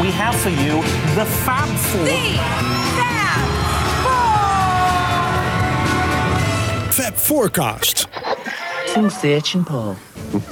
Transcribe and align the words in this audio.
we 0.00 0.10
have 0.12 0.34
for 0.36 0.48
you 0.48 0.82
the 1.14 1.26
Fab 1.44 1.68
Four. 1.68 2.04
The 2.04 2.10
Fab 2.96 3.40
Four. 6.86 6.92
Fab 6.92 7.14
Forecast. 7.14 8.06
Sing 8.86 9.10
searching, 9.10 9.64
Paul. 9.64 9.96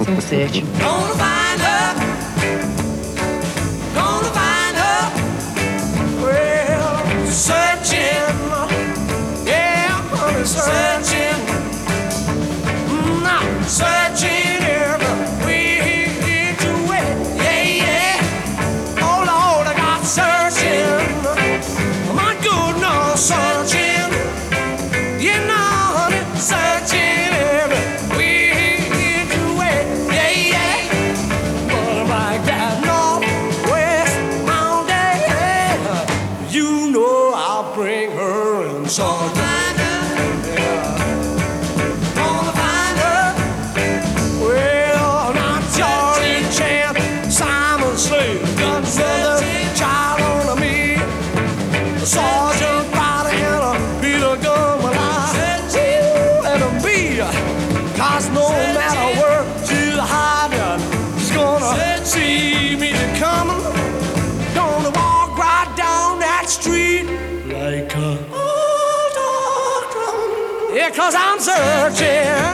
Sing 0.01 0.21
searching. 0.21 0.65
Gonna 0.77 1.15
find 1.15 1.61
her. 1.61 1.95
Gonna 3.95 4.31
find 4.39 4.75
her. 4.83 5.01
Well, 6.21 7.25
searching. 7.25 8.35
Yeah, 9.47 10.01
honey, 10.11 10.45
searching. 10.45 11.39
Mm, 12.87 13.63
searching 13.65 14.38
cause 71.11 71.15
I'm 71.15 71.39
searching. 71.39 72.48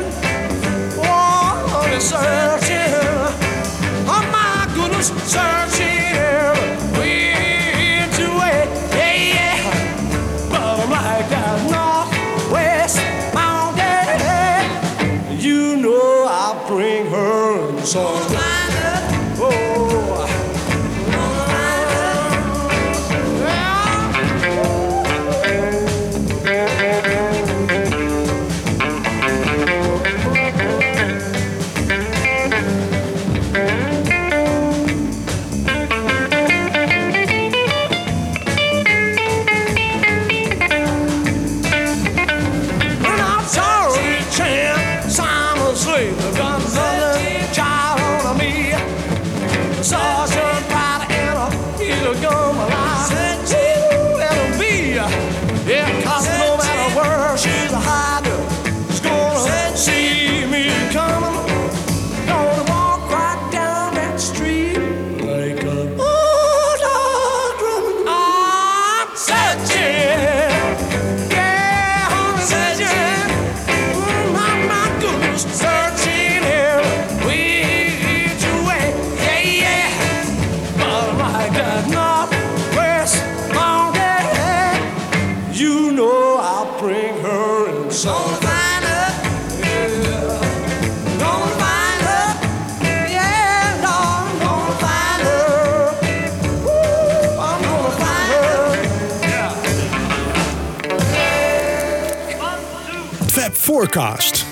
Forecast. 103.95 104.45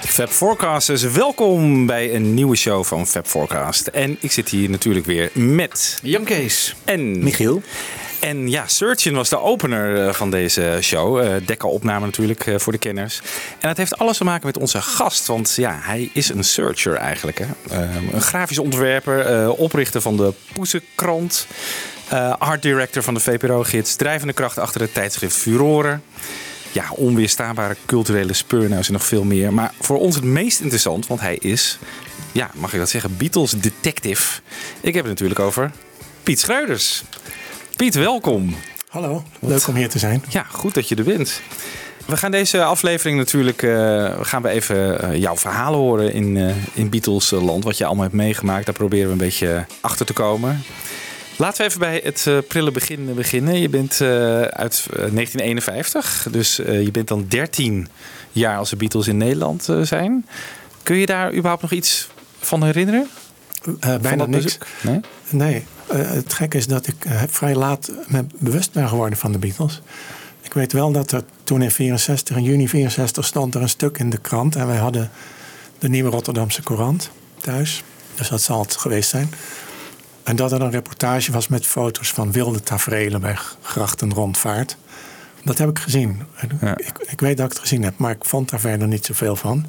Fab 0.00 0.28
Forecasters, 0.28 1.02
welkom 1.02 1.86
bij 1.86 2.14
een 2.14 2.34
nieuwe 2.34 2.56
show 2.56 2.84
van 2.84 3.06
Fab 3.06 3.26
Forecast. 3.26 3.86
En 3.86 4.16
ik 4.20 4.32
zit 4.32 4.48
hier 4.48 4.70
natuurlijk 4.70 5.06
weer 5.06 5.30
met 5.34 5.98
Jan 6.02 6.24
Kees. 6.24 6.74
en 6.84 7.24
Michiel. 7.24 7.62
En 8.20 8.50
ja, 8.50 8.66
Searchin 8.66 9.14
was 9.14 9.28
de 9.28 9.40
opener 9.40 10.06
eh, 10.06 10.14
van 10.14 10.30
deze 10.30 10.78
show. 10.80 11.18
Eh 11.18 11.46
Dekka-opname 11.46 12.06
natuurlijk 12.06 12.46
eh, 12.46 12.58
voor 12.58 12.72
de 12.72 12.78
kenners. 12.78 13.20
En 13.60 13.68
dat 13.68 13.76
heeft 13.76 13.98
alles 13.98 14.16
te 14.16 14.24
maken 14.24 14.46
met 14.46 14.58
onze 14.58 14.82
gast. 14.82 15.26
Want 15.26 15.54
ja, 15.56 15.78
hij 15.82 16.10
is 16.12 16.28
een 16.28 16.44
searcher 16.44 16.94
eigenlijk. 16.94 17.38
Hè? 17.38 17.46
Eh, 17.70 17.94
een 18.12 18.22
grafisch 18.22 18.58
ontwerper, 18.58 19.26
eh, 19.26 19.58
oprichter 19.58 20.00
van 20.00 20.16
de 20.16 20.32
Poesenkrant. 20.52 21.46
eh 22.08 22.34
art 22.38 22.62
director 22.62 23.02
van 23.02 23.14
de 23.14 23.20
VPRO-gids. 23.20 23.96
Drijvende 23.96 24.32
kracht 24.32 24.58
achter 24.58 24.80
het 24.80 24.94
tijdschrift 24.94 25.36
Furoren. 25.36 26.02
Ja, 26.72 26.90
onweerstaanbare 26.90 27.76
culturele 27.86 28.32
speurneus 28.32 28.86
en 28.86 28.92
nog 28.92 29.04
veel 29.04 29.24
meer. 29.24 29.52
Maar 29.52 29.74
voor 29.80 29.98
ons 29.98 30.14
het 30.14 30.24
meest 30.24 30.60
interessant, 30.60 31.06
want 31.06 31.20
hij 31.20 31.36
is, 31.36 31.78
ja, 32.32 32.50
mag 32.54 32.72
ik 32.72 32.78
dat 32.78 32.90
zeggen, 32.90 33.16
Beatles 33.16 33.50
detective. 33.50 34.40
Ik 34.80 34.94
heb 34.94 35.04
het 35.04 35.12
natuurlijk 35.12 35.40
over 35.40 35.70
Piet 36.22 36.40
Schreuders. 36.40 37.02
Piet, 37.76 37.94
welkom. 37.94 38.56
Hallo, 38.88 39.24
leuk 39.38 39.66
om 39.66 39.74
hier 39.74 39.88
te 39.88 39.98
zijn. 39.98 40.24
Ja, 40.28 40.46
goed 40.50 40.74
dat 40.74 40.88
je 40.88 40.94
er 40.94 41.04
bent. 41.04 41.40
We 42.06 42.16
gaan 42.16 42.30
deze 42.30 42.64
aflevering 42.64 43.18
natuurlijk 43.18 43.62
eh, 43.62 44.14
gaan 44.20 44.42
we 44.42 44.48
even 44.48 45.00
eh, 45.00 45.20
jouw 45.20 45.36
verhalen 45.36 45.78
horen 45.78 46.12
in, 46.12 46.36
eh, 46.36 46.54
in 46.72 46.88
Beatles 46.88 47.30
land. 47.30 47.64
Wat 47.64 47.78
je 47.78 47.84
allemaal 47.84 48.04
hebt 48.04 48.16
meegemaakt. 48.16 48.66
Daar 48.66 48.74
proberen 48.74 49.06
we 49.06 49.12
een 49.12 49.18
beetje 49.18 49.66
achter 49.80 50.06
te 50.06 50.12
komen. 50.12 50.62
Laten 51.42 51.58
we 51.58 51.68
even 51.68 51.80
bij 51.80 52.00
het 52.04 52.26
eh, 52.26 52.38
prille 52.48 52.70
begin 52.70 53.14
beginnen. 53.14 53.60
Je 53.60 53.68
bent 53.68 54.00
eh, 54.00 54.08
uit 54.40 54.86
eh, 54.90 54.96
1951. 54.96 56.26
Dus 56.30 56.58
eh, 56.58 56.82
je 56.82 56.90
bent 56.90 57.08
dan 57.08 57.24
13 57.28 57.88
jaar 58.32 58.58
als 58.58 58.70
de 58.70 58.76
Beatles 58.76 59.06
in 59.06 59.16
Nederland 59.16 59.68
zijn. 59.82 60.26
Kun 60.82 60.96
je 60.96 61.06
daar 61.06 61.32
überhaupt 61.32 61.62
nog 61.62 61.72
iets 61.72 62.08
van 62.38 62.64
herinneren? 62.64 63.08
Van 63.62 63.78
bijna 63.80 64.16
dat 64.16 64.28
niks. 64.28 64.44
bezoek? 64.44 64.66
Nee? 64.80 65.00
Nee, 65.28 65.64
het 66.14 66.32
gekke 66.32 66.56
is 66.56 66.66
dat 66.66 66.86
ik 66.86 66.96
vrij 67.30 67.54
laat 67.54 67.92
me 68.06 68.24
bewust 68.38 68.72
ben 68.72 68.88
geworden 68.88 69.18
van 69.18 69.32
de 69.32 69.38
Beatles. 69.38 69.80
Ik 70.42 70.52
weet 70.52 70.72
wel 70.72 70.92
dat 70.92 71.12
er 71.12 71.22
toen 71.44 71.62
in 71.62 71.70
64, 71.70 72.36
in 72.36 72.42
juni 72.42 72.68
64 72.68 73.24
stond 73.24 73.54
er 73.54 73.62
een 73.62 73.68
stuk 73.68 73.98
in 73.98 74.10
de 74.10 74.18
krant. 74.18 74.56
En 74.56 74.66
wij 74.66 74.78
hadden 74.78 75.10
de 75.78 75.88
Nieuwe 75.88 76.10
Rotterdamse 76.10 76.62
Courant 76.62 77.10
thuis. 77.40 77.82
Dus 78.14 78.28
dat 78.28 78.42
zal 78.42 78.62
het 78.62 78.76
geweest 78.76 79.10
zijn. 79.10 79.30
En 80.24 80.36
dat 80.36 80.52
er 80.52 80.60
een 80.60 80.70
reportage 80.70 81.32
was 81.32 81.48
met 81.48 81.66
foto's 81.66 82.12
van 82.12 82.32
wilde 82.32 82.60
tafereelen 82.60 83.20
bij 83.20 83.36
grachten 83.62 84.12
rondvaart. 84.14 84.76
Dat 85.44 85.58
heb 85.58 85.68
ik 85.68 85.78
gezien. 85.78 86.22
Ja. 86.60 86.76
Ik, 86.76 86.92
ik 86.98 87.20
weet 87.20 87.36
dat 87.36 87.46
ik 87.46 87.52
het 87.52 87.60
gezien 87.60 87.82
heb, 87.82 87.98
maar 87.98 88.10
ik 88.10 88.24
vond 88.24 88.50
daar 88.50 88.60
verder 88.60 88.88
niet 88.88 89.04
zoveel 89.06 89.36
van. 89.36 89.66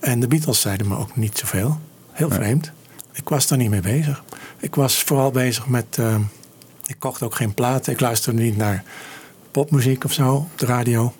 En 0.00 0.20
de 0.20 0.26
Beatles 0.26 0.60
zeiden 0.60 0.88
me 0.88 0.96
ook 0.96 1.16
niet 1.16 1.38
zoveel. 1.38 1.80
Heel 2.12 2.30
vreemd. 2.30 2.72
Ik 3.12 3.28
was 3.28 3.46
daar 3.46 3.58
niet 3.58 3.70
mee 3.70 3.80
bezig. 3.80 4.22
Ik 4.58 4.74
was 4.74 5.02
vooral 5.02 5.30
bezig 5.30 5.66
met. 5.66 5.96
eh, 5.98 6.14
ik 6.86 6.96
kocht 6.98 7.22
ook 7.22 7.34
geen 7.34 7.54
platen. 7.54 7.92
Ik 7.92 8.00
luisterde 8.00 8.42
niet 8.42 8.56
naar 8.56 8.82
popmuziek 9.50 10.04
of 10.04 10.12
zo 10.12 10.34
op 10.34 10.58
de 10.58 10.66
radio. 10.66 11.14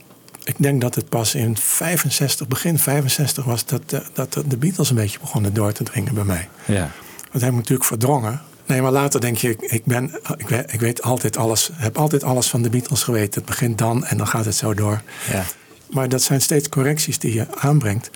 Ik 0.45 0.55
denk 0.59 0.81
dat 0.81 0.95
het 0.95 1.09
pas 1.09 1.35
in 1.35 1.57
65, 1.57 2.49
begin 2.49 2.79
65 2.79 3.45
was 3.45 3.65
dat, 3.67 3.83
eh, 3.93 4.01
dat 4.13 4.43
de 4.47 4.57
Beatles 4.57 4.91
een 4.91 4.97
beetje 4.97 5.19
begonnen 5.19 5.55
door 5.55 5.73
te 5.73 5.85
dringen 5.85 6.15
bij 6.15 6.25
mij. 6.25 6.49
Ja. 6.65 6.91
Dat 7.33 7.41
heb 7.41 7.51
ik 7.51 7.57
natuurlijk 7.57 7.89
verdrongen. 7.89 8.41
Nee, 8.67 8.83
maar 8.83 8.93
later 8.93 9.21
denk 9.21 9.37
je, 9.37 9.57
ik, 9.59 9.85
ben, 9.85 10.21
ik, 10.37 10.49
weet, 10.49 10.73
ik 10.73 10.81
weet 10.81 11.03
altijd 11.03 11.37
alles, 11.37 11.71
heb 11.73 11.99
altijd 11.99 12.25
alles 12.25 12.49
van 12.49 12.63
de 12.63 12.71
Beatles 12.71 13.03
geweten. 13.03 13.41
Het 13.41 13.51
begint 13.51 13.79
dan 13.79 14.05
en 14.05 14.17
dan 14.17 14.27
gaat 14.27 14.45
het 14.45 14.55
zo 14.55 14.75
door. 14.75 15.03
Ja. 15.31 15.45
Maar 15.91 16.09
dat 16.09 16.23
zijn 16.23 16.41
steeds 16.41 16.69
correcties 16.69 17.19
die 17.19 17.35
je 17.35 17.47
aanbrengt. 17.55 18.11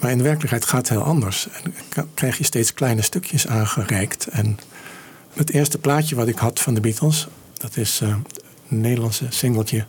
Maar 0.00 0.10
in 0.10 0.16
de 0.16 0.24
werkelijkheid 0.24 0.64
gaat 0.64 0.80
het 0.80 0.88
heel 0.88 1.02
anders. 1.02 1.48
En 1.62 1.74
krijg 2.14 2.38
je 2.38 2.44
steeds 2.44 2.74
kleine 2.74 3.02
stukjes 3.02 3.46
aangereikt. 3.46 4.26
En 4.26 4.58
het 5.32 5.50
eerste 5.50 5.78
plaatje 5.78 6.14
wat 6.14 6.28
ik 6.28 6.38
had 6.38 6.60
van 6.60 6.74
de 6.74 6.80
Beatles, 6.80 7.28
dat 7.52 7.76
is 7.76 8.00
eh, 8.00 8.08
een 8.68 8.80
Nederlandse 8.80 9.26
singeltje. 9.28 9.84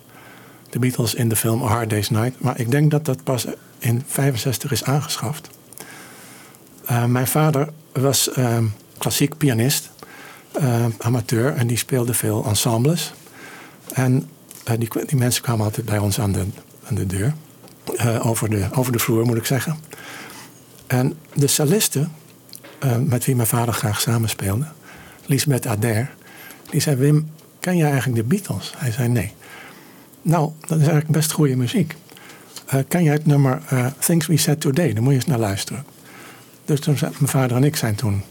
De 0.70 0.80
Beatles 0.80 1.14
in 1.14 1.30
de 1.30 1.36
film 1.36 1.64
A 1.64 1.68
Hard 1.68 1.90
Day's 1.90 2.10
Night. 2.10 2.42
Maar 2.42 2.60
ik 2.60 2.72
denk 2.72 2.92
dat 2.92 3.06
dat 3.06 3.24
pas 3.24 3.46
in 3.80 4.04
65 4.08 4.72
is 4.72 4.84
aangeschaft. 4.84 5.50
Eh, 6.86 7.06
mijn 7.06 7.28
vader 7.28 7.70
was 7.92 8.32
eh, 8.32 8.58
klassiek 8.98 9.38
pianist, 9.38 9.90
eh, 10.52 10.86
amateur, 11.00 11.54
en 11.54 11.68
die 11.68 11.78
speelde 11.78 12.14
veel 12.14 12.46
ensembles. 12.46 13.14
En 13.94 14.30
eh, 14.64 14.78
die, 14.78 15.18
mensen 15.18 15.44
kwamen 15.44 15.66
altijd 15.66 15.86
bij 15.86 15.98
ons 15.98 16.20
aan 16.20 16.32
de, 16.32 16.46
aan 16.84 16.96
de 16.96 17.06
deur. 17.06 17.34
Eh, 17.96 18.26
over, 18.26 18.50
de, 18.50 18.68
de 18.92 19.00
vloer, 19.00 19.26
moet 19.26 19.38
ik 19.38 19.46
zeggen. 19.46 19.78
En 20.88 21.14
de 21.34 21.48
celliste, 21.48 22.08
eh, 22.80 22.98
met 22.98 23.26
wie 23.26 23.36
mijn 23.36 23.48
vader 23.48 23.74
graag 23.74 24.02
samenspeelde, 24.02 24.66
Lisbeth 25.26 25.68
Adair, 25.68 26.14
die 26.70 26.82
zei: 26.82 26.96
Wim, 26.96 27.30
ken 27.60 27.78
je 27.78 27.84
eigenlijk 27.84 28.16
de 28.16 28.24
Beatles? 28.24 28.74
Hij 28.78 28.92
zei: 28.92 29.08
Nee. 29.08 29.34
Nou, 30.22 30.52
dat 30.60 30.78
is 30.78 30.84
eigenlijk 30.84 31.12
best 31.12 31.32
goede 31.32 31.56
muziek. 31.56 31.96
Eh, 32.66 32.80
ken 32.88 33.04
jij 33.04 33.14
het 33.14 33.26
nummer 33.26 33.62
Things 34.00 34.28
We 34.28 34.38
Said 34.38 34.62
Today? 34.62 34.94
Daar 34.94 35.04
moet 35.04 35.12
je 35.12 35.18
eens 35.18 35.28
naar 35.28 35.40
luisteren. 35.40 35.86
Dus 36.72 36.80
toen 36.80 36.98
zijn, 36.98 37.14
mijn 37.18 37.28
vader 37.28 37.58
en 37.58 37.64
ik 37.64 37.76
zijn 37.76 37.96
toen 37.96 38.24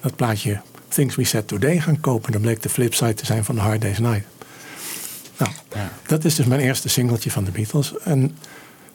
dat 0.00 0.16
plaatje 0.16 0.60
Things 0.88 1.16
We 1.16 1.24
Said 1.24 1.48
Today 1.48 1.80
gaan 1.80 2.00
kopen. 2.00 2.32
Dat 2.32 2.40
bleek 2.40 2.62
de 2.62 2.68
flipside 2.68 3.14
te 3.14 3.26
zijn 3.26 3.44
van 3.44 3.58
A 3.58 3.62
Hard 3.62 3.80
Day's 3.80 3.98
Night. 3.98 4.24
Nou, 5.36 5.50
dat 6.06 6.24
is 6.24 6.34
dus 6.34 6.46
mijn 6.46 6.60
eerste 6.60 6.88
singeltje 6.88 7.30
van 7.30 7.44
de 7.44 7.50
Beatles. 7.50 7.98
En 7.98 8.36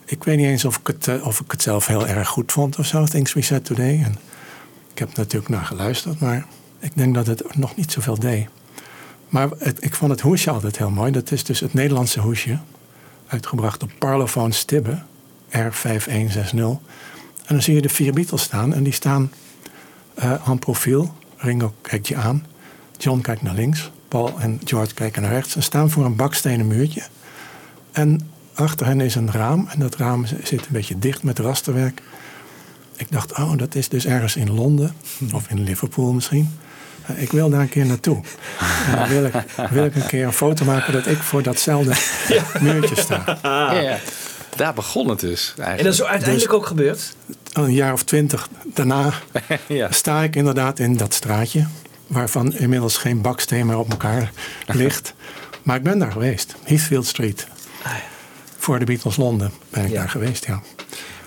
ik 0.06 0.24
weet 0.24 0.38
niet 0.38 0.46
eens 0.46 0.66
of 0.66 0.78
ik 0.78 0.88
het, 0.88 1.08
eh, 1.08 1.28
of 1.28 1.40
ik 1.40 1.52
het 1.52 1.62
zelf 1.62 1.88
heel 1.88 2.08
erg 2.08 2.28
goed 2.28 2.52
vond 2.52 2.80
of 2.80 2.86
zo, 2.86 3.06
Things 3.06 3.34
We 3.34 3.42
Said 3.42 3.66
Today. 3.66 4.02
En 4.04 4.18
ik 4.92 5.00
heb 5.00 5.16
natuurlijk 5.16 5.52
naar 5.52 5.66
geluisterd, 5.66 6.20
maar 6.20 6.46
ik 6.80 6.92
denk 6.96 7.16
dat 7.16 7.28
het 7.28 7.56
nog 7.56 7.76
niet 7.76 7.92
zoveel 7.92 8.20
deed. 8.20 8.48
Maar 9.30 9.50
het, 9.58 9.84
ik 9.84 9.96
vond 9.96 10.12
het 10.12 10.22
hoesje 10.22 10.50
altijd 10.50 10.78
heel 10.78 10.90
mooi. 10.90 11.12
Dat 11.12 11.32
is 11.32 11.44
dus 11.44 11.60
het 11.60 11.74
Nederlandse 11.74 12.20
hoesje, 12.20 12.58
uitgebracht 13.28 13.84
op 13.84 13.92
Parlophone 13.98 14.54
Stibbe, 14.54 15.02
R5160. 15.50 16.82
En 17.46 17.54
dan 17.56 17.62
zie 17.62 17.74
je 17.76 17.82
de 17.82 17.90
vier 17.90 18.14
Beatles 18.14 18.42
staan 18.42 18.74
en 18.74 18.84
die 18.84 18.94
staan 18.94 19.32
eh 20.16 20.34
aan 20.48 20.60
profiel. 20.60 21.14
Ringo 21.38 21.74
kijkt 21.82 22.08
je 22.08 22.16
aan, 22.16 22.46
John 22.98 23.22
kijkt 23.22 23.42
naar 23.42 23.54
links, 23.54 23.92
Paul 24.08 24.40
en 24.40 24.62
George 24.64 24.94
kijken 24.94 25.22
naar 25.22 25.32
rechts. 25.32 25.56
en 25.56 25.64
staan 25.64 25.90
voor 25.90 26.06
een 26.06 26.16
bakstenen 26.16 26.68
muurtje. 26.68 27.02
En 27.92 28.30
achter 28.54 28.86
hen 28.86 29.02
is 29.02 29.16
een 29.16 29.32
raam 29.32 29.68
en 29.70 29.80
dat 29.80 29.96
raam 29.96 30.26
zit 30.44 30.52
een 30.62 30.66
beetje 30.70 31.00
dicht 31.00 31.24
met 31.24 31.40
rasterwerk. 31.40 32.02
Ik 32.96 33.08
dacht, 33.12 33.32
oh, 33.38 33.58
dat 33.58 33.76
is 33.76 33.90
dus 33.90 34.06
ergens 34.06 34.36
in 34.36 34.52
Londen 34.54 34.96
of 35.34 35.50
in 35.50 35.64
Liverpool 35.64 36.14
misschien. 36.14 36.50
Eh, 37.06 37.22
Ik 37.22 37.32
wil 37.32 37.50
daar 37.50 37.62
een 37.62 37.70
keer 37.70 37.86
naartoe. 37.86 38.22
En 38.90 38.96
dan 38.98 39.08
wil 39.08 39.26
ik, 39.26 39.34
wil 39.70 39.86
ik 39.86 39.96
een 39.96 40.06
keer 40.08 40.26
een 40.26 40.34
foto 40.34 40.66
maken 40.66 40.94
dat 40.94 41.08
ik 41.08 41.18
voor 41.18 41.44
datzelfde 41.44 41.94
muurtje 42.62 42.96
sta. 43.02 43.38
Ja. 43.82 44.00
Daar 44.56 44.74
begon 44.74 45.08
het 45.10 45.20
dus 45.20 45.48
eigenlijk. 45.58 45.78
En 45.80 45.84
dat 45.86 45.94
is 45.94 46.04
uiteindelijk 46.04 46.54
ook 46.54 46.66
gebeurd. 46.66 47.16
Een 47.54 47.74
jaar 47.74 47.94
of 47.94 48.04
twintig 48.04 48.50
daarna 48.66 49.14
ja. 49.68 49.92
sta 49.92 50.24
ik 50.24 50.36
inderdaad 50.36 50.80
in 50.80 50.98
dat 50.98 51.14
straatje. 51.14 51.68
Waarvan 52.08 52.54
inmiddels 52.54 52.98
geen 52.98 53.22
baksteen 53.22 53.66
meer 53.66 53.78
op 53.78 53.90
elkaar 53.92 54.32
ligt. 54.68 55.14
Maar 55.64 55.76
ik 55.76 55.84
ben 55.84 56.00
daar 56.00 56.12
geweest. 56.12 56.56
Heathfield 56.64 57.06
Street. 57.06 57.48
Voor 58.58 58.80
de 58.80 58.86
Beatles 58.86 59.16
Londen 59.16 59.52
ben 59.70 59.84
ik 59.86 59.92
Ja. 59.92 59.96
daar 60.00 60.10
geweest, 60.10 60.46
ja. 60.46 60.62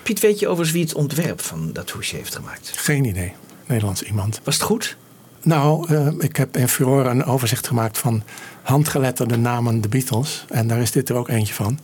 Piet, 0.03 0.21
weet 0.21 0.39
je 0.39 0.47
overigens 0.49 0.73
wie 0.77 0.85
het 0.85 0.95
ontwerp 0.95 1.41
van 1.41 1.73
dat 1.73 1.91
hoesje 1.91 2.17
heeft 2.17 2.35
gemaakt? 2.35 2.73
Geen 2.77 3.05
idee. 3.05 3.33
Nederlands 3.67 4.03
iemand. 4.03 4.41
Was 4.45 4.55
het 4.55 4.63
goed? 4.63 4.97
Nou, 5.43 5.95
eh, 5.95 6.07
ik 6.19 6.37
heb 6.37 6.57
in 6.57 6.69
Furore 6.69 7.09
een 7.09 7.25
overzicht 7.25 7.67
gemaakt 7.67 7.99
van 7.99 8.23
handgeletterde 8.63 9.37
namen 9.37 9.81
de 9.81 9.89
Beatles. 9.89 10.45
En 10.49 10.67
daar 10.69 10.79
is 10.81 10.91
dit 10.91 11.09
er 11.09 11.17
ook 11.17 11.29
eentje 11.29 11.55
van. 11.55 11.79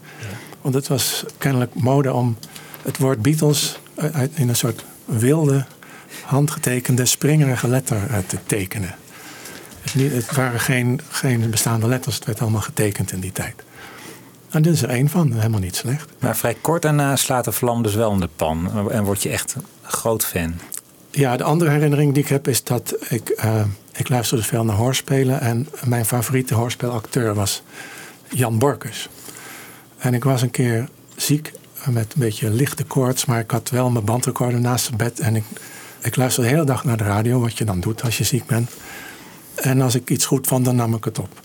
Want 0.63 0.75
het 0.75 0.89
was 0.89 1.25
kennelijk 1.39 1.75
mode 1.75 2.13
om 2.13 2.37
het 2.83 2.99
woord 2.99 3.23
Beatles 3.23 3.79
uit- 3.95 4.31
in 4.35 4.49
een 4.49 4.57
soort 4.57 4.85
wilde, 5.05 5.65
handgetekende, 6.25 7.05
springerige 7.05 7.69
letter 7.69 8.07
eh, 8.11 8.19
te 8.27 8.39
tekenen. 8.47 8.95
Het, 9.81 9.95
niet, 9.95 10.13
het 10.13 10.35
waren 10.35 10.61
geen, 10.61 11.01
geen 11.09 11.51
bestaande 11.51 11.87
letters, 11.87 12.15
het 12.15 12.25
werd 12.25 12.41
allemaal 12.41 12.61
getekend 12.61 13.13
in 13.13 13.21
die 13.21 13.33
tijd. 13.33 13.55
Nou, 14.51 14.65
dit 14.65 14.73
is 14.73 14.83
er 14.83 14.89
één 14.89 15.09
van, 15.09 15.33
helemaal 15.33 15.61
niet 15.61 15.77
slecht. 15.77 16.11
Maar 16.19 16.37
vrij 16.37 16.57
kort 16.61 16.83
daarna 16.83 17.17
slaat 17.17 17.45
de 17.45 17.53
vlam 17.53 17.83
dus 17.83 17.95
wel 17.95 18.13
in 18.13 18.21
de 18.21 18.29
pan. 18.37 18.91
En 18.91 19.05
word 19.05 19.23
je 19.23 19.29
echt 19.29 19.55
een 19.55 19.65
groot 19.83 20.25
fan. 20.25 20.55
Ja, 21.11 21.37
de 21.37 21.45
andere 21.45 21.71
herinnering 21.71 22.15
die 22.15 22.23
ik 22.23 22.29
heb 22.29 22.49
is 22.49 22.65
dat 22.65 22.97
ik, 23.09 23.29
eh, 23.29 23.65
ik 23.93 24.09
luisterde 24.09 24.43
veel 24.43 24.65
naar 24.65 24.77
hoorspelen. 24.77 25.41
En 25.41 25.69
mijn 25.85 26.05
favoriete 26.05 26.55
hoorspelacteur 26.55 27.35
was 27.35 27.63
Jan 28.29 28.59
Borkes. 28.59 29.09
En 30.03 30.15
ik 30.15 30.25
was 30.25 30.43
een 30.43 30.51
keer 30.51 30.89
ziek 31.17 31.53
met 31.91 32.15
een 32.15 32.21
beetje 32.21 32.51
lichte 32.51 32.85
koorts. 32.85 33.25
Maar 33.25 33.41
ik 33.41 33.51
had 33.51 33.71
wel 33.71 33.91
mijn 33.91 34.05
bandrecorder 34.05 34.61
naast 34.61 34.87
het 34.87 34.97
bed. 34.97 35.21
En 35.21 35.37
ik, 35.37 35.45
ik 36.01 36.17
luisterde 36.17 36.49
de 36.49 36.55
hele 36.55 36.67
dag 36.67 36.85
naar 36.85 36.97
de 36.97 37.05
radio, 37.05 37.41
wat 37.41 37.59
je 37.59 37.65
dan 37.65 37.81
doet 37.81 38.03
als 38.03 38.19
je 38.19 38.25
ziek 38.25 38.47
bent. 38.47 38.71
En 39.55 39.81
als 39.81 39.95
ik 39.95 40.11
iets 40.11 40.27
goed 40.27 40.47
vond, 40.47 40.65
dan 40.65 40.77
nam 40.77 40.95
ik 40.95 41.05
het 41.05 41.19
op. 41.19 41.41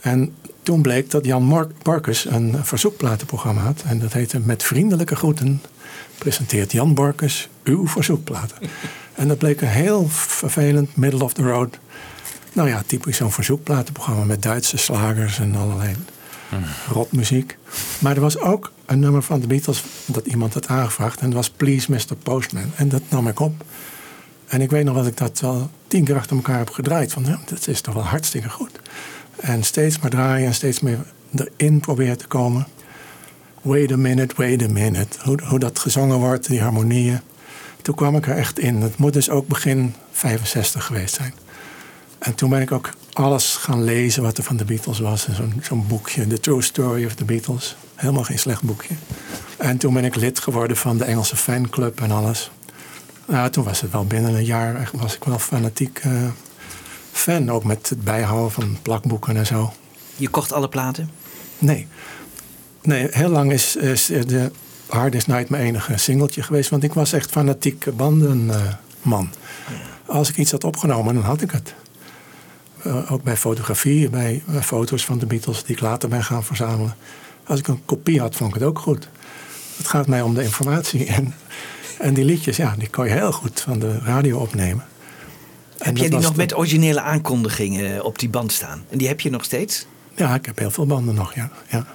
En 0.00 0.34
toen 0.62 0.82
bleek 0.82 1.10
dat 1.10 1.24
Jan 1.24 1.68
Borkes 1.82 2.24
een 2.24 2.64
verzoekplatenprogramma 2.64 3.60
had. 3.60 3.82
En 3.86 3.98
dat 3.98 4.12
heette 4.12 4.40
Met 4.40 4.62
vriendelijke 4.62 5.16
groeten 5.16 5.62
presenteert 6.18 6.72
Jan 6.72 6.94
Borkes 6.94 7.48
uw 7.64 7.88
verzoekplaten. 7.88 8.56
En 9.14 9.28
dat 9.28 9.38
bleek 9.38 9.60
een 9.60 9.68
heel 9.68 10.08
vervelend, 10.08 10.96
middle 10.96 11.24
of 11.24 11.32
the 11.32 11.42
road. 11.42 11.78
Nou 12.52 12.68
ja, 12.68 12.82
typisch 12.86 13.16
zo'n 13.16 13.32
verzoekplatenprogramma 13.32 14.24
met 14.24 14.42
Duitse 14.42 14.76
slagers 14.76 15.38
en 15.38 15.54
allerlei 15.54 15.94
rotmuziek. 16.88 17.58
Maar 17.98 18.14
er 18.14 18.20
was 18.20 18.38
ook 18.38 18.72
een 18.86 18.98
nummer 18.98 19.22
van 19.22 19.40
de 19.40 19.46
Beatles 19.46 19.84
dat 20.06 20.26
iemand 20.26 20.54
had 20.54 20.68
aangevraagd. 20.68 21.20
En 21.20 21.26
dat 21.26 21.34
was 21.34 21.50
Please 21.50 21.90
Mr. 21.90 22.16
Postman. 22.22 22.70
En 22.74 22.88
dat 22.88 23.02
nam 23.08 23.28
ik 23.28 23.40
op. 23.40 23.64
En 24.46 24.60
ik 24.60 24.70
weet 24.70 24.84
nog 24.84 24.96
dat 24.96 25.06
ik 25.06 25.16
dat 25.16 25.40
wel 25.40 25.70
tien 25.86 26.04
keer 26.04 26.16
achter 26.16 26.36
elkaar 26.36 26.58
heb 26.58 26.70
gedraaid. 26.70 27.12
Van, 27.12 27.24
ja, 27.24 27.40
dat 27.46 27.68
is 27.68 27.80
toch 27.80 27.94
wel 27.94 28.02
hartstikke 28.02 28.48
goed. 28.48 28.80
En 29.36 29.62
steeds 29.62 29.98
maar 29.98 30.10
draaien 30.10 30.46
en 30.46 30.54
steeds 30.54 30.80
meer 30.80 30.98
erin 31.34 31.80
proberen 31.80 32.18
te 32.18 32.26
komen. 32.26 32.66
Wait 33.62 33.92
a 33.92 33.96
minute, 33.96 34.34
wait 34.36 34.62
a 34.62 34.68
minute. 34.68 35.18
Hoe, 35.22 35.38
hoe 35.44 35.58
dat 35.58 35.78
gezongen 35.78 36.18
wordt, 36.18 36.46
die 36.46 36.60
harmonieën. 36.60 37.20
Toen 37.82 37.94
kwam 37.94 38.16
ik 38.16 38.26
er 38.26 38.36
echt 38.36 38.58
in. 38.58 38.80
Het 38.80 38.96
moet 38.96 39.12
dus 39.12 39.30
ook 39.30 39.46
begin 39.46 39.94
65 40.10 40.84
geweest 40.84 41.14
zijn. 41.14 41.34
En 42.18 42.34
toen 42.34 42.50
ben 42.50 42.60
ik 42.60 42.72
ook 42.72 42.90
alles 43.12 43.54
gaan 43.56 43.84
lezen 43.84 44.22
wat 44.22 44.38
er 44.38 44.44
van 44.44 44.56
de 44.56 44.64
Beatles 44.64 44.98
was. 44.98 45.28
Zo'n 45.62 45.86
boekje, 45.86 46.26
The 46.26 46.40
True 46.40 46.62
Story 46.62 47.04
of 47.04 47.14
the 47.14 47.24
Beatles. 47.24 47.76
Helemaal 47.94 48.24
geen 48.24 48.38
slecht 48.38 48.62
boekje. 48.62 48.94
En 49.56 49.76
toen 49.78 49.94
ben 49.94 50.04
ik 50.04 50.14
lid 50.16 50.38
geworden 50.38 50.76
van 50.76 50.98
de 50.98 51.04
Engelse 51.04 51.36
fanclub 51.36 52.00
en 52.00 52.10
alles. 52.10 52.50
Nou, 53.26 53.50
toen 53.50 53.64
was 53.64 53.80
het 53.80 53.90
wel 53.90 54.04
binnen 54.06 54.34
een 54.34 54.44
jaar 54.44 54.76
echt- 54.80 54.92
was 54.96 55.14
ik 55.14 55.24
wel 55.24 55.38
fanatiek 55.38 55.98
eh, 56.02 56.12
fan. 57.12 57.50
Ook 57.50 57.64
met 57.64 57.88
het 57.88 58.04
bijhouden 58.04 58.52
van 58.52 58.76
plakboeken 58.82 59.36
en 59.36 59.46
zo. 59.46 59.72
Je 60.16 60.28
kocht 60.28 60.52
alle 60.52 60.68
platen? 60.68 61.10
Nee. 61.58 61.86
Nee, 62.82 63.06
heel 63.10 63.28
lang 63.28 63.52
is, 63.52 63.76
is 63.76 64.06
de 64.06 64.50
Hardest 64.88 65.26
Night 65.26 65.48
mijn 65.48 65.62
enige 65.64 65.96
singeltje 65.98 66.42
geweest. 66.42 66.70
Want 66.70 66.82
ik 66.82 66.92
was 66.92 67.12
echt 67.12 67.30
fanatiek 67.30 67.96
bandenman. 67.96 69.30
Als 70.06 70.28
ik 70.28 70.36
iets 70.36 70.50
had 70.50 70.64
opgenomen, 70.64 71.14
dan 71.14 71.22
had 71.24 71.40
ik 71.40 71.50
het. 71.50 71.74
Eh, 72.86 73.12
ook 73.12 73.22
bij 73.22 73.36
fotografie, 73.36 74.10
bij 74.10 74.42
eh, 74.48 74.60
foto's 74.62 75.04
van 75.04 75.18
de 75.18 75.26
Beatles 75.26 75.64
die 75.64 75.74
ik 75.74 75.80
later 75.80 76.08
ben 76.08 76.24
gaan 76.24 76.44
verzamelen. 76.44 76.96
Als 77.46 77.58
ik 77.58 77.68
een 77.68 77.84
kopie 77.84 78.20
had, 78.20 78.36
vond 78.36 78.54
ik 78.54 78.60
het 78.60 78.68
ook 78.68 78.78
goed. 78.78 79.08
Het 79.76 79.88
gaat 79.88 80.06
mij 80.06 80.22
om 80.22 80.34
de 80.34 80.42
informatie. 80.42 81.06
En, 81.16 81.34
en 81.98 82.14
die 82.14 82.24
liedjes, 82.24 82.56
ja, 82.56 82.74
die 82.78 82.88
kon 82.90 83.04
je 83.04 83.10
heel 83.10 83.32
goed 83.32 83.60
van 83.60 83.78
de 83.78 83.98
radio 83.98 84.38
opnemen. 84.38 84.84
En 85.78 85.86
Heb 85.86 85.96
jij 85.96 86.08
die 86.08 86.18
nog 86.18 86.30
de- 86.30 86.36
met 86.36 86.56
originele 86.56 87.00
aankondigingen 87.00 88.04
op 88.04 88.18
die 88.18 88.28
band 88.28 88.52
staan? 88.52 88.84
En 88.90 88.98
die 88.98 89.08
heb 89.08 89.20
je 89.20 89.30
nog 89.30 89.44
steeds? 89.44 89.86
Ja, 90.14 90.34
ik 90.34 90.46
heb 90.46 90.58
heel 90.58 90.70
veel 90.70 90.86
banden 90.86 91.14
nog, 91.14 91.34
ja. 91.34 91.50
ja. 91.68 91.86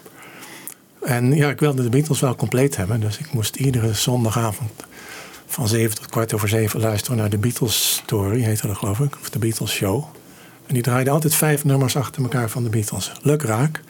En 1.02 1.36
ja, 1.36 1.50
ik 1.50 1.60
wilde 1.60 1.84
de 1.84 1.90
Beatles 1.90 2.20
wel 2.20 2.36
compleet 2.36 2.76
hebben. 2.76 3.00
Dus 3.00 3.18
ik 3.18 3.34
moest 3.34 3.56
iedere 3.56 3.94
zondagavond 3.94 4.72
van 5.48 5.68
zeven 5.68 5.96
tot 5.96 6.10
kwart 6.10 6.34
over 6.34 6.50
zeven 6.50 6.80
luisteren 6.80 7.18
naar 7.18 7.30
de 7.30 7.38
Beatles 7.38 7.94
Story, 8.06 8.42
heette 8.42 8.68
dat 8.68 8.78
geloof 8.78 9.00
ik. 9.00 9.18
Of 9.22 9.30
de 9.30 9.40
Beatles 9.40 9.72
Show. 9.72 10.06
En 10.72 10.78
die 10.78 10.86
draaide 10.86 11.10
altijd 11.10 11.36
vijf 11.36 11.63
nummers 11.63 11.96
achter 11.96 12.22
elkaar 12.22 12.50
van 12.50 12.63
de 12.63 12.70
Beatles. 12.70 13.12
Luk 13.22 13.42
raak. 13.42 13.82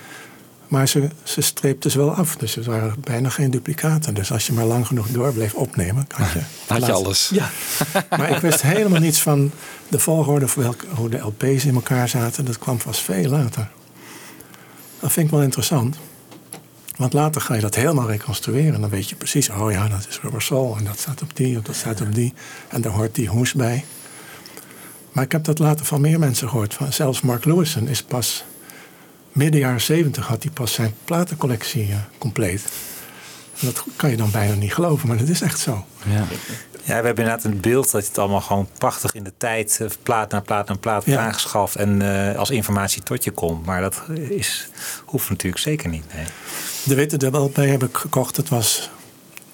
Maar 0.67 0.87
ze, 0.87 1.09
ze 1.23 1.41
streepten 1.41 1.91
ze 1.91 1.97
wel 1.97 2.13
af. 2.13 2.35
Dus 2.35 2.55
er 2.55 2.63
waren 2.63 2.95
bijna 2.99 3.29
geen 3.29 3.51
duplicaten. 3.51 4.13
Dus 4.13 4.31
als 4.31 4.47
je 4.47 4.53
maar 4.53 4.65
lang 4.65 4.87
genoeg 4.87 5.07
door 5.07 5.33
bleef 5.33 5.53
opnemen, 5.53 6.07
had 6.15 6.31
je, 6.31 6.39
Had 6.67 6.77
je 6.77 6.79
laatst- 6.87 6.89
alles. 7.05 7.29
Ja. 7.33 7.49
Maar 8.17 8.29
ik 8.29 8.37
wist 8.37 8.61
helemaal 8.61 8.99
niets 8.99 9.21
van 9.21 9.51
de 9.87 9.99
volgorde 9.99 10.45
of 10.45 10.57
hoe 10.95 11.09
de 11.09 11.17
LP's 11.17 11.65
in 11.65 11.73
elkaar 11.75 12.09
zaten. 12.09 12.45
Dat 12.45 12.57
kwam 12.59 12.77
pas 12.77 13.01
veel 13.01 13.29
later. 13.29 13.69
Dat 14.99 15.11
vind 15.11 15.25
ik 15.25 15.31
wel 15.31 15.41
interessant. 15.41 15.97
Want 16.95 17.13
later 17.13 17.41
ga 17.41 17.53
je 17.55 17.61
dat 17.61 17.75
helemaal 17.75 18.07
reconstrueren. 18.07 18.81
Dan 18.81 18.89
weet 18.89 19.09
je 19.09 19.15
precies, 19.15 19.49
oh 19.49 19.71
ja, 19.71 19.87
dat 19.87 20.05
is 20.09 20.19
Rubber 20.21 20.41
Soul. 20.41 20.75
En 20.77 20.83
dat 20.83 20.99
staat 20.99 21.21
op 21.21 21.35
die, 21.35 21.57
of 21.57 21.63
dat 21.63 21.75
staat 21.75 22.01
op 22.01 22.15
die. 22.15 22.33
En 22.69 22.81
daar 22.81 22.91
hoort 22.91 23.15
die 23.15 23.27
hoes 23.29 23.53
bij. 23.53 23.85
Maar 25.11 25.23
ik 25.23 25.31
heb 25.31 25.43
dat 25.43 25.59
later 25.59 25.85
van 25.85 26.01
meer 26.01 26.19
mensen 26.19 26.49
gehoord. 26.49 26.73
Van, 26.73 26.93
zelfs 26.93 27.21
Mark 27.21 27.45
Lewison 27.45 27.87
is 27.87 28.03
pas... 28.03 28.43
Midden 29.31 29.59
jaren 29.59 29.81
zeventig 29.81 30.27
had 30.27 30.43
hij 30.43 30.51
pas 30.51 30.73
zijn 30.73 30.93
platencollectie 31.05 31.87
eh, 31.91 31.95
compleet. 32.17 32.63
En 33.59 33.65
dat 33.67 33.83
kan 33.95 34.09
je 34.09 34.17
dan 34.17 34.31
bijna 34.31 34.53
niet 34.53 34.73
geloven, 34.73 35.07
maar 35.07 35.17
dat 35.17 35.27
is 35.27 35.41
echt 35.41 35.59
zo. 35.59 35.85
Ja. 36.05 36.25
Ja, 36.83 36.97
we 36.99 37.05
hebben 37.05 37.23
inderdaad 37.23 37.43
een 37.43 37.59
beeld 37.59 37.91
dat 37.91 38.07
het 38.07 38.17
allemaal 38.17 38.41
gewoon 38.41 38.67
prachtig 38.77 39.13
in 39.13 39.23
de 39.23 39.33
tijd, 39.37 39.77
eh, 39.81 39.87
plaat 40.03 40.31
na 40.31 40.39
plaat 40.39 40.67
na 40.67 40.75
plaat 40.75 41.05
Ja. 41.05 41.19
aangeschaft 41.25 41.75
en 41.75 42.01
eh, 42.01 42.37
als 42.39 42.49
informatie 42.49 43.03
tot 43.03 43.23
je 43.23 43.31
komt. 43.31 43.65
Maar 43.65 43.81
dat 43.81 44.01
is, 44.29 44.69
hoeft 45.05 45.29
natuurlijk 45.29 45.61
zeker 45.61 45.89
niet. 45.89 46.05
Nee. 46.13 46.25
De 46.83 46.95
witte 46.95 47.17
dubbel 47.17 47.43
LP 47.43 47.55
heb 47.55 47.83
ik 47.83 47.97
gekocht. 47.97 48.35
Dat 48.35 48.49
was, 48.49 48.89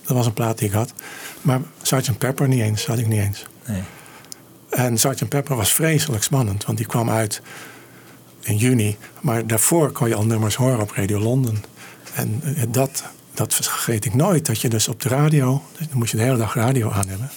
dat 0.06 0.18
was 0.18 0.26
een 0.26 0.34
plaat 0.34 0.58
die 0.58 0.68
ik 0.68 0.74
had. 0.74 0.94
Maar 1.42 1.62
Sgt. 1.82 2.18
Pepper 2.18 2.48
niet 2.48 2.62
eens, 2.62 2.86
had 2.86 2.98
ik 2.98 3.08
niet 3.08 3.22
eens. 3.22 3.46
Nee. 3.66 3.82
En 4.70 4.98
Sgt. 4.98 5.30
Pepper 5.30 5.56
was 5.56 5.74
vreselijk 5.74 6.24
spannend, 6.24 6.66
want 6.66 6.78
die 6.78 6.88
kwam 6.88 7.10
uit 7.10 7.42
in 8.42 8.58
juni. 8.58 8.98
Maar 9.22 9.48
daarvoor 9.48 9.92
kon 9.92 10.08
je 10.08 10.16
al 10.16 10.26
nummers 10.26 10.56
horen 10.56 10.80
op 10.80 10.92
Radio 10.92 11.20
Londen. 11.20 11.64
En 12.14 12.42
eh, 12.44 12.64
dat, 12.70 13.04
dat 13.34 13.54
vergeet 13.54 14.06
ik 14.06 14.14
nooit. 14.14 14.46
Dat 14.46 14.62
je 14.62 14.70
dus 14.70 14.88
op 14.88 15.02
de 15.02 15.10
radio, 15.10 15.64
dus 15.78 15.88
dan 15.88 15.98
moest 15.98 16.12
je 16.12 16.18
de 16.18 16.24
hele 16.24 16.38
dag 16.38 16.54
radio 16.54 16.92
aan 16.92 17.08
hebben. 17.08 17.30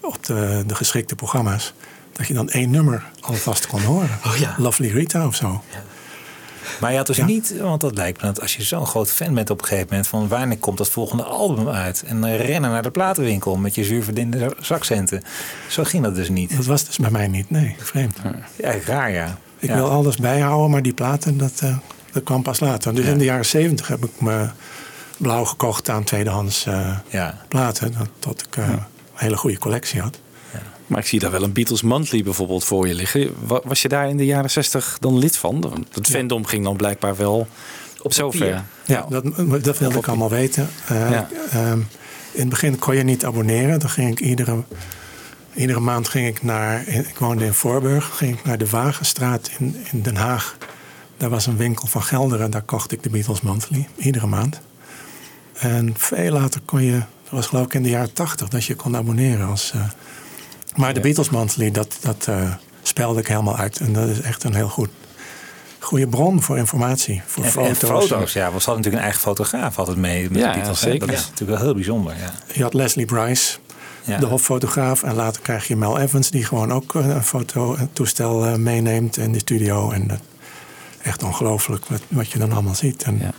Op 0.00 0.24
de, 0.24 0.64
de 0.66 0.74
geschikte 0.74 1.14
programma's. 1.14 1.72
Dat 2.12 2.26
je 2.26 2.34
dan 2.34 2.50
één 2.50 2.70
nummer 2.70 3.10
alvast 3.20 3.66
kon 3.66 3.80
horen. 3.80 4.18
Oh 4.26 4.36
ja. 4.36 4.54
Lovely 4.58 4.90
Rita 4.90 5.26
of 5.26 5.34
zo. 5.34 5.62
Maar 6.80 6.90
je 6.90 6.96
had 6.96 7.06
dus 7.06 7.16
Ja. 7.16 7.24
niet, 7.24 7.54
want 7.60 7.80
dat 7.80 7.94
lijkt 7.96 8.20
me 8.20 8.26
dat 8.26 8.40
als 8.40 8.56
je 8.56 8.62
zo'n 8.62 8.86
groot 8.86 9.10
fan 9.10 9.34
bent 9.34 9.50
op 9.50 9.60
een 9.60 9.66
gegeven 9.66 9.86
moment, 9.90 10.08
van 10.08 10.28
wanneer 10.28 10.58
komt 10.58 10.78
dat 10.78 10.88
volgende 10.88 11.22
album 11.22 11.68
uit? 11.68 12.02
En 12.06 12.20
dan 12.20 12.30
rennen 12.30 12.70
naar 12.70 12.82
de 12.82 12.90
platenwinkel 12.90 13.56
met 13.56 13.74
je 13.74 13.84
zuurverdiende 13.84 14.56
zakcenten. 14.60 15.22
Zo 15.68 15.84
ging 15.84 16.02
dat 16.04 16.14
dus 16.14 16.28
niet. 16.28 16.56
Dat 16.56 16.66
was 16.66 16.84
dus 16.84 16.96
bij 16.96 17.10
mij 17.10 17.28
niet. 17.28 17.50
Nee, 17.50 17.76
vreemd. 17.78 18.16
Ja, 18.56 18.74
raar 18.86 19.10
ja. 19.10 19.38
Ik 19.58 19.68
Ja. 19.68 19.74
wil 19.74 19.90
alles 19.90 20.16
bijhouden, 20.16 20.70
maar 20.70 20.82
die 20.82 20.94
platen, 20.94 21.38
dat, 21.38 21.52
eh, 21.60 21.76
dat 22.12 22.22
kwam 22.22 22.42
pas 22.42 22.60
later. 22.60 22.94
Dus 22.94 23.04
in 23.04 23.18
de 23.18 23.24
jaren 23.24 23.46
zeventig 23.46 23.88
heb 23.88 24.04
ik 24.04 24.20
me 24.20 24.48
blauw 25.18 25.44
gekocht 25.44 25.88
aan 25.88 26.04
tweedehands 26.04 26.66
eh, 26.66 26.96
Ja. 27.08 27.38
platen. 27.48 27.92
dat- 27.98 28.08
Tot 28.18 28.46
ik 28.46 28.56
eh, 28.56 28.68
een 28.68 28.78
hele 29.14 29.36
goede 29.36 29.58
collectie 29.58 30.00
had. 30.00 30.18
Maar 30.90 30.98
ik 31.00 31.06
zie 31.06 31.18
daar 31.20 31.30
wel 31.30 31.42
een 31.42 31.52
Beatles 31.52 31.82
Monthly 31.82 32.22
bijvoorbeeld 32.22 32.64
voor 32.64 32.86
je 32.88 32.94
liggen. 32.94 33.34
Wa- 33.46 33.60
Was 33.64 33.82
je 33.82 33.88
daar 33.88 34.08
in 34.08 34.16
de 34.16 34.24
jaren 34.24 34.50
60 34.50 34.96
dan 35.00 35.18
lid 35.18 35.36
van? 35.36 35.84
Het 35.92 36.06
fandom 36.06 36.44
ging 36.46 36.64
dan 36.64 36.76
blijkbaar 36.76 37.16
wel 37.16 37.48
op 38.02 38.12
zover. 38.12 38.64
Ja, 38.86 39.06
dat, 39.08 39.24
dat 39.64 39.78
wilde 39.78 39.98
ik 39.98 40.06
allemaal 40.08 40.30
weten. 40.30 40.68
Eh, 40.88 41.10
Ja. 41.10 41.28
ehm, 41.50 41.78
in 42.32 42.40
het 42.40 42.48
begin 42.48 42.78
kon 42.78 42.96
je 42.96 43.02
niet 43.02 43.24
abonneren. 43.24 43.78
Dan 43.80 43.90
ging 43.90 44.10
ik 44.10 44.20
iedere, 44.20 44.62
iedere 45.54 45.80
maand 45.80 46.08
ging 46.08 46.26
ik 46.26 46.42
naar... 46.42 46.88
Ik 46.88 47.18
woonde 47.18 47.44
in 47.44 47.54
Voorburg. 47.54 48.16
Ging 48.16 48.38
ik 48.38 48.44
naar 48.44 48.58
de 48.58 48.68
Wagenstraat 48.68 49.50
in, 49.58 49.76
in 49.92 50.02
Den 50.02 50.16
Haag. 50.16 50.56
Daar 51.16 51.30
was 51.30 51.46
een 51.46 51.56
winkel 51.56 51.86
van 51.86 52.02
Gelderen. 52.02 52.50
Daar 52.50 52.62
kocht 52.62 52.92
ik 52.92 53.02
de 53.02 53.10
Beatles 53.10 53.40
Monthly. 53.40 53.88
Iedere 53.96 54.26
maand. 54.26 54.60
En 55.52 55.94
veel 55.96 56.32
later 56.32 56.60
kon 56.64 56.82
je... 56.82 56.92
Dat 57.22 57.38
was 57.38 57.46
geloof 57.46 57.64
ik 57.64 57.74
in 57.74 57.82
de 57.82 57.88
jaren 57.88 58.12
tachtig 58.12 58.48
dat 58.48 58.64
je 58.64 58.74
kon 58.74 58.96
abonneren. 58.96 59.46
Als, 59.48 59.72
eh, 59.74 59.80
maar 60.76 60.94
de 60.94 61.00
Beatles 61.00 61.30
Monthly, 61.30 61.70
dat, 61.70 61.96
dat 62.00 62.26
eh, 62.28 62.52
spelde 62.82 63.20
ik 63.20 63.26
helemaal 63.26 63.56
uit. 63.56 63.78
En 63.80 63.92
dat 63.92 64.08
is 64.08 64.20
echt 64.20 64.44
een 64.44 64.54
heel 64.54 64.68
goed... 64.68 64.88
Goede 65.82 66.06
bron 66.06 66.42
voor 66.42 66.58
informatie, 66.58 67.22
voor 67.26 67.44
En, 67.44 67.50
foto's. 67.50 67.68
en 67.82 67.88
foto's, 67.88 68.32
ja. 68.32 68.44
We 68.46 68.52
hadden 68.52 68.66
natuurlijk 68.66 68.94
een 68.94 68.98
eigen 69.02 69.20
fotograaf 69.20 69.78
altijd 69.78 69.96
mee 69.96 70.30
met 70.30 70.40
Ja, 70.40 70.48
de 70.52 70.54
Beatles. 70.58 70.80
zeker. 70.80 70.98
Dat 71.06 71.08
is 71.16 71.22
Ja. 71.22 71.28
natuurlijk 71.28 71.58
wel 71.58 71.66
heel 71.66 71.74
bijzonder. 71.74 72.14
Ja. 72.18 72.32
Je 72.52 72.62
had 72.62 72.74
Leslie 72.74 73.06
Bryce, 73.06 73.58
Ja. 74.04 74.18
de 74.18 74.26
hoffotograaf. 74.26 75.02
En 75.02 75.14
later 75.14 75.42
krijg 75.42 75.66
je 75.68 75.76
Mel 75.76 75.98
Evans, 75.98 76.30
die 76.30 76.44
gewoon 76.44 76.72
ook 76.72 76.94
eh, 76.94 77.08
een 77.08 77.22
fototoestel 77.24 78.46
eh, 78.46 78.54
meeneemt 78.54 79.16
in 79.16 79.32
de 79.32 79.38
studio. 79.38 79.90
En 79.90 80.20
echt 81.02 81.22
ongelooflijk 81.22 81.86
wat, 81.86 82.00
wat 82.08 82.30
je 82.30 82.38
dan 82.38 82.52
allemaal 82.52 82.74
ziet. 82.74 83.02
En 83.02 83.18
Ja. 83.20 83.30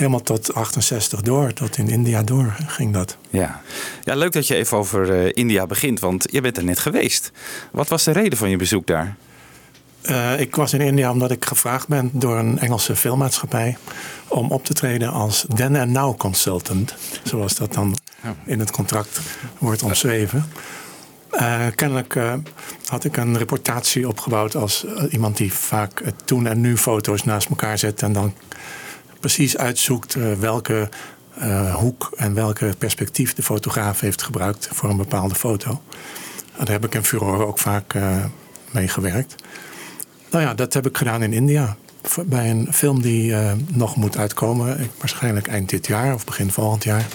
Helemaal 0.00 0.22
tot 0.22 0.54
68 0.54 1.22
door, 1.22 1.52
tot 1.52 1.78
in 1.78 1.88
India 1.88 2.22
door 2.22 2.56
ging 2.66 2.92
dat. 2.92 3.16
Ja. 3.30 3.60
ja, 4.04 4.14
leuk 4.14 4.32
dat 4.32 4.46
je 4.46 4.54
even 4.54 4.76
over 4.76 5.24
eh, 5.24 5.30
India 5.34 5.66
begint, 5.66 6.00
want 6.00 6.26
je 6.30 6.40
bent 6.40 6.56
er 6.56 6.64
net 6.64 6.78
geweest. 6.78 7.32
Wat 7.72 7.88
was 7.88 8.04
de 8.04 8.10
reden 8.10 8.38
van 8.38 8.50
je 8.50 8.56
bezoek 8.56 8.86
daar? 8.86 9.16
Eh, 10.02 10.40
ik 10.40 10.56
was 10.56 10.72
in 10.72 10.80
India 10.80 11.10
omdat 11.10 11.30
ik 11.30 11.44
gevraagd 11.44 11.88
ben 11.88 12.10
door 12.12 12.38
een 12.38 12.58
Engelse 12.58 12.96
filmmaatschappij 12.96 13.76
om 14.28 14.50
op 14.50 14.64
te 14.64 14.72
treden 14.72 15.12
als 15.12 15.46
then 15.54 15.76
and 15.76 15.90
now 15.90 16.16
consultant. 16.16 16.94
Zoals 17.22 17.54
dat 17.54 17.72
dan 17.72 17.96
in 18.44 18.58
het 18.58 18.70
contract 18.70 19.20
wordt 19.58 19.82
omschreven. 19.82 20.44
Eh, 21.30 21.66
kennelijk 21.74 22.18
had 22.86 23.04
ik 23.04 23.16
een 23.16 23.38
reputatie 23.38 24.08
opgebouwd 24.08 24.54
als 24.54 24.86
iemand 25.10 25.36
die 25.36 25.52
vaak 25.52 26.02
toen 26.24 26.46
en 26.46 26.60
nu 26.60 26.76
foto's 26.76 27.24
naast 27.24 27.48
elkaar 27.48 27.78
zet 27.78 28.02
en 28.02 28.12
dan 28.12 28.34
precies 29.20 29.56
uitzoekt 29.56 30.14
eh, 30.14 30.32
welke 30.32 30.88
eh, 31.38 31.74
hoek 31.74 32.10
en 32.16 32.34
welke 32.34 32.74
perspectief 32.78 33.34
de 33.34 33.42
fotograaf 33.42 34.00
heeft 34.00 34.22
gebruikt 34.22 34.68
voor 34.72 34.90
een 34.90 34.96
bepaalde 34.96 35.34
foto. 35.34 35.80
Daar 36.56 36.68
heb 36.70 36.84
ik 36.84 36.94
in 36.94 37.04
Furore 37.04 37.46
ook 37.46 37.58
vaak 37.58 37.94
eh, 37.94 38.24
mee 38.70 38.88
gewerkt. 38.88 39.34
Nou 40.30 40.44
ja, 40.44 40.54
dat 40.54 40.72
heb 40.74 40.86
ik 40.86 40.96
gedaan 40.96 41.22
in 41.22 41.32
India. 41.32 41.76
Bij 42.26 42.50
een 42.50 42.68
film 42.72 43.02
die 43.02 43.34
nog 43.72 43.96
moet 43.96 44.16
uitkomen. 44.16 44.80
ik- 44.80 44.90
Waarschijnlijk 44.98 45.46
eind 45.48 45.68
dit 45.68 45.86
jaar 45.86 46.14
of 46.14 46.24
begin 46.24 46.50
volgend 46.52 46.84
jaar. 46.84 47.06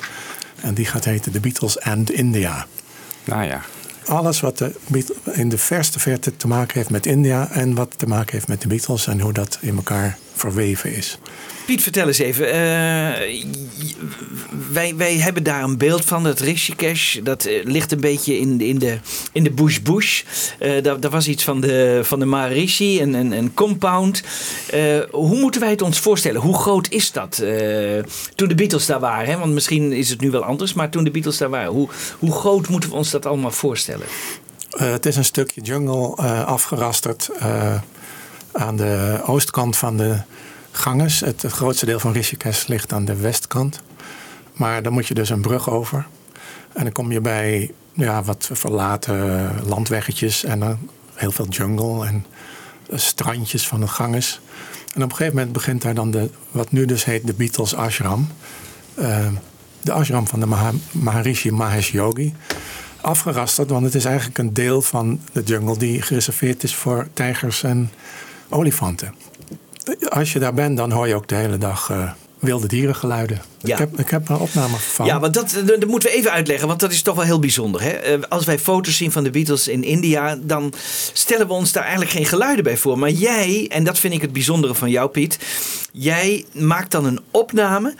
En 0.61 0.73
die 0.73 0.85
gaat 0.85 1.05
heten 1.05 1.31
The 1.31 1.39
Beatles 1.39 1.79
and 1.81 2.11
India. 2.11 2.65
Nou 3.23 3.43
ja, 3.43 3.61
Alles 4.07 4.39
wat 4.39 4.57
de 4.57 4.75
in 5.31 5.49
de 5.49 5.57
verste 5.57 5.99
verte 5.99 6.35
te 6.37 6.47
maken 6.47 6.77
heeft 6.77 6.89
met 6.89 7.05
India. 7.05 7.49
En 7.51 7.75
wat 7.75 7.97
te 7.97 8.07
maken 8.07 8.31
heeft 8.33 8.47
met 8.47 8.61
de 8.61 8.67
Beatles. 8.67 9.07
En 9.07 9.19
hoe 9.19 9.33
dat 9.33 9.57
in 9.61 9.75
elkaar 9.75 10.17
verweven 10.33 10.95
is. 10.95 11.19
Piet, 11.65 11.83
vertel 11.83 12.07
eens 12.07 12.17
even. 12.17 12.51
eh, 12.51 13.45
wij, 14.71 14.95
wij 14.95 15.17
hebben 15.17 15.43
daar 15.43 15.63
een 15.63 15.77
beeld 15.77 16.05
van, 16.05 16.23
dat 16.23 16.39
Rishikesh. 16.39 17.17
Dat 17.23 17.45
eh, 17.45 17.63
ligt 17.63 17.91
een 17.91 17.99
beetje 17.99 18.39
in, 18.39 18.61
in 18.61 18.79
de, 18.79 18.97
in 19.31 19.43
de 19.43 19.51
bush 19.51 19.79
bush. 19.79 20.23
Eh 20.59 20.83
daar, 20.83 21.09
was 21.09 21.27
iets 21.27 21.43
van 21.43 21.61
de, 21.61 21.99
van 22.03 22.19
de 22.19 22.25
Maharishi, 22.25 23.01
een, 23.01 23.13
een, 23.13 23.53
compound. 23.53 24.23
Hoe 25.11 25.39
moeten 25.39 25.61
wij 25.61 25.69
het 25.69 25.81
ons 25.81 25.99
voorstellen? 25.99 26.41
Hoe 26.41 26.57
groot 26.57 26.89
is 26.89 27.11
dat 27.11 27.35
toen 28.35 28.47
de 28.47 28.55
Beatles 28.55 28.85
daar 28.85 28.99
waren? 28.99 29.29
Hè? 29.31 29.37
Want 29.37 29.53
misschien 29.53 29.91
is 29.91 30.09
het 30.09 30.21
nu 30.21 30.31
wel 30.31 30.43
anders, 30.43 30.73
maar 30.73 30.89
toen 30.89 31.03
de 31.03 31.11
Beatles 31.11 31.37
daar 31.37 31.49
waren. 31.49 31.71
Hoe, 31.71 31.89
hoe 32.19 32.31
groot 32.31 32.67
moeten 32.67 32.89
we 32.89 32.95
ons 32.95 33.11
dat 33.11 33.25
allemaal 33.25 33.51
voorstellen? 33.51 34.05
Het 34.69 35.05
is 35.05 35.15
een 35.15 35.25
stukje 35.25 35.61
jungle 35.61 36.15
afgerasterd 36.45 37.29
aan 38.51 38.75
de 38.75 39.19
oostkant 39.25 39.77
van 39.77 39.97
de 39.97 40.17
Ganges. 40.75 41.19
Het, 41.19 41.43
grootste 41.47 41.85
deel 41.85 41.99
van 41.99 42.11
Rishikesh 42.11 42.65
ligt 42.65 42.93
aan 42.93 43.05
de 43.05 43.15
westkant. 43.15 43.81
Maar 44.53 44.83
dan 44.83 44.93
moet 44.93 45.07
je 45.07 45.13
dus 45.13 45.29
een 45.29 45.41
brug 45.41 45.69
over. 45.69 46.07
En 46.73 46.83
dan 46.83 46.91
kom 46.91 47.11
je 47.11 47.21
bij 47.21 47.71
ja, 47.93 48.23
wat 48.23 48.49
verlaten 48.51 49.51
landweggetjes 49.67 50.43
en 50.43 50.59
dan 50.59 50.77
heel 51.13 51.31
veel 51.31 51.47
jungle 51.47 52.05
en 52.05 52.25
eh, 52.89 52.97
strandjes 52.97 53.67
van 53.67 53.79
de 53.79 53.87
Ganges. 53.87 54.39
En 54.93 55.03
op 55.03 55.09
een 55.09 55.15
gegeven 55.15 55.35
moment 55.35 55.53
begint 55.53 55.81
daar 55.81 55.93
dan 55.93 56.11
de, 56.11 56.29
wat 56.51 56.71
nu 56.71 56.85
dus 56.85 57.05
heet 57.05 57.27
de 57.27 57.33
Beatles 57.33 57.75
Ashram. 57.75 58.27
Eh, 58.93 59.27
de 59.81 59.91
ashram 59.91 60.27
van 60.27 60.39
de 60.39 60.45
Maha- 60.45 60.73
Maharishi 60.91 61.51
Mahesh 61.51 61.91
Yogi 61.91 62.33
afgerasterd, 63.05 63.69
want 63.69 63.85
het 63.85 63.95
is 63.95 64.05
eigenlijk 64.05 64.37
een 64.37 64.53
deel 64.53 64.81
van 64.81 65.19
de 65.31 65.43
jungle 65.43 65.77
die 65.77 66.01
gereserveerd 66.01 66.63
is 66.63 66.75
voor 66.75 67.07
tijgers 67.13 67.63
en 67.63 67.91
olifanten. 68.49 69.13
Als 70.09 70.33
je 70.33 70.39
daar 70.39 70.53
bent, 70.53 70.77
dan 70.77 70.91
hoor 70.91 71.07
je 71.07 71.15
ook 71.15 71.27
de 71.27 71.35
hele 71.35 71.57
dag 71.57 71.89
eh, 71.89 72.11
wilde 72.39 72.67
dierengeluiden. 72.67 73.41
Ja. 73.61 73.73
Ik, 73.73 73.79
heb, 73.79 73.99
ik 73.99 74.09
heb 74.09 74.29
er 74.29 74.39
opname 74.39 74.75
van. 74.77 75.05
Ja, 75.05 75.19
want 75.19 75.33
dat, 75.33 75.51
dat, 75.65 75.67
dat 75.67 75.89
moeten 75.89 76.09
we 76.09 76.15
even 76.15 76.31
uitleggen, 76.31 76.67
want 76.67 76.79
dat 76.79 76.91
is 76.91 77.01
toch 77.01 77.15
wel 77.15 77.25
heel 77.25 77.39
bijzonder. 77.39 77.81
Hè? 77.81 77.89
Eh, 77.89 78.19
Als 78.29 78.45
wij 78.45 78.59
foto's 78.59 78.97
zien 78.97 79.11
van 79.11 79.23
de 79.23 79.29
Beatles 79.29 79.67
in 79.67 79.83
India, 79.83 80.37
dan 80.41 80.73
stellen 81.13 81.47
we 81.47 81.53
ons 81.53 81.71
daar 81.71 81.83
eigenlijk 81.83 82.11
geen 82.11 82.25
geluiden 82.25 82.63
bij 82.63 82.77
voor. 82.77 82.99
Maar 82.99 83.09
jij, 83.09 83.67
en 83.71 83.83
dat 83.83 83.99
vind 83.99 84.13
ik 84.13 84.21
het 84.21 84.33
bijzondere 84.33 84.75
van 84.75 84.89
jou, 84.89 85.09
Piet, 85.09 85.39
jij 85.91 86.45
maakt 86.51 86.91
dan 86.91 87.05
een 87.05 87.19
opname 87.31 87.95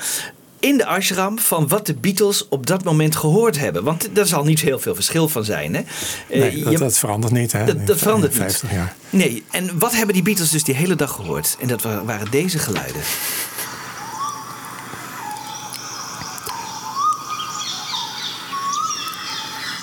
in 0.65 0.77
de 0.77 0.85
ashram 0.85 1.39
van 1.39 1.67
wat 1.67 1.85
de 1.85 1.93
Beatles 1.93 2.47
op 2.47 2.65
dat 2.65 2.83
moment 2.83 3.15
gehoord 3.15 3.59
hebben. 3.59 3.83
Want 3.83 4.09
daar 4.13 4.25
zal 4.25 4.43
niet 4.43 4.61
heel 4.61 4.79
veel 4.79 4.95
verschil 4.95 5.27
van 5.27 5.43
zijn. 5.43 5.75
Hè? 5.75 5.81
Eh, 6.29 6.39
nee, 6.39 6.77
dat, 6.77 6.97
verandert 6.97 7.33
niet. 7.33 7.51
Hè? 7.51 7.85
Dat, 7.85 7.97
verandert 7.97 8.33
50 8.33 8.61
niet. 8.63 8.71
Jaar. 8.71 8.95
Nee, 9.09 9.43
en 9.51 9.79
wat 9.79 9.95
hebben 9.95 10.13
die 10.13 10.23
Beatles 10.23 10.49
dus 10.49 10.63
die 10.63 10.75
hele 10.75 10.95
dag 10.95 11.11
gehoord? 11.11 11.57
En 11.59 11.67
dat 11.67 11.81
waren 11.81 12.31
deze 12.31 12.59
geluiden. 12.59 13.01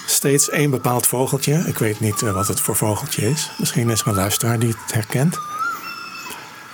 steeds 0.06 0.50
één 0.50 0.70
bepaald 0.70 1.06
vogeltje. 1.06 1.64
Ik 1.66 1.78
weet 1.78 2.00
niet 2.00 2.22
eh, 2.22 2.32
wat 2.32 2.48
het 2.48 2.60
voor 2.60 2.76
vogeltje 2.76 3.30
is. 3.30 3.50
Misschien 3.58 3.90
is 3.90 4.04
mijn 4.04 4.16
luisteraar 4.16 4.58
die 4.58 4.68
het 4.68 4.94
herkent. 4.94 5.38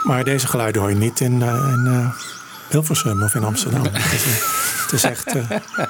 Maar 0.02 0.24
deze 0.24 0.46
geluiden 0.46 0.80
hoor 0.80 0.90
je 0.90 0.96
niet 0.96 1.20
in, 1.20 1.42
eh, 1.42 1.48
in 1.48 2.12
Hilversum 2.70 3.22
of 3.22 3.34
in 3.34 3.44
Amsterdam. 3.44 3.82
het, 3.92 4.12
is, 4.12 4.24
het 4.82 4.92
is 4.92 5.02
echt... 5.04 5.26
eh, 5.26 5.44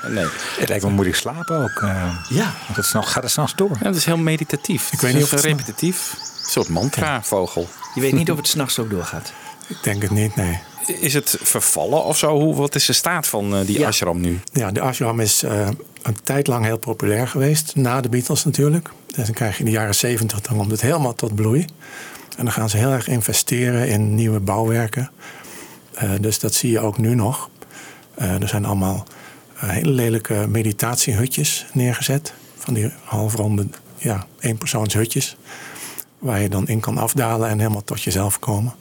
nee. 0.09 0.27
Het 0.59 0.69
lijkt 0.69 0.85
me 0.85 0.91
moeilijk 0.91 1.17
slapen 1.17 1.57
ook. 1.63 1.83
eh, 1.83 2.17
Ja. 2.29 2.55
want 2.65 2.77
het 2.77 2.87
snel, 2.87 3.03
gaat 3.03 3.23
het 3.23 3.33
s'nachts 3.33 3.55
door. 3.55 3.77
Ja, 3.81 3.87
het 3.87 3.97
is 3.97 4.05
heel 4.05 4.17
meditatief. 4.17 4.93
Ik 4.93 5.01
weet 5.01 5.15
niet 5.15 5.23
of 5.23 5.31
het 5.31 5.41
repetitief. 5.41 6.13
Een 6.45 6.51
soort 6.51 6.69
mantra-vogel. 6.69 7.69
Je 7.95 8.01
weet 8.01 8.13
niet 8.13 8.31
of 8.31 8.37
het 8.37 8.49
s'nachts 8.49 8.79
ook 8.79 8.91
doorgaat. 8.91 9.33
ik 9.67 9.77
denk 9.83 10.03
het 10.03 10.11
niet, 10.11 10.37
nee. 10.37 10.59
Is 11.01 11.15
het 11.15 11.37
vervallen 11.43 12.05
of 12.05 12.19
zo? 12.19 12.41
Hoe, 12.41 12.55
wat 12.55 12.75
is 12.75 12.85
de 12.87 12.93
staat 12.93 13.27
van 13.27 13.55
eh, 13.57 13.67
die 13.67 13.79
Ja. 13.79 13.87
ashram 13.87 14.21
nu? 14.21 14.41
Ja, 14.53 14.71
de 14.71 14.81
ashram 14.81 15.21
is 15.21 15.43
eh, 15.43 15.69
een 16.03 16.17
tijd 16.23 16.47
lang 16.47 16.65
heel 16.65 16.79
populair 16.79 17.29
geweest. 17.29 17.73
Na 17.77 18.01
de 18.01 18.09
Beatles 18.09 18.45
natuurlijk. 18.45 18.89
Dus 19.15 19.25
dan 19.25 19.35
krijg 19.35 19.53
je 19.53 19.59
in 19.59 19.65
de 19.65 19.71
jaren 19.71 19.95
zeventig, 19.95 20.41
dan 20.41 20.57
komt 20.57 20.71
het 20.71 20.81
helemaal 20.81 21.15
tot 21.15 21.35
bloei. 21.35 21.61
En 22.37 22.45
dan 22.45 22.53
gaan 22.53 22.71
ze 22.71 22.77
heel 22.77 22.91
erg 22.91 23.09
investeren 23.09 23.89
in 23.89 24.15
nieuwe 24.15 24.41
bouwwerken. 24.41 25.11
Eh, 25.99 26.11
dus 26.21 26.39
dat 26.39 26.55
zie 26.55 26.71
je 26.71 26.81
ook 26.81 26.99
nu 26.99 27.15
nog. 27.15 27.51
Eh, 28.19 28.43
er 28.43 28.49
zijn 28.49 28.65
allemaal 28.65 29.07
eh, 29.61 29.69
hele 29.69 29.91
lelijke 29.91 30.47
meditatiehutjes 30.49 31.67
neergezet. 31.73 32.33
Van 32.57 32.75
die 32.75 32.93
halfronde, 33.05 33.67
ja, 33.97 34.27
eenpersoonshutjes. 34.41 35.37
Waar 36.19 36.41
je 36.41 36.49
dan 36.49 36.69
in 36.69 36.81
kan 36.81 36.99
afdalen 36.99 37.49
en 37.49 37.59
helemaal 37.59 37.85
tot 37.85 38.03
jezelf 38.03 38.39
komen. 38.39 38.75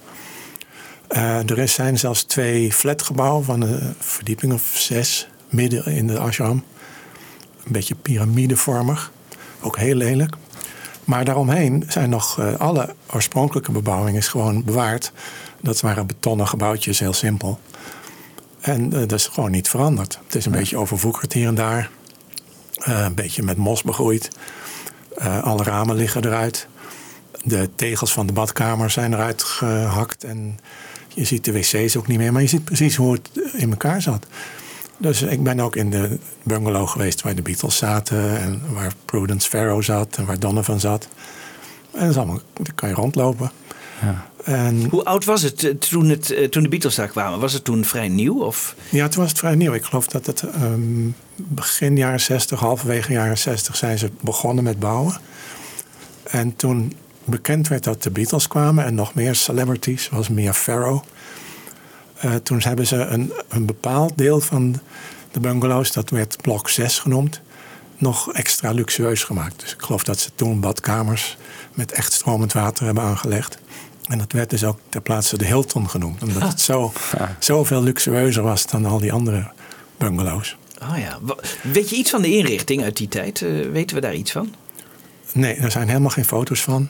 Eh, 1.08 1.50
er 1.50 1.68
zijn 1.68 1.98
zelfs 1.98 2.24
twee 2.24 2.74
flatgebouwen 2.74 3.44
van 3.44 3.62
een 3.62 3.96
verdieping 4.00 4.54
of 4.54 4.72
zes 4.74 5.28
midden 5.50 5.86
in 5.86 6.08
de 6.08 6.20
ashram. 6.20 6.64
Een 7.66 7.72
beetje 7.72 7.96
piramidevormig. 7.96 9.12
Ook 9.62 9.78
heel 9.78 9.96
lelijk. 9.96 10.36
Maar 11.04 11.26
daaromheen 11.26 11.84
zijn 11.88 12.10
nog 12.10 12.58
alle 12.58 12.96
oorspronkelijke 13.14 13.72
bebouwing 13.72 14.18
is 14.18 14.28
gewoon 14.28 14.64
bewaard. 14.64 15.12
Dat 15.62 15.82
waren 15.82 16.08
betonnen 16.08 16.48
gebouwtjes, 16.48 17.00
heel 17.00 17.14
simpel. 17.14 17.60
En 18.60 18.94
eh, 18.94 19.00
dat 19.00 19.12
is 19.12 19.28
gewoon 19.28 19.52
niet 19.52 19.70
veranderd. 19.70 20.20
Het 20.26 20.36
is 20.36 20.46
een 20.46 20.52
beetje 20.52 20.78
overwoekerd 20.78 21.34
hier 21.34 21.48
en 21.48 21.56
daar. 21.56 21.90
Eh, 22.74 23.04
een 23.04 23.14
beetje 23.14 23.44
met 23.44 23.58
mos 23.58 23.84
begroeid. 23.84 24.30
Eh, 25.16 25.44
alle 25.44 25.64
ramen 25.64 25.96
liggen 25.96 26.26
eruit. 26.26 26.68
De 27.44 27.70
tegels 27.76 28.14
van 28.14 28.28
de 28.28 28.34
badkamer 28.34 28.90
zijn 28.90 29.14
eruit 29.14 29.44
gehakt. 29.44 30.24
En 30.24 30.60
je 31.14 31.24
ziet 31.24 31.46
de 31.46 31.52
wc's 31.52 31.96
ook 31.96 32.08
niet 32.08 32.18
meer. 32.18 32.32
Maar 32.32 32.42
je 32.42 32.48
ziet 32.48 32.64
precies 32.64 32.96
hoe 32.96 33.14
het 33.14 33.54
in 33.54 33.70
elkaar 33.70 34.02
zat. 34.02 34.28
Dus 34.98 35.22
ik 35.22 35.44
ben 35.44 35.60
ook 35.60 35.76
in 35.76 35.90
de 35.90 36.20
bungalow 36.44 36.88
geweest 36.88 37.22
waar 37.22 37.36
de 37.36 37.42
Beatles 37.42 37.78
zaten. 37.78 38.40
En 38.40 38.62
waar 38.74 38.94
Prudence 39.06 39.50
Farrow 39.50 39.84
zat. 39.84 40.18
En 40.18 40.26
waar 40.26 40.40
Donovan 40.40 40.80
zat. 40.80 41.08
En 41.92 42.00
dat 42.00 42.10
is 42.10 42.18
allemaal, 42.18 42.40
daar 42.54 42.74
kan 42.76 42.90
je 42.90 42.96
rondlopen. 42.96 43.52
En 44.44 44.86
Hoe 44.90 45.04
oud 45.04 45.26
was 45.26 45.42
het 45.42 45.64
eh, 45.64 45.74
toen, 45.76 46.10
het 46.10 46.32
eh, 46.32 46.48
toen 46.48 46.64
de 46.64 46.70
Beatles 46.70 46.96
daar 46.96 47.08
kwamen? 47.08 47.40
Was 47.40 47.54
het 47.54 47.64
toen 47.64 47.86
vrij 47.86 48.08
nieuw? 48.08 48.44
Of? 48.44 48.76
ja, 48.90 49.08
toen 49.08 49.22
was 49.22 49.30
het 49.30 49.40
vrij 49.40 49.56
nieuw. 49.56 49.74
Ik 49.74 49.84
geloof 49.84 50.08
dat 50.08 50.26
het 50.26 50.42
ehm, 50.42 51.10
begin 51.36 51.98
jaren 51.98 52.20
60, 52.20 52.60
halverwege 52.60 53.12
jaren 53.12 53.38
60 53.38 53.76
zijn 53.76 53.98
ze 53.98 54.10
begonnen 54.22 54.64
met 54.64 54.80
bouwen. 54.80 55.18
En 56.24 56.56
toen 56.56 56.94
bekend 57.26 57.68
werd 57.68 57.84
dat 57.84 58.04
de 58.04 58.12
Beatles 58.12 58.48
kwamen 58.48 58.86
en 58.86 58.96
nog 58.96 59.14
meer 59.14 59.36
celebrities, 59.36 60.04
zoals 60.04 60.30
Mia 60.30 60.54
Farrow. 60.54 61.04
eh, 62.18 62.36
toen 62.36 62.62
hebben 62.62 62.88
ze 62.88 62.96
een, 62.96 63.34
een 63.50 63.66
bepaald 63.66 64.18
deel 64.18 64.40
van 64.40 64.80
de 65.32 65.40
bungalows, 65.40 65.92
dat 65.92 66.10
werd 66.10 66.42
blok 66.42 66.70
6 66.70 67.00
genoemd, 67.00 67.42
nog 67.98 68.34
extra 68.34 68.72
luxueus 68.72 69.24
gemaakt. 69.24 69.60
Dus 69.60 69.74
ik 69.74 69.82
geloof 69.82 70.04
dat 70.04 70.20
ze 70.20 70.30
toen 70.36 70.60
badkamers 70.60 71.38
met 71.74 71.92
echt 71.92 72.14
stromend 72.14 72.54
water 72.54 72.86
hebben 72.86 73.04
aangelegd. 73.04 73.58
En 74.08 74.18
dat 74.18 74.32
werd 74.32 74.50
dus 74.50 74.64
ook 74.64 74.80
ter 74.90 75.02
plaatse 75.02 75.38
de 75.38 75.46
Hilton 75.46 75.90
genoemd. 75.90 76.24
Omdat 76.24 76.42
het 76.42 76.62
zo, 76.62 76.94
zoveel 77.40 77.84
luxueuzer 77.84 78.44
was 78.44 78.68
dan 78.68 78.86
al 78.86 79.00
die 79.00 79.12
andere 79.12 79.52
bungalows. 79.98 80.58
Oh 80.82 80.98
ja. 80.98 81.20
Weet 81.72 81.90
je 81.90 81.96
iets 81.96 82.10
van 82.10 82.22
de 82.22 82.36
inrichting 82.36 82.84
uit 82.84 82.98
die 82.98 83.08
tijd? 83.08 83.42
Eh, 83.42 83.50
weten 83.72 83.96
we 83.96 84.02
daar 84.02 84.16
iets 84.16 84.32
van? 84.32 84.54
Nee, 85.34 85.56
er 85.56 85.72
zijn 85.72 85.88
helemaal 85.88 86.10
geen 86.10 86.26
foto's 86.26 86.62
van. 86.62 86.90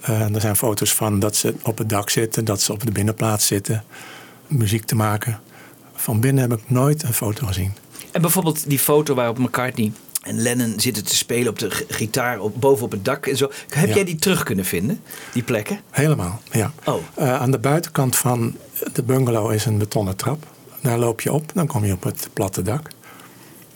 Eh, 0.00 0.34
er 0.34 0.40
zijn 0.40 0.56
foto's 0.56 0.94
van 0.94 1.18
dat 1.18 1.36
ze 1.36 1.54
op 1.62 1.78
het 1.78 1.88
dak 1.88 2.10
zitten, 2.10 2.44
dat 2.44 2.60
ze 2.60 2.72
op 2.72 2.84
de 2.84 2.92
binnenplaats 2.92 3.46
zitten, 3.46 3.84
muziek 4.46 4.84
te 4.84 4.94
maken. 4.94 5.40
Van 5.94 6.20
binnen 6.20 6.50
heb 6.50 6.58
ik 6.58 6.70
nooit 6.70 7.02
een 7.02 7.14
foto 7.14 7.46
gezien. 7.46 7.74
En 8.12 8.20
bijvoorbeeld 8.20 8.68
die 8.68 8.78
foto 8.78 9.14
waarop 9.14 9.38
McCartney 9.38 9.92
en 10.22 10.38
Lennon 10.42 10.74
zitten 10.80 11.04
te 11.04 11.16
spelen 11.16 11.48
op 11.48 11.58
de 11.58 11.70
gitaar 11.88 12.40
op, 12.40 12.60
boven 12.60 12.84
op 12.84 12.90
het 12.90 13.04
dak 13.04 13.26
en 13.26 13.36
zo. 13.36 13.50
Heb 13.68 13.88
Ja. 13.88 13.94
jij 13.94 14.04
die 14.04 14.16
terug 14.16 14.42
kunnen 14.42 14.64
vinden, 14.64 15.00
die 15.32 15.42
plekken? 15.42 15.80
Helemaal, 15.90 16.40
ja. 16.50 16.72
Oh. 16.84 17.02
Eh, 17.14 17.34
aan 17.40 17.50
de 17.50 17.58
buitenkant 17.58 18.16
van 18.16 18.56
de 18.92 19.02
bungalow 19.02 19.52
is 19.52 19.64
een 19.64 19.78
betonnen 19.78 20.16
trap. 20.16 20.46
Daar 20.80 20.98
loop 20.98 21.20
je 21.20 21.32
op, 21.32 21.50
dan 21.54 21.66
kom 21.66 21.84
je 21.84 21.92
op 21.92 22.02
het 22.02 22.28
platte 22.32 22.62
dak. 22.62 22.88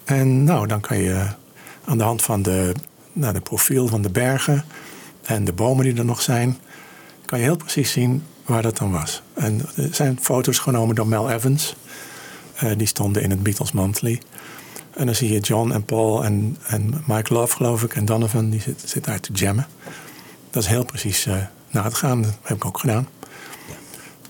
En 0.04 0.44
nou, 0.44 0.66
dan 0.66 0.80
kan 0.80 0.98
je 0.98 1.26
aan 1.85 1.98
de 1.98 2.04
hand 2.04 2.22
van 2.22 2.42
de, 2.42 2.72
nou, 3.12 3.32
de 3.32 3.40
profiel 3.40 3.87
van 3.88 4.02
de 4.02 4.11
bergen 4.11 4.64
en 5.22 5.44
de 5.44 5.52
bomen 5.52 5.85
die 5.85 5.94
er 5.96 6.04
nog 6.04 6.22
zijn, 6.22 6.59
kan 7.24 7.38
je 7.38 7.44
heel 7.44 7.56
precies 7.56 7.92
zien 7.92 8.22
waar 8.44 8.62
dat 8.62 8.76
dan 8.76 8.90
was. 8.92 9.22
En 9.35 9.61
er 9.76 9.88
zijn 9.94 10.18
foto's 10.22 10.59
genomen 10.59 10.94
door 10.94 11.06
Mel 11.09 11.30
Evans. 11.30 11.74
Eh, 12.56 12.70
die 12.76 12.87
stonden 12.87 13.22
in 13.22 13.30
het 13.30 13.42
Beatles 13.42 13.72
Monthly. 13.72 14.20
En 14.96 15.06
dan 15.06 15.14
zie 15.14 15.32
je 15.32 15.40
John 15.40 15.70
en 15.72 15.85
Paul 15.85 16.24
en, 16.24 16.56
en 16.66 17.02
Mike 17.06 17.35
Love, 17.35 17.56
geloof 17.56 17.82
ik, 17.82 17.94
en 17.94 18.04
Donovan, 18.04 18.50
die 18.50 18.61
zitten 18.61 18.88
zit 18.88 19.04
daar 19.04 19.20
te 19.20 19.32
jammen. 19.32 19.66
Dat 20.50 20.62
is 20.62 20.68
heel 20.68 20.85
precies 20.85 21.26
eh 21.26 21.37
na 21.70 21.82
het 21.82 21.94
gaan. 21.94 22.22
Dat 22.22 22.32
heb 22.42 22.56
ik 22.56 22.64
ook 22.64 22.78
gedaan. 22.78 23.09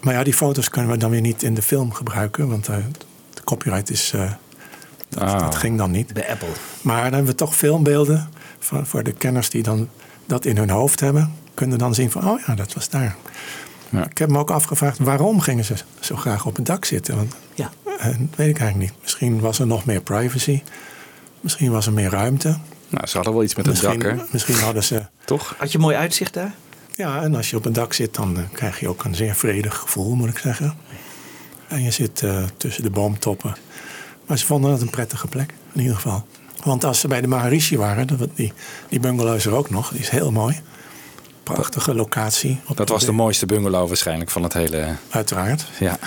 Maar 0.01 0.15
ja, 0.15 0.23
die 0.23 0.35
foto's 0.35 0.69
kunnen 0.71 0.91
we 0.91 0.97
dan 0.97 1.11
weer 1.11 1.21
niet 1.21 1.43
in 1.43 1.55
de 1.55 1.63
film 1.63 1.93
gebruiken, 1.93 2.49
want 2.49 2.69
eh, 2.69 2.77
de 3.35 3.45
copyright 3.45 3.91
is. 3.91 4.13
eh, 4.15 4.31
dat, 5.09 5.23
Ah. 5.23 5.41
dat 5.41 5.55
ging 5.55 5.79
dan 5.79 5.91
niet. 5.91 6.13
Bij 6.15 6.31
Apple. 6.31 6.49
Maar 6.83 7.03
dan 7.03 7.13
hebben 7.13 7.31
we 7.31 7.35
toch 7.35 7.57
filmbeelden 7.57 8.29
voor, 8.59 8.87
voor 8.87 9.03
de 9.03 9.13
kenners 9.13 9.51
die 9.51 9.63
dan 9.63 9.89
dat 10.27 10.45
in 10.45 10.57
hun 10.57 10.71
hoofd 10.71 11.01
hebben. 11.01 11.33
Kunnen 11.55 11.79
dan 11.79 11.95
zien 11.95 12.11
van, 12.11 12.29
oh 12.31 12.41
ja, 12.47 12.55
dat 12.55 12.73
was 12.75 12.89
daar. 12.89 13.17
Ja. 13.91 14.09
Ik 14.11 14.19
heb 14.19 14.29
me 14.31 14.39
ook 14.39 14.51
afgevraagd, 14.51 14.99
waarom 14.99 15.41
gingen 15.41 15.65
ze 15.65 15.75
zo 16.01 16.17
graag 16.17 16.47
op 16.47 16.57
het 16.57 16.67
dak 16.67 16.85
zitten? 16.85 17.17
Want, 17.17 17.35
Ja. 17.55 17.71
Eh, 17.99 18.05
dat 18.05 18.37
weet 18.37 18.49
ik 18.49 18.59
eigenlijk 18.59 18.91
niet. 18.91 19.03
Misschien 19.03 19.41
was 19.41 19.59
er 19.59 19.67
nog 19.67 19.85
meer 19.85 20.01
privacy. 20.01 20.63
Misschien 21.41 21.71
was 21.71 21.87
er 21.87 21.93
meer 21.93 22.11
ruimte. 22.11 22.59
Nou, 22.89 23.07
ze 23.07 23.17
hadden 23.17 23.35
wel 23.35 23.43
iets 23.43 23.55
met 23.55 23.67
het 23.67 23.81
dak, 23.81 24.03
hè? 24.03 24.15
Misschien, 24.31 24.55
hadden 24.55 24.85
ze... 24.85 25.07
Toch? 25.25 25.55
Had 25.59 25.73
je 25.73 25.79
mooi 25.79 25.97
uitzicht 25.97 26.35
daar? 26.35 26.55
Ja, 26.95 27.23
en 27.23 27.35
als 27.35 27.51
je 27.51 27.57
op 27.57 27.65
een 27.65 27.73
dak 27.73 27.93
zit, 27.93 28.15
dan 28.15 28.37
eh, 28.37 28.43
krijg 28.53 28.81
je 28.81 28.89
ook 28.89 29.05
een 29.05 29.15
zeer 29.15 29.35
vredig 29.35 29.77
gevoel, 29.77 30.15
moet 30.15 30.29
ik 30.29 30.39
zeggen. 30.39 30.75
En 31.69 31.83
je 31.83 31.91
zit 31.91 32.23
eh, 32.23 32.43
tussen 32.57 32.83
de 32.83 32.91
boomtoppen. 32.91 33.57
Maar 34.27 34.39
ze 34.39 34.47
vonden 34.47 34.71
het 34.71 34.81
een 34.81 34.91
prettige 34.91 35.27
plek, 35.27 35.55
in 35.73 35.81
ieder 35.81 35.95
geval. 35.95 36.27
Want 36.65 36.85
als 36.85 37.01
ze 37.01 37.09
bij 37.09 37.21
de 37.21 37.27
Maharishi 37.27 37.79
waren, 37.79 38.07
dat, 38.07 38.29
die, 38.35 38.53
die 38.89 39.01
bungalow 39.01 39.35
is 39.35 39.47
er 39.47 39.55
ook 39.55 39.71
nog, 39.71 39.91
die 39.91 40.01
is 40.01 40.09
heel 40.09 40.33
mooi. 40.33 40.61
Prachtige 41.55 41.95
locatie. 41.95 42.61
Dat 42.75 42.89
was 42.89 43.05
de 43.05 43.13
mooiste 43.13 43.47
bungalow 43.47 43.89
waarschijnlijk 43.89 44.31
van 44.31 44.43
het 44.43 44.53
hele... 44.53 44.95
Uiteraard. 45.09 45.67
Ja. 45.79 45.99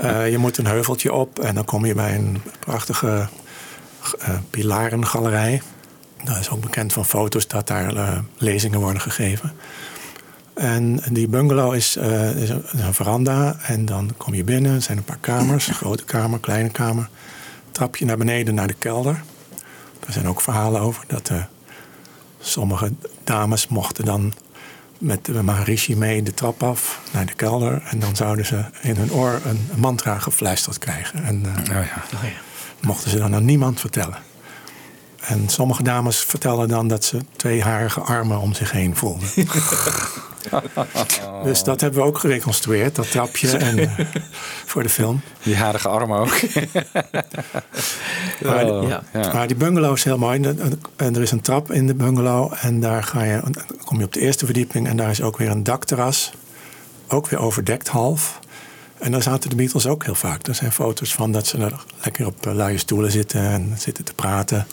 Eh, 0.00 0.30
je 0.30 0.38
moet 0.38 0.58
een 0.58 0.66
heuveltje 0.66 1.12
op 1.12 1.38
en 1.38 1.54
dan 1.54 1.64
kom 1.64 1.86
je 1.86 1.94
bij 1.94 2.14
een 2.14 2.42
prachtige 2.58 3.28
eh, 4.18 4.28
pilarengalerij. 4.50 5.62
Dat 6.24 6.36
is 6.36 6.50
ook 6.50 6.60
bekend 6.60 6.92
van 6.92 7.06
foto's 7.06 7.46
dat 7.46 7.66
daar 7.66 7.96
eh, 7.96 8.18
lezingen 8.36 8.80
worden 8.80 9.02
gegeven. 9.02 9.52
En 10.54 11.02
die 11.10 11.28
bungalow 11.28 11.74
is, 11.74 11.96
is, 11.96 12.48
een, 12.48 12.64
is 12.72 12.80
een 12.80 12.94
veranda 12.94 13.56
en 13.62 13.84
dan 13.84 14.14
kom 14.16 14.34
je 14.34 14.44
binnen. 14.44 14.74
Er 14.74 14.82
zijn 14.82 14.98
een 14.98 15.04
paar 15.04 15.18
kamers, 15.20 15.66
grote 15.66 16.04
kamer, 16.04 16.40
kleine 16.40 16.70
kamer. 16.70 17.08
Trapje 17.70 18.04
naar 18.04 18.18
beneden 18.18 18.54
naar 18.54 18.66
de 18.66 18.74
kelder. 18.78 19.22
Daar 20.00 20.12
zijn 20.12 20.28
ook 20.28 20.40
verhalen 20.40 20.80
over 20.80 21.04
dat 21.06 21.30
sommige 22.40 22.92
dames 23.24 23.68
mochten 23.68 24.04
dan 24.04 24.32
met 25.00 25.24
de 25.24 25.42
Maharishi 25.42 25.96
mee 25.96 26.22
de 26.22 26.34
trap 26.34 26.62
af 26.62 27.00
naar 27.12 27.26
de 27.26 27.34
kelder. 27.34 27.82
En 27.90 27.98
dan 27.98 28.16
zouden 28.16 28.46
ze 28.46 28.64
in 28.82 28.96
hun 28.96 29.12
oor 29.12 29.40
een 29.44 29.68
mantra 29.76 30.18
gefluisterd 30.18 30.78
krijgen. 30.78 31.24
En 31.24 31.42
eh, 31.44 31.78
Oh 31.78 31.84
ja. 31.84 32.28
mochten 32.80 33.10
ze 33.10 33.18
dan 33.18 33.34
aan 33.34 33.44
niemand 33.44 33.80
vertellen. 33.80 34.18
En 35.20 35.48
sommige 35.48 35.82
dames 35.82 36.18
vertelden 36.18 36.68
dan 36.68 36.88
dat 36.88 37.04
ze 37.04 37.18
twee 37.36 37.62
harige 37.62 38.00
armen 38.00 38.38
om 38.40 38.54
zich 38.54 38.70
heen 38.70 38.96
voelden. 38.96 39.28
Dus 41.44 41.62
dat 41.64 41.80
hebben 41.80 42.00
we 42.00 42.06
ook 42.06 42.18
gereconstrueerd, 42.18 42.94
dat 42.94 43.10
trapje 43.10 43.56
en, 43.56 43.78
eh, 43.78 44.06
voor 44.66 44.82
de 44.82 44.88
film. 44.88 45.20
Die 45.42 45.56
harige 45.56 45.88
armen 45.88 46.18
ook. 46.18 46.40
Maar, 48.44 48.64
Oh, 48.70 48.88
ja. 48.88 49.02
maar 49.12 49.46
die 49.46 49.56
bungalow 49.56 49.96
is 49.96 50.04
heel 50.04 50.18
mooi. 50.18 50.40
En 50.96 51.14
er 51.14 51.22
is 51.22 51.30
een 51.30 51.40
trap 51.40 51.72
in 51.72 51.86
de 51.86 51.94
bungalow. 51.94 52.52
En 52.60 52.80
daar 52.80 53.02
ga 53.02 53.22
je, 53.22 53.40
dan 53.40 53.54
kom 53.84 53.98
je 53.98 54.04
op 54.04 54.12
de 54.12 54.20
eerste 54.20 54.44
verdieping. 54.44 54.88
En 54.88 54.96
daar 54.96 55.10
is 55.10 55.22
ook 55.22 55.36
weer 55.36 55.50
een 55.50 55.62
dakterras. 55.62 56.32
Ook 57.08 57.28
weer 57.28 57.38
overdekt 57.40 57.88
half. 57.88 58.38
En 58.98 59.12
daar 59.12 59.22
zaten 59.22 59.50
de 59.50 59.56
Beatles 59.56 59.86
ook 59.86 60.04
heel 60.04 60.14
vaak. 60.14 60.46
Er 60.46 60.54
zijn 60.54 60.72
foto's 60.72 61.14
van 61.14 61.32
dat 61.32 61.46
ze 61.46 61.58
er 61.58 61.84
lekker 62.02 62.26
op 62.26 62.46
eh, 62.46 62.54
luie 62.54 62.78
stoelen 62.78 63.10
zitten 63.10 63.40
en 63.40 63.74
zitten 63.78 64.04
te 64.04 64.14
praten. 64.14 64.66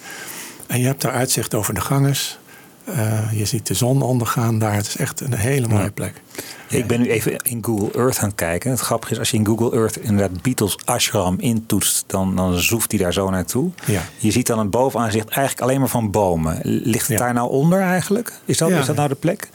En 0.68 0.80
je 0.80 0.86
hebt 0.86 1.02
daar 1.02 1.12
uitzicht 1.12 1.54
over 1.54 1.74
de 1.74 1.82
gangers. 1.82 2.38
Eh, 2.84 3.32
je 3.34 3.46
ziet 3.46 3.68
de 3.68 3.74
zon 3.74 4.02
ondergaan 4.02 4.60
daar. 4.60 4.74
Het 4.74 4.88
is 4.88 4.98
echt 4.98 5.22
een 5.22 5.34
hele 5.34 5.68
mooie 5.68 5.92
plek. 5.92 6.22
Ik 6.70 6.88
ben 6.88 7.00
nu 7.00 7.10
even 7.10 7.38
in 7.38 7.64
Google 7.64 7.92
Earth 8.02 8.20
aan 8.20 8.28
het 8.28 8.38
kijken. 8.38 8.72
Het 8.72 8.80
grappige 8.80 9.12
is, 9.12 9.20
als 9.20 9.32
je 9.32 9.38
in 9.38 9.46
Google 9.46 9.72
Earth 9.72 9.98
inderdaad 9.98 10.42
Beatles 10.42 10.78
ashram 10.86 11.40
intoetst, 11.40 12.04
dan, 12.08 12.36
dan 12.36 12.58
zoeft 12.58 12.92
hij 12.92 13.00
daar 13.00 13.14
zo 13.14 13.30
naartoe. 13.30 13.72
Ja. 13.86 14.02
Je 14.18 14.32
ziet 14.32 14.48
dan 14.48 14.60
het 14.60 14.70
bovenaanzicht 14.70 15.30
eigenlijk 15.30 15.62
alleen 15.62 15.80
maar 15.80 15.90
van 15.90 16.12
bomen. 16.12 16.60
Ligt 16.64 17.08
het 17.08 17.18
daar 17.18 17.34
nou 17.34 17.50
onder 17.50 17.82
eigenlijk? 17.82 18.34
Is 18.46 18.58
dat, 18.58 18.70
is 18.70 18.86
dat 18.86 18.96
nou 18.96 19.08
de 19.08 19.16
plek? 19.16 19.50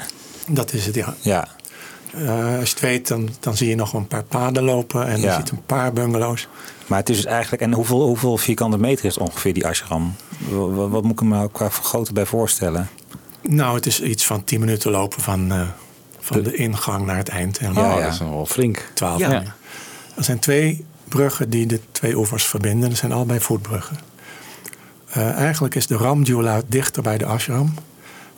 Dat 0.49 0.73
is 0.73 0.87
het, 0.87 0.95
ja. 0.95 1.15
Ja. 1.21 1.49
Eh, 2.15 2.45
als 2.59 2.69
je 2.69 2.75
het 2.75 2.81
weet, 2.81 3.09
dan, 3.09 3.29
dan 3.41 3.57
zie 3.57 3.69
je 3.69 3.75
nog 3.75 3.93
een 3.93 4.07
paar 4.07 4.23
paden 4.25 4.63
lopen. 4.63 5.07
En 5.07 5.21
Ja. 5.21 5.31
je 5.31 5.37
ziet 5.37 5.51
een 5.51 5.65
paar 5.67 5.93
bungalows. 5.93 6.49
Maar 6.87 6.99
het 6.99 7.09
is 7.09 7.17
dus 7.17 7.25
eigenlijk, 7.25 7.63
en 7.63 7.73
hoeveel, 7.73 8.03
hoeveel 8.03 8.37
vierkante 8.39 8.79
meter 8.79 9.05
is 9.05 9.19
ongeveer 9.19 9.55
die 9.55 9.67
ashram? 9.67 10.15
Wat, 10.89 11.03
moet 11.03 11.13
ik 11.13 11.21
me 11.21 11.51
qua 11.53 11.69
grootte 11.69 12.13
bij 12.13 12.27
voorstellen? 12.27 12.89
Nou, 13.41 13.75
het 13.75 13.87
is 13.87 14.03
iets 14.03 14.27
van 14.27 14.45
10 14.45 14.61
minuten 14.61 14.91
lopen 14.91 15.21
van, 15.23 15.53
eh, 15.53 15.61
van 16.21 16.43
de, 16.43 16.55
ingang 16.55 17.07
naar 17.07 17.17
het 17.17 17.29
eind. 17.29 17.59
En 17.59 17.73
Ja, 17.75 17.81
oh, 17.93 17.97
ja. 17.99 18.03
dat 18.05 18.13
is 18.13 18.19
nog 18.21 18.31
wel 18.31 18.47
flink. 18.47 18.91
12 18.95 19.19
Ja. 19.21 19.29
minuten. 19.29 19.55
Er 20.17 20.25
zijn 20.25 20.39
twee 20.39 20.85
bruggen 21.09 21.51
die 21.51 21.67
de 21.67 21.81
twee 21.93 22.17
oevers 22.17 22.45
verbinden. 22.45 22.89
Dat 22.89 22.99
zijn 22.99 23.13
allebei 23.13 23.41
voetbruggen. 23.41 23.97
Eh, 25.11 25.31
eigenlijk 25.31 25.75
is 25.75 25.87
de 25.87 25.97
Ramjula 25.97 26.63
dichter 26.67 27.03
bij 27.03 27.19
de 27.19 27.27
ashram. 27.27 27.75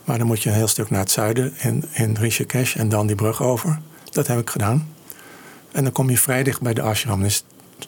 Maar 0.05 0.17
dan 0.17 0.27
moet 0.27 0.43
je 0.43 0.49
een 0.49 0.55
heel 0.55 0.67
stuk 0.67 0.89
naar 0.89 0.99
het 0.99 1.11
zuiden 1.11 1.53
in, 1.57 1.83
in 1.91 2.15
Rishikesh 2.19 2.75
en 2.75 2.89
dan 2.89 3.07
die 3.07 3.15
brug 3.15 3.41
over. 3.41 3.79
Dat 4.11 4.27
heb 4.27 4.39
ik 4.39 4.49
gedaan. 4.49 4.87
En 5.71 5.83
dan 5.83 5.91
kom 5.91 6.09
je 6.09 6.17
vrij 6.17 6.43
dicht 6.43 6.61
bij 6.61 6.73
de 6.73 6.81
ashram. 6.81 7.23
Is 7.23 7.43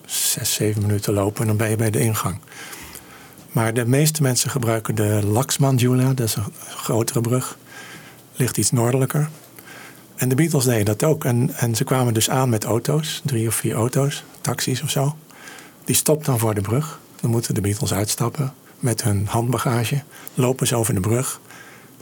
zes, 0.06 0.54
zeven 0.54 0.82
minuten 0.82 1.14
lopen 1.14 1.42
en 1.42 1.48
dan 1.48 1.58
ben 1.58 1.70
je 1.70 1.76
bij 1.76 1.90
de 1.90 2.00
ingang. 2.00 2.40
Maar 3.52 3.74
de 3.74 3.86
meeste 3.86 4.22
mensen 4.22 4.50
gebruiken 4.50 4.96
de 4.96 5.22
Laxmanjula. 5.26 6.14
Dat 6.14 6.28
is 6.28 6.36
een 6.36 6.54
grotere 6.76 7.22
brug. 7.22 7.58
Ligt 8.36 8.58
iets 8.58 8.72
noordelijker. 8.72 9.30
En 10.16 10.30
de 10.30 10.36
Beatles 10.36 10.64
deden 10.66 10.86
dat 10.86 11.04
ook. 11.04 11.26
En, 11.26 11.56
en 11.56 11.76
ze 11.76 11.84
kwamen 11.84 12.14
dus 12.14 12.30
aan 12.30 12.50
met 12.50 12.64
auto's, 12.64 13.22
drie 13.26 13.48
of 13.48 13.56
vier 13.56 13.76
auto's, 13.76 14.24
taxis 14.42 14.82
of 14.82 14.90
zo. 14.90 15.16
Die 15.86 15.96
stopt 15.96 16.26
dan 16.26 16.40
voor 16.40 16.54
de 16.54 16.62
brug. 16.62 17.00
Dan 17.22 17.30
moeten 17.30 17.54
de 17.54 17.62
Beatles 17.62 17.94
uitstappen 17.94 18.54
met 18.80 19.04
hun 19.04 19.28
handbagage. 19.30 20.04
Lopen 20.34 20.68
ze 20.68 20.76
over 20.76 20.94
de 20.94 21.00
brug. 21.00 21.40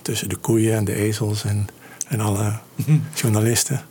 Tussen 0.05 0.29
de 0.29 0.35
koeien 0.35 0.75
en 0.75 0.85
de 0.85 0.93
ezels 0.95 1.43
en, 1.43 1.67
en 2.07 2.19
alle 2.19 2.53
journalisten. 3.13 3.81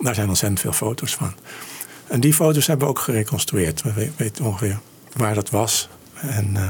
Daar 0.00 0.14
zijn 0.14 0.28
ontzettend 0.28 0.60
veel 0.60 0.72
foto's 0.72 1.14
van. 1.14 1.34
En 2.06 2.20
die 2.20 2.34
foto's 2.34 2.66
hebben 2.66 2.86
we 2.86 2.92
ook 2.92 2.98
gereconstrueerd. 2.98 3.82
We 3.82 3.92
we- 3.92 4.10
weten 4.16 4.44
ongeveer 4.44 4.78
waar 5.12 5.34
dat 5.34 5.50
was. 5.50 5.88
En 6.14 6.56
eh, 6.56 6.68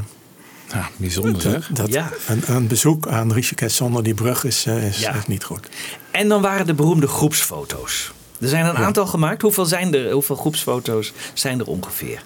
Ja, 0.72 0.88
bijzonder 0.96 1.40
zeg. 1.40 1.68
dat, 1.72 1.88
Ja. 1.92 2.10
een, 2.28 2.42
een 2.46 2.66
bezoek 2.66 3.06
aan 3.08 3.32
Rishikesh 3.32 3.74
zonder 3.76 4.02
die 4.02 4.14
brug 4.14 4.44
is, 4.44 4.66
is, 4.66 4.98
Ja. 5.00 5.14
is 5.14 5.26
niet 5.26 5.44
goed. 5.44 5.68
En 6.10 6.28
dan 6.28 6.42
waren 6.42 6.66
de 6.66 6.74
beroemde 6.74 7.06
groepsfoto's. 7.08 8.12
Er 8.40 8.48
zijn 8.48 8.64
een 8.66 8.76
aantal 8.76 9.06
gemaakt. 9.06 9.42
Hoeveel, 9.42 9.66
zijn 9.66 9.94
er, 9.94 10.10
hoeveel 10.12 10.36
groepsfoto's 10.36 11.12
zijn 11.34 11.58
er 11.60 11.66
ongeveer? 11.66 12.22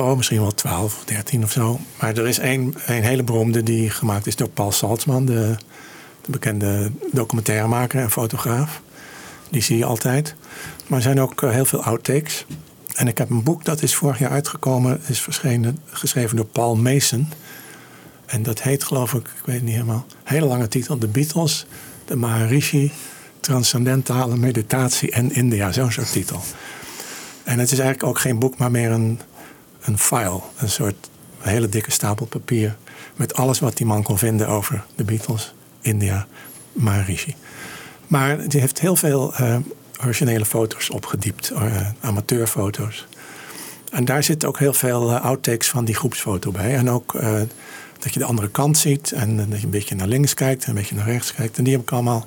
Oh, 0.00 0.16
misschien 0.16 0.40
wel 0.40 0.54
12 0.54 0.96
of 0.96 1.04
13 1.04 1.42
of 1.42 1.52
zo. 1.52 1.80
Maar 1.98 2.16
er 2.16 2.28
is 2.28 2.38
één, 2.38 2.74
een 2.86 3.02
hele 3.02 3.22
beroemde 3.22 3.62
die 3.62 3.90
gemaakt 3.90 4.26
is 4.26 4.36
door 4.36 4.48
Paul 4.48 4.72
Saltzman, 4.72 5.24
de, 5.24 5.56
de 6.20 6.30
bekende 6.30 6.90
documentairemaker 7.12 8.00
en 8.00 8.10
fotograaf. 8.10 8.82
Die 9.50 9.62
zie 9.62 9.76
je 9.76 9.84
altijd. 9.84 10.34
Maar 10.86 10.98
er 10.98 11.04
zijn 11.04 11.20
ook 11.20 11.42
eh, 11.42 11.50
heel 11.50 11.64
veel 11.64 11.82
outtakes. 11.82 12.46
En 12.94 13.08
ik 13.08 13.18
heb 13.18 13.30
een 13.30 13.42
boek 13.42 13.64
dat 13.64 13.82
is 13.82 13.94
vorig 13.94 14.18
jaar 14.18 14.30
uitgekomen, 14.30 15.00
is 15.06 15.20
verschenen, 15.20 15.78
geschreven 15.86 16.36
door 16.36 16.46
Paul 16.46 16.76
Mason. 16.76 17.28
En 18.26 18.42
dat 18.42 18.62
heet 18.62 18.84
geloof 18.84 19.14
ik, 19.14 19.26
ik 19.26 19.44
weet 19.44 19.56
het 19.56 19.64
niet 19.64 19.74
helemaal, 19.74 20.06
hele 20.24 20.46
lange 20.46 20.68
titel, 20.68 20.98
The 20.98 21.08
Beatles, 21.08 21.66
de 22.04 22.16
Maharishi, 22.16 22.92
Transcendentale 23.40 24.36
Meditatie 24.36 25.10
en 25.10 25.32
India, 25.32 25.72
zo'n 25.72 25.92
soort 25.92 26.12
titel. 26.12 26.40
En 27.44 27.58
het 27.58 27.72
is 27.72 27.78
eigenlijk 27.78 28.08
ook 28.08 28.18
geen 28.18 28.38
boek, 28.38 28.58
maar 28.58 28.70
meer 28.70 28.90
een, 28.90 29.20
een 29.80 29.98
file. 29.98 30.40
Een 30.56 30.68
soort 30.68 31.10
hele 31.38 31.68
dikke 31.68 31.90
stapel 31.90 32.26
papier. 32.26 32.76
Met 33.16 33.34
alles 33.34 33.58
wat 33.58 33.76
die 33.76 33.86
man 33.86 34.02
kon 34.02 34.18
vinden 34.18 34.48
over 34.48 34.84
de 34.94 35.04
Beatles, 35.04 35.54
India, 35.80 36.26
Maharishi. 36.72 37.34
Maar 38.06 38.48
die 38.48 38.60
heeft 38.60 38.80
heel 38.80 38.96
veel 38.96 39.34
eh, 39.34 39.56
originele 40.04 40.44
foto's 40.44 40.90
opgediept, 40.90 41.50
eh, 41.50 41.88
amateurfoto's. 42.00 43.06
En 43.90 44.04
daar 44.04 44.22
zitten 44.22 44.48
ook 44.48 44.58
heel 44.58 44.72
veel 44.72 45.10
eh, 45.10 45.24
outtakes 45.24 45.68
van 45.68 45.84
die 45.84 45.94
groepsfoto 45.94 46.50
bij. 46.50 46.76
En 46.76 46.90
ook 46.90 47.12
dat 47.98 48.12
je 48.12 48.18
de 48.18 48.24
andere 48.24 48.48
kant 48.48 48.78
ziet 48.78 49.12
en 49.12 49.36
dat 49.36 49.58
je 49.58 49.64
een 49.64 49.70
beetje 49.70 49.94
naar 49.94 50.06
links 50.06 50.34
kijkt 50.34 50.62
en 50.62 50.68
een 50.68 50.74
beetje 50.74 50.94
naar 50.94 51.06
rechts 51.06 51.34
kijkt. 51.34 51.58
En 51.58 51.64
die 51.64 51.72
heb 51.72 51.82
ik 51.82 51.90
allemaal 51.90 52.26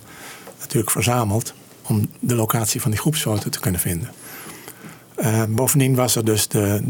natuurlijk 0.59 0.91
verzameld 0.91 1.53
om 1.81 2.09
de 2.19 2.35
locatie 2.35 2.81
van 2.81 2.91
die 2.91 2.99
groepsfoto 2.99 3.49
te 3.49 3.59
kunnen 3.59 3.81
vinden. 3.81 4.09
Bovendien 5.49 5.95
was 5.95 6.15
er 6.15 6.25
dus 6.25 6.47
de, 6.47 6.83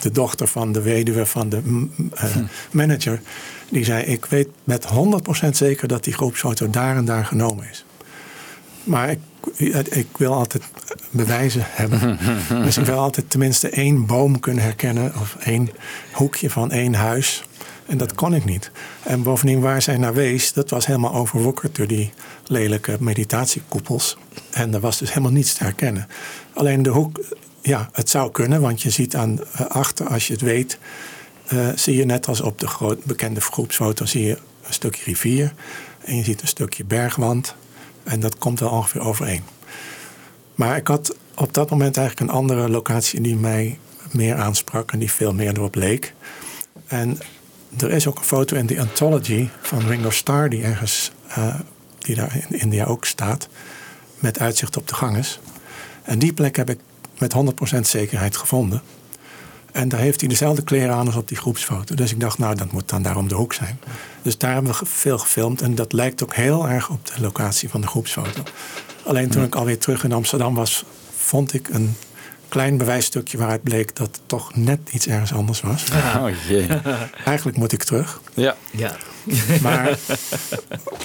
de 0.00 0.10
dochter 0.10 0.46
van 0.46 0.72
de 0.72 0.82
weduwe 0.82 1.26
van 1.26 1.48
de 1.48 1.88
eh, 2.14 2.36
manager. 2.70 3.20
Die 3.70 3.84
zei, 3.84 4.04
ik 4.04 4.24
weet 4.24 4.48
met 4.64 4.86
100% 5.44 5.48
zeker 5.50 5.88
dat 5.88 6.04
die 6.04 6.12
groepsfoto 6.12 6.70
daar 6.70 6.96
en 6.96 7.04
daar 7.04 7.24
genomen 7.24 7.68
is. 7.70 7.84
Maar 8.84 9.10
ik, 9.10 9.18
ik 9.88 10.06
wil 10.16 10.32
altijd 10.32 10.62
bewijzen 11.10 11.62
hebben. 11.64 12.18
dus 12.64 12.78
ik 12.78 12.84
wil 12.84 12.98
altijd 12.98 13.30
tenminste 13.30 13.68
één 13.68 14.06
boom 14.06 14.40
kunnen 14.40 14.64
herkennen. 14.64 15.12
Of 15.20 15.36
één 15.40 15.70
hoekje 16.12 16.50
van 16.50 16.70
één 16.70 16.94
huis. 16.94 17.44
En 17.86 17.98
dat 17.98 18.14
kon 18.14 18.34
ik 18.34 18.44
niet. 18.44 18.70
En 19.02 19.22
bovendien 19.22 19.60
waar 19.60 19.82
zij 19.82 19.96
naar 19.96 20.14
wees, 20.14 20.52
dat 20.52 20.70
was 20.70 20.86
helemaal 20.86 21.14
overwoekerd 21.14 21.76
door 21.76 21.86
die 21.86 22.12
lelijke 22.46 22.96
meditatiekoepels. 23.00 24.18
En 24.50 24.74
er 24.74 24.80
was 24.80 24.98
dus 24.98 25.08
helemaal 25.08 25.32
niets 25.32 25.54
te 25.54 25.64
herkennen. 25.64 26.08
Alleen 26.54 26.82
de 26.82 26.90
hoek, 26.90 27.20
ja, 27.62 27.88
het 27.92 28.10
zou 28.10 28.30
kunnen, 28.30 28.60
want 28.60 28.82
je 28.82 28.90
ziet 28.90 29.16
aan 29.16 29.38
eh, 29.40 29.66
achter, 29.66 30.06
als 30.06 30.26
je 30.26 30.32
het 30.32 30.42
weet, 30.42 30.78
eh, 31.46 31.68
zie 31.74 31.96
je 31.96 32.04
net 32.04 32.28
als 32.28 32.40
op 32.40 32.60
de 32.60 32.98
bekende 33.04 33.40
groepsfoto, 33.40 34.04
zie 34.04 34.24
je 34.24 34.38
een 34.66 34.72
stukje 34.72 35.04
rivier. 35.04 35.52
En 36.04 36.16
je 36.16 36.24
ziet 36.24 36.42
een 36.42 36.48
stukje 36.48 36.84
bergwand. 36.84 37.54
En 38.02 38.20
dat 38.20 38.38
komt 38.38 38.60
wel 38.60 38.70
ongeveer 38.70 39.00
overeen. 39.00 39.42
Maar 40.54 40.76
ik 40.76 40.86
had 40.86 41.16
op 41.34 41.54
dat 41.54 41.70
moment 41.70 41.96
eigenlijk 41.96 42.30
een 42.30 42.36
andere 42.36 42.68
locatie 42.68 43.20
die 43.20 43.36
mij 43.36 43.78
meer 44.10 44.34
aansprak 44.34 44.92
en 44.92 44.98
die 44.98 45.12
veel 45.12 45.34
meer 45.34 45.56
erop 45.56 45.74
leek. 45.74 46.14
En 46.86 47.18
er 47.78 47.90
is 47.90 48.06
ook 48.06 48.18
een 48.18 48.24
foto 48.24 48.56
in 48.56 48.66
de 48.66 48.80
Anthology 48.80 49.48
van 49.60 49.86
Ringo 49.86 50.10
Starr, 50.10 50.48
die 50.48 50.62
ergens, 50.62 51.12
eh, 51.28 51.54
die 51.98 52.14
daar 52.14 52.44
in 52.48 52.60
India 52.60 52.84
ook 52.84 53.04
staat, 53.04 53.48
met 54.18 54.38
uitzicht 54.38 54.76
op 54.76 54.88
de 54.88 54.94
ganges. 54.94 55.40
En 56.02 56.18
die 56.18 56.32
plek 56.32 56.56
heb 56.56 56.70
ik 56.70 56.78
met 57.22 57.34
100% 57.76 57.80
zekerheid 57.80 58.36
gevonden. 58.36 58.82
En 59.72 59.88
daar 59.88 60.00
heeft 60.00 60.20
hij 60.20 60.28
dezelfde 60.28 60.62
kleren 60.62 60.94
aan 60.94 61.06
als 61.06 61.16
op 61.16 61.28
die 61.28 61.36
groepsfoto. 61.36 61.94
Dus 61.94 62.12
ik 62.12 62.20
dacht, 62.20 62.38
nou, 62.38 62.54
dat 62.54 62.72
moet 62.72 62.88
dan 62.88 63.02
daarom 63.02 63.28
de 63.28 63.34
hoek 63.34 63.52
zijn. 63.52 63.80
Dus 64.22 64.38
daar 64.38 64.52
hebben 64.52 64.72
we 64.72 64.86
veel 64.86 65.18
gefilmd. 65.18 65.62
En 65.62 65.74
dat 65.74 65.92
lijkt 65.92 66.22
ook 66.22 66.34
heel 66.34 66.68
erg 66.68 66.90
op 66.90 67.06
de 67.06 67.20
locatie 67.20 67.68
van 67.68 67.80
de 67.80 67.86
groepsfoto. 67.86 68.42
Alleen 69.04 69.30
toen 69.30 69.44
ik 69.44 69.54
alweer 69.54 69.78
terug 69.78 70.04
in 70.04 70.12
Amsterdam 70.12 70.54
was, 70.54 70.84
vond 71.16 71.54
ik 71.54 71.68
een 71.68 71.96
klein 72.48 72.76
bewijsstukje 72.76 73.38
waaruit 73.38 73.62
bleek 73.62 73.96
dat 73.96 74.06
het 74.06 74.20
toch 74.26 74.54
net 74.54 74.78
iets 74.90 75.06
ergens 75.06 75.32
anders 75.32 75.60
was. 75.60 75.84
Oh 76.16 76.28
jee. 76.48 76.66
Eigenlijk 77.24 77.56
moet 77.56 77.72
ik 77.72 77.82
terug. 77.82 78.20
Ja. 78.34 78.56
Ja. 78.70 78.96
Maar 79.62 79.98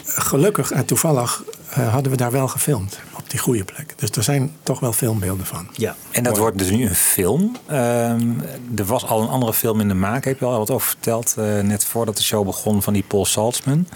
gelukkig 0.03 0.71
en 0.71 0.85
toevallig 0.85 1.43
eh, 1.69 1.91
hadden 1.93 2.11
we 2.11 2.17
daar 2.17 2.31
wel 2.31 2.47
gefilmd. 2.47 2.99
Op 3.27 3.33
die 3.33 3.39
goede 3.41 3.63
plek. 3.63 3.93
Dus 3.97 4.09
er 4.11 4.23
zijn 4.23 4.51
toch 4.63 4.79
wel 4.79 4.93
filmbeelden 4.93 5.45
van. 5.45 5.67
ja. 5.73 5.95
En 6.11 6.23
dat 6.23 6.37
wordt 6.37 6.57
dus 6.57 6.69
nu 6.69 6.87
een 6.87 6.95
film. 6.95 7.55
Ehm, 7.65 8.29
er 8.75 8.85
was 8.85 9.05
al 9.05 9.21
een 9.21 9.27
andere 9.29 9.53
film 9.53 9.79
in 9.79 9.87
de 9.87 9.93
maak, 9.93 10.25
heb 10.25 10.39
je 10.39 10.45
al 10.45 10.57
wat 10.57 10.71
over 10.71 10.87
verteld. 10.87 11.33
eh, 11.37 11.59
net 11.59 11.85
voordat 11.85 12.17
de 12.17 12.23
show 12.23 12.45
begon 12.45 12.81
van 12.81 12.93
die 12.93 13.03
Paul 13.07 13.25
Saltzman. 13.25 13.87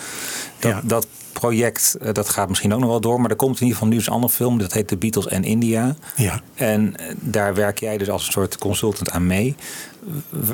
Dat, 0.59 0.71
Ja. 0.71 0.81
dat 0.83 1.07
project, 1.41 1.97
eh, 2.01 2.13
dat 2.13 2.29
gaat 2.29 2.49
misschien 2.49 2.73
ook 2.73 2.79
nog 2.79 2.89
wel 2.89 3.01
door. 3.01 3.21
Maar 3.21 3.29
er 3.29 3.35
komt 3.35 3.55
in 3.55 3.61
ieder 3.61 3.73
geval 3.73 3.87
nu 3.89 3.95
eens 3.95 4.07
een 4.07 4.13
andere 4.13 4.33
film. 4.33 4.57
Dat 4.57 4.73
heet 4.73 4.87
The 4.87 4.97
Beatles 4.97 5.27
en 5.27 5.43
India. 5.43 5.95
Ja. 6.15 6.41
En 6.55 6.97
eh, 6.97 7.15
daar 7.19 7.53
werk 7.55 7.79
jij 7.79 7.97
dus 7.97 8.09
als 8.09 8.25
een 8.25 8.31
soort 8.31 8.57
consultant 8.57 9.09
aan 9.11 9.27
mee. 9.27 9.55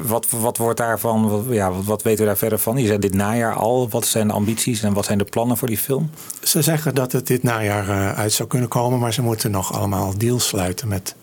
Wat, 0.06 0.28
wat 0.30 0.58
wordt 0.58 0.78
daarvan, 0.78 1.30
wat, 1.30 1.44
ja, 1.50 1.72
wat, 1.72 1.86
wat 1.86 2.02
weten 2.02 2.20
we 2.20 2.26
daar 2.26 2.38
verder 2.38 2.60
van? 2.60 2.78
Je 2.78 2.88
zei 2.88 3.00
dit 3.00 3.14
najaar 3.14 3.54
al. 3.54 3.90
Wat 3.90 4.06
zijn 4.06 4.28
de 4.28 4.34
ambities 4.34 4.84
en 4.84 4.94
wat 4.94 5.06
zijn 5.06 5.18
de 5.18 5.24
plannen 5.24 5.58
voor 5.58 5.68
die 5.68 5.78
film? 5.78 6.10
Ze 6.44 6.62
zeggen 6.62 6.96
dat 6.96 7.12
het 7.12 7.28
dit 7.28 7.44
najaar 7.44 7.90
eh, 7.90 8.20
uit 8.20 8.34
zou 8.34 8.50
kunnen 8.50 8.70
komen. 8.70 9.00
Maar 9.00 9.14
ze 9.14 9.22
moeten 9.22 9.52
nog 9.52 9.74
allemaal 9.74 10.18
deals 10.18 10.48
sluiten 10.48 10.88
met 10.88 11.16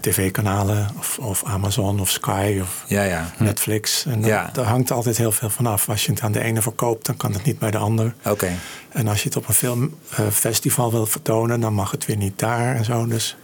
tv-kanalen. 0.00 0.88
Of, 0.98 1.18
of 1.18 1.44
Amazon 1.44 2.00
of 2.00 2.10
Sky 2.10 2.58
of 2.62 2.84
Ja, 2.86 3.02
ja. 3.02 3.32
Netflix. 3.38 4.04
En 4.06 4.20
dat- 4.20 4.30
Ja. 4.30 4.50
daar 4.52 4.64
hangt 4.64 4.90
altijd 4.90 5.16
heel 5.16 5.32
veel 5.32 5.50
van 5.50 5.66
af. 5.66 5.88
Als 5.88 6.04
je 6.04 6.10
het 6.12 6.20
aan 6.20 6.32
de 6.32 6.42
ene 6.42 6.62
verkoopt, 6.62 7.06
dan 7.06 7.16
kan 7.16 7.32
het 7.32 7.44
niet 7.44 7.58
bij 7.58 7.70
de 7.70 7.78
ander. 7.78 8.14
Oké. 8.24 8.48
En 8.88 9.08
als 9.08 9.18
je 9.22 9.28
het 9.28 9.36
op 9.36 9.48
een 9.48 9.54
filmfestival 9.54 10.90
wil 10.90 11.06
vertonen, 11.06 11.60
dan 11.60 11.72
mag 11.74 11.90
het 11.90 12.06
weer 12.06 12.16
niet 12.16 12.38
daar 12.38 12.76
en 12.76 12.84
zo. 12.84 13.06
Dus 13.06 13.36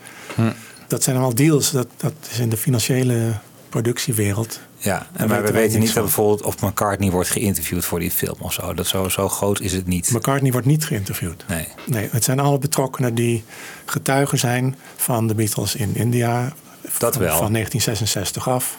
dat 0.89 1.03
zijn 1.03 1.17
allemaal 1.17 1.35
deals. 1.35 1.71
Dat, 1.71 1.87
dat 1.97 2.13
is 2.31 2.39
in 2.39 2.49
de 2.49 2.57
financiële 2.57 3.33
productiewereld 3.69 4.61
Ja, 4.85 5.07
en 5.13 5.29
maar 5.29 5.29
we 5.29 5.35
weten 5.35 5.53
wij 5.53 5.53
weten 5.53 5.79
niks 5.79 5.85
niet 5.85 5.95
dat 5.95 6.05
bijvoorbeeld 6.05 6.43
of 6.43 6.61
McCartney 6.61 7.11
wordt 7.11 7.29
geïnterviewd 7.29 7.85
voor 7.85 7.99
die 7.99 8.11
film 8.11 8.37
of 8.39 8.53
zo. 8.53 8.75
Dat 8.75 8.87
zo, 8.87 9.09
zo 9.09 9.29
groot 9.29 9.61
is 9.61 9.73
het 9.73 9.87
niet. 9.87 10.11
McCartney 10.13 10.53
wordt 10.53 10.67
niet 10.67 10.85
geïnterviewd. 10.85 11.45
Nee. 11.49 11.69
Nee, 11.87 12.09
het 12.13 12.25
zijn 12.25 12.41
alle 12.41 12.59
betrokkenen 12.59 13.15
die 13.15 13.45
getuigen 13.85 14.39
zijn 14.39 14.77
van 14.97 15.27
de 15.27 15.35
Beatles 15.35 15.75
in 15.75 15.97
India. 15.97 16.53
Dat 16.99 17.15
van, 17.15 17.23
wel. 17.23 17.37
Van 17.37 17.53
1966 17.53 18.49
af. 18.49 18.79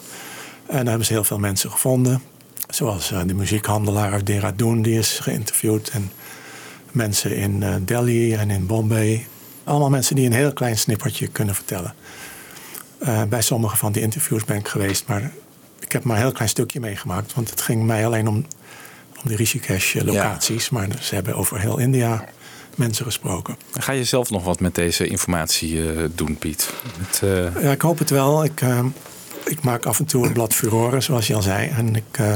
En 0.66 0.78
daar 0.78 0.86
hebben 0.86 1.06
ze 1.06 1.14
heel 1.14 1.24
veel 1.24 1.40
mensen 1.40 1.72
gevonden. 1.72 2.22
Zoals 2.70 3.12
eh, 3.12 3.22
de 3.26 3.34
muziekhandelaar 3.34 4.12
uit 4.12 4.26
Dehradun, 4.26 4.82
die 4.82 4.98
is 4.98 5.20
geïnterviewd. 5.20 5.90
En 5.90 6.12
mensen 6.92 7.36
in 7.36 7.64
eh, 7.64 7.76
Delhi 7.82 8.34
en 8.34 8.50
in 8.50 8.66
Bombay. 8.66 9.28
Allemaal 9.64 9.90
mensen 9.90 10.16
die 10.16 10.26
een 10.26 10.34
heel 10.34 10.54
klein 10.54 10.78
snippertje 10.78 11.28
kunnen 11.28 11.56
vertellen. 11.56 11.94
Eh, 12.98 13.24
bij 13.24 13.42
sommige 13.42 13.78
van 13.78 13.92
die 13.92 14.02
interviews 14.02 14.46
ben 14.46 14.58
ik 14.58 14.68
geweest, 14.68 15.08
maar 15.08 15.32
ik 15.86 15.92
heb 15.92 16.04
maar 16.04 16.16
een 16.16 16.22
heel 16.22 16.32
klein 16.32 16.50
stukje 16.50 16.80
meegemaakt. 16.80 17.34
Want 17.34 17.50
het 17.50 17.62
ging 17.62 17.84
mij 17.84 18.06
alleen 18.06 18.28
om, 18.28 18.36
om 19.24 19.24
de 19.24 19.36
Rishikesh-locaties. 19.36 20.70
Maar 20.70 20.88
ze 21.02 21.16
hebben 21.16 21.36
over 21.36 21.60
heel 21.60 21.78
India 21.78 22.26
mensen 22.76 23.06
gesproken. 23.06 23.56
Ga 23.72 23.92
je 23.92 24.04
zelf 24.04 24.30
nog 24.30 24.44
wat 24.44 24.60
met 24.60 24.76
deze 24.76 25.08
informatie 25.08 25.92
eh, 25.94 26.04
doen, 26.16 26.38
Piet? 26.38 26.74
Met, 26.98 27.22
eh, 27.24 27.64
Ja, 27.64 27.72
ik 27.72 27.82
hoop 27.82 28.00
het 28.00 28.10
wel. 28.10 28.44
Ik, 28.44 28.62
eh, 28.62 28.80
ik 29.46 29.62
maak 29.64 29.86
af 29.86 30.00
en 30.00 30.06
toe 30.06 30.26
een 30.26 30.34
blad 30.34 30.54
Furore, 30.54 31.02
zoals 31.02 31.28
je 31.28 31.36
al 31.36 31.42
zei. 31.42 31.70
En 31.70 31.96
ik, 31.96 32.04
eh, 32.12 32.36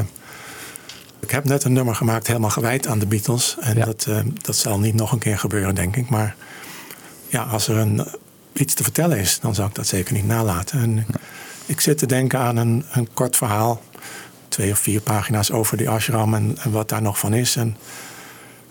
ik 1.20 1.32
heb 1.32 1.44
net 1.46 1.64
een 1.64 1.74
nummer 1.74 1.96
gemaakt 1.96 2.28
helemaal 2.28 2.50
gewijd 2.50 2.88
aan 2.88 3.00
de 3.00 3.08
Beatles. 3.08 3.58
En 3.60 3.78
Ja. 3.78 3.86
dat, 3.86 4.06
eh, 4.10 4.20
dat 4.42 4.56
zal 4.56 4.80
niet 4.80 4.94
nog 4.96 5.12
een 5.12 5.20
keer 5.20 5.38
gebeuren, 5.40 5.76
denk 5.76 5.96
ik. 5.96 6.10
Maar 6.10 6.36
ja, 7.28 7.44
als 7.44 7.68
er 7.68 7.78
een, 7.78 8.06
iets 8.54 8.74
te 8.74 8.84
vertellen 8.84 9.18
is, 9.18 9.40
dan 9.40 9.56
zou 9.56 9.70
ik 9.70 9.76
dat 9.76 9.88
zeker 9.88 10.14
niet 10.14 10.26
nalaten. 10.28 10.80
En 10.80 10.98
ik 10.98 11.06
zit 11.82 11.98
te 11.98 12.06
denken 12.06 12.40
aan 12.40 12.58
een, 12.58 12.86
een 12.92 13.10
kort 13.14 13.36
verhaal. 13.36 13.82
Twee 14.48 14.72
of 14.72 14.80
vier 14.80 15.02
pagina's 15.02 15.52
over 15.52 15.78
die 15.78 15.90
ashram 15.90 16.34
en, 16.34 16.58
en 16.62 16.72
wat 16.72 16.90
daar 16.90 17.02
nog 17.02 17.20
van 17.20 17.34
is. 17.34 17.56
En 17.56 17.78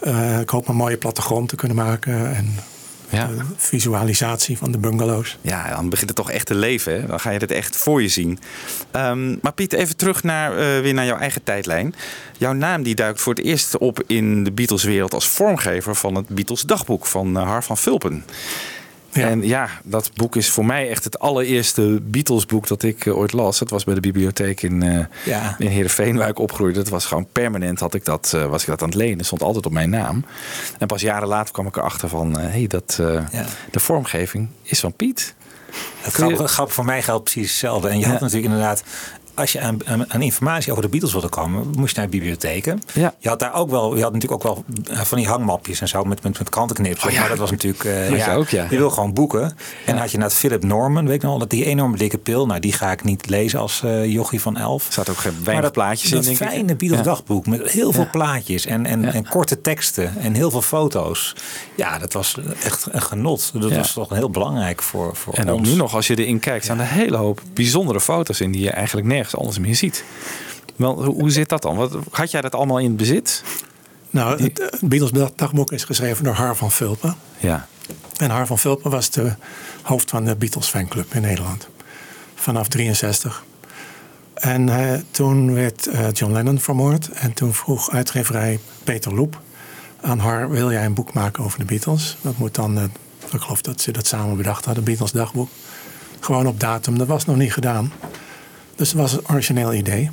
eh, 0.01 0.41
ik 0.41 0.49
hoop 0.49 0.69
een 0.69 0.77
mooie 0.77 0.97
plattegrond 0.97 1.49
te 1.49 1.57
kunnen 1.57 1.77
maken. 1.77 2.35
En 2.37 2.55
ja. 3.09 3.31
visualisatie 3.57 4.59
van 4.59 4.73
de 4.73 4.79
bungalows. 4.79 5.39
Ja, 5.41 5.75
dan 5.75 5.89
begint 5.89 6.09
het 6.09 6.19
toch 6.19 6.31
echt 6.31 6.47
te 6.47 6.55
leven. 6.55 6.93
Hè? 6.93 7.07
Dan 7.07 7.21
ga 7.21 7.31
je 7.31 7.39
het 7.39 7.51
echt 7.51 7.77
voor 7.77 8.03
je 8.03 8.09
zien. 8.09 8.39
Ehm, 8.91 9.37
maar 9.43 9.53
Piet, 9.53 9.73
even 9.73 9.97
terug 9.97 10.23
naar, 10.23 10.51
eh, 10.51 10.81
weer 10.81 10.95
naar 10.95 11.05
jouw 11.05 11.19
eigen 11.19 11.43
tijdlijn. 11.43 11.95
Jouw 12.39 12.53
naam 12.53 12.83
die 12.83 12.95
duikt 12.95 13.21
voor 13.21 13.35
het 13.35 13.45
eerst 13.45 13.79
op 13.79 14.03
in 14.07 14.45
de 14.45 14.53
Beatles-wereld 14.53 15.15
als 15.15 15.29
vormgever 15.29 15.95
van 15.95 16.15
het 16.15 16.29
Beatles-dagboek 16.29 17.07
van 17.07 17.37
eh, 17.37 17.47
Har 17.47 17.65
van 17.65 17.77
Vulpen. 17.77 18.25
Ja. 19.13 19.29
En 19.29 19.43
ja, 19.47 19.69
dat 19.85 20.11
boek 20.15 20.37
is 20.37 20.51
voor 20.51 20.65
mij 20.67 20.89
echt 20.91 21.05
het 21.05 21.19
allereerste 21.19 22.01
Beatles-boek 22.03 22.67
dat 22.67 22.83
ik 22.83 23.07
eh, 23.07 23.17
ooit 23.17 23.33
las. 23.33 23.59
Dat 23.59 23.71
was 23.71 23.85
bij 23.85 23.95
de 23.95 24.01
bibliotheek 24.01 24.63
in, 24.63 25.07
Ja. 25.25 25.55
in 25.59 25.67
Heerenveen 25.67 26.17
waar 26.17 26.29
ik 26.29 26.39
opgroeide. 26.39 26.79
Dat 26.79 26.89
was 26.89 27.05
gewoon 27.07 27.27
permanent 27.33 27.81
had 27.81 27.95
ik 27.95 28.05
dat, 28.05 28.33
eh, 28.35 28.47
was 28.47 28.63
ik 28.63 28.69
dat 28.69 28.83
aan 28.83 28.89
het 28.89 28.97
lenen. 28.99 29.17
Het 29.17 29.27
stond 29.27 29.43
altijd 29.43 29.67
op 29.67 29.73
mijn 29.73 29.91
naam. 29.91 30.25
En 30.79 30.87
pas 30.87 31.01
jaren 31.01 31.29
later 31.29 31.53
kwam 31.53 31.67
ik 31.67 31.77
erachter 31.77 32.09
van... 32.09 32.39
hé, 32.39 32.49
hey, 32.49 32.67
dat 32.67 32.95
Ja. 33.33 33.45
de 33.71 33.81
vormgeving 33.81 34.49
is 34.63 34.81
van 34.81 34.93
Piet. 34.93 35.35
Het 36.01 36.13
grappige, 36.15 36.47
grappige 36.49 36.75
voor 36.77 36.85
mij 36.85 37.03
geldt 37.03 37.23
precies 37.25 37.51
hetzelfde. 37.51 37.89
En 37.89 37.99
je 37.99 38.07
had 38.07 38.21
natuurlijk 38.21 38.45
inderdaad, 38.53 38.83
als 39.39 39.53
je 39.53 39.61
aan, 39.61 39.79
aan, 39.87 40.13
aan 40.13 40.23
informatie 40.23 40.71
over 40.71 40.83
de 40.85 40.89
Beatles 40.89 41.13
wilde 41.13 41.29
komen, 41.29 41.67
moest 41.77 41.95
je 41.95 42.01
naar 42.01 42.09
bibliotheken. 42.11 42.83
Ja. 42.95 43.15
Je 43.19 43.29
had 43.29 43.39
daar 43.39 43.55
ook 43.55 43.71
wel, 43.71 43.97
je 43.97 44.03
had 44.03 44.13
natuurlijk 44.13 44.47
ook 44.47 44.55
wel 44.55 44.65
eh, 44.97 45.01
van 45.01 45.19
die 45.19 45.27
hangmapjes 45.27 45.81
en 45.81 45.89
zo 45.89 46.05
met, 46.05 46.23
met, 46.23 46.39
met 46.39 46.49
krantenknips. 46.49 47.05
Oh 47.05 47.11
ja. 47.11 47.21
Maar 47.21 47.29
dat 47.29 47.39
was 47.39 47.51
natuurlijk, 47.51 47.85
eh, 47.85 48.27
je 48.27 48.33
ook, 48.33 48.49
ja. 48.49 48.67
je 48.71 48.77
wil 48.77 48.91
gewoon 48.91 49.13
boeken. 49.13 49.43
En 49.43 49.53
dan 49.85 49.97
had 49.97 50.11
je 50.11 50.19
naar 50.19 50.31
Philip 50.31 50.63
Norman, 50.65 51.07
weet 51.07 51.15
ik 51.15 51.23
nog, 51.23 51.39
dat 51.39 51.51
die 51.51 51.65
enorme 51.65 51.97
dikke 51.97 52.19
pil. 52.19 52.47
Nou, 52.47 52.61
die 52.61 52.73
ga 52.73 52.91
ik 52.93 53.05
niet 53.05 53.29
lezen 53.29 53.59
als 53.59 53.83
eh 53.83 54.05
jochie 54.13 54.41
van 54.41 54.57
elf. 54.57 54.87
Er 54.87 54.93
zaten 54.93 55.13
ook 55.13 55.19
geen 55.19 55.37
weinig 55.45 55.65
dat, 55.65 55.73
plaatjes 55.73 56.11
dat 56.11 56.21
in, 56.27 56.27
denk 56.37 56.51
fijne. 56.51 56.77
Beatles 56.77 56.99
Ja. 56.99 57.05
dagboek 57.05 57.47
met 57.47 57.71
heel 57.71 57.93
veel 57.93 58.03
Ja. 58.03 58.09
plaatjes 58.11 58.67
en, 58.67 58.87
en, 58.87 59.03
Ja. 59.03 59.13
en 59.13 59.29
korte 59.29 59.61
teksten 59.61 60.13
en 60.21 60.35
heel 60.35 60.51
veel 60.51 60.63
foto's. 60.63 61.35
Ja, 61.75 61.99
dat 61.99 62.13
was 62.13 62.37
echt 62.65 62.87
een 62.91 63.03
genot. 63.03 63.51
Dat 63.55 63.71
Ja. 63.71 63.77
was 63.77 63.93
toch 63.93 64.09
heel 64.09 64.31
belangrijk 64.31 64.83
voor, 64.83 65.17
voor 65.17 65.35
En 65.35 65.51
ook 65.51 65.59
ons. 65.59 65.69
nu 65.69 65.75
nog, 65.75 65.95
als 65.95 66.07
je 66.07 66.15
erin 66.15 66.39
kijkt, 66.41 66.65
staan 66.65 66.77
er 66.79 66.83
een 66.83 66.89
hele 66.91 67.17
hoop 67.17 67.41
bijzondere 67.55 68.01
foto's 68.01 68.41
in 68.41 68.53
die 68.53 68.63
je 68.63 68.71
eigenlijk 68.71 69.07
nergens 69.07 69.28
anders 69.37 69.59
meer 69.59 69.75
ziet. 69.75 70.05
Wel, 70.77 71.05
hoe, 71.05 71.31
zit 71.31 71.49
dat 71.49 71.63
dan? 71.63 71.77
Wat, 71.77 71.97
had 72.11 72.31
jij 72.31 72.41
dat 72.41 72.55
allemaal 72.55 72.79
in 72.79 72.97
bezit? 72.97 73.43
Nou, 74.11 74.43
het 74.43 74.61
eh, 74.61 74.81
Beatles 74.81 75.31
dagboek 75.37 75.73
is 75.73 75.85
geschreven 75.85 76.25
door 76.25 76.35
Har 76.35 76.57
van 76.57 76.71
Vulpen. 76.71 77.17
Ja. 77.39 77.67
En 78.17 78.31
Har 78.31 78.47
van 78.47 78.59
Vulpen 78.59 78.91
was 78.91 79.11
de 79.11 79.33
hoofd 79.83 80.11
van 80.11 80.25
de 80.25 80.37
Beatles 80.37 80.69
fanclub 80.69 81.15
in 81.15 81.23
Nederland. 81.23 81.69
Vanaf 82.35 82.69
63. 82.69 83.45
En 84.35 84.69
eh, 84.69 85.01
toen 85.11 85.55
werd 85.55 85.87
eh, 85.87 86.13
John 86.13 86.33
Lennon 86.33 86.61
vermoord. 86.61 87.09
En 87.09 87.33
toen 87.33 87.55
vroeg 87.55 87.91
uitgeverij 87.91 88.59
Peter 88.85 89.15
Loep 89.15 89.41
aan 90.01 90.19
Har... 90.19 90.51
wil 90.51 90.73
jij 90.73 90.85
een 90.85 90.95
boek 90.95 91.13
maken 91.13 91.45
over 91.45 91.59
de 91.59 91.65
Beatles? 91.65 92.17
Dat 92.21 92.39
moet 92.39 92.55
dan, 92.55 92.79
ik 93.33 93.41
geloof 93.41 93.63
dat 93.63 93.81
ze 93.81 93.93
dat 93.93 94.07
samen 94.07 94.37
bedacht 94.37 94.65
hadden, 94.65 94.85
Beatles 94.85 95.13
dagboek. 95.13 95.49
Gewoon 96.21 96.47
op 96.47 96.61
datum, 96.61 96.99
dat 96.99 97.07
was 97.07 97.25
nog 97.25 97.37
niet 97.37 97.53
gedaan. 97.53 97.93
Dus 98.79 98.89
het 98.89 99.01
was 99.01 99.13
een 99.13 99.29
origineel 99.31 99.73
idee. 99.73 100.11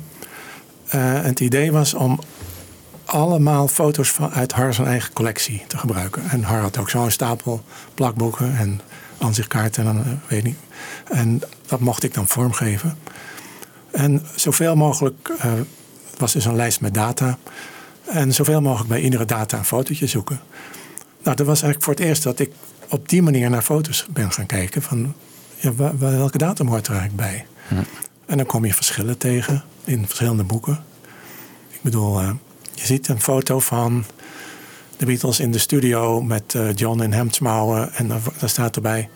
En 0.88 1.24
het 1.24 1.40
idee 1.40 1.72
was 1.72 1.94
om 1.94 2.20
allemaal 3.04 3.68
foto's 3.68 4.10
van, 4.10 4.32
uit 4.32 4.52
Har 4.52 4.74
zijn 4.74 4.86
eigen 4.86 5.12
collectie 5.12 5.64
te 5.66 5.78
gebruiken. 5.78 6.22
En 6.30 6.42
Har 6.42 6.60
had 6.60 6.78
ook 6.78 6.90
zo'n 6.90 7.10
stapel 7.10 7.62
plakboeken 7.94 8.56
en 8.56 8.80
aanzichtkaarten 9.18 9.86
en 9.86 9.96
eh, 9.96 10.28
weet 10.28 10.44
niet. 10.44 10.56
En 11.10 11.42
dat 11.66 11.80
mocht 11.80 12.02
ik 12.02 12.14
dan 12.14 12.26
vormgeven. 12.26 12.98
En 13.90 14.22
zoveel 14.34 14.76
mogelijk, 14.76 15.28
eh, 15.38 15.52
het 16.10 16.18
was 16.18 16.32
dus 16.32 16.44
een 16.44 16.56
lijst 16.56 16.80
met 16.80 16.94
data. 16.94 17.38
En 18.04 18.34
zoveel 18.34 18.60
mogelijk 18.60 18.88
bij 18.88 19.00
iedere 19.00 19.24
data 19.24 19.58
een 19.58 19.64
fotootje 19.64 20.06
zoeken. 20.06 20.40
Nou, 21.22 21.36
dat 21.36 21.46
was 21.46 21.62
eigenlijk 21.62 21.82
voor 21.82 21.94
het 21.94 22.02
eerst 22.02 22.22
dat 22.22 22.38
ik 22.38 22.52
op 22.88 23.08
die 23.08 23.22
manier 23.22 23.50
naar 23.50 23.62
foto's 23.62 24.06
ben 24.10 24.32
gaan 24.32 24.46
kijken. 24.46 24.82
Van 24.82 25.14
ja, 25.56 25.72
welke 25.98 26.38
datum 26.38 26.68
hoort 26.68 26.86
er 26.86 26.96
eigenlijk 26.96 27.28
bij? 27.30 27.46
En 28.26 28.36
dan 28.36 28.46
kom 28.46 28.64
je 28.64 28.74
verschillen 28.74 29.18
tegen 29.18 29.64
in 29.84 30.06
verschillende 30.06 30.44
boeken. 30.44 30.84
Ik 31.70 31.82
bedoel, 31.82 32.20
eh, 32.20 32.30
je 32.74 32.86
ziet 32.86 33.08
een 33.08 33.20
foto 33.20 33.60
van 33.60 34.04
de 34.96 35.06
Beatles 35.06 35.40
in 35.40 35.50
de 35.50 35.58
studio 35.58 36.22
met 36.22 36.54
eh, 36.54 36.74
John 36.74 37.02
in 37.02 37.12
hemdsmouwen. 37.12 37.94
En 37.94 38.08
daar, 38.08 38.20
staat 38.44 38.76
erbij 38.76 39.08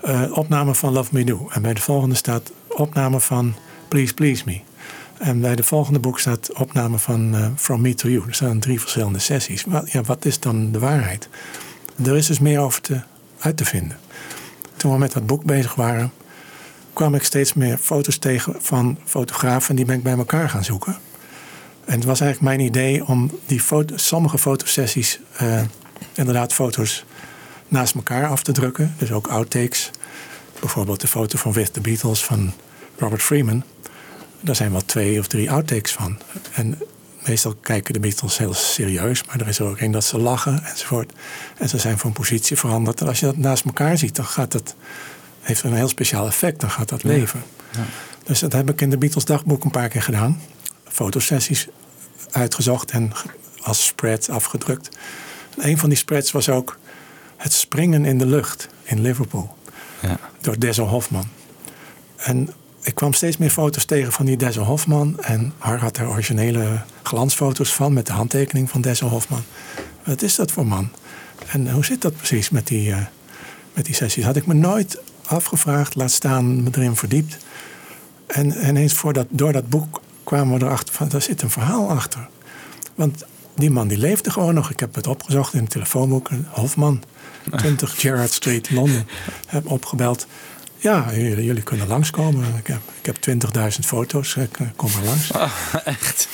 eh, 0.00 0.22
opname 0.30 0.74
van 0.74 0.92
Love 0.92 1.10
Me 1.12 1.24
Do. 1.24 1.48
En 1.52 1.62
bij 1.62 1.74
de 1.74 1.80
volgende 1.80 2.14
staat 2.14 2.52
opname 2.68 3.20
van 3.20 3.54
Please 3.88 4.14
Please 4.14 4.42
Me. 4.46 4.60
En 5.18 5.40
bij 5.40 5.56
de 5.56 5.62
volgende 5.62 5.98
boek 5.98 6.18
staat 6.18 6.52
opname 6.52 6.98
van 6.98 7.52
From 7.56 7.80
Me 7.80 7.94
to 7.94 8.08
You. 8.08 8.26
Er 8.26 8.34
staan 8.34 8.58
drie 8.58 8.80
verschillende 8.80 9.18
sessies. 9.18 9.64
Wat, 9.64 9.92
ja, 9.92 10.02
wat 10.02 10.24
is 10.24 10.40
dan 10.40 10.72
de 10.72 10.78
waarheid? 10.78 11.28
Er 12.04 12.16
is 12.16 12.26
dus 12.26 12.38
meer 12.38 12.60
over 12.60 12.80
te, 12.80 13.00
uit 13.38 13.56
te 13.56 13.64
vinden. 13.64 13.98
Toen 14.76 14.92
we 14.92 14.98
met 14.98 15.12
dat 15.12 15.26
boek 15.26 15.44
bezig 15.44 15.74
waren, 15.74 16.12
kwam 16.94 17.14
ik 17.14 17.22
steeds 17.22 17.54
meer 17.54 17.78
foto's 17.78 18.18
tegen 18.18 18.54
van 18.58 18.98
fotografen. 19.04 19.76
Die 19.76 19.84
ben 19.84 19.96
ik 19.96 20.02
bij 20.02 20.16
elkaar 20.16 20.48
gaan 20.48 20.64
zoeken. 20.64 20.96
En 21.84 21.94
het 21.94 22.04
was 22.04 22.20
eigenlijk 22.20 22.56
mijn 22.56 22.68
idee 22.68 23.06
om 23.06 23.30
die 23.46 23.60
foto, 23.60 23.96
sommige 23.96 24.38
fotosessies, 24.38 25.20
eh, 25.36 25.62
inderdaad 26.14 26.52
foto's 26.52 27.04
naast 27.68 27.94
elkaar 27.94 28.28
af 28.28 28.42
te 28.42 28.52
drukken. 28.52 28.94
Dus 28.98 29.12
ook 29.12 29.26
outtakes. 29.26 29.90
Bijvoorbeeld 30.60 31.00
de 31.00 31.06
foto 31.06 31.38
van 31.38 31.52
With 31.52 31.72
the 31.72 31.80
Beatles 31.80 32.24
van 32.24 32.52
Robert 32.98 33.22
Freeman. 33.22 33.62
Daar 34.40 34.56
zijn 34.56 34.72
wel 34.72 34.84
twee 34.84 35.18
of 35.18 35.26
drie 35.26 35.50
outtakes 35.50 35.92
van. 35.92 36.18
En 36.52 36.78
meestal 37.26 37.54
kijken 37.54 37.92
de 37.92 38.00
Beatles 38.00 38.38
heel 38.38 38.54
serieus, 38.54 39.24
maar 39.24 39.40
er 39.40 39.48
is 39.48 39.58
er 39.58 39.66
ook 39.66 39.80
een 39.80 39.90
dat 39.90 40.04
ze 40.04 40.18
lachen 40.18 40.64
enzovoort. 40.64 41.12
En 41.58 41.68
ze 41.68 41.78
zijn 41.78 41.98
van 41.98 42.12
positie 42.12 42.56
veranderd. 42.56 43.00
En 43.00 43.06
als 43.06 43.20
je 43.20 43.26
dat 43.26 43.36
naast 43.36 43.64
elkaar 43.64 43.98
ziet, 43.98 44.16
dan 44.16 44.24
gaat 44.24 44.52
dat, 44.52 44.74
heeft 45.44 45.62
een 45.62 45.74
heel 45.74 45.88
speciaal 45.88 46.26
effect. 46.26 46.60
Dan 46.60 46.70
gaat 46.70 46.88
dat 46.88 47.02
leven. 47.02 47.42
Dus 48.24 48.38
dat 48.38 48.52
heb 48.52 48.70
ik 48.70 48.80
in 48.80 48.90
de 48.90 48.98
Beatles 48.98 49.24
dagboek 49.24 49.64
een 49.64 49.70
paar 49.70 49.88
keer 49.88 50.02
gedaan. 50.02 50.40
Fotosessies 50.88 51.68
uitgezocht 52.30 52.90
en 52.90 53.12
als 53.62 53.86
spread 53.86 54.28
afgedrukt. 54.30 54.96
En 55.58 55.68
een 55.68 55.78
van 55.78 55.88
die 55.88 55.98
spreads 55.98 56.32
was 56.32 56.48
ook 56.48 56.78
het 57.36 57.52
springen 57.52 58.04
in 58.04 58.18
de 58.18 58.26
lucht 58.26 58.68
in 58.82 59.00
Liverpool. 59.00 59.56
Ja. 60.00 60.18
Door 60.40 60.58
Dessel 60.58 60.86
Hofman. 60.86 61.28
En 62.16 62.50
ik 62.82 62.94
kwam 62.94 63.12
steeds 63.12 63.36
meer 63.36 63.50
foto's 63.50 63.84
tegen 63.84 64.12
van 64.12 64.26
die 64.26 64.36
Dessel 64.36 64.64
Hofman. 64.64 65.20
En 65.20 65.52
Har 65.58 65.78
had 65.78 65.96
er 65.96 66.08
originele 66.08 66.82
glansfoto's 67.02 67.74
van 67.74 67.92
met 67.92 68.06
de 68.06 68.12
handtekening 68.12 68.70
van 68.70 68.80
Dessel 68.80 69.08
Hofman. 69.08 69.42
Wat 70.04 70.22
is 70.22 70.34
dat 70.34 70.50
voor 70.50 70.66
man? 70.66 70.90
En 71.48 71.70
hoe 71.70 71.84
zit 71.84 72.02
dat 72.02 72.16
precies 72.16 72.50
met 72.50 72.66
die, 72.66 72.92
eh, 72.92 72.98
met 73.72 73.84
die 73.84 73.94
sessies? 73.94 74.24
Had 74.24 74.36
ik 74.36 74.46
me 74.46 74.54
nooit 74.54 74.98
afgevraagd, 75.26 75.94
laat 75.94 76.10
staan, 76.10 76.62
me 76.62 76.70
erin 76.72 76.96
verdiept. 76.96 77.36
En 78.26 78.68
ineens 78.68 78.92
voor 78.92 79.12
dat, 79.12 79.26
door 79.30 79.52
dat 79.52 79.68
boek 79.68 80.00
kwamen 80.24 80.58
we 80.58 80.64
erachter 80.64 80.94
van, 80.94 81.08
daar 81.08 81.22
zit 81.22 81.42
een 81.42 81.50
verhaal 81.50 81.90
achter. 81.90 82.28
Want 82.94 83.24
die 83.54 83.70
man 83.70 83.88
die 83.88 83.98
leefde 83.98 84.30
gewoon 84.30 84.54
nog. 84.54 84.70
Ik 84.70 84.80
heb 84.80 84.94
het 84.94 85.06
opgezocht 85.06 85.54
in 85.54 85.60
het 85.60 85.70
telefoonboek. 85.70 86.28
Hofman, 86.48 87.02
20 87.56 88.00
Gerrard 88.00 88.32
Street, 88.32 88.70
Londen. 88.70 89.06
Heb 89.46 89.70
opgebeld. 89.70 90.26
Ja, 90.76 91.06
jullie, 91.14 91.44
jullie 91.44 91.62
kunnen 91.62 91.86
langskomen. 91.86 92.44
Ik 92.58 92.66
heb, 92.66 92.80
ik 93.02 93.06
heb 93.06 93.16
20.000 93.56 93.68
foto's. 93.80 94.36
Eh, 94.36 94.44
kom 94.76 94.90
maar 94.92 95.04
langs. 95.04 95.30
echt? 95.84 96.28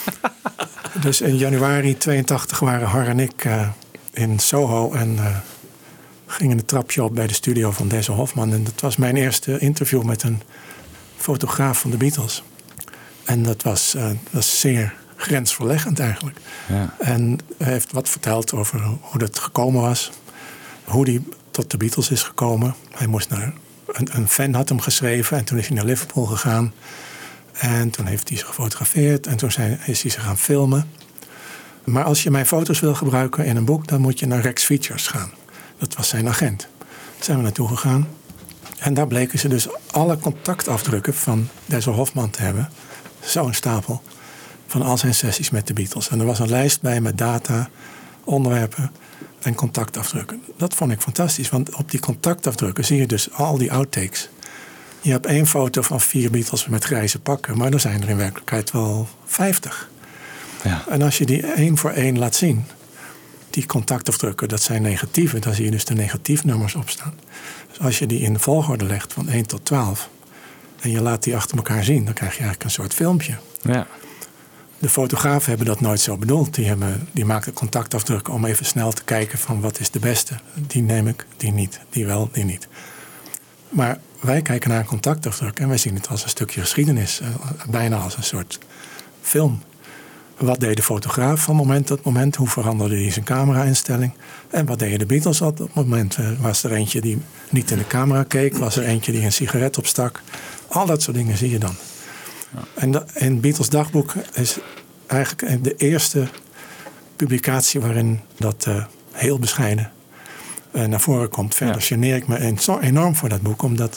Dus 1.00 1.20
in 1.20 1.36
januari 1.36 1.96
82 1.96 2.58
waren 2.58 2.88
Har 2.88 3.06
en 3.06 3.20
ik 3.20 3.44
eh, 3.44 3.68
in 4.12 4.38
Soho 4.38 4.92
en 4.92 5.18
eh, 5.18 5.36
gingen 6.30 6.58
een 6.58 6.64
trapje 6.64 7.02
op 7.02 7.14
bij 7.14 7.26
de 7.26 7.34
studio 7.34 7.70
van 7.70 7.88
Deze 7.88 8.12
Hofman. 8.12 8.52
En 8.52 8.64
dat 8.64 8.80
was 8.80 8.96
mijn 8.96 9.16
eerste 9.16 9.58
interview 9.58 10.02
met 10.02 10.22
een 10.22 10.42
fotograaf 11.16 11.80
van 11.80 11.90
de 11.90 11.96
Beatles. 11.96 12.42
En 13.24 13.42
dat 13.42 13.62
was, 13.62 13.90
dat 13.92 14.16
was 14.30 14.60
zeer 14.60 14.94
grensverleggend 15.16 15.98
eigenlijk. 15.98 16.38
Ja. 16.68 16.94
En 16.98 17.38
hij 17.58 17.72
heeft 17.72 17.92
wat 17.92 18.08
verteld 18.08 18.52
over 18.52 18.82
hoe 19.00 19.18
dat 19.18 19.38
gekomen 19.38 19.80
was. 19.80 20.10
Hoe 20.84 21.10
hij 21.10 21.22
tot 21.50 21.70
de 21.70 21.76
Beatles 21.76 22.10
is 22.10 22.22
gekomen. 22.22 22.74
Hij 22.90 23.06
moest 23.06 23.28
naar, 23.28 23.52
een, 23.86 24.08
een 24.12 24.28
fan 24.28 24.54
had 24.54 24.68
hem 24.68 24.80
geschreven 24.80 25.36
en 25.36 25.44
toen 25.44 25.58
is 25.58 25.66
hij 25.66 25.76
naar 25.76 25.84
Liverpool 25.84 26.24
gegaan. 26.24 26.72
En 27.52 27.90
toen 27.90 28.06
heeft 28.06 28.28
hij 28.28 28.38
ze 28.38 28.46
gefotografeerd 28.46 29.26
en 29.26 29.36
toen 29.36 29.50
zijn, 29.50 29.80
is 29.86 30.02
hij 30.02 30.10
ze 30.10 30.20
gaan 30.20 30.38
filmen. 30.38 30.90
Maar 31.84 32.04
als 32.04 32.22
je 32.22 32.30
mijn 32.30 32.46
foto's 32.46 32.80
wil 32.80 32.94
gebruiken 32.94 33.44
in 33.44 33.56
een 33.56 33.64
boek, 33.64 33.86
dan 33.86 34.00
moet 34.00 34.18
je 34.18 34.26
naar 34.26 34.40
Rex 34.40 34.64
Features 34.64 35.06
gaan. 35.06 35.30
Dat 35.80 35.96
was 35.96 36.08
zijn 36.08 36.28
agent. 36.28 36.68
Daar 36.78 37.24
zijn 37.24 37.36
we 37.36 37.42
naartoe 37.42 37.68
gegaan. 37.68 38.08
En 38.78 38.94
daar 38.94 39.06
bleken 39.06 39.38
ze 39.38 39.48
dus 39.48 39.68
alle 39.90 40.18
contactafdrukken 40.18 41.14
van 41.14 41.48
Denzel 41.66 41.92
Hofman 41.92 42.30
te 42.30 42.42
hebben. 42.42 42.70
Zo'n 43.20 43.54
stapel 43.54 44.02
van 44.66 44.82
al 44.82 44.98
zijn 44.98 45.14
sessies 45.14 45.50
met 45.50 45.66
de 45.66 45.72
Beatles. 45.72 46.08
En 46.08 46.20
er 46.20 46.26
was 46.26 46.38
een 46.38 46.48
lijst 46.48 46.80
bij 46.80 47.00
met 47.00 47.18
data, 47.18 47.68
onderwerpen 48.24 48.90
en 49.42 49.54
contactafdrukken. 49.54 50.42
Dat 50.56 50.74
vond 50.74 50.92
ik 50.92 51.00
fantastisch, 51.00 51.48
want 51.48 51.74
op 51.74 51.90
die 51.90 52.00
contactafdrukken 52.00 52.84
zie 52.84 52.98
je 52.98 53.06
dus 53.06 53.32
al 53.32 53.58
die 53.58 53.72
outtakes. 53.72 54.28
Je 55.00 55.10
hebt 55.10 55.26
één 55.26 55.46
foto 55.46 55.82
van 55.82 56.00
vier 56.00 56.30
Beatles 56.30 56.66
met 56.66 56.84
grijze 56.84 57.20
pakken, 57.20 57.58
maar 57.58 57.72
er 57.72 57.80
zijn 57.80 58.02
er 58.02 58.08
in 58.08 58.16
werkelijkheid 58.16 58.70
wel 58.70 59.08
vijftig. 59.24 59.88
Ja. 60.64 60.84
En 60.88 61.02
als 61.02 61.18
je 61.18 61.26
die 61.26 61.46
één 61.46 61.76
voor 61.76 61.90
één 61.90 62.18
laat 62.18 62.34
zien, 62.34 62.64
die 63.50 63.66
contactafdrukken, 63.66 64.48
dat 64.48 64.62
zijn 64.62 64.82
negatieve, 64.82 65.38
dan 65.38 65.54
zie 65.54 65.64
je 65.64 65.70
dus 65.70 65.84
de 65.84 65.94
negatiefnummers 65.94 66.74
opstaan. 66.74 67.14
Dus 67.68 67.80
als 67.80 67.98
je 67.98 68.06
die 68.06 68.20
in 68.20 68.32
de 68.32 68.38
volgorde 68.38 68.84
legt 68.84 69.12
van 69.12 69.28
1 69.28 69.46
tot 69.46 69.64
12 69.64 70.08
en 70.80 70.90
je 70.90 71.00
laat 71.00 71.22
die 71.22 71.36
achter 71.36 71.56
elkaar 71.56 71.84
zien, 71.84 72.04
dan 72.04 72.14
krijg 72.14 72.32
je 72.32 72.38
eigenlijk 72.38 72.64
een 72.64 72.70
soort 72.70 72.94
filmpje. 72.94 73.34
Ja. 73.62 73.86
De 74.78 74.88
fotografen 74.88 75.48
hebben 75.48 75.66
dat 75.66 75.80
nooit 75.80 76.00
zo 76.00 76.16
bedoeld. 76.16 76.54
Die, 76.54 76.66
hebben, 76.66 77.08
die 77.12 77.24
maken 77.24 77.52
contactafdrukken 77.52 78.32
om 78.32 78.44
even 78.44 78.66
snel 78.66 78.92
te 78.92 79.04
kijken 79.04 79.38
van 79.38 79.60
wat 79.60 79.80
is 79.80 79.90
de 79.90 79.98
beste. 79.98 80.34
Die 80.54 80.82
neem 80.82 81.08
ik, 81.08 81.26
die 81.36 81.52
niet. 81.52 81.80
Die 81.90 82.06
wel, 82.06 82.28
die 82.32 82.44
niet. 82.44 82.68
Maar 83.68 83.98
wij 84.20 84.42
kijken 84.42 84.70
naar 84.70 84.78
een 84.78 84.84
contactafdruk 84.86 85.58
en 85.58 85.68
wij 85.68 85.78
zien 85.78 85.94
het 85.94 86.08
als 86.08 86.22
een 86.22 86.28
stukje 86.28 86.60
geschiedenis. 86.60 87.20
eh, 87.20 87.28
Bijna 87.70 87.96
als 87.96 88.16
een 88.16 88.22
soort 88.22 88.58
film. 89.22 89.62
Wat 90.40 90.60
deed 90.60 90.76
de 90.76 90.82
fotograaf 90.82 91.42
van 91.42 91.56
moment 91.56 91.86
tot 91.86 92.04
moment? 92.04 92.36
Hoe 92.36 92.48
veranderde 92.48 92.96
hij 93.00 93.10
zijn 93.10 93.24
camera-instelling? 93.24 94.12
En 94.50 94.66
wat 94.66 94.78
deden 94.78 94.98
de 94.98 95.06
Beatles 95.06 95.40
op 95.40 95.56
dat 95.56 95.74
moment? 95.74 96.16
Eh, 96.16 96.26
Was 96.40 96.64
er 96.64 96.72
eentje 96.72 97.00
die 97.00 97.22
niet 97.50 97.70
in 97.70 97.78
de 97.78 97.86
camera 97.86 98.22
keek? 98.22 98.56
Was 98.56 98.76
er 98.76 98.84
eentje 98.84 99.12
die 99.12 99.22
een 99.22 99.32
sigaret 99.32 99.78
opstak? 99.78 100.22
Al 100.68 100.86
dat 100.86 101.02
soort 101.02 101.16
dingen 101.16 101.36
zie 101.36 101.50
je 101.50 101.58
dan. 101.58 101.74
En 102.74 103.04
in 103.14 103.40
Beatles 103.40 103.68
dagboek 103.68 104.14
is 104.32 104.58
eigenlijk 105.06 105.64
de 105.64 105.74
eerste 105.76 106.28
publicatie 107.16 107.80
waarin 107.80 108.20
dat 108.38 108.64
eh, 108.68 108.84
heel 109.12 109.38
bescheiden 109.38 109.92
eh, 110.70 110.84
naar 110.84 111.00
voren 111.00 111.28
komt. 111.28 111.54
Verder 111.54 111.86
Ja. 111.88 112.14
ik 112.16 112.28
me 112.28 112.56
enorm 112.80 113.16
voor 113.16 113.28
dat 113.28 113.42
boek, 113.42 113.62
omdat 113.62 113.96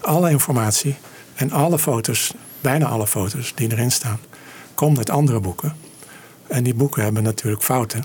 alle 0.00 0.30
informatie 0.30 0.94
en 1.34 1.52
alle 1.52 1.78
foto's, 1.78 2.32
bijna 2.60 2.86
alle 2.86 3.06
foto's 3.06 3.52
die 3.54 3.72
erin 3.72 3.92
staan, 3.92 4.18
komt 4.74 4.98
uit 4.98 5.10
andere 5.10 5.40
boeken. 5.40 5.76
En 6.46 6.62
die 6.62 6.74
boeken 6.74 7.02
hebben 7.02 7.22
natuurlijk 7.22 7.62
fouten. 7.62 8.04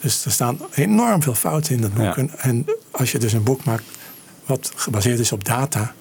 Dus 0.00 0.24
er 0.24 0.30
staan 0.30 0.58
enorm 0.74 1.22
veel 1.22 1.34
fouten 1.34 1.74
in 1.74 1.80
dat 1.80 1.94
boek. 1.94 2.16
Ja. 2.16 2.26
En, 2.38 2.66
als 2.90 3.12
je 3.12 3.18
dus 3.18 3.32
een 3.32 3.42
boek 3.42 3.64
maakt 3.64 3.84
wat 4.46 4.72
gebaseerd 4.74 5.18
is 5.18 5.32
op 5.32 5.44
data. 5.44 5.94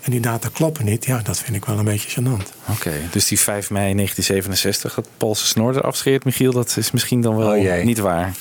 En 0.00 0.10
die 0.10 0.20
data 0.20 0.48
kloppen 0.52 0.84
niet, 0.84 1.04
ja, 1.04 1.18
dat 1.22 1.38
vind 1.38 1.56
ik 1.56 1.64
wel 1.64 1.78
een 1.78 1.84
beetje 1.84 2.20
gênant. 2.20 2.70
Oké, 2.70 2.92
dus 3.10 3.26
die 3.26 3.40
5 3.40 3.70
mei 3.70 3.94
1967 3.94 4.94
dat 4.94 5.08
Paul 5.16 5.34
zijn 5.34 5.48
snor 5.48 5.76
eraf 5.76 5.96
scheert, 5.96 6.24
Michiel, 6.24 6.52
dat 6.52 6.76
is 6.76 6.90
misschien 6.90 7.20
dan 7.20 7.36
wel 7.36 7.56
Oh 7.56 7.84
niet 7.84 7.98
waar. 7.98 8.36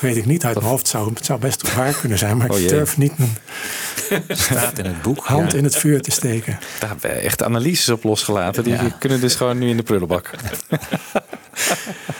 Weet 0.00 0.16
ik 0.16 0.26
niet 0.26 0.44
uit 0.44 0.54
mijn 0.54 0.66
hoofd. 0.66 0.88
Zou, 0.88 1.12
het 1.14 1.24
zou 1.24 1.38
best 1.40 1.74
waar 1.74 1.92
kunnen 2.00 2.18
zijn, 2.18 2.36
maar 2.36 2.50
Oh 2.50 2.58
ik 2.58 2.68
durf 2.68 2.96
niet 2.96 3.18
mijn 3.18 3.36
Staat 4.28 4.78
in 4.78 4.84
het 4.84 5.02
boek. 5.02 5.24
hand 5.24 5.52
ja. 5.52 5.58
in 5.58 5.64
het 5.64 5.76
vuur 5.76 6.00
te 6.00 6.10
steken. 6.10 6.58
Daar 6.80 6.88
hebben 6.90 7.10
we 7.10 7.16
echt 7.16 7.42
analyses 7.42 7.88
op 7.88 8.04
losgelaten. 8.04 8.64
Die 8.64 8.72
Ja. 8.72 8.96
kunnen 8.98 9.20
dus 9.20 9.34
gewoon 9.34 9.58
nu 9.58 9.68
in 9.68 9.76
de 9.76 9.82
prullenbak. 9.82 10.30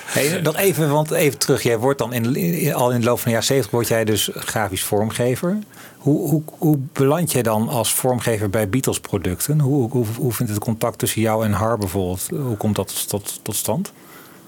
Hey, 0.05 0.41
nog 0.41 0.57
even, 0.57 0.91
want 0.91 1.11
even 1.11 1.39
terug. 1.39 1.63
Jij 1.63 1.79
wordt 1.79 1.99
dan 1.99 2.13
in, 2.13 2.37
in- 2.37 2.75
al 2.75 2.91
in 2.93 3.01
de 3.01 3.07
loop 3.07 3.17
van 3.17 3.25
de 3.25 3.31
jaren 3.31 3.47
70 3.47 3.73
word 3.73 3.89
jij 3.89 4.05
dus 4.05 4.31
grafisch 4.35 4.83
vormgever. 4.85 5.59
Hoe, 5.99 6.29
hoe, 6.29 6.43
hoe 6.59 6.79
beland 6.93 7.33
jij 7.33 7.43
dan 7.43 7.69
als 7.69 7.95
vormgever 7.95 8.51
bij 8.51 8.69
Beatles 8.69 9.01
producten? 9.01 9.61
Hoe, 9.61 9.91
hoe, 9.91 10.07
hoe 10.17 10.33
vindt 10.33 10.53
het 10.53 10.61
contact 10.61 10.99
tussen 10.99 11.21
jou 11.21 11.45
en 11.45 11.53
Har 11.53 11.79
bijvoorbeeld? 11.79 12.27
Hoe 12.31 12.57
komt 12.57 12.77
dat 12.77 13.09
tot, 13.09 13.41
tot 13.43 13.57
stand? 13.57 13.93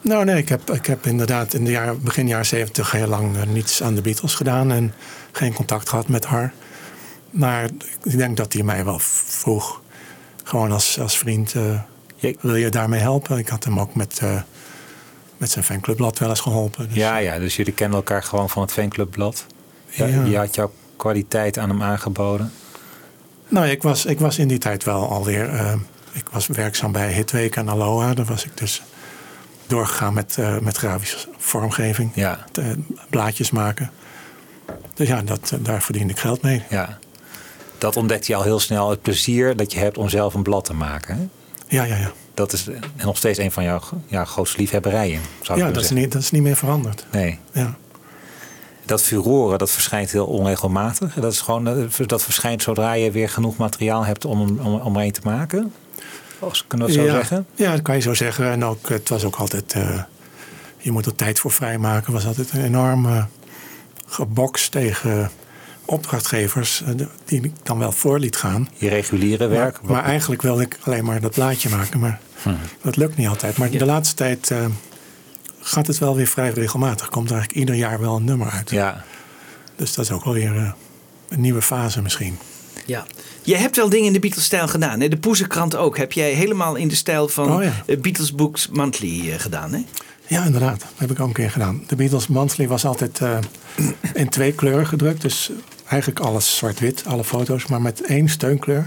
Nou 0.00 0.24
nee, 0.24 0.36
ik 0.36 0.48
heb, 0.48 0.70
ik 0.70 0.86
heb 0.86 1.06
inderdaad 1.06 1.54
in 1.54 1.64
de 1.64 1.70
jaren, 1.70 2.02
begin 2.02 2.28
jaren 2.28 2.46
zeventig 2.46 2.90
heel 2.90 3.06
lang 3.06 3.36
eh, 3.36 3.42
niets 3.42 3.82
aan 3.82 3.94
de 3.94 4.00
Beatles 4.00 4.34
gedaan. 4.34 4.72
En 4.72 4.94
geen 5.32 5.52
contact 5.52 5.88
gehad 5.88 6.08
met 6.08 6.24
haar. 6.26 6.52
Maar 7.30 7.64
ik 8.02 8.16
denk 8.16 8.36
dat 8.36 8.52
hij 8.52 8.62
mij 8.62 8.84
wel 8.84 8.98
vroeg. 8.98 9.80
Gewoon 10.44 10.72
als, 10.72 10.98
als 11.00 11.18
vriend. 11.18 11.54
eh, 11.54 11.80
wil 12.40 12.54
je 12.56 12.68
daarmee 12.68 13.00
helpen? 13.00 13.38
Ik 13.38 13.48
had 13.48 13.64
hem 13.64 13.80
ook 13.80 13.94
met, 13.94 14.18
eh, 14.22 14.40
met 15.36 15.50
zijn 15.50 15.64
fanclubblad 15.64 16.18
wel 16.18 16.28
eens 16.28 16.40
geholpen. 16.40 16.88
Dus, 16.88 16.96
Ja, 16.96 17.16
ja, 17.16 17.38
dus 17.38 17.56
jullie 17.56 17.72
kennen 17.72 17.96
elkaar 17.96 18.22
gewoon 18.22 18.50
van 18.50 18.62
het 18.62 18.72
fanclubblad. 18.72 19.46
Ja, 19.88 20.06
Ja. 20.06 20.24
Je 20.24 20.36
had 20.36 20.54
jouw 20.54 20.72
kwaliteit 20.96 21.58
aan 21.58 21.68
hem 21.68 21.82
aangeboden. 21.82 22.52
Nou, 23.48 23.66
ik 23.66 23.82
was, 23.82 24.04
ik 24.04 24.18
was 24.20 24.38
in 24.38 24.48
die 24.48 24.58
tijd 24.58 24.84
wel 24.84 25.08
alweer. 25.10 25.76
ik 26.12 26.24
was 26.30 26.46
werkzaam 26.46 26.92
bij 26.92 27.12
Hitweek 27.12 27.56
en 27.56 27.68
Aloha. 27.68 28.14
Daar 28.14 28.24
was 28.24 28.44
ik 28.44 28.56
dus 28.56 28.82
doorgegaan 29.68 30.14
met, 30.14 30.36
eh, 30.38 30.58
met 30.58 30.76
grafische 30.76 31.28
vormgeving. 31.38 32.10
Ja, 32.14 32.44
te- 32.52 32.76
blaadjes 33.10 33.50
maken. 33.50 33.90
Dus 34.94 35.08
ja, 35.08 35.22
dat, 35.22 35.50
eh, 35.52 35.58
daar 35.62 35.82
verdiende 35.82 36.12
ik 36.12 36.18
geld 36.18 36.42
mee. 36.42 36.62
ja. 36.70 36.98
Dat 37.78 37.96
ontdekte 37.96 38.32
je 38.32 38.36
al 38.38 38.42
heel 38.42 38.60
snel, 38.60 38.90
het 38.90 39.02
plezier 39.02 39.56
dat 39.56 39.72
je 39.72 39.78
hebt 39.78 39.98
om 39.98 40.08
zelf 40.08 40.34
een 40.34 40.42
blad 40.42 40.64
te 40.64 40.74
maken. 40.74 41.16
Hè? 41.16 41.28
Ja, 41.76 41.84
ja, 41.84 41.96
ja. 41.96 42.12
Dat 42.34 42.52
is 42.52 42.68
nog 43.04 43.16
steeds 43.16 43.38
een 43.38 43.52
van 43.52 43.64
jouw 43.64 43.80
ja, 44.06 44.24
grootste 44.24 44.58
liefhebberijen, 44.58 45.20
zou 45.42 45.58
ik 45.58 45.64
Ja, 45.66 45.72
dat 45.72 45.82
is, 45.82 45.90
niet, 45.90 46.12
dat 46.12 46.22
is 46.22 46.30
niet 46.30 46.42
meer 46.42 46.56
veranderd. 46.56 47.06
Nee. 47.12 47.38
Ja. 47.52 47.76
Dat 48.84 49.02
furoren, 49.02 49.58
dat 49.58 49.70
verschijnt 49.70 50.10
heel 50.12 50.26
onregelmatig. 50.26 51.14
Dat, 51.14 51.32
is 51.32 51.40
gewoon, 51.40 51.68
eh, 51.68 52.06
dat 52.06 52.22
verschijnt 52.22 52.62
zodra 52.62 52.92
je 52.92 53.10
weer 53.10 53.28
genoeg 53.28 53.56
materiaal 53.56 54.04
hebt 54.04 54.24
om, 54.24 54.40
om, 54.40 54.74
om 54.80 54.96
er 54.96 55.02
een 55.02 55.12
te 55.12 55.20
maken. 55.24 55.72
Kunnen 56.66 56.86
we 56.86 56.92
dat 56.94 57.02
zo 57.02 57.08
ja, 57.10 57.16
zeggen? 57.16 57.46
Ja, 57.54 57.72
dat 57.72 57.82
kan 57.82 57.94
je 57.94 58.00
zo 58.00 58.14
zeggen. 58.14 58.50
En 58.50 58.64
ook, 58.64 58.88
het 58.88 59.08
was 59.08 59.24
ook 59.24 59.36
altijd... 59.36 59.72
eh, 59.72 60.02
je 60.78 60.90
moet 60.92 61.06
er 61.06 61.14
tijd 61.14 61.38
voor 61.38 61.50
vrijmaken. 61.50 62.12
was 62.12 62.26
altijd 62.26 62.52
een 62.52 62.64
enorm 62.64 63.06
eh, 63.06 63.24
gebokst 64.06 64.70
tegen 64.70 65.30
opdrachtgevers... 65.84 66.82
eh, 66.82 67.06
die 67.24 67.42
ik 67.42 67.52
dan 67.62 67.78
wel 67.78 67.92
voor 67.92 68.18
liet 68.18 68.36
gaan. 68.36 68.68
Je 68.74 68.88
reguliere 68.88 69.46
werk. 69.46 69.82
Maar, 69.82 69.92
maar 69.92 70.04
eigenlijk 70.04 70.42
wilde 70.42 70.62
ik 70.62 70.78
alleen 70.82 71.04
maar 71.04 71.20
dat 71.20 71.32
plaatje 71.32 71.68
maken. 71.68 72.00
Maar 72.00 72.20
dat 72.82 72.96
lukt 72.96 73.16
niet 73.16 73.28
altijd. 73.28 73.56
Maar 73.56 73.70
de 73.70 73.84
laatste 73.84 74.14
tijd 74.14 74.50
eh, 74.50 74.64
gaat 75.60 75.86
het 75.86 75.98
wel 75.98 76.16
weer 76.16 76.26
vrij 76.26 76.50
regelmatig. 76.50 77.08
Komt 77.08 77.30
er 77.30 77.36
eigenlijk 77.36 77.60
ieder 77.60 77.74
jaar 77.74 78.00
wel 78.00 78.16
een 78.16 78.24
nummer 78.24 78.50
uit. 78.50 78.70
ja, 78.70 79.04
Dus 79.76 79.94
dat 79.94 80.04
is 80.04 80.10
ook 80.10 80.24
wel 80.24 80.34
weer 80.34 80.74
een 81.28 81.40
nieuwe 81.40 81.62
fase 81.62 82.02
misschien. 82.02 82.38
Ja. 82.88 83.06
Je 83.42 83.56
hebt 83.56 83.76
wel 83.76 83.88
dingen 83.88 84.06
in 84.06 84.12
de 84.12 84.18
Beatles-stijl 84.18 84.68
gedaan. 84.68 85.00
Hè? 85.00 85.08
De 85.08 85.16
Poezenkrant 85.16 85.76
ook. 85.76 85.96
Heb 85.96 86.12
jij 86.12 86.32
helemaal 86.32 86.74
in 86.76 86.88
de 86.88 86.94
stijl 86.94 87.28
van 87.28 87.52
Oh 87.52 87.62
ja. 87.62 87.72
eh, 87.86 88.00
Beatles 88.00 88.34
Books 88.34 88.68
Monthly 88.68 89.30
eh, 89.30 89.38
gedaan. 89.38 89.72
Hè? 89.72 89.84
Ja, 90.26 90.44
inderdaad. 90.44 90.80
Dat 90.80 90.88
heb 90.96 91.10
ik 91.10 91.20
ook 91.20 91.26
een 91.26 91.32
keer 91.32 91.50
gedaan. 91.50 91.82
De 91.86 91.96
Beatles 91.96 92.26
Monthly 92.26 92.68
was 92.68 92.84
altijd 92.84 93.18
eh, 93.20 93.38
in 94.14 94.28
twee 94.28 94.52
kleuren 94.52 94.86
gedrukt. 94.86 95.20
Dus 95.22 95.50
eigenlijk 95.86 96.20
alles 96.20 96.56
zwart-wit, 96.56 97.02
alle 97.06 97.24
foto's. 97.24 97.66
Maar 97.66 97.82
met 97.82 98.02
één 98.02 98.28
steunkleur. 98.28 98.86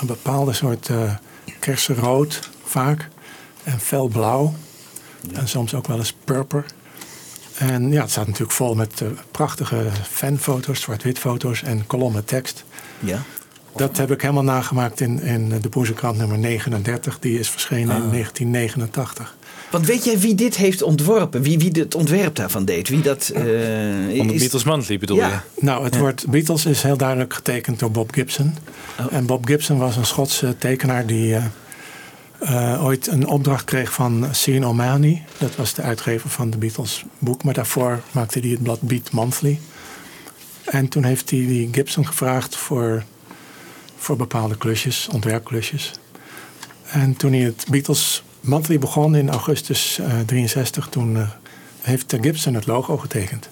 Een 0.00 0.06
bepaalde 0.06 0.52
soort 0.52 0.90
kersenrood 1.58 2.48
vaak. 2.64 3.08
En 3.64 3.80
felblauw. 3.80 4.54
En 5.34 5.48
soms 5.48 5.74
ook 5.74 5.86
wel 5.86 5.98
eens 5.98 6.14
purper. 6.24 6.64
En 7.54 7.92
ja, 7.92 8.00
het 8.00 8.10
staat 8.10 8.26
natuurlijk 8.26 8.52
vol 8.52 8.74
met 8.74 9.02
prachtige 9.30 9.86
fanfoto's, 10.10 10.80
zwart-wit 10.80 11.18
foto's 11.18 11.62
en 11.62 11.86
kolommen 11.86 12.24
tekst. 12.24 12.64
Ja. 13.00 13.22
Dat 13.76 13.96
heb 13.96 14.10
ik 14.10 14.20
helemaal 14.22 14.42
nagemaakt 14.42 15.00
in, 15.00 15.20
in 15.22 15.48
de 15.60 15.68
Boezekrant 15.68 16.18
nummer 16.18 16.38
39. 16.38 17.18
Die 17.18 17.38
is 17.38 17.48
verschenen 17.50 17.96
Ah. 17.96 18.02
in 18.02 18.10
1989. 18.10 19.36
Want 19.70 19.86
weet 19.86 20.04
jij 20.04 20.18
wie 20.18 20.34
dit 20.34 20.56
heeft 20.56 20.82
ontworpen? 20.82 21.42
Wie, 21.42 21.58
wie 21.58 21.70
het 21.72 21.94
ontwerp 21.94 22.34
daarvan 22.34 22.64
deed? 22.64 22.88
Wie 22.88 23.00
dat, 23.00 23.28
eh, 23.28 23.42
Van 23.42 24.26
de 24.26 24.34
is- 24.34 24.40
Beatles 24.40 24.64
Monthly 24.64 24.98
bedoel 24.98 25.16
Ja. 25.16 25.28
je? 25.28 25.64
Nou, 25.64 25.84
het 25.84 25.98
woord 25.98 26.24
Beatles 26.28 26.66
is 26.66 26.82
heel 26.82 26.96
duidelijk 26.96 27.34
getekend 27.34 27.78
door 27.78 27.90
Bob 27.90 28.12
Gibson. 28.14 28.54
Oh. 29.00 29.06
En 29.10 29.26
Bob 29.26 29.46
Gibson 29.46 29.78
was 29.78 29.96
een 29.96 30.06
Schotse 30.06 30.54
tekenaar 30.58 31.06
die 31.06 31.34
eh, 31.34 31.44
eh, 32.74 32.84
ooit 32.84 33.06
een 33.06 33.26
opdracht 33.26 33.64
kreeg 33.64 33.92
van 33.92 34.26
Sean 34.32 34.66
O'Malley. 34.66 35.24
Dat 35.38 35.56
was 35.56 35.74
de 35.74 35.82
uitgever 35.82 36.30
van 36.30 36.50
de 36.50 36.58
Beatles 36.58 37.04
boek. 37.18 37.44
Maar 37.44 37.54
daarvoor 37.54 38.00
maakte 38.10 38.38
hij 38.38 38.48
het 38.50 38.62
blad 38.62 38.80
Beat 38.80 39.10
Monthly. 39.12 39.58
En 40.70 40.88
toen 40.88 41.04
heeft 41.04 41.30
hij 41.30 41.38
die 41.38 41.68
Gibson 41.72 42.06
gevraagd 42.06 42.56
voor, 42.56 43.04
voor 43.96 44.16
bepaalde 44.16 44.56
klusjes, 44.56 45.08
ontwerpklusjes. 45.12 45.92
En 46.90 47.16
toen 47.16 47.32
hij 47.32 47.40
het 47.40 47.66
Beatles 47.70 48.22
Monthly 48.40 48.78
begon 48.78 49.16
in 49.16 49.30
augustus 49.30 49.98
eh 49.98 50.18
63, 50.26 50.88
toen 50.88 51.16
eh, 51.16 51.28
heeft 51.80 52.14
Gibson 52.20 52.54
het 52.54 52.66
logo 52.66 52.96
getekend. 52.96 53.48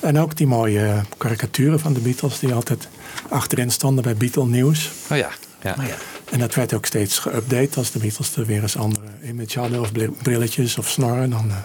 En 0.00 0.18
ook 0.18 0.36
die 0.36 0.46
mooie 0.46 0.86
eh, 0.86 1.00
karikaturen 1.16 1.80
van 1.80 1.92
de 1.92 2.00
Beatles 2.00 2.38
die 2.38 2.54
altijd 2.54 2.88
achterin 3.28 3.70
stonden 3.70 4.04
bij 4.04 4.14
Beatle 4.16 4.46
Nieuws. 4.46 4.90
Oh 5.10 5.16
ja. 5.16 5.30
ja. 5.62 5.74
Maar 5.76 5.86
ja. 5.86 5.96
En 6.30 6.38
dat 6.38 6.54
werd 6.54 6.74
ook 6.74 6.86
steeds 6.86 7.18
geüpdate 7.28 7.74
als 7.76 7.90
de 7.90 7.98
Beatles 7.98 8.36
er 8.36 8.46
weer 8.46 8.62
eens 8.62 8.76
andere 8.76 9.06
image 9.24 9.58
hadden 9.58 9.80
of 9.80 9.92
bri- 9.92 10.16
brilletjes 10.22 10.78
of 10.78 10.88
snorren. 10.88 11.30
Dan 11.30 11.50
eh, 11.50 11.56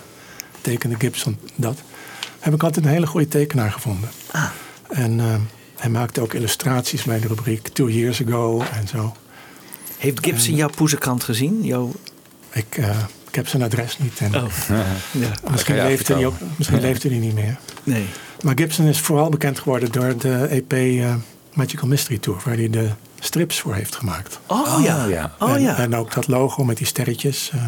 tekende 0.62 0.96
Gibson 1.00 1.38
dat. 1.56 1.78
Heb 2.40 2.54
ik 2.54 2.64
altijd 2.64 2.86
een 2.86 2.92
hele 2.92 3.08
goede 3.08 3.28
tekenaar 3.28 3.72
gevonden. 3.72 4.10
Ah. 4.32 4.50
En 4.90 5.20
eh, 5.20 5.36
hij 5.76 5.90
maakte 5.90 6.22
ook 6.22 6.34
illustraties 6.34 7.04
bij 7.04 7.20
de 7.20 7.28
rubriek 7.28 7.68
Two 7.68 7.90
Years 7.90 8.22
Ago 8.28 8.62
en 8.62 8.88
zo. 8.88 9.16
Heeft 9.98 10.26
Gibson 10.26 10.56
jouw 10.56 10.70
poezekrant 10.70 11.24
gezien? 11.24 11.64
Jouw... 11.64 11.92
Ik, 12.52 12.78
eh, 12.78 12.90
ik 13.30 13.36
heb 13.36 13.48
zijn 13.48 13.64
adres 13.64 13.98
niet. 13.98 14.20
En 14.20 14.36
Oh. 14.36 14.44
Ja. 15.12 15.32
misschien, 15.52 15.76
je 15.76 15.82
leefde 15.82 16.14
hij 16.14 16.26
ook, 16.26 16.36
misschien 16.56 16.82
leefde 16.82 17.10
hij 17.10 17.18
niet 17.18 17.34
meer. 17.34 17.58
Nee. 17.84 18.06
Maar 18.42 18.54
Gibson 18.58 18.86
is 18.86 19.00
vooral 19.00 19.30
bekend 19.30 19.60
geworden 19.60 19.92
door 19.92 20.18
de 20.18 20.46
EP 20.50 20.74
eh, 20.74 21.14
Magical 21.54 21.88
Mystery 21.88 22.18
Tour, 22.18 22.42
waar 22.46 22.56
hij 22.56 22.70
de 22.70 22.90
strips 23.20 23.60
voor 23.60 23.74
heeft 23.76 23.96
gemaakt. 23.96 24.40
Oh, 24.48 24.80
ja. 24.84 25.06
ja. 25.06 25.36
Oh 25.40 25.52
en, 25.54 25.62
ja. 25.62 25.78
en 25.78 25.96
ook 25.96 26.14
dat 26.14 26.28
logo 26.28 26.64
met 26.64 26.78
die 26.78 26.88
sterretjes. 26.88 27.50
eh, 27.54 27.68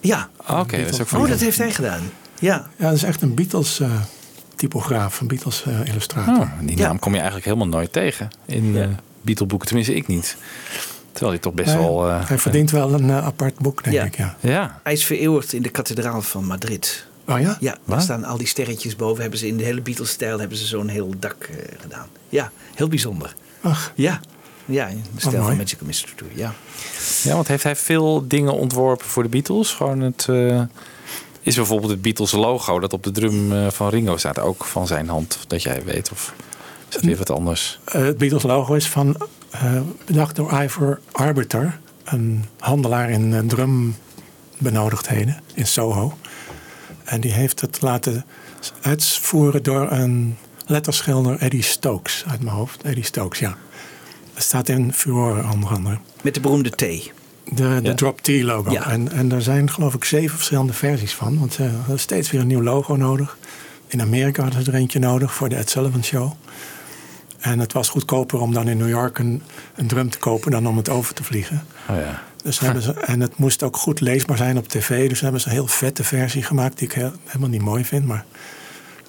ja. 0.00 0.28
Oké, 0.48 0.84
dat 0.84 0.92
is 0.94 1.00
ook 1.00 1.08
van 1.08 1.20
Oh, 1.20 1.28
dat 1.28 1.40
heeft 1.40 1.58
hij 1.58 1.70
gedaan. 1.72 2.00
Ja. 2.38 2.66
ja, 2.76 2.84
dat 2.86 2.94
is 2.96 3.02
echt 3.02 3.22
een 3.22 3.34
Beatles 3.34 3.80
eh, 3.80 3.90
typograaf, 4.60 5.20
een 5.20 5.26
Beatles 5.26 5.64
eh, 5.66 5.80
illustrator. 5.84 6.34
Oh, 6.44 6.50
die 6.62 6.76
Ja. 6.76 6.86
naam 6.86 6.98
kom 6.98 7.10
je 7.12 7.16
eigenlijk 7.18 7.46
helemaal 7.46 7.68
nooit 7.68 7.92
tegen 7.92 8.28
in 8.46 8.72
Ja. 8.72 8.82
eh 8.82 8.88
Beatle-boeken. 9.22 9.66
Tenminste, 9.68 9.94
ik 9.94 10.06
niet. 10.06 10.36
Terwijl 11.12 11.30
hij 11.32 11.40
toch 11.40 11.52
best 11.54 11.74
wel... 11.74 12.08
eh, 12.08 12.28
hij 12.28 12.38
verdient 12.38 12.70
wel 12.70 12.92
een 12.92 13.12
apart 13.12 13.58
boek, 13.58 13.82
denk 13.84 13.96
Ja. 13.96 14.04
ik. 14.04 14.16
Ja. 14.16 14.36
Ja. 14.40 14.80
Hij 14.82 14.92
is 14.92 15.04
vereeuwigd 15.04 15.52
in 15.52 15.62
de 15.62 15.68
kathedraal 15.68 16.22
van 16.22 16.44
Madrid. 16.44 17.06
Oh 17.28 17.40
ja? 17.40 17.56
Ja, 17.60 17.76
daar 17.84 18.00
staan 18.00 18.24
al 18.24 18.36
die 18.38 18.46
sterretjes 18.46 18.96
boven. 18.96 19.20
Hebben 19.20 19.38
ze 19.38 19.46
in 19.46 19.56
de 19.56 19.64
hele 19.64 19.80
Beatles-stijl 19.80 20.38
hebben 20.38 20.58
ze 20.58 20.66
zo'n 20.66 20.88
heel 20.88 21.14
dak 21.18 21.50
gedaan. 21.80 22.06
Ja, 22.28 22.50
heel 22.74 22.88
bijzonder. 22.88 23.34
Ach, 23.60 23.92
Ja. 23.94 24.20
Ja, 24.64 24.86
in 24.86 25.04
de 25.14 25.20
stijl 25.20 25.34
mooi. 25.36 25.46
van 25.46 25.56
Magical 25.56 25.86
Mystery 25.86 26.12
Tour. 26.16 26.32
Ja. 26.34 26.52
ja, 27.22 27.34
want 27.34 27.48
heeft 27.48 27.62
hij 27.62 27.76
veel 27.76 28.24
dingen 28.28 28.52
ontworpen 28.52 29.06
voor 29.06 29.22
de 29.22 29.28
Beatles? 29.28 29.72
Gewoon 29.72 30.00
het... 30.00 30.26
is 31.50 31.56
bijvoorbeeld 31.56 31.90
het 31.90 32.02
Beatles 32.02 32.32
logo 32.32 32.80
dat 32.80 32.92
op 32.92 33.02
de 33.02 33.10
drum 33.10 33.52
eh, 33.52 33.70
van 33.70 33.88
Ringo 33.88 34.16
staat 34.16 34.38
ook 34.38 34.64
van 34.64 34.86
zijn 34.86 35.08
hand, 35.08 35.38
dat 35.46 35.62
jij 35.62 35.84
weet? 35.84 36.10
Of 36.12 36.34
is 36.88 36.94
dat 36.94 37.04
weer 37.04 37.16
wat 37.16 37.30
anders? 37.30 37.78
eh, 37.84 38.02
het 38.02 38.18
Beatles 38.18 38.42
logo 38.42 38.74
is 38.74 38.88
van, 38.88 39.16
eh, 39.50 39.80
bedacht 40.04 40.36
door 40.36 40.62
Ivor 40.62 41.00
Arbiter, 41.12 41.78
een 42.04 42.44
handelaar 42.58 43.10
in 43.10 43.48
drumbenodigdheden 43.48 45.40
in 45.54 45.66
Soho. 45.66 46.16
En 47.04 47.20
die 47.20 47.32
heeft 47.32 47.60
het 47.60 47.80
laten 47.80 48.24
uitvoeren 48.80 49.62
door 49.62 49.90
een 49.90 50.36
letterschilder 50.66 51.38
Eddie 51.38 51.62
Stokes 51.62 52.24
uit 52.26 52.42
mijn 52.42 52.56
hoofd. 52.56 52.82
Eddie 52.82 53.04
Stokes, 53.04 53.38
ja. 53.38 53.56
Dat 54.34 54.42
staat 54.42 54.68
in 54.68 54.92
Furore 54.92 55.52
onder 55.52 55.70
andere. 55.70 55.98
Met 56.22 56.34
de 56.34 56.40
beroemde 56.40 56.70
T. 56.70 57.12
De, 57.54 57.80
de 57.82 57.88
Ja. 57.88 57.94
Drop 57.94 58.20
T-logo. 58.20 58.70
Ja. 58.70 58.90
En, 58.90 59.12
en 59.12 59.32
er 59.32 59.42
zijn 59.42 59.70
geloof 59.70 59.94
ik 59.94 60.04
zeven 60.04 60.36
verschillende 60.36 60.72
versies 60.72 61.14
van. 61.14 61.38
Want 61.38 61.52
ze 61.52 61.62
hadden 61.62 61.98
steeds 61.98 62.30
weer 62.30 62.40
een 62.40 62.46
nieuw 62.46 62.62
logo 62.62 62.94
nodig. 62.96 63.38
In 63.86 64.00
Amerika 64.00 64.42
hadden 64.42 64.64
ze 64.64 64.70
er 64.70 64.76
eentje 64.76 64.98
nodig 64.98 65.34
voor 65.34 65.48
de 65.48 65.56
Ed 65.56 65.70
Sullivan 65.70 66.04
Show. 66.04 66.32
En 67.38 67.58
het 67.58 67.72
was 67.72 67.88
goedkoper 67.88 68.40
om 68.40 68.52
dan 68.52 68.68
in 68.68 68.76
New 68.76 68.88
York 68.88 69.18
een, 69.18 69.42
een 69.74 69.86
drum 69.86 70.10
te 70.10 70.18
kopen 70.18 70.50
dan 70.50 70.66
om 70.66 70.76
het 70.76 70.88
over 70.88 71.14
te 71.14 71.24
vliegen. 71.24 71.64
Oh 71.88 71.96
ja. 71.96 72.22
Dus 72.42 72.58
hebben 72.58 72.82
ze, 72.82 72.92
en 72.92 73.20
het 73.20 73.36
moest 73.36 73.62
ook 73.62 73.76
goed 73.76 74.00
leesbaar 74.00 74.36
zijn 74.36 74.56
op 74.58 74.68
tv. 74.68 75.08
Dus 75.08 75.20
hebben 75.20 75.40
ze 75.40 75.46
een 75.46 75.52
heel 75.52 75.66
vette 75.66 76.04
versie 76.04 76.42
gemaakt 76.42 76.78
die 76.78 76.88
ik 76.88 76.94
heel- 76.94 77.12
helemaal 77.24 77.48
niet 77.48 77.62
mooi 77.62 77.84
vind. 77.84 78.06
Maar 78.06 78.24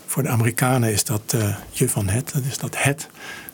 voor 0.06 0.24
de 0.24 0.30
Amerikanen 0.30 0.92
is 0.92 1.04
dat 1.04 1.22
eh, 1.28 1.56
je 1.70 1.90
van 1.90 2.08
het. 2.10 2.32
Dat 2.34 2.44
is 2.50 2.58
dat 2.58 2.76
het 2.78 3.08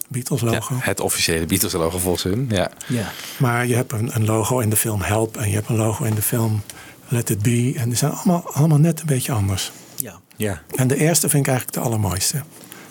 Beatles 0.07 0.41
Ja, 0.41 0.47
logo. 0.49 0.75
het 0.79 0.99
officiële 0.99 1.45
Beatles 1.45 1.73
logo 1.73 1.97
volgens 1.97 2.23
hun. 2.23 2.45
Ja. 2.49 2.69
Ja. 2.87 3.11
Maar 3.37 3.67
je 3.67 3.75
hebt 3.75 3.91
een, 3.91 4.15
een 4.15 4.25
logo 4.25 4.59
in 4.59 4.69
de 4.69 4.75
film 4.75 5.01
Help 5.01 5.37
en 5.37 5.49
je 5.49 5.55
hebt 5.55 5.69
een 5.69 5.75
logo 5.75 6.03
in 6.03 6.15
de 6.15 6.21
film 6.21 6.61
Let 7.07 7.29
It 7.29 7.41
Be. 7.41 7.73
En 7.75 7.87
die 7.89 7.97
zijn 7.97 8.11
allemaal, 8.11 8.43
allemaal 8.53 8.77
net 8.79 8.99
een 8.99 9.05
beetje 9.05 9.31
anders. 9.31 9.71
ja. 9.95 10.19
Ja. 10.35 10.61
En 10.75 10.87
de 10.87 10.95
eerste 10.97 11.29
vind 11.29 11.43
ik 11.47 11.49
eigenlijk 11.51 11.77
de 11.77 11.83
allermooiste. 11.85 12.41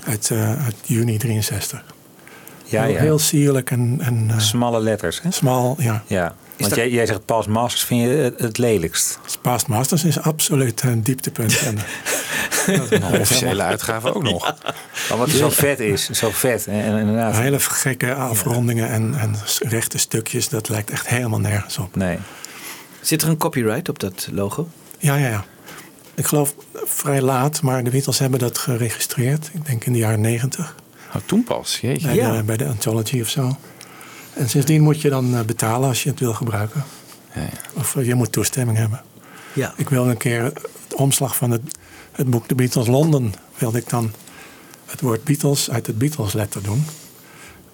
Uit, 0.07 0.31
eh, 0.31 0.65
uit 0.65 0.75
juni 0.83 1.17
63. 1.19 1.85
Ja, 2.65 2.83
heel, 2.83 2.93
ja. 2.93 3.01
heel 3.01 3.19
sierlijk 3.19 3.71
en, 3.71 3.99
en 4.01 4.27
eh, 4.31 4.39
Smalle 4.39 4.81
letters. 4.81 5.23
Hè? 5.23 5.31
smal. 5.31 5.77
Ja. 5.79 6.03
Ja. 6.07 6.35
Want 6.57 6.71
dat- 6.71 6.79
jij, 6.79 6.91
jij 6.91 7.07
zegt 7.07 7.25
Past 7.25 7.49
Masters 7.49 7.85
vind 7.85 8.03
je 8.03 8.09
het, 8.09 8.41
het 8.41 8.59
lelijkst. 8.59 9.19
Past 9.41 9.67
Masters 9.67 10.05
is 10.05 10.21
absoluut 10.21 10.83
een 10.83 11.03
dieptepunt. 11.03 11.59
en, 11.67 11.79
De 12.67 13.19
officiële 13.21 13.63
uitgave 13.73 14.15
ook 14.15 14.23
nog. 14.23 14.55
Maar 15.09 15.19
wat 15.19 15.31
zo 15.31 15.51
vet 15.51 15.81
is, 15.81 16.11
zo 16.11 16.31
vet. 16.31 16.67
En, 16.67 16.83
en 16.83 16.99
inderdaad, 16.99 17.37
hele 17.37 17.61
gekke 17.61 18.15
afrondingen 18.15 18.89
en, 18.89 19.15
en 19.19 19.35
rechte 19.59 19.99
stukjes. 19.99 20.49
Dat 20.49 20.69
lijkt 20.69 20.91
echt 20.91 21.07
helemaal 21.09 21.41
nergens 21.41 21.79
op. 21.79 21.97
nee. 21.97 22.19
Zit 23.01 23.23
er 23.23 23.29
een 23.29 23.37
copyright 23.37 23.89
op 23.89 23.99
dat 23.99 24.29
logo? 24.33 24.69
Ja, 24.99 25.17
ja, 25.17 25.29
ja. 25.29 25.45
Ik 26.15 26.27
geloof 26.27 26.55
vrij 26.85 27.21
laat, 27.23 27.63
maar 27.63 27.85
de 27.85 27.91
Beatles 27.91 28.19
hebben 28.19 28.39
dat 28.39 28.59
geregistreerd. 28.59 29.51
Ik 29.53 29.67
denk 29.67 29.85
in 29.85 29.93
de 29.93 29.99
jaren 29.99 30.21
negentig. 30.21 30.75
Oh, 31.15 31.21
toen 31.27 31.45
pas, 31.45 31.79
jeetje. 31.81 32.07
Bij, 32.07 32.17
Ja. 32.17 32.37
de, 32.37 32.43
bij 32.43 32.57
de 32.57 32.67
Anthology 32.67 33.21
of 33.21 33.29
zo. 33.29 33.57
En 34.37 34.49
sindsdien 34.49 34.83
moet 34.83 35.01
je 35.01 35.09
dan 35.09 35.37
eh, 35.37 35.41
betalen 35.41 35.89
als 35.89 36.03
je 36.03 36.11
het 36.11 36.21
wil 36.21 36.35
gebruiken. 36.35 36.85
Ja, 37.35 37.41
ja. 37.41 37.49
Of 37.75 37.97
eh, 37.97 38.07
je 38.07 38.15
moet 38.15 38.33
toestemming 38.33 38.79
hebben. 38.79 39.03
Ja. 39.53 39.75
Ik 39.77 39.89
wilde 39.89 40.11
een 40.11 40.17
keer 40.17 40.43
het 40.45 40.95
omslag 40.95 41.37
van 41.37 41.51
het, 41.51 41.63
het 42.13 42.31
boek 42.31 42.47
The 42.47 42.55
Beatles 42.55 42.87
London... 42.87 43.35
wilde 43.59 43.79
ik 43.79 43.89
dan 43.89 44.13
het 44.87 45.01
woord 45.01 45.25
Beatles 45.25 45.71
uit 45.71 45.87
het 45.87 45.99
Beatles 45.99 46.33
letter 46.33 46.63
doen. 46.63 46.85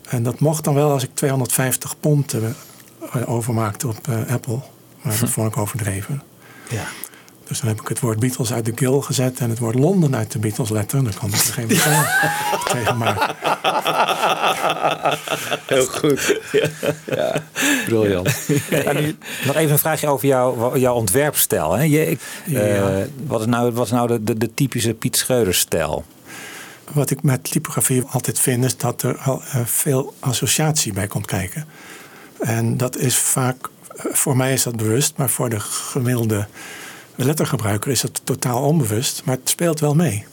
En 0.09 0.23
dat 0.23 0.41
mocht 0.41 0.65
dan 0.65 0.75
wel 0.75 0.91
als 0.91 1.03
ik 1.03 1.15
250 1.15 2.01
pond 2.01 2.33
eh, 2.33 3.31
overmaakte 3.31 3.89
op 3.89 4.09
Apple. 4.29 4.61
Maar 5.03 5.19
dat 5.21 5.31
vond 5.37 5.49
ik 5.49 5.57
overdreven. 5.57 6.23
ja. 6.69 6.87
Dus 7.53 7.61
dan 7.61 7.71
heb 7.71 7.81
ik 7.81 7.89
het 7.89 8.01
woord 8.01 8.21
Beatles 8.21 8.53
uit 8.53 8.65
de 8.65 8.73
Gill 8.75 9.01
gezet 9.01 9.39
en 9.39 9.51
het 9.51 9.59
woord 9.59 9.75
Londen 9.75 10.17
uit 10.17 10.33
de 10.33 10.39
Beatles 10.39 10.71
letter. 10.71 11.05
Dan 11.05 11.13
kon 11.21 11.29
ik 11.29 11.35
er 11.35 11.53
geen 11.53 11.67
betaal 11.67 12.05
tegen 12.73 12.97
maken. 12.97 13.37
Heel 15.67 15.87
goed. 15.87 16.41
Ja, 17.07 17.43
briljant. 17.87 18.29
En 18.71 19.03
nu 19.03 19.17
nog 19.45 19.57
even 19.57 19.71
een 19.71 19.79
vraagje 19.79 20.09
over 20.09 20.29
jouw, 20.29 20.77
jouw 20.79 20.95
ontwerpstijl. 20.95 21.73
Hè? 21.73 21.83
Je, 21.83 22.11
ik, 22.11 22.21
eh, 22.47 22.75
Ja. 22.75 23.07
wat 23.27 23.41
is 23.41 23.47
nou, 23.47 23.73
wat 23.73 23.85
is 23.87 23.93
nou 23.93 24.09
de, 24.09 24.25
de, 24.25 24.39
de 24.39 24.55
typische 24.55 24.95
Piet 24.95 25.17
Schreuder 25.17 25.55
stijl? 25.55 26.05
Wat 26.93 27.11
ik 27.11 27.23
met 27.23 27.51
typografie 27.51 28.03
altijd 28.11 28.39
vind 28.39 28.65
is 28.65 28.77
dat 28.77 29.03
er 29.03 29.17
al 29.19 29.43
eh, 29.53 29.61
veel 29.65 30.15
associatie 30.19 30.93
bij 30.93 31.07
komt 31.07 31.27
kijken. 31.27 31.67
En 32.41 32.77
dat 32.77 32.97
is 32.97 33.17
vaak, 33.17 33.69
eh, 33.97 34.05
voor 34.13 34.37
mij 34.37 34.53
is 34.53 34.63
dat 34.63 34.77
bewust, 34.77 35.13
maar 35.17 35.31
voor 35.31 35.49
de 35.49 35.61
gemiddelde 35.61 36.47
lettergebruiker 37.15 37.91
is 37.91 38.01
dat 38.01 38.21
totaal 38.25 38.63
onbewust. 38.63 39.23
Maar 39.25 39.37
het 39.37 39.49
speelt 39.49 39.81
wel 39.81 39.95
mee. 39.95 40.25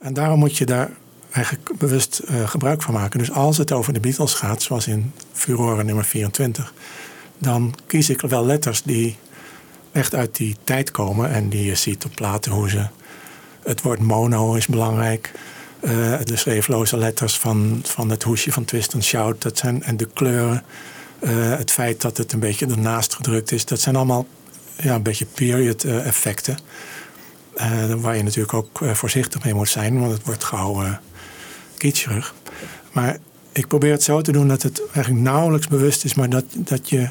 En 0.00 0.14
daarom 0.14 0.38
moet 0.38 0.56
je 0.56 0.66
daar 0.66 0.90
eigenlijk 1.30 1.78
bewust 1.78 2.18
eh, 2.18 2.48
gebruik 2.48 2.82
van 2.82 2.94
maken. 2.94 3.18
Dus 3.18 3.30
als 3.30 3.56
het 3.56 3.72
over 3.72 3.92
de 3.92 4.00
Beatles 4.00 4.34
gaat, 4.34 4.62
zoals 4.62 4.86
in 4.86 5.12
Furore 5.32 5.84
nummer 5.84 6.04
24, 6.04 6.72
dan 7.38 7.74
kies 7.86 8.10
ik 8.10 8.20
wel 8.20 8.46
letters 8.46 8.82
die 8.82 9.16
echt 9.92 10.14
uit 10.14 10.36
die 10.36 10.56
tijd 10.64 10.90
komen 10.90 11.30
en 11.30 11.48
die 11.48 11.64
je 11.64 11.74
ziet 11.74 12.04
op 12.04 12.14
platen 12.14 12.52
hoe 12.52 12.68
ze 12.70 12.86
het 13.62 13.82
woord 13.82 14.00
mono 14.00 14.54
is 14.54 14.66
belangrijk. 14.66 15.32
Eh, 15.80 15.90
de 16.24 16.36
schreefloze 16.36 16.96
letters 16.96 17.38
van, 17.38 17.80
van 17.84 18.10
het 18.10 18.22
hoesje 18.22 18.52
van 18.52 18.64
Twist 18.64 18.94
and 18.94 19.04
Shout. 19.04 19.42
Dat 19.42 19.58
zijn, 19.58 19.82
en 19.82 19.96
de 19.96 20.08
kleuren. 20.12 20.62
eh, 21.18 21.30
het 21.56 21.70
feit 21.70 22.00
dat 22.00 22.16
het 22.16 22.32
een 22.32 22.40
beetje 22.40 22.66
ernaast 22.66 23.14
gedrukt 23.14 23.52
is. 23.52 23.64
Dat 23.64 23.80
zijn 23.80 23.96
allemaal 23.96 24.26
ja, 24.76 24.94
een 24.94 25.02
beetje 25.02 25.26
period 25.26 25.84
eh, 25.84 26.06
effecten. 26.06 26.58
Eh, 27.54 27.94
waar 27.94 28.16
je 28.16 28.22
natuurlijk 28.22 28.54
ook 28.54 28.82
eh, 28.82 28.94
voorzichtig 28.94 29.44
mee 29.44 29.54
moet 29.54 29.68
zijn. 29.68 30.00
Want 30.00 30.12
het 30.12 30.24
wordt 30.24 30.44
gauw 30.44 30.84
kitscherig. 31.76 32.34
Maar 32.92 33.18
ik 33.52 33.66
probeer 33.66 33.90
het 33.90 34.02
zo 34.02 34.20
te 34.20 34.32
doen 34.32 34.48
dat 34.48 34.62
het 34.62 34.82
eigenlijk 34.92 35.24
nauwelijks 35.24 35.68
bewust 35.68 36.04
is, 36.04 36.14
maar 36.14 36.30
dat, 36.30 36.44
dat 36.54 36.88
je 36.88 37.08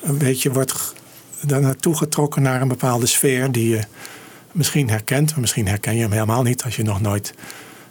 een 0.00 0.18
beetje 0.18 0.52
wordt 0.52 0.94
daar 1.40 1.60
naartoe 1.60 1.96
getrokken 1.96 2.42
naar 2.42 2.60
een 2.60 2.68
bepaalde 2.68 3.06
sfeer 3.06 3.52
die 3.52 3.68
je 3.68 3.80
misschien 4.52 4.90
herkent, 4.90 5.30
maar 5.30 5.40
misschien 5.40 5.68
herken 5.68 5.94
je 5.94 6.02
hem 6.02 6.12
helemaal 6.12 6.42
niet 6.42 6.64
als 6.64 6.76
je 6.76 6.82
nog 6.82 7.00
nooit 7.00 7.34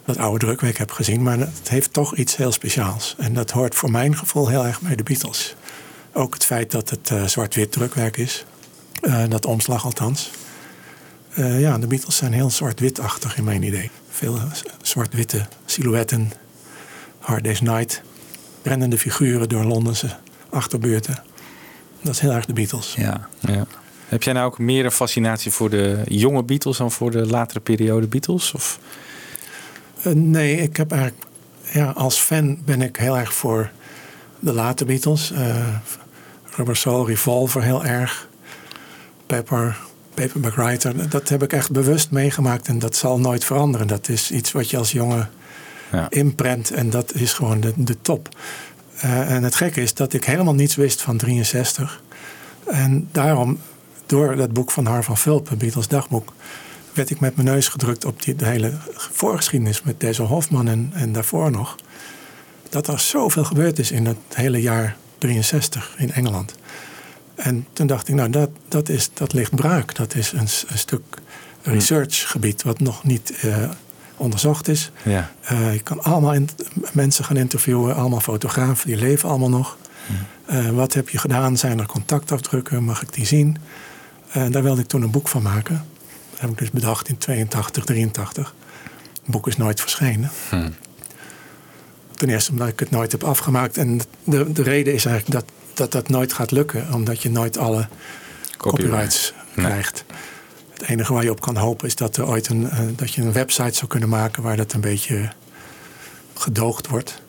dat 0.04 0.16
oude 0.16 0.44
drukwerk 0.44 0.78
hebt 0.78 0.92
gezien. 0.92 1.22
Maar 1.22 1.38
het 1.38 1.68
heeft 1.68 1.92
toch 1.92 2.16
iets 2.16 2.36
heel 2.36 2.52
speciaals. 2.52 3.14
En 3.18 3.34
dat 3.34 3.50
hoort 3.50 3.74
voor 3.74 3.90
mijn 3.90 4.16
gevoel 4.16 4.48
heel 4.48 4.66
erg 4.66 4.80
bij 4.80 4.96
de 4.96 5.02
Beatles. 5.02 5.54
Ook 6.12 6.34
het 6.34 6.44
feit 6.44 6.70
dat 6.70 6.90
het 6.90 7.30
zwart-wit 7.30 7.72
drukwerk 7.72 8.16
is. 8.16 8.44
Eh, 9.00 9.22
dat 9.28 9.46
omslag 9.46 9.84
althans. 9.84 10.30
Eh, 11.34 11.60
ja, 11.60 11.78
de 11.78 11.86
Beatles 11.86 12.16
zijn 12.16 12.32
heel 12.32 12.50
zwart-witachtig 12.50 13.36
in 13.36 13.44
mijn 13.44 13.62
idee. 13.62 13.90
Veel 14.08 14.36
eh, 14.36 14.42
zwart-witte 14.82 15.46
silhouetten. 15.64 16.32
Hard 17.18 17.44
Day's 17.44 17.60
Night. 17.60 18.02
Rennende 18.62 18.98
figuren 18.98 19.48
door 19.48 19.64
Londense 19.64 20.16
achterbuurten. 20.50 21.22
Dat 22.02 22.14
is 22.14 22.20
heel 22.20 22.30
erg 22.30 22.46
de 22.46 22.52
Beatles. 22.52 22.94
Ja. 22.94 23.28
Ja. 23.40 23.66
Heb 24.08 24.22
jij 24.22 24.32
nou 24.32 24.46
ook 24.46 24.58
meer 24.58 24.84
een 24.84 24.90
fascinatie 24.90 25.52
voor 25.52 25.70
de 25.70 26.02
jonge 26.04 26.42
Beatles 26.42 26.76
dan 26.76 26.90
voor 26.90 27.10
de 27.10 27.26
latere 27.26 27.60
periode 27.60 28.06
Beatles? 28.06 28.52
Of? 28.52 28.78
Nee, 30.12 30.56
ik 30.56 30.76
heb 30.76 30.92
eigenlijk... 30.92 31.24
Ja, 31.72 31.90
als 31.90 32.18
fan 32.18 32.58
ben 32.64 32.82
ik 32.82 32.96
heel 32.96 33.18
erg 33.18 33.34
voor 33.34 33.70
de 34.38 34.52
late 34.52 34.84
Beatles. 34.84 35.32
Rubber 36.56 36.76
Soul, 36.76 37.06
Revolver 37.06 37.62
heel 37.62 37.84
erg. 37.84 38.28
Pepper, 39.30 39.76
Paperback 40.14 40.54
Writer. 40.54 41.08
Dat 41.08 41.28
heb 41.28 41.42
ik 41.42 41.52
echt 41.52 41.70
bewust 41.70 42.10
meegemaakt 42.10 42.68
en 42.68 42.78
dat 42.78 42.96
zal 42.96 43.20
nooit 43.20 43.44
veranderen. 43.44 43.86
Dat 43.86 44.08
is 44.08 44.30
iets 44.30 44.52
wat 44.52 44.70
je 44.70 44.76
als 44.76 44.92
jongen 44.92 45.30
Ja. 45.92 46.06
inprent 46.08 46.70
en 46.70 46.90
dat 46.90 47.14
is 47.14 47.32
gewoon 47.32 47.60
de, 47.60 47.72
de 47.76 47.96
top. 48.02 48.28
Eh, 48.96 49.30
en 49.30 49.42
het 49.42 49.54
gekke 49.54 49.80
is 49.82 49.94
dat 49.94 50.12
ik 50.12 50.24
helemaal 50.24 50.54
niets 50.54 50.74
wist 50.74 51.02
van 51.02 51.16
63. 51.16 52.02
En 52.66 53.08
daarom, 53.12 53.58
door 54.06 54.36
dat 54.36 54.52
boek 54.52 54.70
van 54.70 54.86
Harvan 54.86 55.16
Vulpen, 55.16 55.58
Beatles 55.58 55.88
dagboek, 55.88 56.32
werd 56.92 57.10
ik 57.10 57.20
met 57.20 57.36
mijn 57.36 57.48
neus 57.48 57.68
gedrukt 57.68 58.04
op 58.04 58.22
die, 58.22 58.36
de 58.36 58.46
hele 58.46 58.72
voorgeschiedenis 58.94 59.82
met 59.82 60.00
Denzel 60.00 60.26
Hofman 60.26 60.68
en, 60.68 60.90
en 60.94 61.12
daarvoor 61.12 61.50
nog. 61.50 61.76
Dat 62.68 62.88
er 62.88 62.98
zoveel 62.98 63.44
gebeurd 63.44 63.78
is 63.78 63.90
in 63.90 64.06
het 64.06 64.16
hele 64.34 64.60
jaar 64.60 64.96
63 65.18 65.94
in 65.98 66.12
Engeland. 66.12 66.54
En 67.42 67.66
toen 67.72 67.86
dacht 67.86 68.08
ik, 68.08 68.14
nou, 68.14 68.30
dat, 68.30 68.50
dat, 68.68 68.88
is, 68.88 69.10
dat 69.14 69.32
ligt 69.32 69.54
braak. 69.54 69.94
Dat 69.94 70.14
is 70.14 70.32
een, 70.32 70.48
stuk 70.78 71.02
researchgebied 71.62 72.62
wat 72.62 72.80
nog 72.80 73.04
niet 73.04 73.30
eh, 73.40 73.70
onderzocht 74.16 74.68
is. 74.68 74.90
Ja. 75.02 75.30
Eh, 75.40 75.72
je 75.72 75.80
kan 75.80 76.02
allemaal 76.02 76.32
in- 76.34 76.48
mensen 76.92 77.24
gaan 77.24 77.36
interviewen, 77.36 77.94
allemaal 77.96 78.20
fotografen, 78.20 78.86
die 78.86 78.96
leven 78.96 79.28
allemaal 79.28 79.48
nog. 79.48 79.76
Eh, 80.46 80.68
wat 80.68 80.92
heb 80.94 81.08
je 81.08 81.18
gedaan? 81.18 81.56
Zijn 81.56 81.78
er 81.78 81.86
contactafdrukken? 81.86 82.84
Mag 82.84 83.02
ik 83.02 83.12
die 83.12 83.26
zien? 83.26 83.56
Eh, 84.32 84.46
daar 84.50 84.62
wilde 84.62 84.80
ik 84.80 84.86
toen 84.86 85.02
een 85.02 85.10
boek 85.10 85.28
van 85.28 85.42
maken. 85.42 85.84
Dat 86.30 86.40
heb 86.40 86.50
ik 86.50 86.58
dus 86.58 86.70
bedacht 86.70 87.08
in 87.08 87.18
82, 87.18 87.84
83. 87.84 88.54
Het 89.22 89.30
boek 89.30 89.46
is 89.46 89.56
nooit 89.56 89.80
verschenen. 89.80 90.30
Ten 92.14 92.28
eerste 92.28 92.50
omdat 92.50 92.68
ik 92.68 92.80
het 92.80 92.90
nooit 92.90 93.12
heb 93.12 93.24
afgemaakt. 93.24 93.76
En 93.76 94.00
de, 94.24 94.52
de 94.52 94.62
reden 94.62 94.94
is 94.94 95.04
eigenlijk 95.04 95.34
dat, 95.44 95.52
dat 95.80 95.92
dat 95.92 96.08
nooit 96.08 96.32
gaat 96.32 96.50
lukken. 96.50 96.86
Omdat 96.94 97.22
je 97.22 97.30
nooit 97.30 97.58
alle 97.58 97.88
copyrights 98.56 99.32
krijgt. 99.54 100.04
Het 100.72 100.82
enige 100.88 101.12
waar 101.12 101.22
je 101.22 101.30
op 101.30 101.40
kan 101.40 101.56
hopen 101.56 101.86
is 101.86 101.94
dat, 101.96 102.16
er 102.16 102.26
ooit 102.26 102.48
een, 102.48 102.70
eh, 102.70 102.78
dat 102.96 103.14
je 103.14 103.22
een 103.22 103.32
website 103.32 103.74
zou 103.74 103.86
kunnen 103.86 104.08
maken 104.08 104.42
waar 104.42 104.56
dat 104.56 104.72
een 104.72 104.80
beetje 104.80 105.28
gedoogd 106.34 106.88
wordt. 106.88 107.22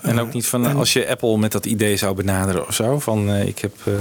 En 0.00 0.18
ook 0.18 0.32
niet 0.32 0.46
van 0.46 0.66
en- 0.66 0.76
als 0.76 0.92
je 0.92 1.08
Apple 1.08 1.38
met 1.38 1.52
dat 1.52 1.66
idee 1.66 1.96
zou 1.96 2.14
benaderen 2.14 2.66
of 2.66 2.74
zo. 2.74 2.98
Van 2.98 3.28
eh, 3.30 3.46
ik 3.46 3.58
heb 3.58 3.74
eh, 3.84 3.94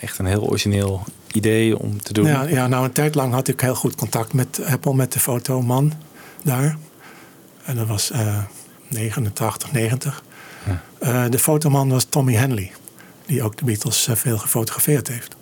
echt 0.00 0.18
een 0.18 0.26
heel 0.26 0.42
origineel 0.48 1.04
idee 1.32 1.78
om 1.78 2.02
te 2.02 2.12
doen. 2.12 2.26
Ja, 2.26 2.42
ja, 2.42 2.66
nou 2.66 2.84
een 2.84 2.92
tijd 2.92 3.14
lang 3.14 3.32
had 3.32 3.48
ik 3.48 3.60
heel 3.60 3.74
goed 3.74 3.94
contact 3.94 4.32
met 4.32 4.60
Apple, 4.66 4.94
met 4.94 5.12
de 5.12 5.20
fotoman 5.20 5.92
daar. 6.44 6.76
En 7.64 7.76
dat 7.76 7.86
was 7.86 8.10
eh 8.10 8.38
89, 8.88 9.72
90. 9.72 10.22
Eh, 10.98 11.24
de 11.28 11.38
fotoman 11.38 11.88
was 11.88 12.04
Tommy 12.04 12.34
Henley, 12.34 12.70
die 13.28 13.42
ook 13.42 13.56
de 13.56 13.64
Beatles 13.64 14.06
eh, 14.06 14.16
veel 14.16 14.38
gefotografeerd 14.38 15.08
heeft. 15.08 15.36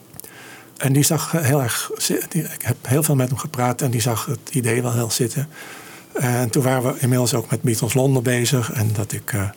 En 0.77 0.93
die 0.93 1.03
zag 1.03 1.35
eh, 1.35 1.43
heel 1.43 1.63
erg, 1.63 1.91
die, 2.29 2.43
ik 2.43 2.63
heb 2.63 2.77
heel 2.83 3.03
veel 3.03 3.15
met 3.15 3.29
hem 3.29 3.39
gepraat 3.39 3.83
en 3.83 3.91
die 3.91 4.01
zag 4.01 4.27
het 4.27 4.51
idee 4.51 4.83
wel 4.83 4.93
heel 4.93 5.11
zitten. 5.11 5.49
En 6.13 6.51
toen 6.51 6.63
waren 6.63 6.93
we 6.93 7.01
inmiddels 7.01 7.35
ook 7.35 7.51
met 7.51 7.63
Beatles 7.63 7.95
Londen 7.95 8.23
bezig. 8.23 8.73
En 8.73 8.91
dat 8.93 9.13
ik 9.13 9.33
eh, 9.33 9.49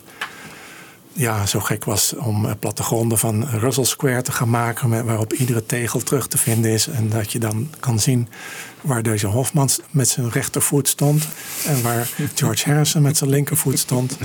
ja, 1.12 1.46
zo 1.46 1.60
gek 1.60 1.84
was 1.84 2.14
om 2.16 2.58
plattegronden 2.58 3.18
van 3.18 3.48
Russell 3.48 3.84
Square 3.84 4.22
te 4.22 4.32
gaan 4.32 4.50
maken. 4.50 4.88
Met, 4.88 5.04
waarop 5.04 5.32
iedere 5.32 5.66
tegel 5.66 6.00
terug 6.00 6.26
te 6.26 6.38
vinden 6.38 6.70
is. 6.70 6.86
En 6.86 7.08
dat 7.08 7.32
je 7.32 7.38
dan 7.38 7.70
kan 7.80 7.98
zien 7.98 8.28
waar 8.80 9.02
deze 9.02 9.26
Hofman 9.26 9.68
met 9.90 10.08
zijn 10.08 10.30
rechtervoet 10.30 10.88
stond. 10.88 11.28
En 11.66 11.82
waar 11.82 12.08
George 12.34 12.70
Harrison 12.70 13.02
met 13.02 13.16
zijn 13.16 13.30
linkervoet 13.30 13.78
stond. 13.78 14.16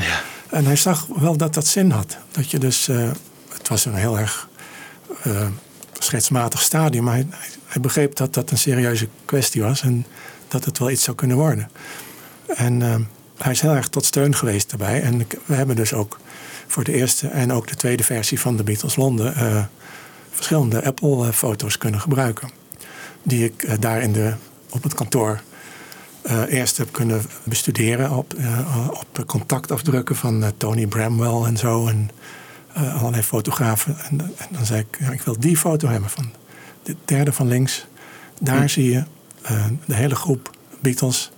En 0.50 0.66
hij 0.66 0.76
zag 0.76 1.08
wel 1.16 1.38
dat 1.38 1.54
dat 1.54 1.68
zin 1.68 1.92
had. 1.92 2.18
Dat 2.32 2.52
je 2.52 2.60
dus, 2.60 2.90
het 3.66 3.74
was 3.74 3.86
een 3.86 4.00
heel 4.00 4.20
erg 4.20 4.48
eh, 5.24 5.48
schetsmatig 5.94 6.62
stadium. 6.62 7.04
Maar 7.04 7.14
hij, 7.14 7.28
hij 7.66 7.82
begreep 7.82 8.16
dat 8.16 8.34
dat 8.34 8.52
een 8.52 8.58
serieuze 8.58 9.08
kwestie 9.26 9.62
was. 9.62 9.82
En 9.82 10.06
dat 10.48 10.66
het 10.66 10.78
wel 10.78 10.90
iets 10.90 11.04
zou 11.04 11.18
kunnen 11.18 11.38
worden. 11.38 11.70
En 12.48 12.82
eh, 12.82 12.96
hij 13.38 13.52
is 13.52 13.62
heel 13.62 13.76
erg 13.76 13.88
tot 13.88 14.06
steun 14.06 14.36
geweest 14.36 14.70
daarbij. 14.70 15.02
En 15.02 15.28
we 15.46 15.54
hebben 15.54 15.76
dus 15.76 15.94
ook 15.94 16.20
voor 16.68 16.84
de 16.84 16.94
eerste 16.94 17.28
en 17.28 17.52
ook 17.52 17.68
de 17.68 17.76
tweede 17.76 18.04
versie 18.04 18.40
van 18.40 18.58
de 18.58 18.64
Beatles 18.64 18.96
Londen 18.96 19.36
eh, 19.36 19.64
verschillende 20.30 20.86
Apple-foto's 20.86 21.78
kunnen 21.78 22.00
gebruiken. 22.00 22.50
Die 23.24 23.44
ik 23.46 23.82
daar 23.82 24.02
in 24.02 24.14
de, 24.14 24.34
op 24.70 24.84
het 24.84 24.94
kantoor 24.94 25.42
eerst 26.50 26.78
heb 26.78 26.92
kunnen 26.92 27.22
bestuderen 27.44 28.12
op, 28.12 28.34
op 28.90 29.26
contactafdrukken 29.26 30.16
van 30.16 30.54
Tony 30.58 30.88
Bramwell 30.88 31.48
en 31.48 31.58
zo. 31.58 31.88
En 31.88 32.10
eh, 32.76 33.00
allerlei 33.00 33.24
fotografen. 33.24 33.98
En, 34.10 34.22
en 34.22 34.48
dan 34.50 34.66
zei 34.66 34.80
ik, 34.80 34.98
ja, 35.00 35.12
ik 35.12 35.22
wil 35.22 35.40
die 35.40 35.58
foto 35.58 35.88
hebben 35.88 36.10
van 36.10 36.32
de 36.84 36.96
derde 37.06 37.34
van 37.34 37.48
links. 37.48 37.86
Daar 38.42 38.70
zie 38.70 38.92
je 38.92 39.04
eh, 39.42 39.66
de 39.86 39.94
hele 39.96 40.16
groep 40.16 40.50
Beatles 40.80 41.32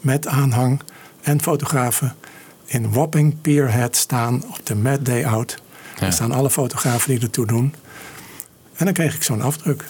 met 0.00 0.26
aanhang 0.26 0.80
en 1.22 1.42
fotografen 1.42 2.14
in 2.64 2.92
Wapping 2.92 3.40
Pierhead 3.40 3.96
staan 3.96 4.44
op 4.48 4.60
de 4.66 4.74
Mad 4.74 5.04
Day 5.04 5.24
Out. 5.26 5.62
Daar 5.98 6.12
staan 6.12 6.32
alle 6.32 6.50
fotografen 6.50 7.10
die 7.10 7.20
ertoe 7.20 7.46
doen. 7.46 7.74
En 8.76 8.84
dan 8.84 8.94
kreeg 8.94 9.14
ik 9.14 9.22
zo'n 9.22 9.42
afdruk. 9.42 9.84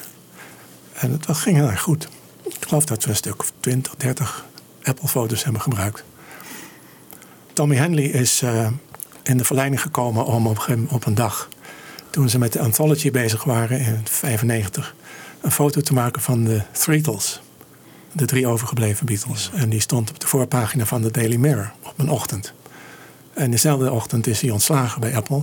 En 0.93 1.13
het 1.13 1.27
was- 1.27 1.41
ging 1.41 1.57
heel 1.57 1.71
erg 1.71 1.81
goed. 1.81 2.09
Ik 2.43 2.57
geloof 2.69 2.85
dat 2.85 3.05
we 3.05 3.11
een 3.11 3.17
stuk 3.17 3.41
of 3.41 3.53
20, 3.61 3.95
30 3.97 4.45
Apple-foto's 4.83 5.45
hebben 5.45 5.63
gebruikt. 5.63 6.05
Tommy 7.53 7.77
Henley 7.77 8.05
is 8.05 8.43
eh, 8.43 8.67
in 9.23 9.37
de 9.37 9.45
verleiding 9.45 9.81
gekomen 9.83 10.25
om 10.25 10.47
op, 10.47 10.65
een 10.69 10.89
op 10.91 11.07
een 11.07 11.15
dag, 11.15 11.49
toen 12.11 12.29
ze 12.29 12.39
met 12.39 12.53
de 12.53 12.61
anthology 12.61 13.11
bezig 13.11 13.45
waren 13.45 13.81
in 13.81 14.01
95, 14.05 14.95
een 15.41 15.51
foto 15.51 15.81
te 15.81 15.93
maken 15.93 16.23
van 16.23 16.45
de 16.45 16.63
Threetles. 16.73 17.41
De 18.13 18.25
drie 18.25 18.47
overgebleven 18.47 19.07
Beatles. 19.07 19.51
En 19.55 19.69
die 19.69 19.81
stond 19.81 20.11
op 20.11 20.21
de 20.21 20.27
voorpagina 20.27 20.85
van 20.85 21.03
de 21.03 21.11
Daily 21.11 21.37
Mirror 21.37 21.73
op 21.83 21.95
een 21.97 22.09
ochtend. 22.11 22.53
En 23.35 23.51
dezelfde 23.51 23.93
ochtend 23.93 24.27
is 24.27 24.41
hij 24.41 24.51
ontslagen 24.51 25.01
bij 25.01 25.17
Apple. 25.17 25.43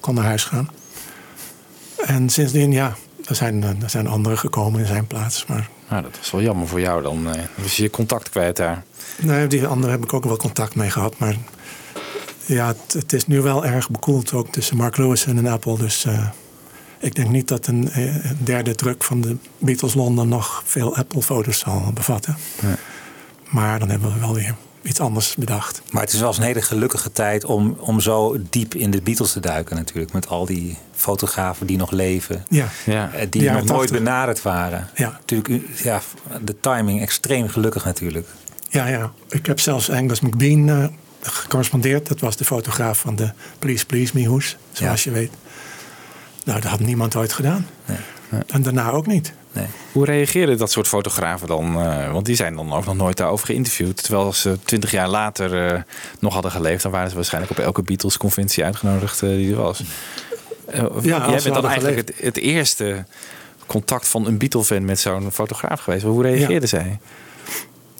Kon 0.00 0.14
naar 0.14 0.24
huis 0.24 0.44
gaan. 0.44 0.70
En 2.04 2.30
sindsdien, 2.30 2.72
ja, 2.72 2.94
er 3.24 3.34
zijn, 3.34 3.62
er 3.82 3.90
zijn 3.90 4.06
anderen 4.06 4.38
gekomen 4.38 4.80
in 4.80 4.86
zijn 4.86 5.06
plaats. 5.06 5.46
Maar 5.46 5.68
Nou, 5.88 6.02
dat 6.02 6.16
was 6.18 6.30
wel 6.30 6.42
jammer 6.42 6.68
voor 6.68 6.80
jou 6.80 7.02
dan. 7.02 7.26
eh. 7.26 7.32
Dan 7.34 7.42
was 7.56 7.76
je 7.76 7.90
contact 7.90 8.28
kwijt 8.28 8.56
daar. 8.56 8.82
Nee, 9.18 9.46
die 9.46 9.66
andere 9.66 9.92
heb 9.92 10.02
ik 10.04 10.12
ook 10.12 10.24
wel 10.24 10.36
contact 10.36 10.74
mee 10.74 10.90
gehad. 10.90 11.18
Maar 11.18 11.36
ja, 12.46 12.66
het, 12.66 12.92
het 12.92 13.12
is 13.12 13.26
nu 13.26 13.40
wel 13.40 13.64
erg 13.64 13.90
bekoeld 13.90 14.32
ook 14.32 14.48
tussen 14.52 14.76
Mark 14.76 14.96
Lewis 14.96 15.26
en 15.26 15.46
Apple. 15.46 15.78
Dus 15.78 16.04
eh, 16.04 16.28
ik 17.00 17.14
denk 17.14 17.28
niet 17.30 17.48
dat 17.48 17.66
een, 17.66 17.90
eh, 17.90 18.14
een 18.24 18.38
derde 18.44 18.74
druk 18.74 19.04
van 19.04 19.20
de 19.20 19.36
Beatles 19.58 19.94
Londen 19.94 20.28
nog 20.28 20.62
veel 20.66 20.96
Apple-foto's 20.96 21.58
zal 21.58 21.90
bevatten. 21.94 22.36
Maar 23.50 23.78
dan 23.78 23.88
hebben 23.90 24.12
we 24.12 24.18
wel 24.20 24.34
weer 24.34 24.54
iets 24.82 25.00
anders 25.00 25.34
bedacht. 25.34 25.82
Maar 25.90 26.02
het 26.02 26.12
is 26.12 26.18
wel 26.18 26.28
eens 26.28 26.38
een 26.38 26.42
hele 26.44 26.62
gelukkige 26.62 27.12
tijd 27.12 27.44
om, 27.44 27.76
om 27.80 28.00
zo 28.00 28.36
diep 28.50 28.74
in 28.74 28.90
de 28.90 29.02
Beatles 29.02 29.32
te 29.32 29.40
duiken 29.40 29.76
natuurlijk. 29.76 30.12
Met 30.12 30.28
al 30.28 30.46
die 30.46 30.76
fotografen 30.94 31.66
die 31.66 31.76
nog 31.76 31.90
leven. 31.90 32.44
Ja, 32.48 32.68
Ja. 32.86 33.10
eh, 33.12 33.26
Die 33.30 33.42
nog 33.42 33.52
nooit 33.64 33.68
80. 33.88 33.98
benaderd 33.98 34.42
waren. 34.42 34.88
Ja. 34.94 35.10
Natuurlijk, 35.10 35.62
ja, 35.82 36.00
de 36.44 36.56
timing 36.60 37.00
extreem 37.00 37.48
gelukkig 37.48 37.84
natuurlijk. 37.84 38.28
ja, 38.68 38.86
ja. 38.86 39.12
Ik 39.28 39.46
heb 39.46 39.60
zelfs 39.60 39.90
Angus 39.90 40.20
McBean 40.20 40.90
gecorrespondeerd. 41.32 42.08
Dat 42.08 42.20
was 42.20 42.36
de 42.36 42.44
fotograaf 42.44 42.98
van 42.98 43.16
de 43.16 43.30
Please 43.58 43.86
Please 43.86 44.12
Me 44.14 44.26
hoes, 44.26 44.56
zoals 44.72 45.04
je 45.04 45.10
weet. 45.10 45.30
Nou, 46.44 46.60
dat 46.60 46.70
had 46.70 46.80
niemand 46.80 47.16
ooit 47.16 47.32
gedaan. 47.32 47.66
En 48.46 48.62
daarna 48.62 48.90
ook 48.90 49.06
niet. 49.06 49.32
Nee. 49.52 49.66
Hoe 49.92 50.04
reageerden 50.04 50.58
dat 50.58 50.70
soort 50.70 50.88
fotografen 50.88 51.48
dan? 51.48 51.80
eh, 51.80 52.12
want 52.12 52.26
die 52.26 52.36
zijn 52.36 52.54
dan 52.54 52.72
ook 52.72 52.84
nog 52.84 52.96
nooit 52.96 53.16
daarover 53.16 53.46
geïnterviewd. 53.46 54.02
Terwijl 54.02 54.32
ze 54.32 54.58
twintig 54.64 54.90
jaar 54.90 55.08
later 55.08 55.66
eh, 55.72 55.80
nog 56.20 56.32
hadden 56.32 56.50
geleefd, 56.50 56.82
dan 56.82 56.92
waren 56.92 57.08
ze 57.08 57.14
waarschijnlijk 57.14 57.58
op 57.58 57.64
elke 57.64 57.82
Beatles-conventie 57.82 58.64
uitgenodigd 58.64 59.22
eh, 59.22 59.28
die 59.28 59.50
er 59.50 59.56
was. 59.56 59.82
Als 60.72 61.04
jij 61.04 61.40
bent 61.42 61.54
dan 61.54 61.66
eigenlijk 61.66 61.96
het, 61.96 62.12
het 62.20 62.36
eerste 62.36 63.04
contact 63.66 64.08
van 64.08 64.26
een 64.26 64.38
Beatle-fan 64.38 64.84
met 64.84 65.00
zo'n 65.00 65.32
fotograaf 65.32 65.80
geweest. 65.80 66.04
Hoe 66.04 66.22
reageerden 66.22 66.68
zij? 66.68 66.98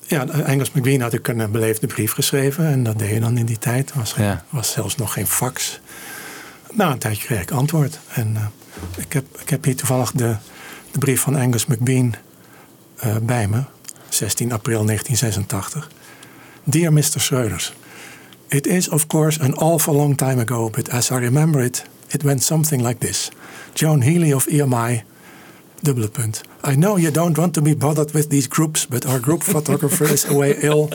Ja, 0.08 0.26
Engels 0.28 0.70
McBean 0.72 1.00
had 1.00 1.12
ik 1.12 1.28
een 1.28 1.50
beleefde 1.50 1.86
brief 1.86 2.12
geschreven. 2.12 2.66
En 2.66 2.82
dat 2.82 2.98
deed 2.98 3.10
je 3.10 3.20
dan 3.20 3.38
in 3.38 3.46
die 3.46 3.58
tijd. 3.58 3.90
Er 3.90 3.96
was, 3.98 4.12
geen- 4.12 4.24
Ja. 4.24 4.44
was 4.50 4.70
zelfs 4.70 4.96
nog 4.96 5.12
geen 5.12 5.26
fax. 5.26 5.80
Na 6.72 6.90
een 6.90 6.98
tijdje 6.98 7.24
kreeg 7.24 7.40
ik 7.42 7.50
antwoord. 7.50 7.98
En 8.14 8.36
eh, 8.36 8.42
ik, 8.96 9.12
heb, 9.12 9.24
ik 9.40 9.48
heb 9.50 9.64
hier 9.64 9.76
toevallig 9.76 10.10
de, 10.12 10.36
de 10.90 10.98
brief 10.98 11.20
van 11.20 11.36
Angus 11.36 11.66
McBean 11.66 12.14
eh, 12.96 13.16
bij 13.22 13.48
me. 13.48 13.62
16 14.08 14.52
april 14.52 14.84
1986. 14.84 15.90
Dear 16.64 16.92
Mr. 16.92 17.02
Schreuders. 17.20 17.72
It 18.48 18.66
is 18.66 18.88
of 18.88 19.06
course 19.06 19.40
an 19.40 19.54
awful 19.56 19.94
long 19.94 20.16
time 20.16 20.40
ago. 20.40 20.70
But 20.70 20.90
as 20.90 21.10
I 21.10 21.14
remember 21.14 21.62
it, 21.62 21.84
it 22.08 22.22
went 22.22 22.42
something 22.42 22.86
like 22.86 23.06
this. 23.06 23.28
Joan 23.72 24.00
Healy 24.02 24.32
of 24.32 24.46
EMI 24.46 25.02
Dubbele 25.80 26.08
punt. 26.08 26.40
I 26.66 26.74
know 26.74 26.96
you 26.96 27.12
don't 27.12 27.38
want 27.38 27.54
to 27.54 27.62
be 27.62 27.74
bothered 27.74 28.12
with 28.12 28.28
these 28.28 28.48
groups, 28.48 28.86
but 28.86 29.06
our 29.06 29.20
group 29.20 29.42
photographer 29.54 30.04
is 30.04 30.24
away 30.24 30.56
ill. 30.62 30.90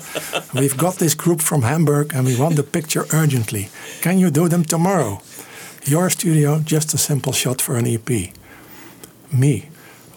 We've 0.53 0.75
got 0.75 0.95
this 0.95 1.15
group 1.15 1.41
from 1.41 1.61
Hamburg 1.61 2.13
and 2.13 2.25
we 2.25 2.35
want 2.35 2.57
the 2.57 2.63
picture 2.63 3.05
urgently. 3.13 3.69
Can 4.01 4.19
you 4.19 4.29
do 4.29 4.49
them 4.49 4.65
tomorrow? 4.65 5.21
Your 5.85 6.09
studio, 6.09 6.59
just 6.59 6.93
a 6.93 6.97
simple 6.97 7.31
shot 7.31 7.61
for 7.61 7.77
an 7.77 7.87
EP. 7.87 8.09
Me. 9.31 9.69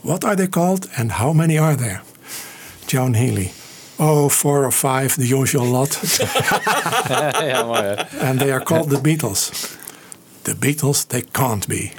What 0.03 0.25
are 0.25 0.35
they 0.35 0.49
called 0.49 0.91
and 0.99 1.13
how 1.13 1.33
many 1.33 1.57
are 1.57 1.77
there? 1.77 2.03
Joan 2.89 3.15
Healy. 3.15 3.53
Oh, 3.97 4.29
four 4.29 4.65
or 4.65 4.73
five, 4.73 5.15
the 5.15 5.27
usual 5.27 5.67
lot. 5.67 5.97
and 8.21 8.41
they 8.41 8.51
are 8.51 8.61
called 8.61 8.91
the 8.91 8.97
Beatles. 8.97 9.79
The 10.45 10.55
Beatles, 10.55 11.07
they 11.07 11.23
can't 11.33 11.67
be. 11.67 11.93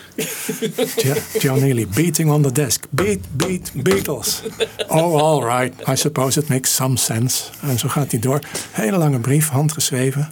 Neely 1.61 1.85
beating 1.85 2.29
on 2.29 2.41
the 2.41 2.51
desk. 2.51 2.87
Beat, 2.89 3.37
beat, 3.37 3.71
Beatles. 3.73 4.43
Oh, 4.87 5.15
all 5.15 5.43
right. 5.43 5.73
I 5.87 5.95
suppose 5.95 6.39
it 6.39 6.49
makes 6.49 6.75
some 6.75 6.97
sense. 6.97 7.43
En 7.61 7.79
zo 7.79 7.87
gaat 7.87 8.11
hij 8.11 8.19
door. 8.19 8.39
Hele 8.71 8.97
lange 8.97 9.19
brief, 9.19 9.49
handgeschreven. 9.49 10.29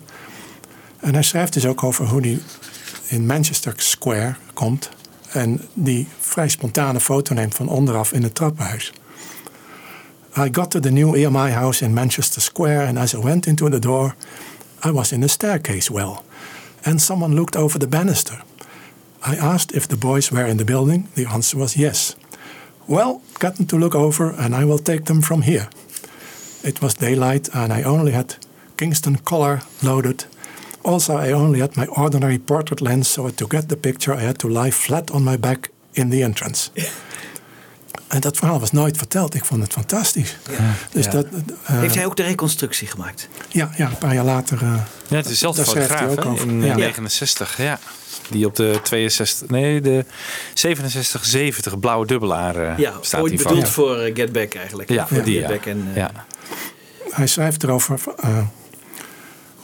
En 1.00 1.14
hij 1.14 1.24
schrijft 1.24 1.54
dus 1.54 1.66
ook 1.66 1.84
over 1.84 2.06
hoe 2.06 2.22
hij 2.22 2.40
in 3.08 3.26
Manchester 3.26 3.74
Square 3.78 4.36
komt. 4.54 4.90
En 5.32 5.62
die 5.74 6.08
vrij 6.20 6.50
spontane 6.50 7.00
foto 7.00 7.34
neemt 7.34 7.56
van 7.56 7.68
onderaf 7.68 8.12
in 8.12 8.24
het 8.24 8.36
trappenhuis. 8.36 8.94
I 10.38 10.50
got 10.52 10.72
to 10.72 10.80
the 10.80 10.92
new 10.92 11.16
EMI 11.16 11.52
house 11.52 11.84
in 11.84 11.94
Manchester 11.94 12.42
Square, 12.42 12.88
and 12.88 12.98
as 12.98 13.14
I 13.14 13.18
went 13.18 13.46
into 13.46 13.70
the 13.70 13.80
door, 13.80 14.16
I 14.86 14.92
was 14.92 15.12
in 15.12 15.22
the 15.22 15.28
staircase 15.28 15.94
well, 15.94 16.24
and 16.86 17.02
someone 17.02 17.36
looked 17.36 17.56
over 17.56 17.80
the 17.80 17.88
banister. 17.88 18.42
I 19.26 19.36
asked 19.36 19.76
if 19.76 19.88
the 19.88 19.98
boys 19.98 20.32
were 20.32 20.46
in 20.46 20.58
the 20.58 20.66
building. 20.66 21.08
The 21.16 21.26
answer 21.26 21.58
was 21.58 21.78
yes. 21.78 22.16
Well, 22.88 23.22
get 23.40 23.56
them 23.56 23.66
to 23.68 23.78
look 23.78 23.96
over, 23.96 24.32
and 24.32 24.54
I 24.54 24.66
will 24.66 24.80
take 24.80 25.06
them 25.06 25.22
from 25.22 25.44
here. 25.44 25.70
It 26.64 26.82
was 26.82 26.94
daylight, 26.94 27.50
and 27.54 27.72
I 27.72 27.84
only 27.84 28.12
had 28.12 28.36
Kingston 28.78 29.18
color 29.18 29.62
loaded. 29.82 30.26
Also, 30.84 31.16
I 31.16 31.32
only 31.32 31.60
had 31.60 31.78
my 31.78 31.86
ordinary 31.88 32.40
portrait 32.40 32.82
lens, 32.82 33.08
so 33.08 33.30
to 33.30 33.48
get 33.48 33.70
the 33.70 33.78
picture, 33.78 34.14
I 34.14 34.22
had 34.22 34.40
to 34.40 34.50
lie 34.50 34.72
flat 34.72 35.12
on 35.12 35.24
my 35.24 35.38
back 35.38 35.70
in 35.94 36.10
the 36.10 36.24
entrance. 36.24 36.72
En 38.14 38.20
dat 38.20 38.38
verhaal 38.38 38.60
was 38.60 38.72
nooit 38.72 38.98
verteld. 38.98 39.34
Ik 39.36 39.46
vond 39.46 39.62
het 39.62 39.74
fantastisch. 39.74 40.38
Dus 40.92 41.06
Ja. 41.06 41.12
dat, 41.12 41.26
eh, 41.26 41.80
Heeft 41.80 41.96
hij 41.96 42.06
ook 42.06 42.16
de 42.16 42.24
reconstructie 42.24 42.88
gemaakt? 42.88 43.28
ja, 43.50 43.72
ja, 43.78 43.88
een 43.90 43.98
paar 43.98 44.14
jaar 44.14 44.24
later. 44.26 44.58
eh, 44.62 44.76
Ja, 45.08 45.16
het 45.16 45.26
is 45.30 45.42
hij 45.42 45.54
fotograaf 45.54 46.12
ook 46.18 46.26
over. 46.26 46.48
in 46.48 46.62
eh, 46.62 46.68
Ja. 46.68 46.76
69. 46.76 47.58
Ja. 47.58 47.80
Die 48.30 48.46
op 48.46 48.56
de 48.56 48.80
62, 48.84 49.50
nee, 49.50 49.82
de 49.82 50.06
67, 50.54 51.26
70 51.26 51.80
blauwe 51.80 52.06
dubbelaar 52.06 52.56
eh, 52.56 52.78
Ja, 52.78 52.94
staat 53.02 53.22
ooit 53.22 53.38
bedoeld 53.38 53.70
voor 53.70 54.10
Get 54.14 54.32
Back 54.32 54.54
eigenlijk. 54.54 54.90
Ja, 54.90 55.08
voor 55.08 55.24
die, 55.24 55.40
Get 55.40 55.50
ja. 55.50 55.56
Back 55.56 55.66
en, 55.66 55.88
eh, 55.90 55.96
Ja. 55.96 56.12
hij 57.10 57.28
schrijft 57.28 57.64
erover. 57.64 58.00
eh, 58.20 58.38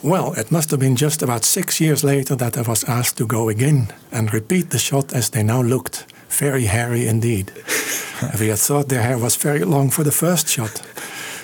well, 0.00 0.30
it 0.40 0.50
must 0.50 0.70
have 0.70 0.76
been 0.82 0.94
just 0.94 1.22
about 1.22 1.44
six 1.44 1.78
years 1.78 2.02
later 2.02 2.36
that 2.36 2.56
I 2.56 2.62
was 2.62 2.84
asked 2.84 3.16
to 3.16 3.24
go 3.26 3.48
again 3.50 3.90
and 4.12 4.30
repeat 4.30 4.70
the 4.70 4.78
shot 4.78 5.12
as 5.14 5.28
they 5.28 5.42
now 5.42 5.66
looked. 5.68 6.04
Very 6.30 6.64
hairy 6.64 7.06
indeed. 7.06 7.52
we 8.40 8.48
had 8.48 8.58
thought 8.58 8.88
their 8.88 9.02
hair 9.02 9.18
was 9.18 9.36
very 9.36 9.64
long 9.64 9.90
for 9.90 10.04
the 10.04 10.12
first 10.12 10.48
shot. 10.48 10.82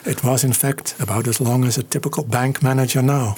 It 0.07 0.23
was, 0.23 0.45
in 0.45 0.53
fact, 0.53 0.95
about 1.01 1.27
as 1.27 1.41
long 1.41 1.65
as 1.65 1.79
a 1.79 1.83
typical 1.83 2.23
bank 2.23 2.63
manager 2.63 3.03
now. 3.03 3.35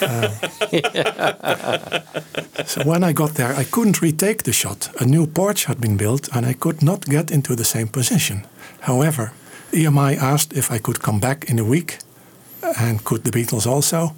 Uh, 0.00 0.30
so 2.64 2.82
when 2.84 3.04
I 3.04 3.12
got 3.12 3.34
there, 3.34 3.54
I 3.54 3.64
couldn't 3.64 4.00
retake 4.00 4.44
the 4.44 4.52
shot. 4.52 4.88
A 5.00 5.04
new 5.04 5.26
porch 5.26 5.66
had 5.66 5.78
been 5.78 5.98
built, 5.98 6.34
and 6.34 6.46
I 6.46 6.54
could 6.54 6.82
not 6.82 7.04
get 7.04 7.30
into 7.30 7.54
the 7.54 7.64
same 7.64 7.88
position. 7.88 8.46
However, 8.80 9.32
EMI 9.72 10.16
asked 10.16 10.56
if 10.56 10.70
I 10.70 10.78
could 10.78 11.02
come 11.02 11.20
back 11.20 11.50
in 11.50 11.58
a 11.58 11.64
week, 11.64 11.98
and 12.78 13.04
could 13.04 13.24
the 13.24 13.30
Beatles 13.30 13.66
also. 13.66 14.14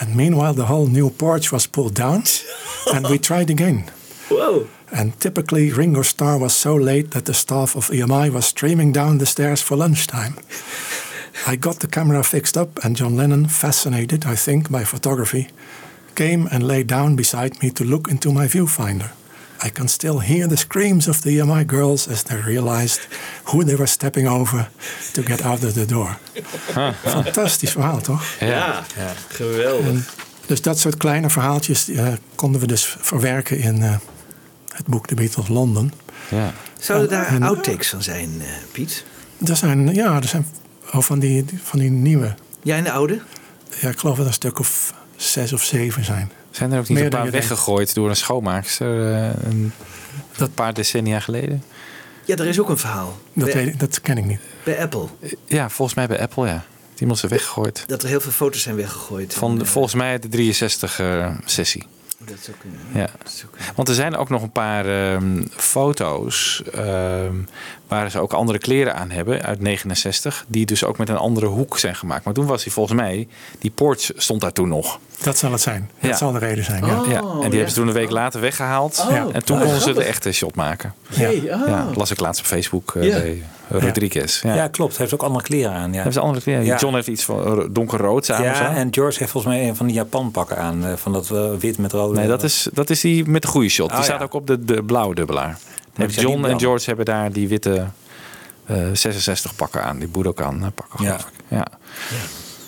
And 0.00 0.14
meanwhile, 0.14 0.54
the 0.54 0.66
whole 0.66 0.86
new 0.86 1.10
porch 1.10 1.50
was 1.50 1.66
pulled 1.66 1.94
down, 1.94 2.22
and 2.94 3.08
we 3.08 3.18
tried 3.18 3.50
again. 3.50 3.90
Wow. 4.30 4.68
And 4.92 5.18
typically, 5.20 5.72
Ringo 5.72 6.02
Starr 6.02 6.38
was 6.38 6.52
so 6.52 6.74
late 6.74 7.10
that 7.10 7.24
the 7.24 7.34
staff 7.34 7.76
of 7.76 7.90
EMI 7.90 8.30
was 8.30 8.44
streaming 8.44 8.92
down 8.92 9.18
the 9.18 9.26
stairs 9.26 9.62
for 9.62 9.76
lunchtime. 9.76 10.34
I 11.46 11.56
got 11.56 11.80
the 11.80 11.86
camera 11.86 12.22
fixed 12.22 12.56
up, 12.56 12.84
and 12.84 12.96
John 12.96 13.16
Lennon, 13.16 13.48
fascinated, 13.48 14.26
I 14.26 14.36
think, 14.36 14.70
by 14.70 14.84
photography, 14.84 15.48
came 16.14 16.46
and 16.50 16.66
lay 16.66 16.84
down 16.84 17.16
beside 17.16 17.62
me 17.62 17.70
to 17.70 17.84
look 17.84 18.08
into 18.10 18.32
my 18.32 18.46
viewfinder. 18.46 19.10
I 19.64 19.70
can 19.70 19.88
still 19.88 20.18
hear 20.18 20.48
the 20.48 20.56
screams 20.56 21.08
of 21.08 21.22
the 21.22 21.38
EMI 21.38 21.64
girls 21.66 22.08
as 22.08 22.24
they 22.24 22.36
realized 22.36 23.00
who 23.44 23.64
they 23.64 23.76
were 23.76 23.86
stepping 23.86 24.26
over 24.28 24.68
to 25.12 25.22
get 25.22 25.44
out 25.44 25.64
of 25.64 25.74
the 25.74 25.86
door. 25.86 26.18
Fantastisch 27.02 27.72
verhaal, 27.72 28.00
toch? 28.00 28.22
Ja, 28.40 28.84
geweldig. 29.28 29.86
En 29.86 30.04
dus 30.46 30.62
dat 30.62 30.78
soort 30.78 30.96
kleine 30.96 31.30
verhaaltjes 31.30 31.88
eh, 31.88 32.12
konden 32.34 32.60
we 32.60 32.66
dus 32.66 32.96
verwerken 33.00 33.58
in 33.58 33.82
eh, 33.82 33.94
het 34.72 34.86
boek 34.86 35.06
The 35.06 35.14
Beatles 35.14 35.48
London. 35.48 35.92
Ja. 36.30 36.52
Zouden 36.78 37.08
daar 37.08 37.26
en- 37.26 37.42
outtakes 37.42 37.88
van 37.88 38.02
zijn, 38.02 38.30
eh, 38.40 38.46
Piet? 38.72 39.04
Er 39.46 39.56
zijn, 39.56 39.94
ja, 39.94 40.16
er 40.16 40.28
zijn 40.28 40.46
oh, 40.92 41.00
van, 41.02 41.18
die, 41.18 41.44
van 41.62 41.78
die 41.78 41.90
nieuwe. 41.90 42.34
Jij 42.62 42.78
en 42.78 42.84
de 42.84 42.90
oude? 42.92 43.20
Ja, 43.80 43.88
ik 43.88 43.98
geloof 43.98 44.16
dat 44.16 44.24
er 44.24 44.30
een 44.30 44.32
stuk 44.36 44.58
of 44.58 44.94
zes 45.16 45.52
of 45.52 45.62
zeven 45.62 46.04
zijn. 46.04 46.30
Zijn 46.50 46.72
er 46.72 46.78
ook 46.78 46.88
niet 46.88 46.96
Meer 46.96 47.04
een 47.04 47.10
paar 47.10 47.20
denkt. 47.30 47.36
weggegooid 47.36 47.94
door 47.94 48.08
een 48.08 48.16
schoonmaakster 48.16 49.12
eh, 49.14 49.30
een 49.44 49.72
Dat- 50.36 50.54
paar 50.54 50.74
decennia 50.74 51.20
geleden? 51.20 51.62
Ja, 52.24 52.36
er 52.36 52.46
is 52.46 52.60
ook 52.60 52.68
een 52.68 52.78
verhaal. 52.78 53.18
Dat, 53.32 53.44
bij, 53.44 53.54
weet 53.54 53.66
ik, 53.74 53.80
dat 53.80 54.00
ken 54.00 54.18
ik 54.18 54.24
niet. 54.24 54.40
bij 54.64 54.80
Apple. 54.82 55.06
Ja, 55.46 55.68
volgens 55.68 55.96
mij 55.96 56.06
bij 56.06 56.20
Apple, 56.20 56.46
ja. 56.46 56.64
Die 56.94 57.06
moest 57.06 57.22
er 57.22 57.28
weggegooid. 57.28 57.84
Dat 57.86 58.02
er 58.02 58.08
heel 58.08 58.20
veel 58.20 58.30
foto's 58.32 58.62
zijn 58.62 58.76
weggegooid. 58.76 59.34
Van 59.34 59.58
de, 59.58 59.64
eh, 59.64 59.70
volgens 59.70 59.94
mij 59.94 60.18
de 60.18 60.28
63 60.28 61.00
eh, 61.00 61.30
sessie. 61.44 61.86
Dat 62.24 62.38
zou 62.40 62.56
kunnen. 62.56 62.80
Ja. 62.94 63.08
Dat 63.18 63.32
zou 63.32 63.52
kunnen. 63.52 63.72
Want 63.76 63.88
er 63.88 63.94
zijn 63.94 64.16
ook 64.16 64.28
nog 64.28 64.42
een 64.42 64.52
paar 64.52 64.86
ehm, 64.86 65.42
foto's 65.50 66.62
ehm, 66.72 67.36
waar 67.92 68.10
ze 68.10 68.18
ook 68.18 68.32
andere 68.32 68.58
kleren 68.58 68.94
aan 68.96 69.10
hebben 69.10 69.42
uit 69.42 69.60
69. 69.60 70.44
Die 70.48 70.66
dus 70.66 70.84
ook 70.84 70.98
met 70.98 71.08
een 71.08 71.16
andere 71.16 71.46
hoek 71.46 71.78
zijn 71.78 71.94
gemaakt. 71.96 72.24
Maar 72.24 72.34
toen 72.34 72.46
was 72.46 72.64
hij 72.64 72.72
volgens 72.72 73.00
mij, 73.00 73.28
die 73.58 73.70
porch 73.70 74.10
stond 74.16 74.40
daar 74.40 74.52
toen 74.52 74.68
nog. 74.68 74.98
Dat 75.22 75.38
zal 75.38 75.52
het 75.52 75.60
zijn. 75.60 75.90
Dat 76.00 76.10
Ja. 76.10 76.16
zal 76.16 76.32
de 76.32 76.38
reden 76.38 76.64
zijn. 76.64 76.86
Ja. 76.86 77.00
Oh, 77.00 77.06
ja. 77.08 77.18
En 77.18 77.24
die 77.24 77.36
ja. 77.36 77.48
hebben 77.48 77.68
ze 77.68 77.74
toen 77.74 77.86
een 77.88 77.92
week 77.94 78.10
later 78.10 78.40
weggehaald. 78.40 79.04
Oh, 79.08 79.10
Ja. 79.14 79.26
En 79.32 79.44
toen 79.44 79.56
oh, 79.56 79.62
konden 79.62 79.80
ze 79.80 79.92
de 79.92 80.04
echte 80.04 80.32
shot 80.32 80.54
maken. 80.54 80.94
Hey. 81.14 81.42
Ja, 81.42 81.86
las 81.94 82.10
ik 82.10 82.20
laatst 82.20 82.40
op 82.40 82.46
Facebook 82.46 82.94
eh, 82.94 83.00
bij 83.10 83.42
Rodriguez. 83.68 84.42
Ja. 84.42 84.54
Ja, 84.54 84.68
klopt. 84.68 84.90
Hij 84.90 85.00
heeft 85.00 85.14
ook 85.14 85.22
andere 85.28 85.44
kleren 85.44 85.72
aan. 85.72 85.88
Ja. 85.88 85.94
Hebben 85.94 86.12
ze 86.12 86.20
andere 86.20 86.40
kleren? 86.42 86.64
Ja. 86.64 86.76
John 86.78 86.94
heeft 86.94 87.06
iets 87.08 87.24
van 87.24 87.68
donkerrood 87.72 88.30
aan. 88.30 88.42
Ja, 88.42 88.74
en 88.74 88.88
George 88.94 89.18
heeft 89.18 89.30
volgens 89.30 89.54
mij 89.54 89.68
een 89.68 89.76
van 89.76 89.86
die 89.86 89.94
Japan-pakken 89.94 90.56
aan. 90.58 90.84
eh, 90.86 90.92
Van 90.96 91.12
dat 91.12 91.30
eh, 91.30 91.50
wit 91.58 91.78
met 91.78 91.92
rode. 91.92 92.18
Nee, 92.18 92.28
dat 92.28 92.42
is, 92.42 92.68
dat 92.72 92.90
is 92.90 93.00
die 93.00 93.24
met 93.28 93.42
de 93.42 93.48
goede 93.48 93.68
shot. 93.68 93.88
Die 93.88 93.98
Oh, 93.98 94.04
staat 94.04 94.22
ook 94.22 94.34
op 94.34 94.46
de, 94.46 94.64
de 94.64 94.82
blauwe 94.82 95.14
dubbelaar. 95.14 95.58
Heeft 95.94 96.20
John 96.20 96.44
en. 96.44 96.60
George 96.60 96.84
hebben 96.84 97.04
daar 97.04 97.32
die 97.32 97.48
witte 97.48 97.86
eh, 98.64 98.76
66 98.92 99.54
pakken 99.56 99.84
aan. 99.84 99.98
Die 99.98 100.08
Budokan 100.08 100.62
eh, 100.62 100.68
pakken, 100.74 101.04
Ja. 101.04 101.18
Ja. 101.48 101.66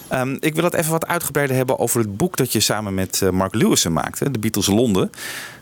Ehm, 0.09 0.37
ik 0.41 0.55
wil 0.55 0.65
het 0.65 0.75
even 0.75 0.91
wat 0.91 1.07
uitgebreider 1.07 1.57
hebben 1.57 1.79
over 1.79 2.01
het 2.01 2.17
boek 2.17 2.37
dat 2.37 2.53
je 2.53 2.61
samen 2.61 2.95
met 2.95 3.23
eh, 3.23 3.31
Mark 3.31 3.55
Lewison 3.55 3.93
maakte, 3.93 4.31
De 4.31 4.39
Beatles 4.39 4.67
Londen. 4.67 5.11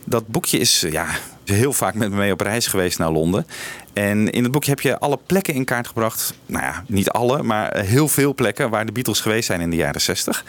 Dat 0.04 0.26
boekje 0.26 0.58
is 0.58 0.82
eh, 0.82 0.92
ja, 0.92 1.06
heel 1.44 1.72
vaak 1.72 1.94
met 1.94 2.10
me 2.10 2.16
mee 2.16 2.32
op 2.32 2.40
reis 2.40 2.66
geweest 2.66 2.98
naar 2.98 3.10
Londen. 3.10 3.46
En 3.92 4.30
in 4.30 4.42
het 4.42 4.52
boekje 4.52 4.70
heb 4.70 4.80
je 4.80 4.98
alle 4.98 5.18
plekken 5.26 5.54
in 5.54 5.64
kaart 5.64 5.86
gebracht. 5.86 6.34
Nou 6.46 6.64
ja, 6.64 6.84
niet 6.86 7.08
alle, 7.10 7.42
maar 7.42 7.78
heel 7.78 8.08
veel 8.08 8.34
plekken 8.34 8.70
waar 8.70 8.86
de 8.86 8.92
Beatles 8.92 9.20
geweest 9.20 9.46
zijn 9.46 9.60
in 9.60 9.70
de 9.70 9.76
jaren 9.76 10.00
60. 10.00 10.44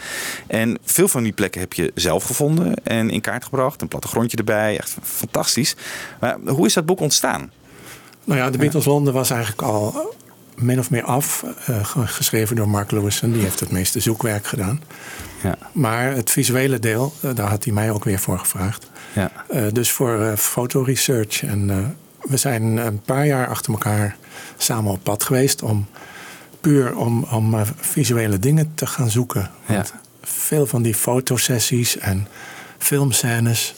En 0.46 0.78
veel 0.84 1.08
van 1.08 1.22
die 1.22 1.32
plekken 1.32 1.60
heb 1.60 1.72
je 1.72 1.92
zelf 1.94 2.24
gevonden 2.24 2.74
en 2.84 3.10
in 3.10 3.20
kaart 3.20 3.44
gebracht. 3.44 3.82
Een 3.82 3.88
plattegrondje 3.88 4.36
erbij, 4.36 4.78
echt 4.78 4.96
fantastisch. 5.02 5.76
Maar 6.20 6.36
hoe 6.46 6.66
is 6.66 6.72
dat 6.74 6.86
boek 6.86 7.00
ontstaan? 7.00 7.50
Nou 8.24 8.40
ja, 8.40 8.50
de 8.50 8.58
Beatles 8.58 8.84
Londen 8.84 9.12
was 9.14 9.30
eigenlijk 9.30 9.62
al 9.62 10.14
min 10.56 10.78
of 10.78 10.90
meer 10.90 11.02
af. 11.04 11.44
eh, 11.66 11.84
ge- 11.84 12.06
geschreven 12.06 12.56
door 12.56 12.68
Mark 12.68 12.90
Lewison. 12.90 13.32
Die 13.32 13.42
heeft 13.42 13.60
het 13.60 13.70
meeste 13.70 14.00
zoekwerk 14.00 14.46
gedaan. 14.46 14.82
Ja, 15.42 15.58
Maar 15.72 16.12
het 16.14 16.30
visuele 16.30 16.78
deel, 16.78 17.12
eh, 17.20 17.30
daar 17.34 17.48
had 17.48 17.64
hij 17.64 17.72
mij 17.72 17.90
ook 17.90 18.04
weer 18.04 18.18
voor 18.18 18.38
gevraagd. 18.38 18.90
ja, 19.14 19.30
Eh, 19.48 19.62
dus 19.72 19.90
voor 19.90 20.34
fotoresearch. 20.36 21.42
En 21.42 21.96
we 22.28 22.36
zijn 22.36 22.62
een 22.62 23.00
paar 23.00 23.26
jaar 23.26 23.46
achter 23.46 23.72
elkaar 23.72 24.16
samen 24.56 24.92
op 24.92 25.02
pad 25.02 25.22
geweest 25.22 25.62
om 25.62 25.86
puur 26.60 26.96
om, 26.96 27.26
om 27.30 27.54
eh, 27.54 27.60
visuele 27.76 28.38
dingen 28.38 28.72
te 28.74 28.86
gaan 28.86 29.10
zoeken. 29.10 29.50
Want 29.66 29.94
veel 30.22 30.66
van 30.66 30.82
die 30.82 30.94
fotosessies 30.94 31.98
en 31.98 32.26
filmscènes, 32.78 33.74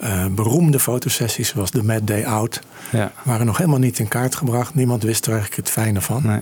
eh, 0.00 0.26
beroemde 0.26 0.80
fotosessies 0.80 1.48
zoals 1.48 1.70
The 1.70 1.84
Mad 1.84 2.06
Day 2.06 2.24
Out, 2.24 2.60
ja. 2.90 3.12
waren 3.22 3.46
nog 3.46 3.56
helemaal 3.56 3.78
niet 3.78 3.98
in 3.98 4.08
kaart 4.08 4.34
gebracht. 4.34 4.74
Niemand 4.74 5.02
wist 5.02 5.26
er 5.26 5.32
eigenlijk 5.32 5.60
het 5.60 5.70
fijne 5.70 6.00
van. 6.00 6.22
Nee. 6.26 6.40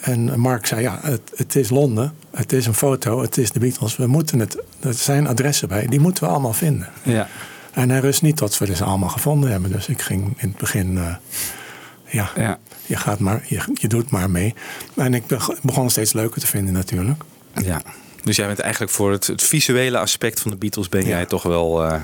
En 0.00 0.40
Mark 0.40 0.66
zei, 0.66 0.80
ja, 0.80 0.98
het, 1.02 1.32
het 1.36 1.56
is 1.56 1.70
Londen, 1.70 2.12
het 2.30 2.52
is 2.52 2.66
een 2.66 2.74
foto, 2.74 3.20
het 3.20 3.38
is 3.38 3.50
de 3.50 3.58
Beatles. 3.58 3.96
We 3.96 4.06
moeten 4.06 4.38
het, 4.38 4.58
er 4.80 4.94
zijn 4.94 5.26
adressen 5.26 5.68
bij, 5.68 5.86
die 5.86 6.00
moeten 6.00 6.24
we 6.24 6.30
allemaal 6.30 6.52
vinden. 6.52 6.88
Ja, 7.02 7.28
En 7.74 7.90
hij 7.90 7.98
rust 8.00 8.22
niet 8.22 8.36
tot 8.36 8.58
we 8.58 8.74
ze 8.76 8.84
allemaal 8.84 9.08
gevonden 9.08 9.50
hebben. 9.50 9.72
Dus 9.72 9.88
ik 9.88 10.02
ging 10.02 10.22
in 10.36 10.48
het 10.48 10.56
begin, 10.58 10.98
eh, 10.98 11.14
ja, 12.08 12.30
ja, 12.36 12.58
je, 12.86 12.96
gaat 12.96 13.18
maar, 13.18 13.44
je, 13.48 13.60
je 13.74 13.88
doet 13.88 14.10
maar 14.10 14.30
mee. 14.30 14.54
En 14.96 15.14
ik 15.14 15.26
beg- 15.26 15.60
begon 15.62 15.82
het 15.82 15.92
steeds 15.92 16.12
leuker 16.12 16.40
te 16.40 16.46
vinden 16.46 16.72
natuurlijk. 16.74 17.22
ja. 17.62 17.82
Dus 18.24 18.36
jij 18.36 18.46
bent 18.46 18.58
eigenlijk 18.58 18.92
voor 18.92 19.12
het, 19.12 19.26
het 19.26 19.42
visuele 19.42 19.98
aspect 19.98 20.40
van 20.40 20.50
de 20.50 20.56
Beatles 20.56 20.88
ben 20.88 21.04
jij 21.06 21.26
toch 21.26 21.42
wel 21.42 21.84
eh, 21.84 22.00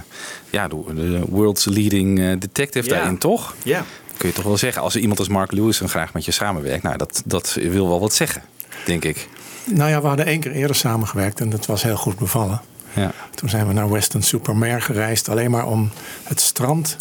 ja, 0.50 0.68
de, 0.68 0.82
de 0.94 1.20
world's 1.28 1.64
leading 1.64 2.18
eh, 2.20 2.32
detective 2.38 2.88
Ja. 2.88 2.94
daarin, 2.94 3.18
toch? 3.18 3.54
Ja. 3.62 3.84
Kun 4.16 4.28
je 4.28 4.34
toch 4.34 4.44
wel 4.44 4.56
zeggen, 4.56 4.82
als 4.82 4.94
er 4.94 5.00
iemand 5.00 5.18
als 5.18 5.28
Mark 5.28 5.52
Lewis 5.52 5.78
graag 5.84 6.12
met 6.12 6.24
je 6.24 6.30
samenwerkt, 6.30 6.82
nou, 6.82 6.96
dat, 6.96 7.22
dat 7.24 7.52
wil 7.60 7.88
wel 7.88 8.00
wat 8.00 8.14
zeggen, 8.14 8.42
denk 8.84 9.04
ik. 9.04 9.28
Nou 9.64 9.90
ja, 9.90 10.00
we 10.00 10.06
hadden 10.06 10.26
één 10.26 10.40
keer 10.40 10.52
eerder 10.52 10.76
samengewerkt 10.76 11.40
en 11.40 11.50
dat 11.50 11.66
was 11.66 11.82
heel 11.82 11.96
goed 11.96 12.18
bevallen. 12.18 12.60
Ja, 12.94 13.12
Toen 13.34 13.48
zijn 13.48 13.66
we 13.66 13.72
naar 13.72 13.90
Weston 13.90 14.22
Supermare 14.22 14.80
gereisd, 14.80 15.28
alleen 15.28 15.50
maar 15.50 15.66
om 15.66 15.90
het 16.24 16.40
strand 16.40 16.96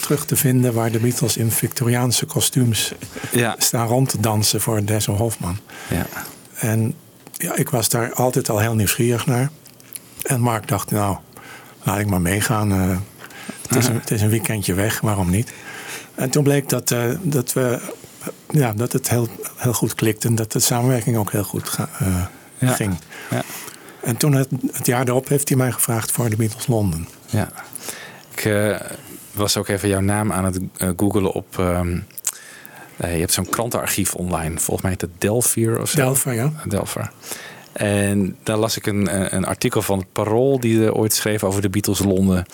terug 0.00 0.24
te 0.26 0.36
vinden 0.36 0.72
waar 0.74 0.90
de 0.90 0.98
Beatles 0.98 1.36
in 1.36 1.50
Victoriaanse 1.50 2.26
kostuums 2.26 2.92
ja, 3.32 3.54
staan 3.58 3.86
rond 3.86 4.08
te 4.08 4.20
dansen 4.20 4.60
voor 4.60 4.84
Dessel 4.84 5.14
Hofman. 5.16 5.58
ja. 5.88 6.06
En 6.54 6.94
ja, 7.32 7.54
ik 7.56 7.68
was 7.70 7.88
daar 7.88 8.12
altijd 8.14 8.48
al 8.50 8.58
heel 8.58 8.74
nieuwsgierig 8.74 9.26
naar. 9.26 9.50
En 10.22 10.40
Mark 10.40 10.68
dacht, 10.68 10.90
nou, 10.90 11.16
laat 11.82 11.98
ik 11.98 12.06
maar 12.06 12.20
meegaan. 12.20 12.72
eh, 12.72 12.96
het, 13.68 13.76
is 13.76 13.86
een, 13.86 13.94
het 13.94 14.10
is 14.10 14.22
een 14.22 14.28
weekendje 14.30 14.74
weg, 14.74 15.00
waarom 15.00 15.30
niet? 15.30 15.52
En 16.14 16.30
toen 16.30 16.42
bleek 16.42 16.68
dat, 16.68 16.90
eh, 16.90 17.04
dat, 17.22 17.52
we, 17.52 17.80
ja, 18.50 18.72
dat 18.72 18.92
het 18.92 19.08
heel, 19.08 19.28
heel 19.56 19.72
goed 19.72 19.94
klikte 19.94 20.28
en 20.28 20.34
dat 20.34 20.52
de 20.52 20.60
samenwerking 20.60 21.16
ook 21.16 21.32
heel 21.32 21.44
goed 21.44 21.68
ga- 21.68 21.88
eh, 21.98 22.22
Ja. 22.58 22.72
ging. 22.72 22.94
Ja. 23.30 23.42
En 24.02 24.16
toen 24.16 24.32
het, 24.32 24.48
het 24.72 24.86
jaar 24.86 25.08
erop 25.08 25.28
heeft 25.28 25.48
hij 25.48 25.58
mij 25.58 25.72
gevraagd 25.72 26.10
voor 26.12 26.30
de 26.30 26.36
Beatles 26.36 26.66
Londen. 26.66 27.08
Ja. 27.26 27.50
Ik 28.34 28.44
eh, 28.44 28.80
was 29.32 29.56
ook 29.56 29.68
even 29.68 29.88
jouw 29.88 30.00
naam 30.00 30.32
aan 30.32 30.44
het 30.44 30.60
eh, 30.76 30.88
googelen 30.96 31.32
op. 31.32 31.58
ehm, 31.58 31.98
eh, 32.96 33.12
je 33.12 33.20
hebt 33.20 33.32
zo'n 33.32 33.48
krantenarchief 33.48 34.14
online. 34.14 34.58
Volgens 34.58 34.80
mij 34.82 34.90
heet 34.90 35.00
het 35.00 35.20
Delphier 35.20 35.80
of 35.80 35.90
zo. 35.90 35.96
Delver, 35.96 36.32
ja. 36.34 36.52
Delphier. 36.68 37.10
En 37.78 38.36
daar 38.42 38.56
las 38.56 38.76
ik 38.76 38.86
een, 38.86 39.08
eh, 39.08 39.32
een 39.32 39.44
artikel 39.44 39.82
van 39.82 39.98
het 39.98 40.12
Parool 40.12 40.60
die 40.60 40.94
ooit 40.94 41.12
schreef 41.12 41.44
over 41.44 41.62
de 41.62 41.68
Beatles 41.68 41.98
Londen. 41.98 42.46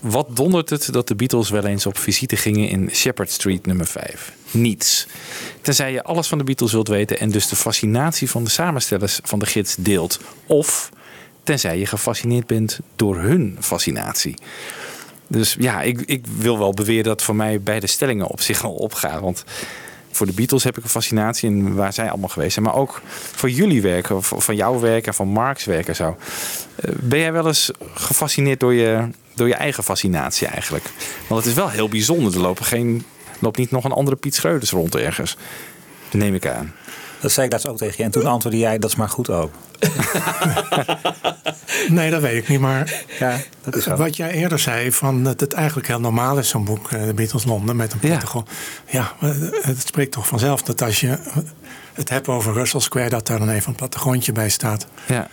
Wat 0.00 0.36
dondert 0.36 0.70
het 0.70 0.92
dat 0.92 1.08
de 1.08 1.14
Beatles 1.14 1.50
wel 1.50 1.64
eens 1.64 1.86
op 1.86 1.98
visite 1.98 2.36
gingen 2.36 2.68
in 2.68 2.90
Shepherd 2.92 3.30
Street 3.30 3.66
nummer 3.66 3.86
5? 3.86 4.32
Niets. 4.50 5.06
Tenzij 5.60 5.92
je 5.92 6.02
alles 6.02 6.28
van 6.28 6.38
de 6.38 6.44
Beatles 6.44 6.72
wilt 6.72 6.88
weten 6.88 7.18
en 7.18 7.30
dus 7.30 7.48
de 7.48 7.56
fascinatie 7.56 8.30
van 8.30 8.44
de 8.44 8.50
samenstellers 8.50 9.20
van 9.22 9.38
de 9.38 9.46
gids 9.46 9.76
deelt. 9.78 10.20
Of 10.46 10.90
tenzij 11.42 11.78
je 11.78 11.86
gefascineerd 11.86 12.46
bent 12.46 12.78
door 12.96 13.18
hun 13.18 13.56
fascinatie. 13.60 14.34
Dus 15.26 15.56
ja, 15.58 15.82
ik, 15.82 16.00
ik 16.00 16.26
wil 16.38 16.58
wel 16.58 16.74
beweren 16.74 17.04
dat 17.04 17.22
voor 17.22 17.36
mij 17.36 17.60
beide 17.60 17.86
stellingen 17.86 18.26
op 18.26 18.40
zich 18.40 18.64
al 18.64 18.74
opgaan. 18.74 19.20
Want 19.20 19.44
voor 20.10 20.26
de 20.26 20.32
Beatles 20.32 20.64
heb 20.64 20.78
ik 20.78 20.84
een 20.84 20.90
fascinatie 20.90 21.50
in 21.50 21.74
waar 21.74 21.92
zij 21.92 22.08
allemaal 22.10 22.28
geweest 22.28 22.52
zijn. 22.52 22.64
Maar 22.64 22.74
ook 22.74 23.00
voor 23.34 23.50
jullie 23.50 23.82
werken, 23.82 24.22
van 24.22 24.56
jouw 24.56 24.80
werk 24.80 25.06
en 25.06 25.14
van 25.14 25.28
Mark's 25.28 25.64
werk 25.64 25.88
en 25.88 25.96
zo. 25.96 26.16
Eh, 26.76 26.90
Ben 27.00 27.18
jij 27.18 27.32
wel 27.32 27.46
eens 27.46 27.70
gefascineerd 27.94 28.60
door 28.60 28.74
je, 28.74 29.08
door 29.34 29.48
je 29.48 29.54
eigen 29.54 29.84
fascinatie 29.84 30.46
eigenlijk? 30.46 30.84
Want 31.28 31.40
het 31.40 31.50
is 31.50 31.56
wel 31.56 31.68
heel 31.68 31.88
bijzonder. 31.88 32.34
Er 32.34 32.40
lopen 32.40 32.64
geen, 32.64 33.04
loopt 33.38 33.58
niet 33.58 33.70
nog 33.70 33.84
een 33.84 33.92
andere 33.92 34.16
Piet 34.16 34.34
Schreuders 34.34 34.70
rond 34.70 34.94
ergens. 34.94 35.36
Neem 36.10 36.34
ik 36.34 36.46
aan. 36.46 36.72
Dat 37.20 37.32
zei 37.32 37.46
ik 37.46 37.52
laatst 37.52 37.68
ook 37.68 37.76
tegen 37.78 37.94
je. 37.96 38.02
En 38.02 38.10
toen 38.10 38.26
antwoordde 38.26 38.60
jij, 38.60 38.78
dat 38.78 38.90
is 38.90 38.96
maar 38.96 39.08
goed 39.08 39.30
ook. 39.30 39.50
Nee, 41.88 42.10
dat 42.10 42.20
weet 42.22 42.42
ik 42.42 42.48
niet, 42.48 42.60
maar 42.60 43.02
Ja, 43.18 43.36
dat 43.62 43.76
is. 43.76 43.86
Wat 43.86 44.16
jij 44.16 44.30
eerder 44.30 44.58
zei, 44.58 44.92
van 44.92 45.24
dat 45.24 45.40
het 45.40 45.52
eigenlijk 45.52 45.86
heel 45.88 46.00
normaal 46.00 46.38
is, 46.38 46.48
zo'n 46.48 46.64
boek, 46.64 46.90
eh, 46.92 47.04
De 47.04 47.14
Beatles 47.14 47.44
Londen, 47.44 47.76
met 47.76 47.92
een 47.92 47.98
Ja. 48.02 48.08
plattegrond. 48.08 48.48
Ja, 48.86 49.12
eh, 49.20 49.30
het 49.62 49.80
spreekt 49.86 50.12
toch 50.12 50.26
vanzelf 50.26 50.62
dat 50.62 50.82
als 50.82 51.00
je 51.00 51.18
het 51.92 52.08
hebt 52.08 52.28
over 52.28 52.52
Russell 52.52 52.80
Square, 52.80 53.08
dat 53.08 53.26
daar 53.26 53.38
dan 53.38 53.48
even 53.50 53.68
een 53.68 53.74
plattegrondje 53.74 54.32
bij 54.32 54.48
staat. 54.48 54.86
Ja, 55.06 55.28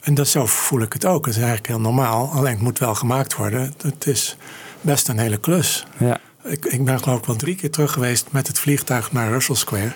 En 0.00 0.14
dat, 0.14 0.28
zo 0.28 0.46
voel 0.46 0.80
ik 0.80 0.92
het 0.92 1.04
ook. 1.04 1.24
Het 1.26 1.34
is 1.34 1.40
eigenlijk 1.40 1.68
heel 1.68 1.80
normaal, 1.80 2.30
alleen 2.32 2.52
het 2.52 2.62
moet 2.62 2.78
wel 2.78 2.94
gemaakt 2.94 3.34
worden. 3.36 3.74
Het 3.82 4.06
is 4.06 4.36
best 4.80 5.08
een 5.08 5.18
hele 5.18 5.38
klus. 5.38 5.86
ja, 5.98 6.18
Ik, 6.44 6.64
ik 6.64 6.84
ben 6.84 7.00
geloof 7.02 7.18
ik 7.18 7.24
wel 7.24 7.36
drie 7.36 7.54
keer 7.54 7.70
terug 7.70 7.92
geweest 7.92 8.26
met 8.30 8.46
het 8.46 8.58
vliegtuig 8.58 9.12
naar 9.12 9.30
Russell 9.30 9.54
Square. 9.54 9.92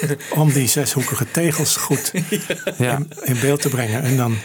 om 0.42 0.52
die 0.52 0.68
zeshoekige 0.68 1.30
tegels 1.30 1.76
goed 1.76 2.12
ja, 2.78 2.96
in, 2.96 3.08
in 3.22 3.40
beeld 3.40 3.60
te 3.60 3.68
brengen. 3.68 4.02
En 4.02 4.16
dan 4.16 4.36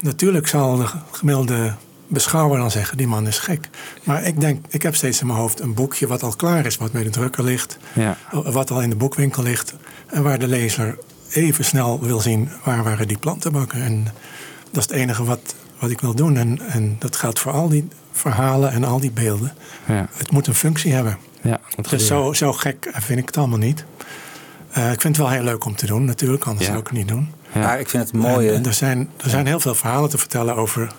natuurlijk 0.00 0.46
zal 0.46 0.76
de 0.76 0.86
gemiddelde 1.10 1.74
beschouwer 2.06 2.58
dan 2.58 2.70
zeggen, 2.70 2.96
die 2.96 3.06
man 3.06 3.26
is 3.26 3.38
gek. 3.38 3.68
Maar 4.04 4.24
ik 4.24 4.40
denk, 4.40 4.64
ik 4.68 4.82
heb 4.82 4.94
steeds 4.94 5.20
in 5.20 5.26
mijn 5.26 5.38
hoofd 5.38 5.60
een 5.60 5.74
boekje 5.74 6.06
wat 6.06 6.22
al 6.22 6.36
klaar 6.36 6.66
is, 6.66 6.76
wat 6.76 6.92
bij 6.92 7.02
de 7.02 7.10
drukker 7.10 7.44
ligt, 7.44 7.78
ja, 7.92 8.16
wat 8.30 8.70
al 8.70 8.82
in 8.82 8.90
de 8.90 8.96
boekwinkel 8.96 9.42
ligt. 9.42 9.74
En 10.06 10.22
waar 10.22 10.38
de 10.38 10.48
lezer 10.48 10.98
even 11.30 11.64
snel 11.64 12.00
wil 12.00 12.20
zien, 12.20 12.50
waar 12.64 12.84
waren 12.84 13.08
die 13.08 13.18
plantenbakken. 13.18 13.82
En 13.82 14.04
dat 14.70 14.84
is 14.84 14.90
het 14.90 14.90
enige 14.90 15.24
wat, 15.24 15.54
wat 15.78 15.90
ik 15.90 16.00
wil 16.00 16.14
doen. 16.14 16.36
En, 16.36 16.60
en 16.68 16.96
dat 16.98 17.16
geldt 17.16 17.38
voor 17.38 17.52
al 17.52 17.68
die 17.68 17.88
verhalen 18.12 18.72
en 18.72 18.84
al 18.84 19.00
die 19.00 19.10
beelden. 19.10 19.52
ja. 19.86 20.08
Het 20.16 20.30
moet 20.30 20.46
een 20.46 20.54
functie 20.54 20.92
hebben. 20.92 21.18
ja 21.42 21.60
Dus 21.90 22.06
zo, 22.06 22.32
zo 22.32 22.52
gek 22.52 22.90
vind 22.92 23.18
ik 23.18 23.26
het 23.26 23.36
allemaal 23.36 23.58
niet. 23.58 23.84
Eh, 24.72 24.92
ik 24.92 25.00
vind 25.00 25.16
het 25.16 25.26
wel 25.26 25.34
heel 25.34 25.42
leuk 25.42 25.64
om 25.64 25.76
te 25.76 25.86
doen, 25.86 26.04
natuurlijk, 26.04 26.44
anders 26.44 26.66
Ja. 26.66 26.72
zou 26.72 26.80
ik 26.80 26.88
het 26.88 26.96
niet 26.98 27.08
doen. 27.08 27.32
Ja. 27.54 27.60
Maar 27.60 27.80
ik 27.80 27.88
vind 27.88 28.02
het 28.04 28.12
mooie. 28.12 28.52
En 28.52 28.66
er, 28.66 28.72
zijn, 28.74 29.10
er 29.16 29.30
zijn 29.30 29.46
heel 29.46 29.60
veel 29.60 29.74
verhalen 29.74 30.10
te 30.10 30.18
vertellen 30.18 30.56
over 30.56 30.92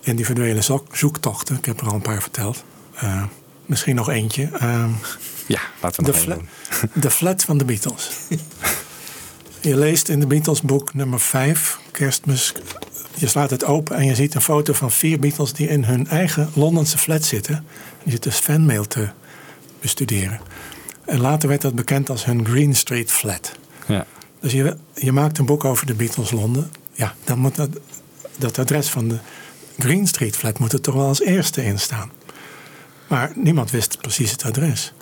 individuele 0.00 0.60
zoek- 0.62 0.96
zoektochten. 0.96 1.56
Ik 1.56 1.64
heb 1.64 1.80
er 1.80 1.86
al 1.86 1.94
een 1.94 2.00
paar 2.02 2.22
verteld. 2.22 2.64
Eh, 2.94 3.22
misschien 3.66 3.94
nog 3.94 4.08
eentje. 4.10 4.48
Ehm, 4.58 4.90
Ja, 5.46 5.60
laten 5.82 6.04
we 6.04 6.10
de, 6.10 6.16
nog 6.16 6.20
fla- 6.26 6.34
even 6.34 6.46
doen. 6.92 7.02
de 7.02 7.10
flat 7.10 7.44
van 7.44 7.58
de 7.58 7.64
Beatles. 7.64 8.10
je 9.60 9.76
leest 9.76 10.08
in 10.08 10.20
de 10.20 10.26
Beatles 10.26 10.60
boek 10.62 10.94
nummer 10.94 11.20
5, 11.20 11.78
Kerstmis. 11.90 12.52
Je 13.14 13.26
slaat 13.26 13.50
het 13.50 13.64
open 13.64 13.96
en 13.96 14.04
je 14.04 14.14
ziet 14.14 14.34
een 14.34 14.40
foto 14.40 14.72
van 14.72 14.90
vier 14.90 15.18
Beatles 15.18 15.52
die 15.52 15.68
in 15.68 15.84
hun 15.84 16.06
eigen 16.08 16.50
Londense 16.54 16.98
flat 16.98 17.24
zitten. 17.24 17.64
Die 18.02 18.12
zitten 18.12 18.30
dus 18.30 18.40
fanmail 18.40 18.86
te 18.86 19.08
bestuderen. 19.80 20.40
En 21.06 21.20
later 21.20 21.48
werd 21.48 21.60
dat 21.62 21.74
bekend 21.74 22.10
als 22.10 22.24
hun 22.24 22.46
Green 22.46 22.74
Street 22.76 23.10
flat. 23.12 23.52
Ja, 23.86 24.06
Dus 24.40 24.52
je, 24.52 24.76
je 24.94 25.12
maakt 25.12 25.38
een 25.38 25.44
boek 25.46 25.64
over 25.64 25.86
de 25.86 25.94
Beatles 25.94 26.30
Londen. 26.30 26.70
Ja, 26.92 27.14
dan 27.24 27.38
moet 27.38 27.56
dat, 27.56 27.68
dat 28.36 28.58
adres 28.58 28.88
van 28.88 29.08
de 29.08 29.18
Green 29.78 30.06
Street 30.06 30.36
flat 30.36 30.58
moet 30.58 30.72
er 30.72 30.80
toch 30.80 30.94
wel 30.94 31.06
als 31.06 31.20
eerste 31.20 31.64
in 31.64 31.78
staan. 31.78 32.10
Maar 33.08 33.32
niemand 33.34 33.70
wist 33.70 33.98
precies 34.00 34.30
het 34.30 34.44
adres. 34.44 34.92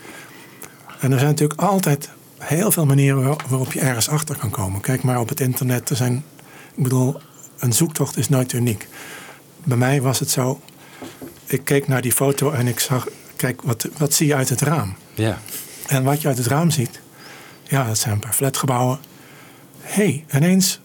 En 0.99 1.11
er 1.11 1.17
zijn 1.19 1.29
natuurlijk 1.31 1.61
altijd 1.61 2.09
heel 2.37 2.71
veel 2.71 2.85
manieren 2.85 3.23
waar- 3.23 3.43
waarop 3.47 3.71
je 3.73 3.79
ergens 3.79 4.09
achter 4.09 4.37
kan 4.37 4.49
komen. 4.49 4.81
Kijk 4.81 5.03
maar 5.03 5.19
op 5.19 5.29
het 5.29 5.39
internet. 5.39 5.89
Er 5.89 5.95
zijn, 5.95 6.23
ik 6.75 6.83
bedoel, 6.83 7.19
een 7.59 7.73
zoektocht 7.73 8.17
is 8.17 8.29
nooit 8.29 8.53
uniek. 8.53 8.87
Bij 9.63 9.77
mij 9.77 10.01
was 10.01 10.19
het 10.19 10.29
zo. 10.29 10.61
Ik 11.45 11.65
keek 11.65 11.87
naar 11.87 12.01
die 12.01 12.11
foto 12.11 12.51
en 12.51 12.67
ik 12.67 12.79
zag, 12.79 13.07
kijk, 13.35 13.61
wat, 13.61 13.87
wat 13.97 14.13
zie 14.13 14.27
je 14.27 14.35
uit 14.35 14.49
het 14.49 14.61
raam? 14.61 14.95
ja, 15.13 15.39
En 15.87 16.03
wat 16.03 16.21
je 16.21 16.27
uit 16.27 16.37
het 16.37 16.47
raam 16.47 16.71
ziet, 16.71 17.01
ja, 17.63 17.87
dat 17.87 17.97
zijn 17.97 18.13
een 18.13 18.19
paar 18.19 18.33
flatgebouwen. 18.33 18.99
Hé, 19.81 20.03
hey, 20.03 20.25
ineens 20.39 20.79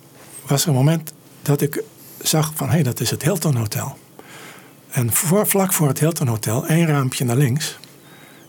was 0.47 0.63
er 0.63 0.69
een 0.69 0.75
moment 0.75 1.13
dat 1.43 1.61
ik 1.61 1.83
zag 2.23 2.53
van 2.55 2.67
hé, 2.67 2.75
hey, 2.75 2.83
dat 2.83 3.01
is 3.01 3.11
het 3.11 3.23
Hilton 3.23 3.57
Hotel. 3.57 3.99
En 4.91 5.13
voor, 5.13 5.47
vlak 5.47 5.73
voor 5.73 5.89
het 5.89 5.99
Hilton 5.99 6.27
Hotel, 6.27 6.67
één 6.67 6.87
raampje 6.87 7.25
naar 7.25 7.37
links, 7.37 7.79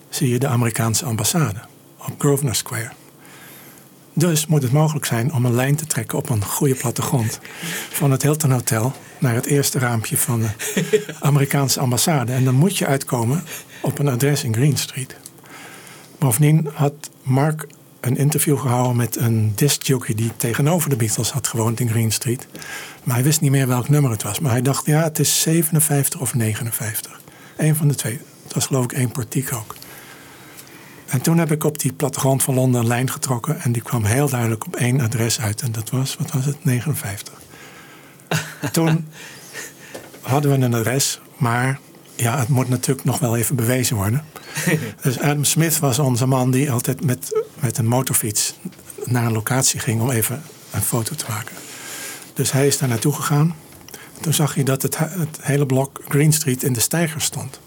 zie 0.10 0.30
je 0.30 0.40
de 0.40 0.48
Amerikaanse 0.48 1.06
ambassade 1.06 1.60
op 1.98 2.14
Grosvenor 2.18 2.56
Square. 2.56 2.92
Dus 4.14 4.48
moet 4.48 4.64
het 4.64 4.72
mogelijk 4.72 5.06
zijn 5.06 5.34
om 5.34 5.46
een 5.46 5.56
lijn 5.56 5.76
te 5.76 5.86
trekken 5.86 6.18
op 6.18 6.30
een 6.30 6.46
goede 6.46 6.76
plattegrond 6.76 7.40
van 7.90 8.12
het 8.12 8.22
Hilton 8.22 8.52
Hotel 8.52 8.94
naar 9.18 9.36
het 9.36 9.46
eerste 9.46 9.80
raampje 9.80 10.18
van 10.18 10.42
de 10.42 10.50
Amerikaanse 11.20 11.80
ambassade. 11.80 12.32
En 12.32 12.44
dan 12.44 12.56
moet 12.56 12.78
je 12.78 12.86
uitkomen 12.86 13.44
op 13.82 14.00
een 14.00 14.08
adres 14.08 14.44
in 14.44 14.54
Green 14.54 14.78
Street. 14.78 15.16
Bovendien 16.20 16.70
had 16.74 17.10
Mark 17.22 17.68
een 18.00 18.18
interview 18.18 18.60
gehouden 18.60 18.96
met 18.96 19.16
een 19.16 19.52
discjockey 19.56 20.16
die 20.16 20.32
tegenover 20.38 20.90
de 20.90 20.96
Beatles 20.96 21.32
had 21.32 21.48
gewoond 21.48 21.80
in 21.80 21.90
Green 21.90 22.12
Street. 22.12 22.48
Maar 23.04 23.16
hij 23.16 23.24
wist 23.24 23.42
niet 23.42 23.52
meer 23.52 23.68
welk 23.68 23.90
nummer 23.90 24.12
het 24.12 24.24
was. 24.24 24.40
Maar 24.40 24.52
hij 24.52 24.62
dacht, 24.62 24.86
ja, 24.86 25.04
het 25.04 25.20
is 25.20 25.42
57 25.42 26.20
of 26.20 26.34
59. 26.34 27.22
Eén 27.58 27.76
van 27.76 27.88
de 27.88 27.96
twee. 27.96 28.20
Het 28.44 28.54
was 28.54 28.66
geloof 28.66 28.84
ik 28.84 28.92
één 28.92 29.12
portiek 29.12 29.54
ook. 29.54 29.76
En 31.08 31.22
toen 31.22 31.38
heb 31.38 31.52
ik 31.52 31.64
op 31.64 31.80
die 31.80 31.94
plattegrond 31.94 32.44
van 32.44 32.54
Londen 32.54 32.82
een 32.82 32.88
lijn 32.88 33.10
getrokken. 33.10 33.62
En 33.62 33.72
die 33.72 33.82
kwam 33.82 34.04
heel 34.04 34.30
duidelijk 34.30 34.66
op 34.66 34.76
één 34.76 35.02
adres 35.02 35.40
uit. 35.40 35.62
En 35.62 35.72
dat 35.72 35.90
was, 35.90 36.16
wat 36.18 36.32
was 36.32 36.46
het, 36.46 36.66
59. 36.66 37.42
toen 38.72 39.08
hadden 40.22 40.52
we 40.52 40.66
een 40.66 40.74
adres. 40.74 41.20
Maar 41.38 41.80
ja, 42.22 42.40
het 42.40 42.48
moet 42.48 42.70
natuurlijk 42.70 43.06
nog 43.06 43.20
wel 43.20 43.36
even 43.38 43.56
bewezen 43.56 43.96
worden. 43.96 44.24
dus 45.04 45.20
Adam 45.20 45.44
Smith 45.44 45.80
was 45.80 46.00
onze 46.00 46.26
man 46.26 46.52
die 46.52 46.72
altijd 46.72 47.06
met, 47.06 47.44
met 47.60 47.78
een 47.78 47.88
motorfiets 47.88 48.54
naar 49.06 49.26
een 49.26 49.32
locatie 49.32 49.80
ging 49.80 50.02
om 50.02 50.10
even 50.10 50.42
een 50.72 50.82
foto 50.82 51.16
te 51.16 51.26
maken. 51.30 51.56
Dus 52.34 52.52
hij 52.52 52.68
is 52.68 52.78
daar 52.78 52.90
naartoe 52.90 53.14
gegaan. 53.14 53.56
Toen 54.22 54.34
zag 54.34 54.54
hij 54.56 54.64
dat 54.64 54.82
het, 54.82 54.98
he- 54.98 55.20
het 55.20 55.38
hele 55.42 55.66
blok 55.66 56.02
Green 56.08 56.34
Street 56.34 56.64
in 56.64 56.74
de 56.74 56.80
steiger 56.80 57.22
stond. 57.22 57.60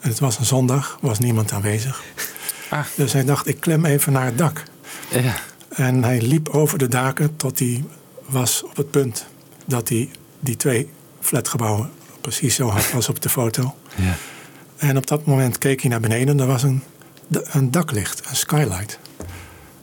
En 0.00 0.08
het 0.08 0.18
was 0.18 0.38
een 0.38 0.44
zondag, 0.44 0.98
was 1.00 1.18
niemand 1.18 1.52
aanwezig. 1.52 2.02
Ah. 2.70 2.84
Dus 2.94 3.12
hij 3.12 3.24
dacht, 3.24 3.46
ik 3.46 3.60
klim 3.60 3.84
even 3.84 4.12
naar 4.12 4.24
het 4.24 4.38
dak. 4.38 4.62
Ja. 5.10 5.34
En 5.68 6.04
hij 6.04 6.20
liep 6.20 6.48
over 6.48 6.78
de 6.78 6.88
daken 6.88 7.36
tot 7.36 7.58
hij 7.58 7.84
was 8.26 8.62
op 8.62 8.76
het 8.76 8.90
punt 8.90 9.26
dat 9.64 9.88
hij 9.88 10.10
die 10.40 10.56
twee 10.56 10.88
flatgebouwen 11.20 11.90
precies 12.24 12.54
zo 12.54 12.68
had 12.68 12.92
als 12.94 13.08
op 13.08 13.20
de 13.20 13.28
foto. 13.28 13.74
Ja. 13.96 14.16
En 14.76 14.96
op 14.96 15.06
dat 15.06 15.26
moment 15.26 15.58
keek 15.58 15.80
hij 15.80 15.90
naar 15.90 16.00
beneden. 16.00 16.40
Er 16.40 16.46
was 16.46 16.62
een, 16.62 16.82
een 17.28 17.70
daklicht, 17.70 18.28
een 18.28 18.36
skylight. 18.36 18.98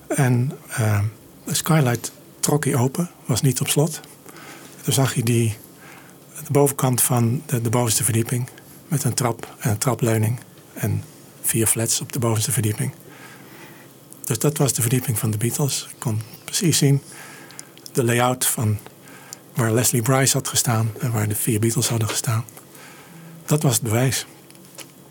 En 0.07 0.51
eh, 0.67 0.99
de 1.45 1.55
skylight 1.55 2.11
trok 2.39 2.65
hij 2.65 2.75
open, 2.75 3.09
was 3.25 3.41
niet 3.41 3.61
op 3.61 3.67
slot. 3.67 3.99
Toen 4.81 4.93
zag 4.93 5.13
hij 5.13 5.23
die, 5.23 5.57
de 6.45 6.51
bovenkant 6.51 7.01
van 7.01 7.41
de, 7.45 7.61
de 7.61 7.69
bovenste 7.69 8.03
verdieping. 8.03 8.49
Met 8.87 9.03
een 9.03 9.13
trap 9.13 9.55
en 9.59 9.69
een 9.69 9.77
trapleuning. 9.77 10.39
En 10.73 11.03
vier 11.41 11.67
flats 11.67 12.01
op 12.01 12.11
de 12.11 12.19
bovenste 12.19 12.51
verdieping. 12.51 12.91
Dus 14.25 14.39
dat 14.39 14.57
was 14.57 14.73
de 14.73 14.81
verdieping 14.81 15.19
van 15.19 15.31
de 15.31 15.37
Beatles. 15.37 15.87
Ik 15.89 15.99
kon 15.99 16.21
precies 16.45 16.77
zien 16.77 17.01
de 17.91 18.03
layout 18.03 18.45
van 18.45 18.77
waar 19.53 19.71
Leslie 19.71 20.01
Bryce 20.01 20.37
had 20.37 20.47
gestaan 20.47 20.91
en 20.99 21.11
waar 21.11 21.27
de 21.27 21.35
vier 21.35 21.59
Beatles 21.59 21.89
hadden 21.89 22.07
gestaan. 22.09 22.45
Dat 23.45 23.63
was 23.63 23.73
het 23.73 23.81
bewijs. 23.83 24.25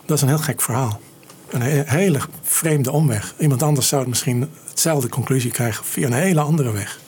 Dat 0.07 0.17
is 0.17 0.23
een 0.23 0.29
heel 0.29 0.39
gek 0.39 0.61
verhaal. 0.63 1.01
Een 1.49 1.63
he- 1.63 1.83
hele 1.87 2.21
vreemde 2.43 2.91
omweg. 2.91 3.35
Iemand 3.39 3.63
anders 3.63 3.89
zou 3.89 4.09
misschien 4.09 4.51
hetzelfde 4.69 5.09
conclusie 5.09 5.51
krijgen 5.51 5.85
via 5.85 6.07
een 6.07 6.13
hele 6.13 6.41
andere 6.41 6.71
weg. 6.73 7.01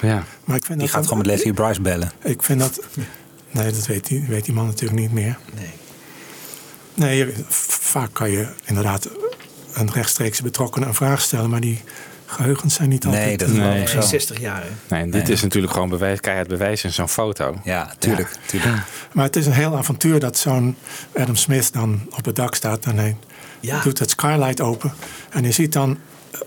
ja. 0.00 0.24
Maar 0.44 0.56
ik 0.56 0.64
vind 0.64 0.78
Die 0.78 0.86
dat 0.88 0.96
gaat 0.96 1.02
gewoon 1.04 1.18
met 1.18 1.26
Leslie 1.26 1.52
Bryce 1.54 1.80
bellen. 1.80 2.12
Ik 2.22 2.42
vind 2.42 2.60
dat. 2.60 2.80
Nee, 3.50 3.72
dat 3.72 3.86
weet 3.86 4.06
die, 4.06 4.24
weet 4.28 4.44
die 4.44 4.54
man 4.54 4.66
natuurlijk 4.66 5.00
niet 5.00 5.12
meer. 5.12 5.38
Nee. 5.54 5.70
Nee, 6.94 7.34
vaak 7.48 8.10
kan 8.12 8.30
je 8.30 8.48
inderdaad 8.64 9.08
een 9.72 9.92
rechtstreeks 9.92 10.40
betrokkenen 10.42 10.88
een 10.88 10.94
vraag 10.94 11.20
stellen, 11.20 11.50
maar 11.50 11.60
die 11.60 11.80
geheugens 12.30 12.74
zijn 12.74 12.88
niet 12.88 13.04
altijd. 13.06 13.24
Nee, 13.26 13.36
dat 13.36 13.48
is 13.48 13.54
Nee. 13.54 13.64
wel 13.64 13.74
Nee, 13.74 13.86
zo. 13.88 14.00
60 14.00 14.40
jaar. 14.40 14.62
hè? 14.88 14.96
Nee, 14.96 15.10
dit 15.10 15.28
is 15.28 15.42
natuurlijk 15.42 15.72
gewoon 15.72 15.88
bewijs, 15.88 16.20
keihard 16.20 16.48
bewijs 16.48 16.84
in 16.84 16.92
zo'n 16.92 17.08
foto. 17.08 17.60
Ja, 17.64 17.92
tuurlijk. 17.98 18.30
tuurlijk. 18.46 18.76
Maar 19.12 19.24
het 19.24 19.36
is 19.36 19.46
een 19.46 19.52
heel 19.52 19.76
avontuur 19.76 20.20
dat 20.20 20.36
zo'n 20.38 20.76
Adam 21.16 21.36
Smith 21.36 21.72
dan 21.72 22.00
op 22.10 22.24
het 22.24 22.36
dak 22.36 22.54
staat 22.54 22.84
en 22.86 22.96
hij 22.96 23.16
Ja. 23.60 23.82
doet 23.82 23.98
het 23.98 24.10
skylight 24.10 24.60
open. 24.60 24.92
En 25.30 25.42
je 25.42 25.52
ziet 25.52 25.72
dan 25.72 25.98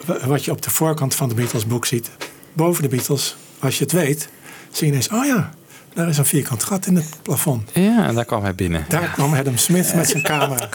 eh, 0.08 0.24
wat 0.26 0.46
je 0.46 0.52
op 0.52 0.62
de 0.62 0.70
voorkant 0.70 1.16
van 1.16 1.30
de 1.30 1.36
Beatles 1.36 1.68
boek 1.68 1.86
ziet. 1.86 2.10
Boven 2.54 2.84
de 2.84 2.90
Beatles, 2.90 3.36
als 3.60 3.78
je 3.78 3.84
het 3.84 3.94
weet, 3.94 4.30
zie 4.72 4.86
je 4.88 4.92
ineens, 4.92 5.10
oh 5.10 5.26
ja, 5.26 5.52
daar 5.94 6.08
is 6.10 6.18
een 6.18 6.26
vierkant 6.26 6.64
gat 6.64 6.86
in 6.86 6.96
het 6.96 7.06
plafond. 7.22 7.70
Ja, 7.74 8.06
en 8.08 8.16
daar 8.16 8.26
kwam 8.26 8.44
hij 8.44 8.56
binnen. 8.56 8.86
Daar 8.90 9.10
kwam 9.14 9.34
Adam 9.34 9.58
Smith 9.58 9.94
met 9.96 10.10
zijn 10.10 10.24
camera. 10.24 10.70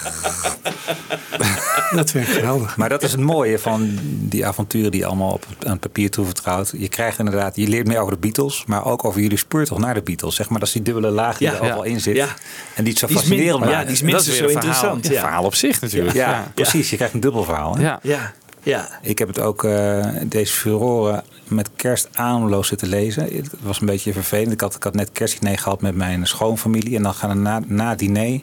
dat 1.95 2.11
vind 2.11 2.29
ik 2.29 2.35
geweldig. 2.35 2.77
Maar 2.77 2.89
dat 2.89 3.03
is 3.03 3.13
het 3.13 3.21
mooie 3.21 3.59
van 3.59 3.99
die 4.21 4.47
avonturen 4.47 4.91
die 4.91 5.01
je 5.01 5.07
allemaal 5.07 5.33
op 5.33 5.47
aan 5.67 5.79
papier 5.79 6.11
toevertrouwt. 6.11 6.73
Je 6.77 6.89
krijgt 6.89 7.19
inderdaad, 7.19 7.57
je 7.57 7.69
leert 7.69 7.87
meer 7.87 7.99
over 7.99 8.13
de 8.13 8.19
Beatles, 8.19 8.65
maar 8.67 8.85
ook 8.85 9.05
over 9.05 9.21
jullie 9.21 9.39
speurtocht 9.39 9.81
naar 9.81 9.95
de 9.95 10.03
Beatles. 10.03 10.35
Zeg 10.35 10.49
maar, 10.49 10.59
dat 10.59 10.69
is 10.69 10.75
die 10.75 10.83
dubbele 10.83 11.11
laag 11.11 11.39
die 11.39 11.47
Ja. 11.49 11.55
er 11.55 11.61
overal 11.61 11.85
Ja. 11.85 11.91
in 11.91 12.01
zit. 12.01 12.17
Ja. 12.17 12.27
En 12.75 12.85
die 12.85 12.89
het 12.93 12.99
zo 12.99 13.07
Die 13.07 13.17
fascinerend 13.17 13.65
ja, 13.65 13.71
maakt. 13.71 13.83
die 13.85 13.93
is 13.93 14.01
Dat 14.01 14.11
minstens 14.11 14.37
zo 14.37 14.43
verhaal- 14.45 14.63
interessant. 14.63 15.07
Een 15.07 15.13
Ja. 15.13 15.21
verhaal 15.21 15.45
op 15.45 15.55
zich 15.55 15.81
natuurlijk. 15.81 16.17
Ja, 16.17 16.51
precies. 16.55 16.91
Je 16.91 16.97
krijgt 16.97 17.15
een 17.15 17.21
dubbel 17.21 17.45
verhaal. 17.45 17.77
Hè? 17.77 17.83
Ja. 17.83 17.99
Ja, 18.03 18.33
ja. 18.63 18.89
Ik 19.03 19.19
heb 19.19 19.29
het 19.29 19.41
ook, 19.41 19.65
eh, 19.65 20.07
deze 20.27 20.53
furoren 20.53 21.25
met 21.51 21.71
kerst 21.77 22.09
ademloos 22.13 22.69
zitten 22.69 22.89
lezen. 22.89 23.23
Het 23.23 23.51
was 23.61 23.81
een 23.81 23.87
beetje 23.87 24.13
vervelend. 24.13 24.53
Ik 24.53 24.61
had, 24.61 24.75
ik 24.75 24.83
had 24.83 24.95
net 24.95 25.13
kerstdiner 25.13 25.59
gehad 25.59 25.81
met 25.81 25.95
mijn 25.95 26.27
schoonfamilie. 26.27 26.97
En 26.97 27.03
dan 27.03 27.15
gaan 27.15 27.31
er 27.31 27.37
na, 27.37 27.61
na 27.67 27.95
diner 27.95 28.41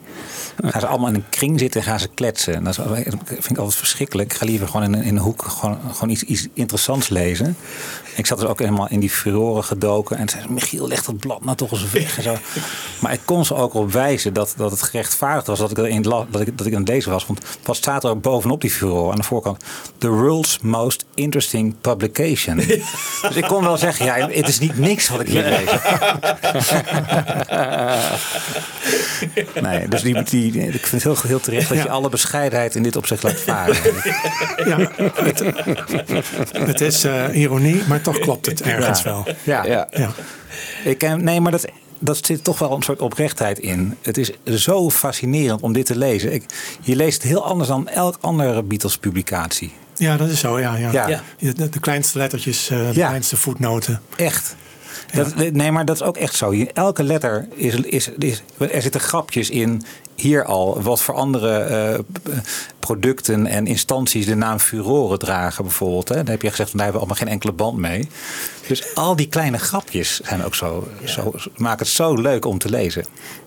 gaan 0.62 0.80
ze 0.80 0.86
allemaal 0.86 1.08
in 1.08 1.14
een 1.14 1.28
kring 1.30 1.58
zitten 1.58 1.80
en 1.80 1.86
gaan 1.86 2.00
ze 2.00 2.08
kletsen. 2.14 2.54
En 2.54 2.64
dat 2.64 2.78
is- 2.78 2.84
vind 3.26 3.50
ik 3.50 3.56
altijd 3.58 3.74
verschrikkelijk. 3.76 4.32
Ik 4.32 4.38
ga 4.38 4.44
liever 4.46 4.66
gewoon 4.68 4.82
in, 4.82 4.92
een- 4.92 5.02
in 5.02 5.16
een 5.16 5.22
hoek 5.22 5.42
gewoon, 5.42 5.78
gewoon 5.92 6.08
iets, 6.10 6.22
iets 6.22 6.48
interessants 6.54 7.08
lezen. 7.08 7.56
Ik 8.16 8.26
zat 8.26 8.38
dus 8.38 8.48
ook 8.48 8.58
helemaal 8.58 8.88
in 8.88 9.00
die 9.00 9.10
furoren 9.10 9.64
gedoken. 9.64 10.16
En 10.18 10.28
zei 10.28 10.42
ze, 10.42 10.52
Michiel, 10.52 10.88
leg 10.88 11.02
dat 11.04 11.18
blad 11.18 11.44
nou 11.44 11.56
toch 11.56 11.70
eens 11.70 11.90
weg. 11.90 12.16
En 12.16 12.22
zo. 12.22 12.36
Maar 13.00 13.12
ik 13.12 13.20
kon 13.24 13.44
ze 13.44 13.54
ook 13.54 13.74
op 13.74 13.92
wijzen 13.92 14.32
dat, 14.32 14.54
dat 14.56 14.70
het 14.70 14.82
gerechtvaardigd 14.82 15.46
was 15.46 15.58
dat 15.58 15.70
ik, 15.70 15.78
erin 15.78 16.02
la- 16.06 16.26
dat, 16.30 16.40
ik, 16.40 16.58
dat 16.58 16.66
ik 16.66 16.74
aan 16.74 16.82
lezen 16.82 17.10
was. 17.10 17.26
Want 17.26 17.40
wat 17.64 17.76
staat 17.76 18.04
er 18.04 18.20
bovenop 18.20 18.60
die 18.60 18.70
furoren 18.70 19.10
aan 19.10 19.16
de 19.18 19.22
voorkant? 19.22 19.64
The 19.98 20.08
world's 20.08 20.58
most 20.62 21.04
interesting 21.14 21.74
publication. 21.80 22.56
dus 23.28 23.34
ik 23.34 23.44
kon 23.44 23.64
wel 23.64 23.76
zeggen, 23.76 24.04
ja, 24.06 24.28
het 24.30 24.48
is 24.48 24.58
niet 24.58 24.78
niks 24.78 25.08
wat 25.08 25.20
ik 25.20 25.28
hier 25.28 25.42
lees. 25.44 25.70
nee, 29.62 29.88
dus 29.88 30.02
die, 30.02 30.22
die, 30.22 30.52
ik 30.68 30.86
vind 30.86 30.90
het 30.90 31.02
heel, 31.02 31.16
heel 31.28 31.40
terecht 31.40 31.68
dat 31.68 31.78
je 31.78 31.84
Ja. 31.84 31.90
alle 31.90 32.08
bescheidenheid 32.08 32.74
in 32.74 32.82
dit 32.82 32.96
opzicht 32.96 33.22
laat 33.22 33.40
varen. 33.40 33.76
Ja, 34.64 34.90
het, 35.14 35.42
het 36.52 36.80
is 36.80 37.04
eh, 37.04 37.24
ironie, 37.32 37.82
maar 37.88 38.00
toch 38.12 38.18
klopt 38.18 38.46
het 38.46 38.62
ergens 38.72 39.02
Ja. 39.02 39.04
wel. 39.04 39.26
Ja, 39.44 39.64
Ja. 39.66 39.88
Ja. 39.90 40.10
Ik, 40.84 41.02
eh, 41.02 41.12
nee, 41.14 41.40
maar 41.40 41.52
dat, 41.52 41.64
dat 41.98 42.18
zit 42.26 42.44
toch 42.44 42.58
wel 42.58 42.72
een 42.72 42.82
soort 42.82 43.00
oprechtheid 43.00 43.58
in. 43.58 43.96
Het 44.02 44.18
is 44.18 44.30
zo 44.54 44.90
fascinerend 44.90 45.60
om 45.62 45.72
dit 45.72 45.86
te 45.86 45.96
lezen. 45.98 46.32
Ik, 46.32 46.44
je 46.80 46.96
leest 46.96 47.22
het 47.22 47.30
heel 47.30 47.44
anders 47.44 47.68
dan 47.68 47.88
elk 47.88 48.18
andere 48.20 48.62
Beatles-publicatie. 48.62 49.72
ja, 49.94 50.16
dat 50.16 50.28
is 50.28 50.40
zo. 50.40 50.58
Ja, 50.60 50.76
ja. 50.76 50.90
Ja. 51.08 51.22
De, 51.38 51.68
de 51.68 51.80
kleinste 51.80 52.18
lettertjes, 52.18 52.70
eh, 52.70 52.78
de 52.78 52.84
Ja. 52.98 53.06
kleinste 53.06 53.36
voetnoten. 53.36 54.00
Echt. 54.16 54.56
Dat, 55.16 55.52
nee, 55.52 55.72
maar 55.72 55.84
dat 55.84 55.96
is 55.96 56.02
ook 56.02 56.16
echt 56.16 56.34
zo. 56.34 56.52
Elke 56.72 57.02
letter 57.02 57.48
is, 57.54 57.74
is, 57.74 58.10
is. 58.18 58.42
Er 58.58 58.82
zitten 58.82 59.00
grapjes 59.00 59.50
in. 59.50 59.82
Hier 60.14 60.44
al. 60.44 60.82
Wat 60.82 61.02
voor 61.02 61.14
andere 61.14 61.58
eh, 61.58 61.98
producten 62.78 63.46
en 63.46 63.66
instanties 63.66 64.26
de 64.26 64.34
naam 64.34 64.58
Furoren 64.58 65.18
dragen, 65.18 65.64
bijvoorbeeld. 65.64 66.08
Hè. 66.08 66.14
Dan 66.14 66.26
heb 66.26 66.42
je 66.42 66.50
gezegd, 66.50 66.72
daar 66.72 66.82
hebben 66.82 67.00
we 67.00 67.06
allemaal 67.06 67.24
geen 67.24 67.34
enkele 67.34 67.52
band 67.52 67.78
mee. 67.78 68.08
Dus 68.66 68.94
al 68.94 69.16
die 69.16 69.28
kleine 69.28 69.58
grapjes 69.58 70.20
zijn 70.20 70.44
ook 70.44 70.54
zo, 70.54 70.88
zo, 71.04 71.34
maken 71.56 71.78
het 71.78 71.94
zo 71.94 72.14
leuk 72.14 72.44
om 72.44 72.58
te 72.58 72.68
lezen. 72.68 73.04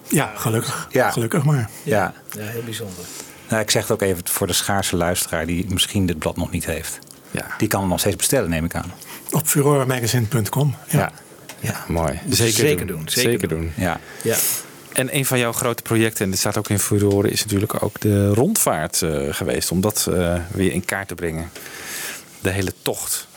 Ja, 0.08 0.32
gelukkig. 0.36 0.88
Ja. 0.92 1.12
Gelukkig 1.12 1.44
maar. 1.44 1.70
Ja. 1.84 2.14
Ja, 2.32 2.44
heel 2.44 2.64
bijzonder. 2.64 3.06
Nou, 3.50 3.62
ik 3.62 3.72
zeg 3.72 3.82
het 3.82 3.92
ook 3.92 4.02
even 4.02 4.22
voor 4.24 4.48
de 4.48 4.54
schaarse 4.54 4.96
luisteraar 4.96 5.46
die 5.46 5.66
misschien 5.70 6.06
dit 6.06 6.20
blad 6.20 6.38
nog 6.38 6.52
niet 6.52 6.66
heeft. 6.66 7.00
Ja. 7.32 7.46
Die 7.58 7.68
kan 7.68 7.80
hem 7.80 7.90
nog 7.90 8.00
steeds 8.00 8.16
bestellen, 8.16 8.50
neem 8.50 8.66
ik 8.66 8.76
aan. 8.76 8.92
Op 9.32 9.48
furoremagazine.com. 9.48 10.76
Ja. 10.88 11.00
Ja. 11.00 11.12
Ja. 11.60 11.84
Mooi. 11.88 12.20
Zeker 12.30 12.88
doen, 12.88 13.02
zeker 13.06 13.48
doen. 13.48 13.72
Ja. 13.76 14.00
Ja. 14.24 14.36
En 14.94 15.16
een 15.16 15.26
van 15.26 15.40
jouw 15.40 15.52
grote 15.52 15.82
projecten, 15.84 16.26
en 16.26 16.30
dit 16.32 16.40
staat 16.40 16.58
ook 16.58 16.70
in 16.70 16.80
Furore, 16.80 17.30
is 17.30 17.44
natuurlijk 17.44 17.84
ook 17.84 18.00
de 18.00 18.34
rondvaart 18.34 19.02
eh, 19.02 19.22
geweest. 19.30 19.72
Om 19.72 19.82
dat 19.82 20.08
eh, 20.14 20.36
weer 20.52 20.72
in 20.72 20.86
kaart 20.86 21.08
te 21.08 21.16
brengen. 21.16 21.50
De 22.42 22.50
hele 22.50 22.74
tocht. 22.82 23.28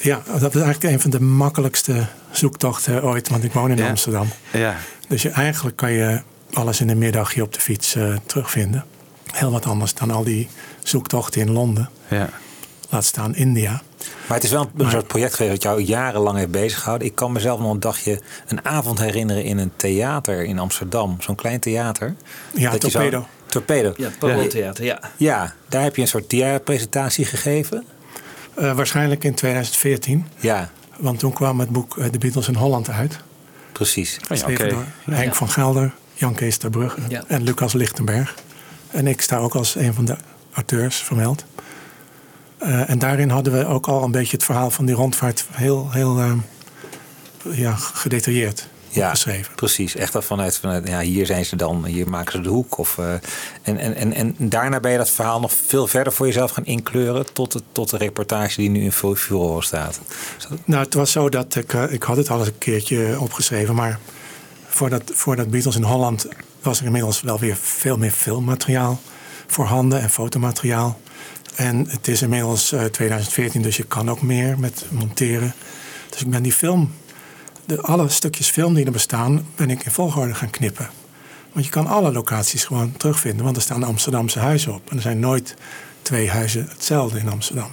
ja, 0.00 0.22
dat 0.40 0.54
is 0.54 0.60
eigenlijk 0.62 0.94
een 0.94 1.00
van 1.00 1.10
de 1.10 1.20
makkelijkste 1.20 2.06
zoektochten 2.30 3.02
ooit. 3.04 3.28
Want 3.28 3.44
ik 3.44 3.52
woon 3.52 3.70
in 3.70 3.76
Ja. 3.76 3.88
Amsterdam. 3.88 4.28
Ja. 4.52 4.76
Dus 5.08 5.22
je, 5.22 5.30
eigenlijk 5.30 5.76
kan 5.76 5.92
je 5.92 6.20
alles 6.52 6.80
in 6.80 6.88
een 6.88 6.98
middagje 6.98 7.42
op 7.42 7.52
de 7.52 7.60
fiets 7.60 7.94
eh, 7.94 8.16
terugvinden. 8.26 8.84
Heel 9.32 9.50
wat 9.50 9.66
anders 9.66 9.94
dan 9.94 10.10
al 10.10 10.24
die 10.24 10.48
zoektochten 10.82 11.40
in 11.40 11.50
Londen. 11.50 11.90
Ja. 12.08 12.30
Laat 12.88 13.04
staan 13.04 13.34
India. 13.34 13.82
Maar 14.28 14.36
het 14.36 14.44
is 14.44 14.50
wel 14.50 14.70
een 14.76 14.90
soort 14.90 15.06
project 15.06 15.34
geweest 15.34 15.52
dat 15.52 15.62
jou 15.62 15.80
jarenlang 15.82 16.36
heeft 16.38 16.50
bezig 16.50 16.78
gehouden. 16.78 17.06
Ik 17.08 17.14
kan 17.14 17.32
mezelf 17.32 17.60
nog 17.60 17.70
een 17.72 17.80
dagje, 17.80 18.20
een 18.46 18.64
avond 18.64 18.98
herinneren 18.98 19.44
in 19.44 19.58
een 19.58 19.72
theater 19.76 20.44
in 20.44 20.58
Amsterdam. 20.58 21.16
Zo'n 21.20 21.34
klein 21.34 21.60
theater. 21.60 22.14
Ja, 22.54 22.70
Dat 22.70 22.82
je 22.82 22.90
zo- 22.90 22.98
Torpedo. 22.98 23.26
Torpedo. 23.46 23.94
Ja, 23.96 24.04
het 24.04 24.18
Parooltheater, 24.18 24.84
ja. 24.84 25.00
Ja, 25.16 25.54
daar 25.68 25.82
heb 25.82 25.96
je 25.96 26.02
een 26.02 26.08
soort 26.08 26.28
theaterpresentatie 26.28 27.24
gegeven. 27.24 27.84
Eh, 28.54 28.72
waarschijnlijk 28.72 29.24
in 29.24 29.34
2014. 29.34 30.26
Ja, 30.36 30.70
Want 30.96 31.18
toen 31.18 31.32
kwam 31.32 31.60
het 31.60 31.68
boek 31.70 31.98
eh, 31.98 32.06
The 32.06 32.18
Beatles 32.18 32.48
in 32.48 32.54
Holland 32.54 32.88
uit. 32.90 33.18
precies. 33.72 34.18
Oh 34.30 34.36
ja, 34.36 34.66
door 34.68 34.84
Henk 35.10 35.34
van 35.34 35.48
Gelder, 35.48 35.92
Jan 36.14 36.34
Kees 36.34 36.56
ter 36.56 36.70
Brugge 36.70 37.00
Ja. 37.08 37.24
en 37.26 37.42
Lucas 37.42 37.72
Lichtenberg. 37.72 38.34
En 38.90 39.06
ik 39.06 39.20
sta 39.20 39.36
ook 39.36 39.54
als 39.54 39.74
een 39.74 39.94
van 39.94 40.04
de 40.04 40.16
auteurs 40.52 40.96
vermeld. 40.96 41.44
Eh, 42.66 42.90
en 42.90 42.98
daarin 42.98 43.30
hadden 43.30 43.52
we 43.52 43.66
ook 43.66 43.86
al 43.86 44.02
een 44.04 44.10
beetje 44.10 44.36
het 44.36 44.44
verhaal 44.44 44.70
van 44.70 44.86
die 44.86 44.94
rondvaart 44.94 45.44
heel, 45.50 45.88
heel 45.90 46.18
eh, 46.18 46.32
ja, 47.58 47.72
gedetailleerd 47.74 48.68
Ja, 48.88 49.04
opgeschreven. 49.04 49.54
precies. 49.54 49.96
Echt 49.96 50.14
al 50.14 50.22
vanuit, 50.22 50.58
vanuit 50.58 50.88
ja, 50.88 51.00
hier 51.00 51.26
zijn 51.26 51.44
ze 51.44 51.56
dan, 51.56 51.84
hier 51.84 52.08
maken 52.08 52.32
ze 52.32 52.40
de 52.40 52.48
hoek. 52.48 52.78
Of, 52.78 52.98
eh, 52.98 53.12
en, 53.62 53.78
en, 53.78 53.94
en, 53.94 54.12
en 54.12 54.34
daarna 54.38 54.80
ben 54.80 54.90
je 54.90 54.96
dat 54.98 55.10
verhaal 55.10 55.40
nog 55.40 55.52
veel 55.66 55.86
verder 55.86 56.12
voor 56.12 56.26
jezelf 56.26 56.50
gaan 56.50 56.64
inkleuren 56.64 57.32
tot, 57.32 57.52
de, 57.52 57.62
tot 57.72 57.90
de 57.90 57.96
reportage 57.96 58.56
die 58.60 58.70
nu 58.70 58.82
in 58.82 58.92
Furore 58.92 59.62
staat. 59.62 60.00
Nou, 60.64 60.84
het 60.84 60.94
was 60.94 61.10
zo 61.12 61.28
dat 61.28 61.54
ik, 61.54 61.72
eh, 61.74 61.92
ik 61.92 62.02
had 62.02 62.16
het 62.16 62.30
al 62.30 62.38
eens 62.38 62.48
een 62.48 62.58
keertje 62.58 63.16
opgeschreven, 63.20 63.74
maar 63.74 63.98
voordat, 64.66 65.02
voordat 65.14 65.50
Beatles 65.50 65.76
in 65.76 65.82
Holland 65.82 66.26
was 66.62 66.78
er 66.80 66.86
inmiddels 66.86 67.20
wel 67.20 67.38
weer 67.38 67.56
veel 67.60 67.96
meer 67.96 68.10
filmmateriaal 68.10 69.00
voorhanden 69.46 70.00
en 70.00 70.10
fotomateriaal. 70.10 71.00
En 71.56 71.88
het 71.88 72.08
is 72.08 72.22
inmiddels 72.22 72.72
eh, 72.72 72.84
2014, 72.84 73.62
dus 73.62 73.76
je 73.76 73.84
kan 73.84 74.10
ook 74.10 74.22
meer 74.22 74.58
met 74.58 74.84
monteren. 74.90 75.54
Dus 76.10 76.20
ik 76.20 76.30
ben 76.30 76.42
die 76.42 76.52
film, 76.52 76.92
de, 77.64 77.80
alle 77.80 78.08
stukjes 78.08 78.50
film 78.50 78.74
die 78.74 78.84
er 78.84 78.92
bestaan, 78.92 79.46
ben 79.54 79.70
ik 79.70 79.84
in 79.84 79.90
volgorde 79.90 80.34
gaan 80.34 80.50
knippen. 80.50 80.90
Want 81.52 81.64
je 81.64 81.70
kan 81.70 81.86
alle 81.86 82.12
locaties 82.12 82.64
gewoon 82.64 82.92
terugvinden, 82.96 83.44
want 83.44 83.56
er 83.56 83.62
staan 83.62 83.82
Amsterdamse 83.82 84.38
huizen 84.38 84.74
op. 84.74 84.90
En 84.90 84.96
er 84.96 85.02
zijn 85.02 85.18
nooit 85.18 85.54
twee 86.02 86.30
huizen 86.30 86.68
hetzelfde 86.68 87.18
in 87.18 87.28
Amsterdam. 87.28 87.72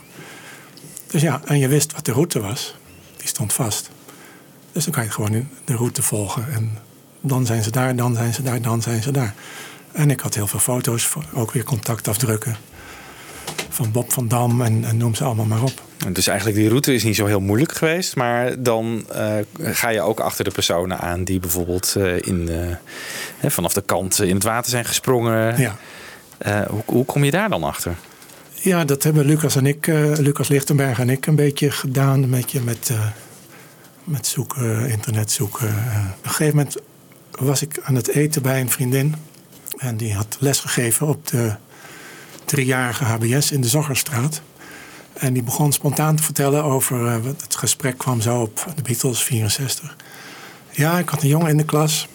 Dus 1.07 1.21
ja, 1.21 1.41
en 1.45 1.59
je 1.59 1.67
wist 1.67 1.93
wat 1.93 2.05
de 2.05 2.11
route 2.11 2.39
was. 2.39 2.75
Die 3.17 3.27
stond 3.27 3.53
vast. 3.53 3.89
Dus 4.71 4.83
dan 4.83 4.93
kan 4.93 5.03
je 5.03 5.09
gewoon 5.09 5.47
de 5.65 5.75
route 5.75 6.01
volgen. 6.01 6.53
En 6.53 6.77
dan 7.21 7.45
zijn 7.45 7.63
ze 7.63 7.71
daar, 7.71 7.95
dan 7.95 8.15
zijn 8.15 8.33
ze 8.33 8.41
daar, 8.41 8.61
dan 8.61 8.81
zijn 8.81 9.03
ze 9.03 9.11
daar. 9.11 9.33
En 9.91 10.09
ik 10.09 10.19
had 10.19 10.35
heel 10.35 10.47
veel 10.47 10.59
foto's, 10.59 11.09
ook 11.33 11.51
weer 11.51 11.63
contactafdrukken. 11.63 12.57
Van 13.73 13.91
Bob 13.91 14.13
van 14.13 14.27
Dam 14.27 14.61
en, 14.61 14.83
en 14.83 14.97
noem 14.97 15.15
ze 15.15 15.23
allemaal 15.23 15.45
maar 15.45 15.63
op. 15.63 15.81
Dus 16.11 16.27
eigenlijk 16.27 16.57
die 16.57 16.67
route 16.67 16.93
is 16.93 17.03
niet 17.03 17.15
zo 17.15 17.25
heel 17.25 17.39
moeilijk 17.39 17.71
geweest. 17.71 18.15
Maar 18.15 18.63
dan 18.63 19.05
eh, 19.11 19.35
ga 19.57 19.89
je 19.89 20.01
ook 20.01 20.19
achter 20.19 20.43
de 20.43 20.51
personen 20.51 20.99
aan 20.99 21.23
die 21.23 21.39
bijvoorbeeld 21.39 21.95
eh, 21.95 22.15
in, 22.21 22.49
eh, 22.49 22.75
hè, 23.37 23.51
vanaf 23.51 23.73
de 23.73 23.81
kant 23.81 24.21
in 24.21 24.33
het 24.33 24.43
water 24.43 24.71
zijn 24.71 24.85
gesprongen. 24.85 25.59
Ja. 25.59 25.77
Hoe, 26.69 26.81
hoe 26.85 27.05
kom 27.05 27.23
je 27.23 27.31
daar 27.31 27.49
dan 27.49 27.63
achter? 27.63 27.95
Ja, 28.53 28.85
dat 28.85 29.03
hebben 29.03 29.25
Lucas 29.25 29.55
en 29.55 29.65
ik, 29.65 29.87
Lucas 30.17 30.47
Lichtenberg 30.47 30.99
en 30.99 31.09
ik 31.09 31.25
een 31.25 31.35
beetje 31.35 31.71
gedaan. 31.71 32.23
Een 32.23 32.29
beetje 32.29 32.61
met, 32.61 32.91
met 34.03 34.27
zoeken, 34.27 34.89
internet 34.89 35.31
zoeken. 35.31 35.67
Op 35.67 36.23
een 36.23 36.29
gegeven 36.29 36.55
moment 36.55 36.77
was 37.31 37.61
ik 37.61 37.79
aan 37.83 37.95
het 37.95 38.07
eten 38.07 38.41
bij 38.41 38.61
een 38.61 38.69
vriendin. 38.69 39.15
En 39.77 39.97
die 39.97 40.13
had 40.13 40.37
lesgegeven 40.39 41.07
op 41.07 41.27
de 41.27 41.55
driejarige 42.45 43.03
HBS 43.03 43.51
in 43.51 43.61
de 43.61 43.67
Zoggerstraat. 43.67 44.41
En 45.13 45.33
die 45.33 45.43
begon 45.43 45.71
spontaan 45.71 46.15
te 46.15 46.23
vertellen 46.23 46.63
over... 46.63 47.07
eh, 47.07 47.23
het 47.41 47.55
gesprek 47.55 47.97
kwam 47.97 48.21
zo 48.21 48.41
op 48.41 48.67
de 48.75 48.81
Beatles, 48.81 49.23
64. 49.23 49.95
Ja, 50.71 50.97
ik 50.99 51.09
had 51.09 51.21
een 51.21 51.27
jongen 51.29 51.49
in 51.49 51.57
de 51.57 51.65
klas. 51.65 52.07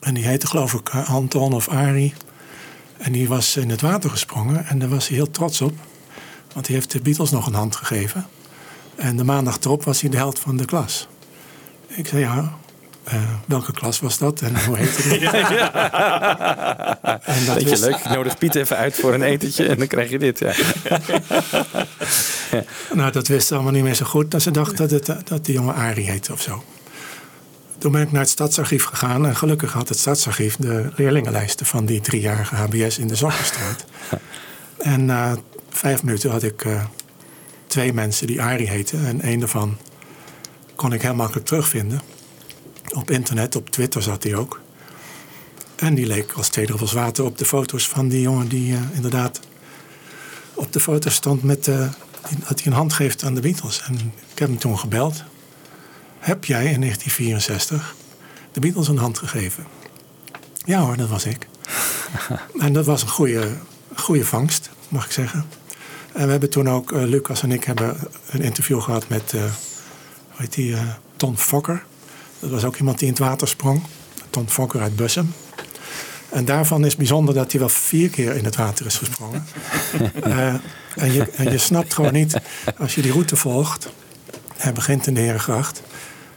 En 0.00 0.14
die 0.14 0.24
heette 0.24 0.46
geloof 0.46 0.72
ik 0.72 0.88
eh, 0.88 1.10
Anton 1.10 1.52
of 1.52 1.68
Arie. 1.68 2.14
En 2.96 3.12
die 3.12 3.28
was 3.28 3.56
in 3.56 3.70
het 3.70 3.80
water 3.80 4.10
gesprongen 4.10 4.66
en 4.66 4.78
daar 4.78 4.88
was 4.88 5.08
hij 5.08 5.16
heel 5.16 5.30
trots 5.30 5.60
op. 5.60 5.74
Want 6.52 6.66
hij 6.66 6.76
heeft 6.76 6.90
de 6.90 7.00
Beatles 7.00 7.30
nog 7.30 7.46
een 7.46 7.54
hand 7.54 7.76
gegeven. 7.76 8.26
En 8.96 9.16
de 9.16 9.24
maandag 9.24 9.58
erop 9.60 9.84
was 9.84 10.00
hij 10.00 10.10
de 10.10 10.16
held 10.16 10.38
van 10.38 10.56
de 10.56 10.64
klas. 10.64 11.08
Ik 11.88 12.06
zei 12.06 12.20
ja, 12.20 12.58
eh, 13.04 13.20
welke 13.46 13.72
klas 13.72 14.00
was 14.00 14.18
dat 14.18 14.40
en 14.40 14.64
hoe 14.64 14.76
heette 14.78 15.08
die? 15.08 15.28
En 17.34 17.44
dat 17.46 17.54
Weet 17.54 17.62
je, 17.62 17.68
wist- 17.68 17.82
leuk. 17.84 17.94
Ik 17.96 18.08
nodig 18.08 18.38
Piet 18.38 18.54
even 18.54 18.76
uit 18.76 18.94
voor 18.94 19.14
een 19.14 19.22
etentje 19.22 19.66
en 19.66 19.78
dan 19.78 19.86
krijg 19.86 20.10
je 20.10 20.18
dit. 20.18 20.38
Ja. 20.38 20.52
Nou, 22.92 23.12
dat 23.12 23.26
wisten 23.28 23.46
ze 23.46 23.54
allemaal 23.54 23.72
niet 23.72 23.82
meer 23.82 23.94
zo 23.94 24.04
goed. 24.04 24.30
Dat 24.30 24.42
ze 24.42 24.50
dachten 24.50 24.88
dat, 24.88 25.06
het, 25.06 25.28
dat 25.28 25.44
die 25.44 25.54
jongen 25.54 25.74
Arie 25.74 26.10
heette 26.10 26.32
of 26.32 26.40
zo. 26.40 26.64
Toen 27.78 27.92
ben 27.92 28.02
ik 28.02 28.12
naar 28.12 28.20
het 28.20 28.30
stadsarchief 28.30 28.84
gegaan. 28.84 29.26
En 29.26 29.36
gelukkig 29.36 29.72
had 29.72 29.88
het 29.88 29.98
stadsarchief 29.98 30.56
de 30.56 30.90
leerlingenlijsten 30.96 31.66
van 31.66 31.86
die 31.86 32.00
driejarige 32.00 32.54
HBS 32.54 32.98
in 32.98 33.06
de 33.08 33.14
Zokkerstraat. 33.14 33.84
en 34.78 35.04
na 35.04 35.36
vijf 35.70 36.02
minuten 36.02 36.30
had 36.30 36.42
ik 36.42 36.64
eh, 36.64 36.84
twee 37.66 37.92
mensen 37.92 38.26
die 38.26 38.42
Arie 38.42 38.68
heten. 38.68 39.06
En 39.06 39.20
één 39.20 39.38
daarvan 39.38 39.76
kon 40.74 40.92
ik 40.92 41.02
heel 41.02 41.14
makkelijk 41.14 41.46
terugvinden. 41.46 42.00
Op 42.92 43.10
internet, 43.10 43.56
op 43.56 43.70
Twitter 43.70 44.02
zat 44.02 44.22
hij 44.22 44.34
ook. 44.34 44.60
En 45.76 45.94
die 45.94 46.06
leek 46.06 46.32
als 46.32 46.48
twee 46.48 46.66
druppels 46.66 46.92
water 46.92 47.24
op 47.24 47.38
de 47.38 47.44
foto's 47.44 47.88
van 47.88 48.08
die 48.08 48.20
jongen 48.20 48.48
die 48.48 48.74
eh, 48.74 48.80
inderdaad 48.92 49.40
op 50.54 50.72
de 50.72 50.80
foto 50.80 51.10
stond 51.10 51.42
met 51.42 51.68
eh, 51.68 51.88
dat 52.48 52.60
hij 52.60 52.66
een 52.66 52.78
hand 52.78 52.92
geeft 52.92 53.24
aan 53.24 53.34
de 53.34 53.40
Beatles. 53.40 53.82
En 53.82 53.94
ik 54.32 54.38
heb 54.38 54.48
hem 54.48 54.58
toen 54.58 54.78
gebeld. 54.78 55.22
Heb 56.18 56.44
jij 56.44 56.64
in 56.64 56.80
1964 56.80 57.94
de 58.52 58.60
Beatles 58.60 58.88
een 58.88 58.98
hand 58.98 59.18
gegeven? 59.18 59.66
Ja 60.64 60.80
hoor, 60.80 60.96
dat 60.96 61.08
was 61.08 61.24
ik. 61.24 61.48
en 62.58 62.72
dat 62.72 62.86
was 62.86 63.02
een 63.02 63.08
goede, 63.08 63.56
goede 63.94 64.24
vangst, 64.24 64.70
mag 64.88 65.04
ik 65.04 65.12
zeggen. 65.12 65.44
En 66.12 66.24
we 66.24 66.30
hebben 66.30 66.50
toen 66.50 66.68
ook, 66.68 66.92
eh, 66.92 67.02
Lucas 67.02 67.42
en 67.42 67.52
ik 67.52 67.64
hebben 67.64 67.96
een 68.30 68.42
interview 68.42 68.80
gehad 68.80 69.08
met, 69.08 69.32
eh 69.32 69.40
hoe 69.40 70.42
heet 70.42 70.52
die, 70.52 70.74
eh, 70.74 70.82
Ton 71.16 71.38
Fokker. 71.38 71.84
Dat 72.44 72.52
was 72.52 72.64
ook 72.64 72.76
iemand 72.76 72.98
die 72.98 73.08
in 73.08 73.14
het 73.14 73.22
water 73.22 73.48
sprong. 73.48 73.82
Ton 74.30 74.50
Fokker 74.50 74.80
uit 74.80 74.96
Bussum. 74.96 75.34
En 76.30 76.44
daarvan 76.44 76.84
is 76.84 76.96
bijzonder 76.96 77.34
dat 77.34 77.50
hij 77.50 77.60
wel 77.60 77.68
vier 77.68 78.10
keer 78.10 78.36
in 78.36 78.44
het 78.44 78.56
water 78.56 78.86
is 78.86 78.96
gesprongen. 78.96 79.44
Eh, 80.22 80.54
en, 80.94 81.12
je, 81.12 81.30
en 81.36 81.50
je 81.50 81.58
snapt 81.58 81.94
gewoon 81.94 82.12
niet, 82.12 82.36
als 82.78 82.94
je 82.94 83.02
die 83.02 83.12
route 83.12 83.36
volgt. 83.36 83.88
Hij 84.56 84.72
begint 84.72 85.06
in 85.06 85.14
de 85.14 85.20
Herengracht. 85.20 85.82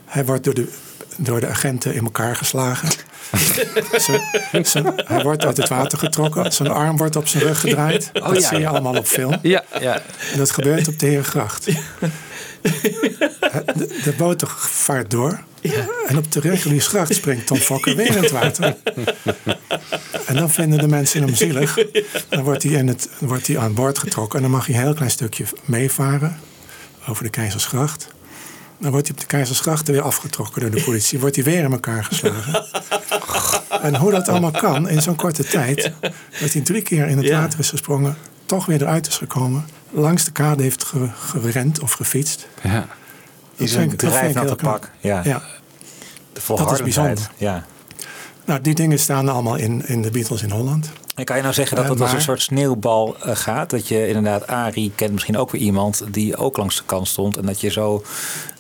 Hij 0.06 0.26
wordt 0.26 0.44
door 0.44 0.54
de, 0.54 0.72
door 1.18 1.40
de 1.40 1.48
agenten 1.48 1.94
in 1.94 2.04
elkaar 2.04 2.36
geslagen. 2.36 2.90
Zijn- 3.98 4.66
zijn- 4.66 4.94
hij 4.96 5.24
wordt 5.24 5.46
uit 5.46 5.58
het 5.58 5.70
water 5.70 5.98
getrokken. 5.98 6.52
Zijn 6.52 6.70
arm 6.70 6.98
wordt 6.98 7.16
op 7.16 7.28
zijn 7.28 7.44
rug 7.44 7.60
gedraaid. 7.60 8.10
dat 8.14 8.42
ja, 8.42 8.48
zie 8.48 8.60
je 8.60 8.68
allemaal 8.68 8.96
op 8.98 9.08
film. 9.08 9.36
Ja, 9.42 9.64
ja. 9.80 10.02
En 10.32 10.38
dat 10.38 10.52
gebeurt 10.52 10.88
op 10.88 11.00
de 11.00 11.06
Herengracht. 11.06 11.68
De, 12.62 14.00
de 14.04 14.14
boot 14.18 14.44
vaart 14.58 15.12
door. 15.12 15.44
En 16.08 16.18
op 16.18 16.32
de 16.32 16.40
Reguliersgracht 16.40 17.16
springt 17.16 17.48
Tom 17.48 17.58
Fokker 17.58 17.96
weer 17.96 18.16
in 18.16 18.24
het 18.24 18.32
water. 18.32 18.76
En 20.26 20.36
dan 20.36 20.50
vinden 20.50 20.80
de 20.80 20.88
mensen 20.88 21.22
hem 21.22 21.36
zielig. 21.36 21.78
Dan 22.30 22.44
wordt 22.44 22.64
hij, 22.64 22.72
in 22.72 22.88
het, 22.88 23.10
wordt 23.20 23.48
hij 23.48 23.58
aan 23.58 23.74
boord 23.74 23.98
getrokken. 23.98 24.36
En 24.36 24.42
dan 24.42 24.52
mag 24.52 24.66
hij 24.66 24.76
een 24.76 24.82
heel 24.82 24.94
klein 24.94 25.12
stukje 25.12 25.46
meevaren. 25.66 26.40
Over 27.08 27.24
de 27.24 27.30
Keizersgracht. 27.30 28.08
Dan 28.80 28.92
wordt 28.92 29.08
hij 29.08 29.16
op 29.16 29.22
de 29.22 29.28
Keizersgracht 29.28 29.88
weer 29.88 30.02
afgetrokken 30.02 30.62
door 30.62 30.72
de 30.72 30.84
politie. 30.84 31.20
Wordt 31.20 31.36
hij 31.36 31.44
weer 31.46 31.64
in 31.64 31.72
elkaar 31.72 32.04
geslagen. 32.04 32.66
En 33.82 33.96
hoe 33.96 34.12
dat 34.12 34.28
allemaal 34.28 34.52
kan 34.52 34.90
in 34.90 35.02
zo'n 35.02 35.16
korte 35.16 35.44
tijd. 35.44 35.92
Dat 36.40 36.54
hij 36.54 36.62
drie 36.62 36.82
keer 36.82 37.08
in 37.08 37.18
het 37.18 37.26
Ja. 37.26 37.40
water 37.42 37.60
is 37.60 37.70
gesprongen. 37.70 38.18
Toch 38.46 38.66
weer 38.66 38.82
eruit 38.82 39.08
is 39.08 39.18
gekomen. 39.18 39.66
Langs 39.92 40.24
de 40.26 40.32
kade 40.32 40.64
heeft 40.64 40.84
ge- 40.84 41.10
gerend 41.42 41.80
of 41.80 41.92
gefietst. 41.92 42.48
ja. 42.64 42.88
Dat 43.58 43.68
Is 43.68 43.76
een 43.76 43.90
dat 43.98 44.12
heel 44.12 44.56
knap. 44.56 44.58
pak. 44.58 44.90
Ja, 45.00 45.22
Ja. 45.24 45.42
de 46.34 46.42
volhardendheid. 46.42 46.84
bijzonder. 46.96 47.32
Ja. 47.38 47.66
Nou, 48.46 48.62
die 48.62 48.74
dingen 48.76 49.00
staan 49.00 49.30
allemaal 49.30 49.56
in, 49.56 49.88
in 49.88 50.02
de 50.02 50.12
Beatles 50.12 50.42
in 50.42 50.52
Holland. 50.52 50.90
En 51.16 51.26
kan 51.26 51.36
je 51.36 51.42
nou 51.42 51.54
zeggen 51.54 51.76
dat 51.76 51.86
Eh, 51.86 51.92
het 51.92 52.00
als 52.02 52.10
maar- 52.10 52.18
een 52.20 52.26
soort 52.26 52.42
sneeuwbal 52.42 53.16
eh, 53.24 53.36
gaat? 53.36 53.70
Dat 53.70 53.88
je 53.88 54.08
inderdaad, 54.08 54.48
Arie 54.48 54.92
kent 54.96 55.12
misschien 55.12 55.38
ook 55.38 55.52
weer 55.52 55.62
iemand 55.62 56.04
die 56.12 56.38
ook 56.38 56.58
langs 56.58 56.76
de 56.78 56.84
kant 56.86 57.08
stond. 57.08 57.38
En 57.38 57.46
dat 57.46 57.62
je 57.62 57.70
zo. 57.70 58.04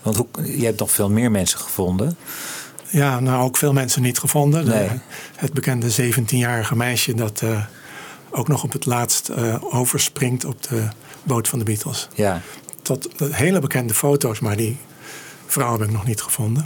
Want 0.01 0.15
hoe, 0.17 0.27
je 0.57 0.65
hebt 0.65 0.79
nog 0.79 0.91
veel 0.91 1.09
meer 1.09 1.31
mensen 1.31 1.59
gevonden. 1.59 2.17
Ja, 2.89 3.19
nou 3.19 3.43
ook 3.43 3.57
veel 3.57 3.73
mensen 3.73 4.01
niet 4.01 4.19
gevonden. 4.19 4.65
De- 4.65 4.87
het 5.35 5.53
bekende 5.53 5.87
17-jarige 5.91 6.75
meisje 6.75 7.13
dat 7.13 7.41
eh, 7.41 7.61
ook 8.31 8.47
nog 8.47 8.63
op 8.63 8.71
het 8.71 8.85
laatst 8.85 9.29
eh, 9.29 9.55
overspringt 9.69 10.45
op 10.45 10.63
de 10.63 10.87
boot 11.23 11.47
van 11.47 11.59
de 11.59 11.65
Beatles. 11.65 12.07
Ja, 12.13 12.41
Tot 12.81 13.09
hele 13.19 13.59
bekende 13.59 13.93
foto's, 13.93 14.39
maar 14.39 14.57
die 14.57 14.77
vrouw 15.45 15.71
heb 15.71 15.87
ik 15.87 15.91
nog 15.91 16.05
niet 16.05 16.21
gevonden. 16.21 16.65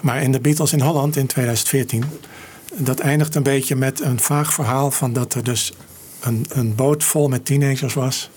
Maar 0.00 0.22
in 0.22 0.32
de 0.32 0.40
Beatles 0.40 0.72
in 0.72 0.80
Holland 0.80 1.16
in 1.16 1.26
2014, 1.26 2.04
dat 2.74 2.98
eindigt 2.98 3.34
een 3.34 3.42
beetje 3.42 3.76
met 3.76 4.00
een 4.00 4.20
vaag 4.20 4.52
verhaal 4.52 4.90
van 4.90 5.12
dat 5.12 5.34
er 5.34 5.44
dus 5.44 5.72
een, 6.20 6.46
een 6.48 6.74
boot 6.74 7.04
vol 7.04 7.28
met 7.28 7.44
teenagers 7.44 7.94
was. 7.94 8.30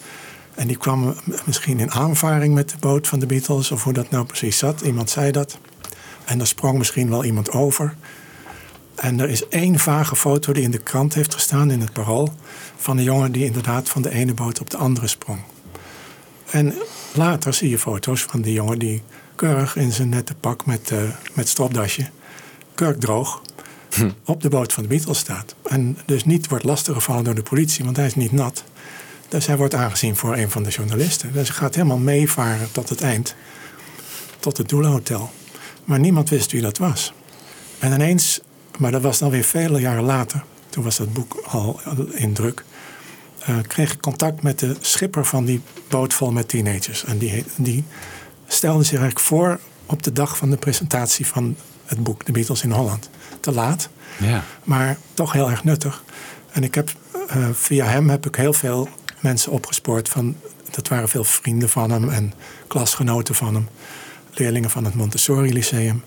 En 0.55 0.67
die 0.67 0.77
kwamen 0.77 1.15
misschien 1.45 1.79
in 1.79 1.91
aanvaring 1.91 2.53
met 2.53 2.69
de 2.69 2.77
boot 2.79 3.07
van 3.07 3.19
de 3.19 3.25
Beatles, 3.25 3.71
of 3.71 3.83
hoe 3.83 3.93
dat 3.93 4.09
nou 4.09 4.25
precies 4.25 4.57
zat. 4.57 4.81
Iemand 4.81 5.09
zei 5.09 5.31
dat. 5.31 5.57
En 6.25 6.39
er 6.39 6.47
sprong 6.47 6.77
misschien 6.77 7.09
wel 7.09 7.23
iemand 7.23 7.51
over. 7.51 7.95
En 8.95 9.19
er 9.19 9.29
is 9.29 9.47
één 9.47 9.79
vage 9.79 10.15
foto 10.15 10.53
die 10.53 10.63
in 10.63 10.71
de 10.71 10.77
krant 10.77 11.13
heeft 11.13 11.33
gestaan, 11.33 11.71
in 11.71 11.81
het 11.81 11.93
parool, 11.93 12.33
van 12.75 12.97
een 12.97 13.03
jongen 13.03 13.31
die 13.31 13.45
inderdaad 13.45 13.89
van 13.89 14.01
de 14.01 14.11
ene 14.11 14.33
boot 14.33 14.59
op 14.59 14.69
de 14.69 14.77
andere 14.77 15.07
sprong. 15.07 15.39
En 16.49 16.73
later 17.13 17.53
zie 17.53 17.69
je 17.69 17.79
foto's 17.79 18.21
van 18.21 18.41
die 18.41 18.53
jongen 18.53 18.79
die 18.79 19.03
keurig 19.35 19.75
in 19.75 19.91
zijn 19.91 20.09
nette 20.09 20.35
pak 20.35 20.65
met, 20.65 20.91
eh 20.91 20.99
met 21.33 21.47
stropdasje, 21.47 22.09
kurkdroog, 22.75 23.41
op 24.25 24.41
de 24.41 24.49
boot 24.49 24.73
van 24.73 24.83
de 24.83 24.89
Beatles 24.89 25.17
staat. 25.17 25.55
En 25.63 25.97
dus 26.05 26.25
niet 26.25 26.47
wordt 26.47 26.63
lastiggevallen 26.63 27.23
door 27.23 27.35
de 27.35 27.43
politie, 27.43 27.85
want 27.85 27.97
hij 27.97 28.05
is 28.05 28.15
niet 28.15 28.31
nat. 28.31 28.63
Dus 29.27 29.45
hij 29.45 29.57
wordt 29.57 29.73
aangezien 29.73 30.15
voor 30.15 30.35
een 30.35 30.51
van 30.51 30.63
de 30.63 30.69
journalisten. 30.69 31.33
Dus 31.33 31.47
hij 31.47 31.57
gaat 31.57 31.75
helemaal 31.75 31.97
meevaren 31.97 32.71
tot 32.71 32.89
het 32.89 33.01
eind. 33.01 33.35
Tot 34.39 34.57
het 34.57 34.69
Doelenhotel. 34.69 35.31
Maar 35.85 35.99
niemand 35.99 36.29
wist 36.29 36.51
wie 36.51 36.61
dat 36.61 36.77
was. 36.77 37.13
En 37.79 37.91
ineens, 37.91 38.41
maar 38.79 38.91
dat 38.91 39.01
was 39.01 39.19
dan 39.19 39.29
weer 39.29 39.43
vele 39.43 39.79
jaren 39.79 40.03
later. 40.03 40.43
Toen 40.69 40.83
was 40.83 40.97
dat 40.97 41.13
boek 41.13 41.41
al 41.45 41.79
in 42.13 42.33
druk. 42.33 42.63
eh, 43.39 43.55
kreeg 43.67 43.93
ik 43.93 44.01
contact 44.01 44.41
met 44.41 44.59
de 44.59 44.75
schipper 44.81 45.25
van 45.25 45.45
die 45.45 45.61
boot 45.87 46.13
vol 46.13 46.31
met 46.31 46.47
teenagers. 46.47 47.03
En 47.05 47.17
die, 47.17 47.45
die 47.55 47.83
stelde 48.47 48.83
zich 48.83 48.91
eigenlijk 48.99 49.19
voor 49.25 49.59
op 49.85 50.03
de 50.03 50.11
dag 50.11 50.37
van 50.37 50.49
de 50.49 50.57
presentatie 50.57 51.25
van 51.27 51.55
het 51.85 52.03
boek 52.03 52.23
The 52.23 52.31
Beatles 52.31 52.63
in 52.63 52.71
Holland. 52.71 53.09
Te 53.39 53.51
laat, 53.51 53.89
Ja. 54.17 54.43
maar 54.63 54.97
toch 55.13 55.31
heel 55.31 55.49
erg 55.49 55.63
nuttig. 55.63 56.03
En 56.51 56.63
ik 56.63 56.75
heb, 56.75 56.91
eh, 57.27 57.47
via 57.53 57.85
hem 57.85 58.09
heb 58.09 58.25
ik 58.25 58.35
heel 58.35 58.53
veel 58.53 58.89
mensen 59.19 59.51
opgespoord. 59.51 60.09
Van, 60.09 60.35
dat 60.71 60.87
waren 60.87 61.09
veel 61.09 61.23
vrienden 61.23 61.69
van 61.69 61.91
hem 61.91 62.09
en 62.09 62.33
klasgenoten 62.67 63.35
van 63.35 63.53
hem. 63.53 63.67
Leerlingen 64.31 64.69
van 64.69 64.85
het 64.85 64.93
Montessori 64.95 65.53
Lyceum, 65.53 66.03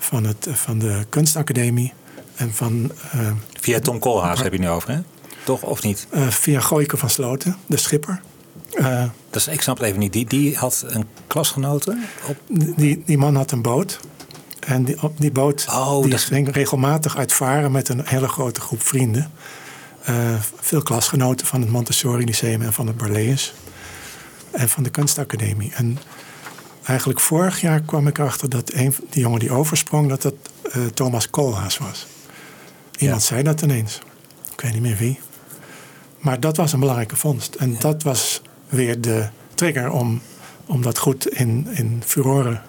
van, 0.00 0.24
het, 0.24 0.46
van 0.52 0.78
de 0.78 1.04
kunstacademie 1.08 1.92
en 2.36 2.54
van, 2.54 2.92
eh, 3.12 3.30
Via 3.60 3.80
Tom 3.80 3.98
Koolhaas 3.98 4.42
heb 4.42 4.52
je 4.52 4.58
nu 4.58 4.68
over, 4.68 4.90
hè? 4.90 4.98
Toch, 5.44 5.62
of 5.62 5.82
niet? 5.82 6.06
eh, 6.10 6.26
via 6.28 6.60
Gooike 6.60 6.96
van 6.96 7.10
Sloten, 7.10 7.56
de 7.66 7.76
schipper. 7.76 8.20
Eh, 8.74 9.04
Dus 9.30 9.48
ik 9.48 9.60
snap 9.62 9.78
het 9.78 9.86
even 9.86 9.98
niet. 9.98 10.12
Die, 10.12 10.26
die 10.26 10.56
had 10.56 10.84
een 10.86 11.04
klasgenote 11.26 11.98
op... 12.26 12.36
die, 12.76 13.02
die 13.06 13.18
man 13.18 13.36
had 13.36 13.50
een 13.50 13.62
boot. 13.62 14.00
En 14.60 14.84
die, 14.84 15.02
op 15.02 15.20
die 15.20 15.30
boot 15.32 15.66
Oh, 15.70 16.02
die 16.02 16.10
dat- 16.10 16.20
ging 16.20 16.52
regelmatig 16.52 17.16
uitvaren 17.16 17.72
met 17.72 17.88
een 17.88 18.00
hele 18.04 18.28
grote 18.28 18.60
groep 18.60 18.82
vrienden. 18.82 19.30
Veel 20.60 20.82
klasgenoten 20.82 21.46
van 21.46 21.60
het 21.60 21.70
Montessori 21.70 22.24
Lyceum 22.24 22.62
en 22.62 22.72
van 22.72 22.86
het 22.86 22.96
Barlees. 22.96 23.54
En 24.50 24.68
van 24.68 24.82
de 24.82 24.90
kunstacademie. 24.90 25.72
En 25.74 25.98
eigenlijk 26.90 27.20
vorig 27.20 27.60
jaar 27.60 27.80
kwam 27.80 28.06
ik 28.06 28.18
erachter 28.18 28.48
dat 28.48 28.72
een, 28.72 28.94
die 29.10 29.22
jongen 29.22 29.38
die 29.38 29.50
oversprong, 29.52 30.08
dat 30.08 30.22
dat 30.22 30.34
eh, 30.72 30.84
Thomas 30.86 31.30
Koolhaas 31.30 31.78
was. 31.78 32.06
Iemand 32.98 33.20
Ja. 33.20 33.26
zei 33.28 33.42
dat 33.42 33.62
ineens. 33.62 33.98
Ik 34.52 34.60
weet 34.60 34.72
niet 34.72 34.82
meer 34.82 34.96
wie. 34.96 35.20
Maar 36.18 36.40
dat 36.40 36.56
was 36.56 36.72
een 36.72 36.80
belangrijke 36.80 37.16
vondst. 37.16 37.54
En 37.54 37.76
dat 37.78 38.02
was 38.02 38.42
weer 38.68 39.00
de 39.00 39.28
trigger 39.54 39.90
om, 39.90 40.20
om 40.66 40.82
dat 40.82 40.98
goed 40.98 41.28
in, 41.28 41.68
in 41.70 42.02
furoren 42.06 42.62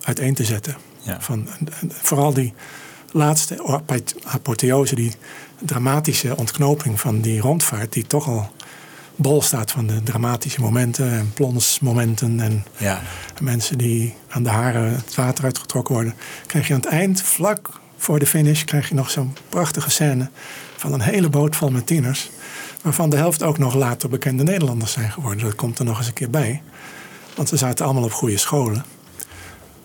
uiteen 0.00 0.34
te 0.34 0.44
zetten. 0.44 0.76
Ja. 1.00 1.20
Van, 1.20 1.48
vooral 1.88 2.34
die 2.34 2.54
laatste 3.12 3.62
apo- 3.66 3.96
apotheose, 4.24 4.94
die 4.94 5.12
dramatische 5.58 6.36
ontknoping 6.36 7.00
van 7.00 7.20
die 7.20 7.40
rondvaart, 7.40 7.92
die 7.92 8.06
toch 8.06 8.28
al 8.28 8.50
bol 9.16 9.42
staat 9.42 9.70
van 9.70 9.86
de 9.86 10.02
dramatische 10.02 10.60
momenten 10.60 11.12
en 11.12 11.32
plonsmomenten 11.34 12.40
en 12.40 12.64
Ja. 12.76 13.00
mensen 13.40 13.78
die 13.78 14.14
aan 14.28 14.42
de 14.42 14.48
haren 14.50 14.92
het 14.94 15.14
water 15.14 15.44
uitgetrokken 15.44 15.94
worden. 15.94 16.14
Krijg 16.46 16.66
je 16.68 16.74
aan 16.74 16.80
het 16.80 16.88
eind, 16.88 17.22
vlak 17.22 17.80
voor 17.96 18.18
de 18.18 18.26
finish, 18.26 18.64
krijg 18.64 18.88
je 18.88 18.94
nog 18.94 19.10
zo'n 19.10 19.36
prachtige 19.48 19.90
scène 19.90 20.30
van 20.76 20.92
een 20.92 21.00
hele 21.00 21.28
boot 21.28 21.56
vol 21.56 21.70
met 21.70 21.86
tieners. 21.86 22.30
Waarvan 22.82 23.10
de 23.10 23.16
helft 23.16 23.42
ook 23.42 23.58
nog 23.58 23.74
later 23.74 24.08
bekende 24.08 24.42
Nederlanders 24.42 24.92
zijn 24.92 25.12
geworden. 25.12 25.44
Dat 25.44 25.54
komt 25.54 25.78
er 25.78 25.84
nog 25.84 25.98
eens 25.98 26.06
een 26.06 26.12
keer 26.12 26.30
bij. 26.30 26.62
Want 27.36 27.48
ze 27.48 27.56
zaten 27.56 27.84
allemaal 27.84 28.02
op 28.04 28.12
goede 28.12 28.36
scholen. 28.36 28.84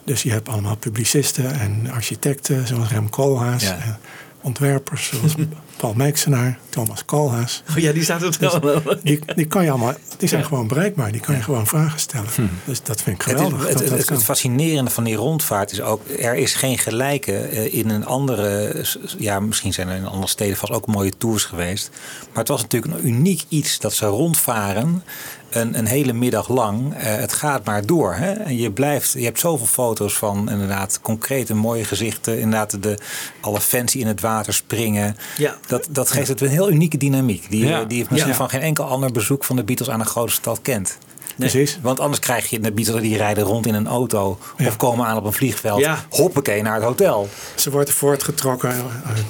Dus 0.03 0.23
je 0.23 0.32
hebt 0.32 0.49
allemaal 0.49 0.75
publicisten 0.77 1.59
en 1.59 1.91
architecten, 1.91 2.67
zoals 2.67 2.89
Rem 2.89 3.09
Koolhaas. 3.09 3.63
Ja. 3.63 3.77
en 3.77 3.97
ontwerpers, 4.41 5.07
zoals 5.07 5.36
Paul 5.80 5.93
Meixenaar, 5.93 6.57
Thomas 6.69 7.05
Koolhaas. 7.05 7.63
Oh 7.69 7.77
ja, 7.77 7.91
die 7.91 8.03
staat 8.03 8.21
er 8.21 8.39
Dus 8.39 8.57
wel. 8.59 8.82
die, 9.03 9.19
die 9.36 9.45
kan 9.45 9.63
je 9.63 9.69
allemaal, 9.69 9.93
die 10.17 10.27
zijn 10.30 10.45
gewoon 10.45 10.67
bereikbaar. 10.67 11.11
Die 11.11 11.21
kan 11.21 11.36
je 11.36 11.41
gewoon 11.41 11.67
vragen 11.67 11.99
stellen. 11.99 12.27
Dus 12.65 12.82
dat 12.84 13.01
vind 13.01 13.15
ik 13.21 13.27
Het, 13.27 13.39
is- 13.39 13.43
geweldig. 13.45 13.67
het, 13.67 13.77
dat 13.77 13.89
het, 13.97 14.09
het, 14.09 14.23
fascinerende 14.23 14.91
van 14.91 15.03
die 15.03 15.15
rondvaart 15.15 15.71
is 15.71 15.82
ook... 15.82 16.01
er 16.19 16.36
is 16.36 16.53
geen 16.53 16.77
gelijke 16.77 17.38
eh, 17.38 17.73
in 17.73 17.89
een 17.89 18.05
andere... 18.05 18.75
Ja, 19.17 19.39
misschien 19.39 19.73
zijn 19.73 19.88
er 19.88 19.95
in 19.95 20.05
andere 20.07 20.27
steden 20.27 20.57
vast 20.57 20.71
ook 20.71 20.88
mooie 20.88 21.13
tours 21.17 21.43
geweest. 21.43 21.89
Maar 22.30 22.38
het 22.39 22.47
was 22.47 22.61
natuurlijk 22.61 22.93
een 22.93 23.07
uniek 23.07 23.43
iets 23.49 23.80
dat 23.80 23.93
ze 23.93 24.05
rondvaren... 24.05 25.03
Een, 25.49 25.77
een 25.77 25.85
hele 25.85 26.13
middag 26.13 26.49
lang. 26.49 26.93
Eh, 26.93 27.15
het 27.15 27.33
gaat 27.33 27.65
maar 27.65 27.85
door. 27.85 28.13
Hè? 28.13 28.31
En 28.31 28.57
je 28.57 28.71
blijft... 28.71 29.11
Je 29.13 29.23
hebt 29.23 29.39
zoveel 29.39 29.65
foto's 29.67 30.13
van 30.17 30.49
inderdaad 30.49 30.99
concrete 31.01 31.53
mooie 31.53 31.83
gezichten. 31.85 32.39
Inderdaad 32.39 32.83
de, 32.83 32.97
alle 33.41 33.59
fans 33.61 33.91
die 33.91 34.01
in 34.01 34.07
het 34.07 34.21
water 34.21 34.53
springen. 34.53 35.17
Ja. 35.37 35.55
Dat, 35.67 35.87
dat 35.91 36.11
geeft 36.11 36.27
het 36.27 36.41
een 36.41 36.49
heel 36.49 36.71
unieke 36.71 36.97
dynamiek. 36.97 37.49
Die, 37.49 37.65
Ja. 37.65 37.81
eh, 37.81 37.87
die 37.87 37.97
je 37.97 38.05
misschien 38.09 38.31
Ja. 38.31 38.37
van 38.37 38.49
geen 38.49 38.61
enkel 38.61 38.85
ander 38.85 39.11
bezoek 39.11 39.43
van 39.43 39.55
de 39.55 39.63
Beatles 39.63 39.89
aan 39.89 39.99
een 39.99 40.05
grote 40.05 40.31
stad 40.33 40.59
kent. 40.61 40.97
Precies. 41.39 41.79
Want 41.81 41.99
anders 41.99 42.19
krijg 42.19 42.49
je 42.49 42.59
de 42.59 42.71
Beatles 42.71 43.01
die 43.01 43.17
rijden 43.17 43.43
rond 43.43 43.67
in 43.67 43.73
een 43.73 43.87
auto 43.87 44.37
Ja. 44.57 44.67
of 44.67 44.77
komen 44.77 45.05
aan 45.05 45.17
op 45.17 45.25
een 45.25 45.33
vliegveld. 45.33 45.79
Ja. 45.79 46.05
Hoppakee 46.09 46.61
naar 46.61 46.73
het 46.75 46.83
hotel. 46.83 47.29
Ze 47.55 47.69
worden 47.71 47.93
voortgetrokken 47.93 48.69
eh, 48.69 48.75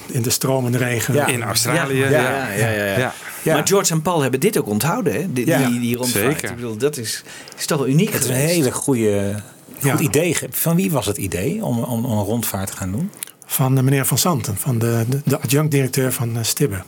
in 0.07 0.21
de 0.21 0.29
stromende 0.29 0.77
regen. 0.77 1.13
Ja. 1.13 1.27
In 1.27 1.43
Australië. 1.43 1.97
Ja, 1.97 2.09
Ja. 2.09 2.19
ja, 2.21 2.47
ja, 2.51 2.69
ja, 2.69 2.83
ja. 2.85 2.97
Ja. 2.97 3.13
Ja. 3.43 3.53
Maar 3.53 3.67
George 3.67 3.93
en 3.93 4.01
Paul 4.01 4.21
hebben 4.21 4.39
dit 4.39 4.57
ook 4.59 4.67
onthouden, 4.67 5.13
hè? 5.13 5.33
Die, 5.33 5.45
Ja, 5.45 5.67
die, 5.67 5.79
die 5.79 5.97
rondvaart. 5.97 6.25
zeker. 6.25 6.49
Ik 6.49 6.55
bedoel, 6.55 6.77
dat 6.77 6.97
is, 6.97 7.23
is 7.57 7.65
toch 7.65 7.77
wel 7.77 7.87
uniek 7.87 8.13
Het 8.13 8.23
is 8.23 8.29
een 8.29 8.35
hele 8.35 8.71
goede 8.71 9.35
Ja. 9.79 9.91
goed 9.91 9.99
idee. 9.99 10.37
Van 10.49 10.75
wie 10.75 10.91
was 10.91 11.05
het 11.05 11.17
idee 11.17 11.63
om, 11.65 11.77
om, 11.83 12.05
om 12.05 12.17
een 12.17 12.23
rondvaart 12.25 12.71
te 12.71 12.77
gaan 12.77 12.91
doen? 12.91 13.11
Van 13.45 13.75
de 13.75 13.81
meneer 13.83 14.05
Van 14.05 14.17
Santen, 14.17 14.57
van 14.57 14.79
de, 14.79 15.05
de, 15.09 15.21
de 15.25 15.39
adjunct-directeur 15.41 16.13
van 16.13 16.37
eh, 16.37 16.43
Stibbe. 16.43 16.81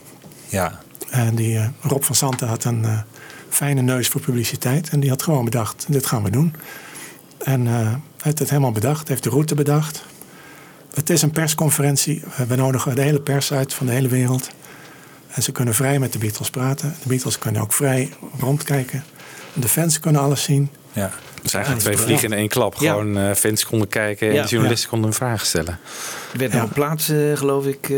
Ja, 0.48 0.78
En 1.10 1.34
die, 1.34 1.56
eh, 1.58 1.66
Rob 1.80 2.02
van 2.02 2.14
Santen 2.14 2.48
had 2.48 2.64
een 2.64 2.84
eh, 2.84 2.98
fijne 3.52 3.80
neus 3.82 4.08
voor 4.08 4.20
publiciteit. 4.20 4.88
En 4.88 5.00
die 5.00 5.10
had 5.10 5.22
gewoon 5.22 5.44
bedacht, 5.44 5.84
dit 5.88 6.06
gaan 6.06 6.22
we 6.22 6.30
doen. 6.30 6.54
En 7.44 7.66
eh, 7.66 7.72
hij 7.74 7.98
heeft 8.22 8.38
het 8.38 8.48
helemaal 8.50 8.72
bedacht, 8.72 9.08
heeft 9.08 9.22
de 9.22 9.30
route 9.30 9.54
bedacht. 9.54 10.04
Het 10.94 11.10
is 11.10 11.22
een 11.22 11.30
persconferentie. 11.30 12.22
We 12.48 12.56
nodigen 12.56 12.94
de 12.94 13.02
hele 13.02 13.20
pers 13.20 13.52
uit 13.52 13.74
van 13.74 13.86
de 13.86 13.92
hele 13.92 14.08
wereld. 14.08 14.50
En 15.28 15.42
ze 15.42 15.52
kunnen 15.52 15.74
vrij 15.74 15.98
met 15.98 16.12
de 16.12 16.18
Beatles 16.18 16.50
praten. 16.50 16.94
De 17.02 17.08
Beatles 17.08 17.38
kunnen 17.38 17.62
ook 17.62 17.72
vrij 17.72 18.10
rondkijken. 18.40 19.04
De 19.52 19.68
fans 19.68 20.00
kunnen 20.00 20.20
alles 20.22 20.42
zien. 20.42 20.70
ja. 20.92 21.10
Het 21.42 21.50
zijn 21.50 21.64
eigenlijk 21.64 21.94
twee 21.96 22.06
vliegen 22.06 22.32
in 22.32 22.38
één 22.38 22.48
klap. 22.48 22.74
Ja. 22.78 22.90
Gewoon 22.92 23.18
eh, 23.18 23.34
fans 23.34 23.66
konden 23.66 23.88
kijken 23.88 24.28
en 24.28 24.34
Ja. 24.34 24.42
de 24.42 24.48
journalisten 24.48 24.88
konden 24.88 25.08
hun 25.08 25.16
vragen 25.18 25.46
stellen. 25.46 25.78
Er 26.32 26.38
werd 26.38 26.52
Ja. 26.52 26.58
nog 26.58 26.66
een 26.68 26.74
plaats, 26.74 27.08
eh, 27.08 27.36
geloof 27.36 27.66
ik, 27.66 27.88
eh, 27.90 27.96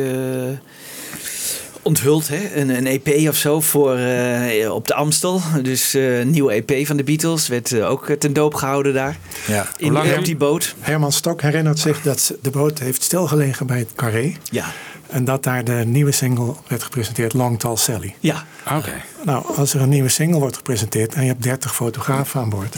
onthuld. 1.85 2.29
Hè? 2.29 2.51
Een, 2.55 2.69
een 2.69 2.87
EP 2.87 3.29
of 3.29 3.37
zo 3.37 3.61
voor, 3.61 3.97
eh, 3.97 4.73
op 4.75 4.87
de 4.87 4.95
Amstel. 4.95 5.41
Dus 5.63 5.95
eh, 5.95 6.19
een 6.19 6.31
nieuwe 6.31 6.53
EP 6.65 6.87
van 6.87 6.97
de 6.97 7.05
Beatles 7.05 7.49
werd 7.49 7.73
eh, 7.73 7.91
ook 7.91 8.11
ten 8.19 8.33
doop 8.33 8.55
gehouden 8.55 8.95
daar. 8.95 9.17
ja. 9.47 9.67
In, 9.77 9.93
lang 9.93 10.07
heb- 10.09 10.25
die 10.25 10.37
boot. 10.37 10.75
Herman 10.81 11.13
Stok 11.13 11.43
herinnert 11.43 11.79
zich 11.79 12.03
dat 12.03 12.35
de 12.43 12.51
boot 12.51 12.79
heeft 12.79 13.03
stilgelegen 13.03 13.67
bij 13.67 13.79
het 13.79 13.93
Carré. 13.95 14.37
Ja. 14.51 14.65
En 15.09 15.25
dat 15.25 15.43
daar 15.43 15.65
de 15.65 15.83
nieuwe 15.87 16.13
single 16.13 16.55
werd 16.67 16.83
gepresenteerd, 16.83 17.33
Long 17.33 17.59
Tall 17.59 17.77
Sally. 17.77 18.15
Ja. 18.21 18.45
Oké. 18.77 18.93
Nou, 19.25 19.45
als 19.57 19.75
er 19.75 19.81
een 19.81 19.89
nieuwe 19.89 20.09
single 20.09 20.39
wordt 20.39 20.57
gepresenteerd 20.57 21.15
en 21.15 21.23
je 21.23 21.29
hebt 21.29 21.43
30 21.43 21.75
fotografen 21.75 22.41
aan 22.41 22.49
boord. 22.49 22.77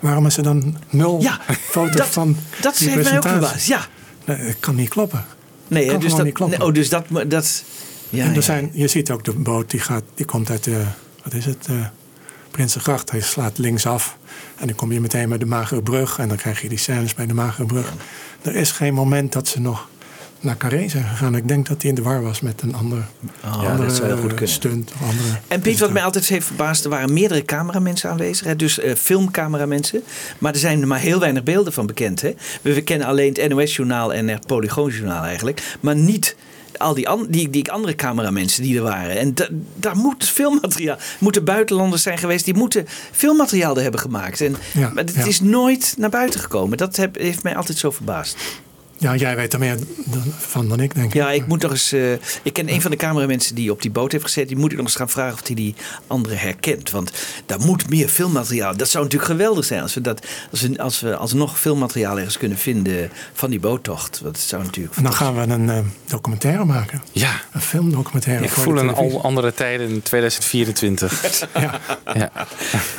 Waarom 0.00 0.26
is 0.26 0.36
er 0.36 0.42
dan 0.42 0.76
nul 0.90 1.20
Ja, 1.20 1.40
foto's 1.70 1.96
dat- 1.96 2.06
van 2.06 2.36
Dat 2.60 2.76
die 2.78 2.88
heeft 2.88 3.02
mij 3.02 3.14
ook 3.16 3.20
presentatie? 3.20 3.48
verbaasd. 3.48 3.66
Ja. 3.66 4.34
Nee, 4.34 4.46
dat 4.46 4.56
kan 4.60 4.74
niet 4.74 4.88
kloppen. 4.88 5.24
Nee, 5.68 5.84
dus 5.84 5.94
gewoon 5.94 6.16
dat, 6.16 6.24
niet 6.24 6.34
kloppen. 6.34 6.58
nee, 6.58 6.68
oh, 6.68 6.74
dus 6.74 6.88
dat... 6.88 7.04
dat 7.26 7.62
ja, 8.12 8.24
en 8.24 8.28
er 8.28 8.34
ja. 8.34 8.40
zijn, 8.40 8.70
je 8.72 8.88
ziet 8.88 9.10
ook 9.10 9.24
de 9.24 9.32
boot 9.32 9.70
die, 9.70 9.80
gaat, 9.80 10.02
die 10.14 10.26
komt 10.26 10.50
uit 10.50 10.64
de, 10.64 10.84
wat 11.22 11.34
is 11.34 11.44
het, 11.44 11.66
uh, 11.70 11.86
Prinsengracht. 12.50 13.10
Hij 13.10 13.20
slaat 13.20 13.58
linksaf 13.58 14.16
en 14.58 14.66
dan 14.66 14.76
kom 14.76 14.92
je 14.92 15.00
meteen 15.00 15.28
bij 15.28 15.38
de 15.38 15.46
Magere 15.46 15.82
Brug. 15.82 16.18
En 16.18 16.28
dan 16.28 16.36
krijg 16.36 16.62
je 16.62 16.68
die 16.68 16.78
scènes 16.78 17.14
bij 17.14 17.26
de 17.26 17.34
Magere 17.34 17.66
Brug. 17.66 17.92
Er 18.42 18.56
is 18.56 18.70
geen 18.70 18.94
moment 18.94 19.32
dat 19.32 19.48
ze 19.48 19.60
nog 19.60 19.88
naar 20.40 20.56
Carré 20.56 20.88
zijn 20.88 21.04
gegaan. 21.04 21.36
Ik 21.36 21.48
denk 21.48 21.68
dat 21.68 21.82
hij 21.82 21.90
in 21.90 21.96
de 21.96 22.02
war 22.02 22.22
was 22.22 22.40
met 22.40 22.62
een 22.62 22.74
ander, 22.74 23.06
Oh, 23.44 23.56
andere 23.56 23.86
dat 23.86 23.96
zou 23.96 24.06
heel 24.06 24.16
goed 24.16 24.30
eh, 24.30 24.36
kunnen. 24.36 24.54
stunt. 24.54 24.92
Of 24.94 25.08
andere 25.08 25.28
En 25.48 25.60
Piet, 25.60 25.78
wat 25.78 25.92
mij 25.92 26.02
altijd 26.02 26.26
heeft 26.26 26.46
verbaasd, 26.46 26.84
er 26.84 26.90
waren 26.90 27.12
meerdere 27.12 27.44
cameramensen 27.44 28.10
aanwezig. 28.10 28.46
Hè? 28.46 28.56
Dus 28.56 28.78
eh, 28.78 28.94
filmcameramensen. 28.94 30.02
Maar 30.38 30.52
er 30.52 30.58
zijn 30.58 30.80
er 30.80 30.86
maar 30.86 30.98
heel 30.98 31.20
weinig 31.20 31.42
beelden 31.42 31.72
van 31.72 31.86
bekend. 31.86 32.20
Hè? 32.20 32.34
We, 32.62 32.74
we 32.74 32.82
kennen 32.82 33.06
alleen 33.06 33.36
het 33.38 33.48
NOS-journaal 33.48 34.14
en 34.14 34.28
het 34.28 34.46
Polygoon-journaal 34.46 35.24
eigenlijk. 35.24 35.76
Maar 35.80 35.96
niet 35.96 36.36
al 36.82 36.94
die, 36.94 37.08
an, 37.08 37.26
die, 37.28 37.50
die 37.50 37.72
andere 37.72 37.94
cameramensen 37.94 38.62
die 38.62 38.76
er 38.76 38.82
waren. 38.82 39.18
En 39.18 39.34
da, 39.34 39.48
daar 39.76 39.96
moet 39.96 40.28
filmmateriaal... 40.28 40.98
moeten 41.18 41.44
buitenlanders 41.44 42.02
zijn 42.02 42.18
geweest... 42.18 42.44
die 42.44 42.54
moeten 42.54 42.86
filmmateriaal 43.12 43.76
er 43.76 43.82
hebben 43.82 44.00
gemaakt. 44.00 44.40
En, 44.40 44.56
Ja, 44.72 44.90
maar 44.94 45.04
het 45.04 45.14
ja. 45.14 45.24
is 45.24 45.40
nooit 45.40 45.94
naar 45.98 46.10
buiten 46.10 46.40
gekomen. 46.40 46.78
Dat 46.78 46.96
heb, 46.96 47.16
heeft 47.16 47.42
mij 47.42 47.56
altijd 47.56 47.78
zo 47.78 47.90
verbaasd. 47.90 48.36
Ja, 49.02 49.14
jij 49.16 49.36
weet 49.36 49.52
er 49.52 49.58
meer 49.58 49.76
dan- 50.04 50.22
van 50.38 50.68
dan 50.68 50.80
ik, 50.80 50.94
denk 50.94 51.06
ik. 51.06 51.14
Ja, 51.14 51.30
ik 51.30 51.46
moet 51.46 51.62
nog 51.62 51.70
eens. 51.70 51.92
eh, 51.92 52.12
ik 52.42 52.52
ken 52.52 52.68
een 52.72 52.80
van 52.82 52.90
de 52.90 52.96
cameramensen 52.96 53.54
die 53.54 53.70
op 53.70 53.82
die 53.82 53.90
boot 53.90 54.12
heeft 54.12 54.24
gezeten. 54.24 54.48
Die 54.48 54.58
moet 54.58 54.70
ik 54.70 54.76
nog 54.76 54.86
eens 54.86 54.94
gaan 54.96 55.08
vragen 55.08 55.32
of 55.40 55.46
hij 55.46 55.54
die 55.56 55.74
andere 56.06 56.34
herkent. 56.34 56.90
Want 56.90 57.12
daar 57.46 57.60
moet 57.60 57.88
meer 57.90 58.08
filmmateriaal. 58.08 58.76
Dat 58.76 58.88
zou 58.88 59.04
natuurlijk 59.04 59.30
geweldig 59.32 59.64
zijn 59.64 59.82
als 59.82 59.94
we, 59.94 60.00
dat, 60.00 60.26
als 60.50 60.60
we, 60.60 60.78
als 60.78 61.00
we 61.00 61.16
alsnog 61.16 61.58
filmmateriaal 61.60 62.16
ergens 62.16 62.38
kunnen 62.38 62.58
vinden 62.58 63.10
van 63.32 63.50
die 63.50 63.60
boottocht. 63.60 64.20
Dat 64.22 64.38
zou 64.38 64.62
natuurlijk. 64.64 64.96
En 64.96 65.02
dan 65.02 65.12
gaan 65.14 65.34
we 65.34 65.40
een 65.40 65.70
eh, 65.70 65.78
documentaire 66.06 66.64
maken. 66.64 67.02
Ja, 67.12 67.40
Een 67.52 67.60
filmdocumentaire. 67.60 68.44
ik 68.44 68.50
voor 68.50 68.62
voel 68.62 68.78
een 68.78 68.94
al 68.94 69.22
andere 69.22 69.54
tijden 69.54 69.88
in 69.88 70.02
2024. 70.02 71.20
Ja, 71.54 71.80
ja. 72.14 72.30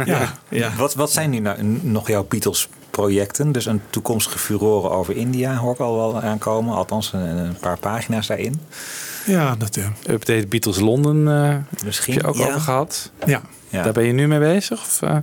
ja. 0.05 0.33
Ja. 0.49 0.71
Wat, 0.77 0.93
wat 0.93 1.11
zijn 1.11 1.29
nu 1.29 1.39
nou 1.39 1.63
nog 1.81 2.07
jouw 2.07 2.23
Beatles-projecten? 2.93 3.51
Dus 3.51 3.65
een 3.65 3.81
toekomstige 3.89 4.39
furoren 4.39 4.91
over 4.91 5.15
India 5.15 5.55
hoor 5.55 5.73
ik 5.73 5.79
al 5.79 5.95
wel 5.95 6.21
aankomen. 6.21 6.75
Althans, 6.75 7.13
een, 7.13 7.19
een 7.37 7.57
paar 7.59 7.77
pagina's 7.79 8.27
daarin. 8.27 8.61
ja, 9.25 9.55
dat, 9.55 9.75
eh, 9.77 9.85
Update 10.09 10.47
Beatles 10.47 10.79
Londen 10.79 11.27
eh 11.27 11.55
Misschien. 11.85 12.13
heb 12.13 12.21
je 12.23 12.27
ook 12.29 12.35
Ja. 12.35 12.45
over 12.47 12.61
gehad. 12.61 13.11
ja. 13.25 13.41
Ja. 13.69 13.83
Daar 13.83 13.93
ben 13.93 14.05
je 14.05 14.13
nu 14.13 14.27
mee 14.27 14.39
bezig? 14.39 14.79
Of, 14.81 15.01
eh? 15.01 15.17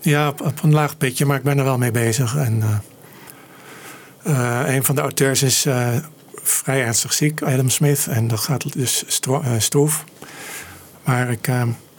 Ja, 0.00 0.28
op, 0.28 0.40
op 0.40 0.62
een 0.62 0.72
laag 0.72 0.96
pitje, 0.96 1.26
maar 1.26 1.36
ik 1.36 1.42
ben 1.42 1.58
er 1.58 1.64
wel 1.64 1.78
mee 1.78 1.90
bezig. 1.90 2.36
En, 2.36 2.62
eh, 4.22 4.62
eh, 4.66 4.74
een 4.74 4.84
van 4.84 4.94
de 4.94 5.00
auteurs 5.00 5.42
is 5.42 5.66
eh, 5.66 5.88
vrij 6.42 6.84
ernstig 6.84 7.12
ziek, 7.12 7.42
Adam 7.42 7.68
Smith. 7.68 8.06
En 8.10 8.28
dat 8.28 8.40
gaat 8.40 8.72
dus 8.72 9.04
stro- 9.06 9.42
stroef. 9.58 10.04
Maar 11.04 11.30
ik, 11.30 11.48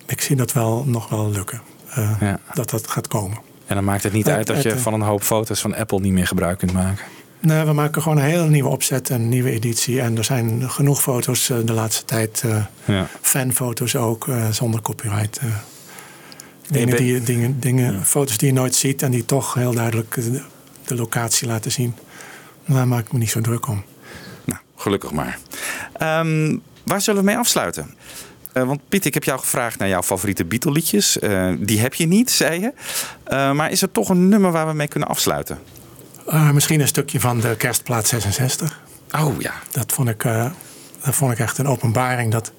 ik 0.06 0.22
zie 0.22 0.36
dat 0.36 0.54
wel 0.54 0.84
nog 0.88 1.10
wel 1.10 1.30
lukken. 1.32 1.62
eh, 1.90 2.12
Ja. 2.20 2.40
Dat 2.54 2.70
dat 2.70 2.88
gaat 2.88 3.08
komen. 3.08 3.38
En 3.72 3.78
dan 3.78 3.86
maakt 3.86 4.04
het 4.04 4.14
niet 4.14 4.28
uit 4.30 4.48
dat 4.48 4.62
je 4.62 4.78
van 4.80 4.94
een 4.94 5.02
hoop 5.02 5.24
foto's 5.24 5.62
van 5.62 5.76
Apple 5.76 6.00
niet 6.00 6.12
meer 6.14 6.28
gebruik 6.28 6.58
kunt 6.58 6.74
maken. 6.74 7.06
Nee, 7.40 7.64
we 7.66 7.74
maken 7.74 8.02
gewoon 8.02 8.18
een 8.18 8.24
hele 8.24 8.50
nieuwe 8.50 8.70
opzet, 8.70 9.10
een 9.10 9.30
nieuwe 9.30 9.52
editie. 9.52 10.02
En 10.02 10.18
er 10.18 10.24
zijn 10.24 10.70
genoeg 10.70 11.02
foto's 11.02 11.50
eh, 11.50 11.58
de 11.66 11.74
laatste 11.74 12.06
tijd. 12.06 12.42
eh, 12.46 12.64
Ja. 12.86 13.08
fanfoto's 13.22 13.96
ook, 13.96 14.28
eh, 14.28 14.50
zonder 14.50 14.82
copyright. 14.82 15.40
dingen, 16.70 16.96
die, 16.98 17.22
dingen, 17.22 17.60
dingen, 17.60 18.06
Foto's 18.06 18.38
die 18.38 18.48
je 18.48 18.54
nooit 18.54 18.76
ziet 18.76 19.02
en 19.02 19.12
die 19.12 19.26
toch 19.26 19.54
heel 19.54 19.74
duidelijk 19.74 20.14
de, 20.16 20.42
de 20.86 20.96
locatie 20.96 21.48
laten 21.48 21.72
zien. 21.72 21.96
Daar 22.66 22.88
maak 22.88 23.06
ik 23.06 23.12
me 23.12 23.20
niet 23.20 23.30
zo 23.30 23.42
druk 23.42 23.68
om. 23.68 23.84
Nou, 24.46 24.60
gelukkig 24.76 25.12
maar. 25.12 25.40
Ehm, 25.94 26.58
waar 26.84 27.02
zullen 27.02 27.20
we 27.20 27.26
mee 27.26 27.38
afsluiten? 27.38 27.94
Eh, 28.54 28.64
want 28.64 28.90
Piet, 28.90 29.06
ik 29.06 29.14
heb 29.14 29.24
jou 29.24 29.40
gevraagd 29.40 29.80
naar 29.80 29.88
jouw 29.88 30.04
favoriete 30.04 30.46
Beatle 30.46 30.72
liedjes. 30.72 31.20
Eh, 31.20 31.52
die 31.60 31.80
heb 31.80 31.94
je 31.94 32.08
niet, 32.08 32.32
zei 32.32 32.60
je. 32.60 32.74
Eh, 33.24 33.52
maar 33.52 33.72
is 33.72 33.82
er 33.82 33.92
toch 33.92 34.10
een 34.10 34.30
nummer 34.30 34.52
waar 34.52 34.68
we 34.68 34.74
mee 34.74 34.88
kunnen 34.88 35.10
afsluiten? 35.10 35.60
Ah, 36.26 36.52
misschien 36.52 36.80
een 36.80 36.88
stukje 36.88 37.20
van 37.20 37.40
de 37.40 37.56
kerstplaat 37.56 38.08
66. 38.08 38.80
Oh 39.12 39.42
ja. 39.42 39.54
Dat 39.72 39.92
vond 39.92 40.10
ik, 40.10 40.24
dat 41.04 41.16
vond 41.16 41.32
ik 41.32 41.40
echt 41.40 41.58
een 41.58 41.68
openbaring. 41.68 42.32
Dat, 42.32 42.52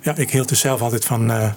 ja, 0.00 0.16
ik 0.16 0.30
hield 0.30 0.48
dus 0.48 0.60
zelf 0.60 0.80
altijd 0.80 1.04
van 1.04 1.52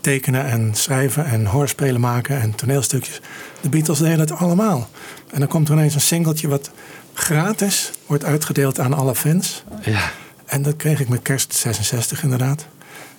tekenen 0.00 0.46
en 0.46 0.74
schrijven 0.74 1.24
en 1.24 1.46
hoorspelen 1.46 2.00
maken 2.00 2.40
en 2.40 2.54
toneelstukjes. 2.54 3.20
De 3.60 3.68
Beatles 3.68 3.98
deden 3.98 4.20
het 4.20 4.32
allemaal. 4.32 4.88
En 5.30 5.38
dan 5.38 5.48
komt 5.48 5.68
er 5.68 5.74
ineens 5.74 5.94
een 5.94 6.00
singeltje 6.00 6.48
wat 6.48 6.70
gratis 7.14 7.90
wordt 8.06 8.24
uitgedeeld 8.24 8.80
aan 8.80 8.94
alle 8.94 9.14
fans. 9.14 9.64
ja. 9.82 10.10
En 10.46 10.62
dat 10.62 10.76
kreeg 10.76 11.00
ik 11.00 11.08
met 11.08 11.22
kerst 11.22 11.54
66 11.54 12.22
inderdaad. 12.22 12.66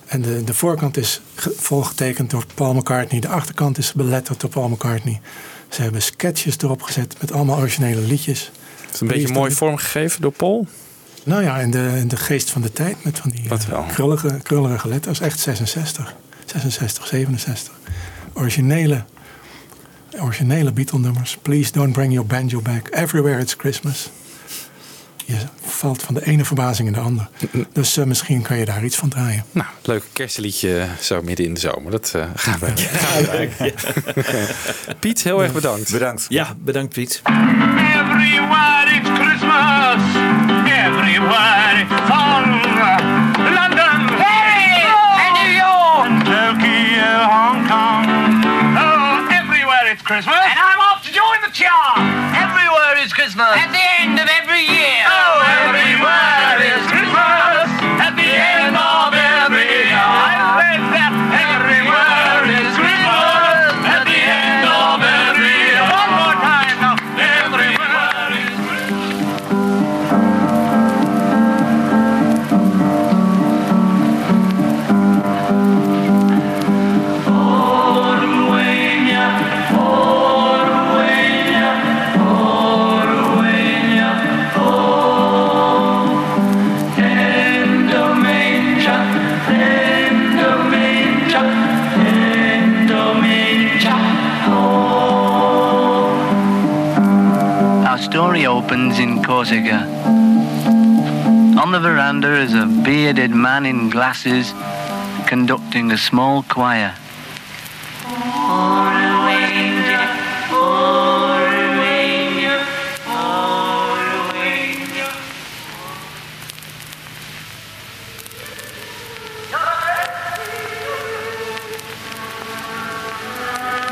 En 0.08 0.22
de, 0.22 0.44
de 0.44 0.54
voorkant 0.54 0.96
is 0.96 1.20
ge- 1.34 1.54
volgetekend 1.56 2.30
door 2.30 2.44
Paul 2.54 2.74
McCartney. 2.74 3.20
De 3.20 3.28
achterkant 3.28 3.78
is 3.78 3.92
beletterd 3.92 4.40
door 4.40 4.50
Paul 4.50 4.68
McCartney. 4.68 5.20
Ze 5.68 5.82
hebben 5.82 6.02
sketches 6.02 6.56
erop 6.58 6.82
gezet 6.82 7.16
met 7.20 7.32
allemaal 7.32 7.58
originele 7.58 8.00
liedjes. 8.00 8.50
Het 8.86 8.94
is 8.94 9.00
een 9.00 9.06
beetje 9.06 9.32
mooi 9.32 9.52
vormgegeven 9.52 10.20
door 10.20 10.32
Paul. 10.32 10.66
Nou 11.24 11.42
ja, 11.42 11.58
in 11.58 11.70
de, 11.70 11.92
in 11.96 12.08
de 12.08 12.16
geest 12.16 12.50
van 12.50 12.62
de 12.62 12.72
tijd 12.72 13.04
met 13.04 13.18
van 13.18 13.30
die 13.30 13.48
eh, 13.68 13.88
krullige, 13.92 14.38
krullige 14.42 14.88
letters. 14.88 15.20
Echt 15.20 15.38
66. 15.40 16.14
66, 16.46 17.06
67. 17.06 17.74
Originele, 18.32 19.04
originele 20.20 20.72
Beatle-nummers. 20.72 21.36
Please 21.42 21.72
don't 21.72 21.92
bring 21.92 22.12
your 22.12 22.26
banjo 22.28 22.60
back. 22.60 22.88
Everywhere 22.90 23.40
it's 23.40 23.54
Christmas. 23.58 24.10
Je 25.28 25.36
valt 25.60 26.02
van 26.02 26.14
de 26.14 26.26
ene 26.26 26.44
verbazing 26.44 26.88
in 26.88 26.94
de 26.94 27.00
andere. 27.00 27.28
Dus 27.72 27.96
eh, 27.96 28.04
misschien 28.04 28.42
kan 28.42 28.58
je 28.58 28.64
daar 28.64 28.84
iets 28.84 28.96
van 28.96 29.08
draaien. 29.08 29.44
Nou, 29.50 29.68
leuk 29.82 30.04
kerstliedje 30.12 30.86
zo 31.00 31.22
midden 31.22 31.46
in 31.46 31.54
de 31.54 31.60
zomer. 31.60 31.90
Dat 31.90 32.12
eh, 32.14 32.24
gaan 32.34 32.58
we. 32.58 32.72
gaan 32.76 33.22
we. 33.22 33.74
Piet, 35.00 35.22
heel 35.22 35.42
erg 35.42 35.52
bedankt. 35.52 35.92
Bedankt. 35.92 36.26
Ja, 36.28 36.54
bedankt 36.58 36.92
Piet. 36.92 37.22
Everywhere 37.24 38.86
it's 38.96 39.10
Christmas. 39.20 40.00
Everywhere 40.84 41.80
it's 41.82 42.10
on. 42.10 42.44
London. 43.58 43.98
Hey! 44.24 44.84
And 45.24 45.32
New 45.40 45.52
York. 45.64 46.10
Tokyo, 46.32 47.10
Hong 47.34 47.60
Kong. 47.68 48.04
Oh, 48.76 49.38
everywhere 49.40 49.90
it's 49.92 50.02
Christmas. 50.02 50.36
And 50.36 50.58
I'm 50.68 50.80
off 50.88 51.00
to 51.06 51.10
join 51.12 51.38
the 51.46 51.52
chart. 51.52 51.98
Everywhere 52.44 53.04
is 53.04 53.12
Christmas. 53.12 53.52
Year. 54.62 55.04
Oh, 55.06 55.42
everywhere 55.66 56.97
story 98.10 98.46
opens 98.46 98.98
in 98.98 99.22
Corsica. 99.22 99.84
On 101.60 101.72
the 101.72 101.78
veranda 101.78 102.40
is 102.40 102.54
a 102.54 102.64
bearded 102.64 103.30
man 103.30 103.66
in 103.66 103.90
glasses 103.90 104.54
conducting 105.26 105.90
a 105.90 105.98
small 105.98 106.42
choir. 106.44 106.94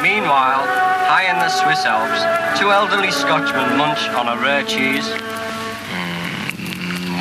Meanwhile, 0.00 0.64
high 1.04 1.26
in 1.30 1.38
the 1.38 1.50
Swiss 1.50 1.84
Alps, 1.84 2.45
two 2.58 2.72
elderly 2.72 3.10
Scotchmen 3.10 3.76
munch 3.76 4.08
on 4.10 4.28
a 4.28 4.40
rare 4.40 4.64
cheese. 4.64 5.06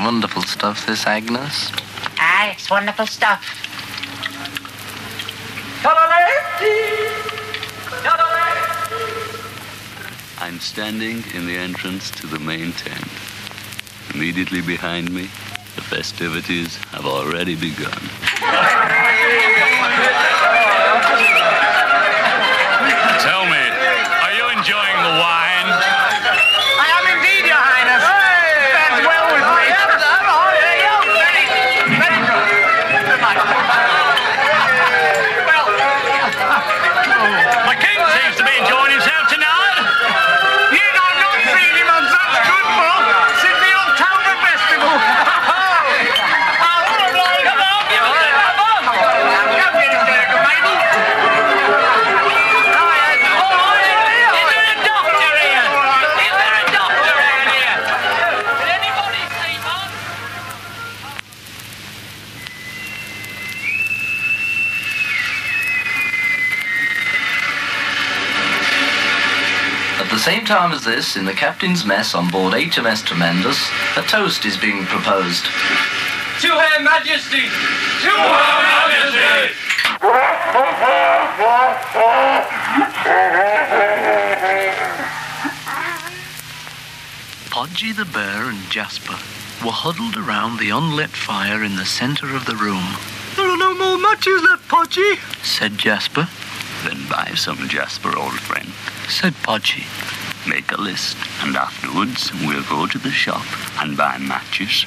Wonderful 0.03 0.43
stuff, 0.43 0.85
this 0.85 1.05
Agnes. 1.05 1.71
Ah, 2.17 2.51
it's 2.51 2.69
wonderful 2.69 3.05
stuff. 3.05 3.43
I'm 10.39 10.59
standing 10.59 11.23
in 11.33 11.45
the 11.47 11.57
entrance 11.57 12.11
to 12.11 12.27
the 12.27 12.39
main 12.39 12.71
tent. 12.73 13.09
Immediately 14.13 14.61
behind 14.61 15.11
me, 15.11 15.23
the 15.75 15.81
festivities 15.81 16.77
have 16.93 17.05
already 17.05 17.55
begun. 17.55 18.24
why. 25.19 25.44
Same 70.45 70.57
time 70.57 70.71
as 70.73 70.83
this, 70.83 71.15
in 71.15 71.25
the 71.25 71.33
captain's 71.33 71.85
mess 71.85 72.13
on 72.13 72.29
board 72.29 72.53
HMS 72.53 73.03
Tremendous, 73.03 73.67
a 73.97 74.03
toast 74.03 74.45
is 74.45 74.55
being 74.57 74.85
proposed. 74.85 75.45
To 76.41 76.47
Her 76.49 76.83
Majesty! 76.83 77.49
To 78.03 78.11
Her 78.11 78.61
Majesty! 78.61 79.55
Podgy 87.49 87.95
the 87.95 88.05
bear 88.05 88.49
and 88.49 88.69
Jasper 88.69 89.17
were 89.65 89.71
huddled 89.71 90.15
around 90.15 90.59
the 90.59 90.69
unlit 90.69 91.09
fire 91.09 91.63
in 91.63 91.75
the 91.75 91.85
center 91.85 92.35
of 92.35 92.45
the 92.45 92.55
room. 92.55 92.83
There 93.35 93.49
are 93.49 93.57
no 93.57 93.73
more 93.73 93.97
matches 93.97 94.43
left, 94.43 94.67
Podgy. 94.69 95.17
Said 95.43 95.77
Jasper. 95.79 96.27
Then 96.83 97.07
buy 97.09 97.31
some 97.35 97.67
Jasper, 97.67 98.15
old 98.15 98.39
friend. 98.39 98.69
Said 99.09 99.33
Podgy. 99.41 99.85
Make 100.67 100.79
a 100.79 100.81
list, 100.81 101.17
and 101.43 101.55
afterwards 101.55 102.31
we'll 102.41 102.63
go 102.63 102.87
to 102.87 102.97
the 102.97 103.11
shop 103.11 103.45
and 103.81 103.95
buy 103.95 104.17
matches 104.17 104.85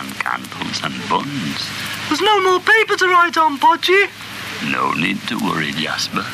and 0.00 0.10
candles 0.18 0.82
and 0.82 0.94
buns. 1.08 1.70
There's 2.08 2.20
no 2.20 2.42
more 2.42 2.58
paper 2.58 2.96
to 2.96 3.06
write 3.06 3.36
on, 3.36 3.58
Podgy. 3.58 4.10
No 4.72 4.92
need 4.92 5.20
to 5.28 5.38
worry, 5.38 5.70
Jasper. 5.70 6.26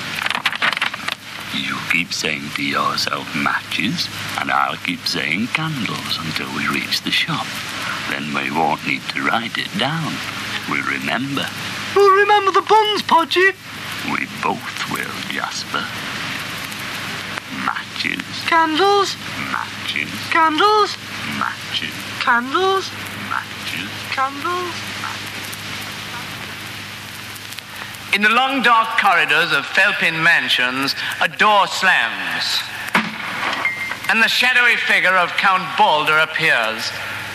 You 1.53 1.77
keep 1.93 2.15
saying 2.15 2.49
to 2.55 2.63
yourself 2.63 3.29
matches, 3.37 4.09
and 4.41 4.51
I'll 4.51 4.79
keep 4.79 5.01
saying 5.07 5.49
candles 5.49 6.19
until 6.25 6.49
we 6.57 6.67
reach 6.69 7.03
the 7.03 7.11
shop. 7.11 7.47
Then 8.09 8.33
we 8.33 8.51
won't 8.51 8.87
need 8.87 9.03
to 9.13 9.23
write 9.23 9.59
it 9.59 9.77
down. 9.79 10.15
We'll 10.71 10.89
remember. 10.89 11.47
We'll 11.95 12.17
remember 12.17 12.53
the 12.53 12.63
buns, 12.63 13.03
Podgy. 13.03 13.53
We 14.11 14.27
both 14.43 14.91
will, 14.91 15.35
Jasper. 15.35 15.85
Matches, 18.47 19.17
Candles, 19.17 19.17
matches, 19.51 20.09
candles, 20.31 20.97
matches, 21.37 21.91
candles, 22.21 22.91
matches. 23.29 23.91
candles. 24.15 24.75
In 28.15 28.23
the 28.23 28.29
long 28.29 28.63
dark 28.63 29.01
corridors 29.01 29.53
of 29.53 29.67
Felpin 29.67 30.23
Mansions, 30.23 30.95
a 31.21 31.27
door 31.27 31.67
slams. 31.67 32.63
And 34.11 34.23
the 34.23 34.29
shadowy 34.29 34.77
figure 34.77 35.17
of 35.17 35.31
Count 35.31 35.67
Balder 35.77 36.19
appears. 36.19 36.93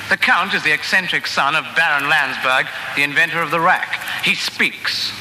The 0.09 0.15
Count 0.15 0.53
is 0.53 0.63
the 0.63 0.71
eccentric 0.71 1.27
son 1.27 1.55
of 1.55 1.65
Baron 1.75 2.07
Landsberg, 2.07 2.67
the 2.95 3.03
inventor 3.03 3.41
of 3.41 3.51
the 3.51 3.59
rack. 3.59 3.99
He 4.23 4.33
speaks. 4.33 5.11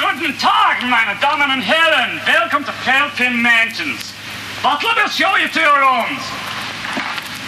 Guten 0.00 0.38
Tag, 0.38 0.82
meine 0.84 1.20
Damen 1.20 1.50
und 1.50 1.60
Herren. 1.60 2.18
Welcome 2.26 2.64
to 2.64 2.72
Felpin 2.72 3.42
Mansions. 3.42 4.13
Butler 4.64 4.96
will 4.96 5.10
show 5.10 5.36
you 5.36 5.46
to 5.46 5.60
your 5.60 5.76
rooms. 5.76 6.24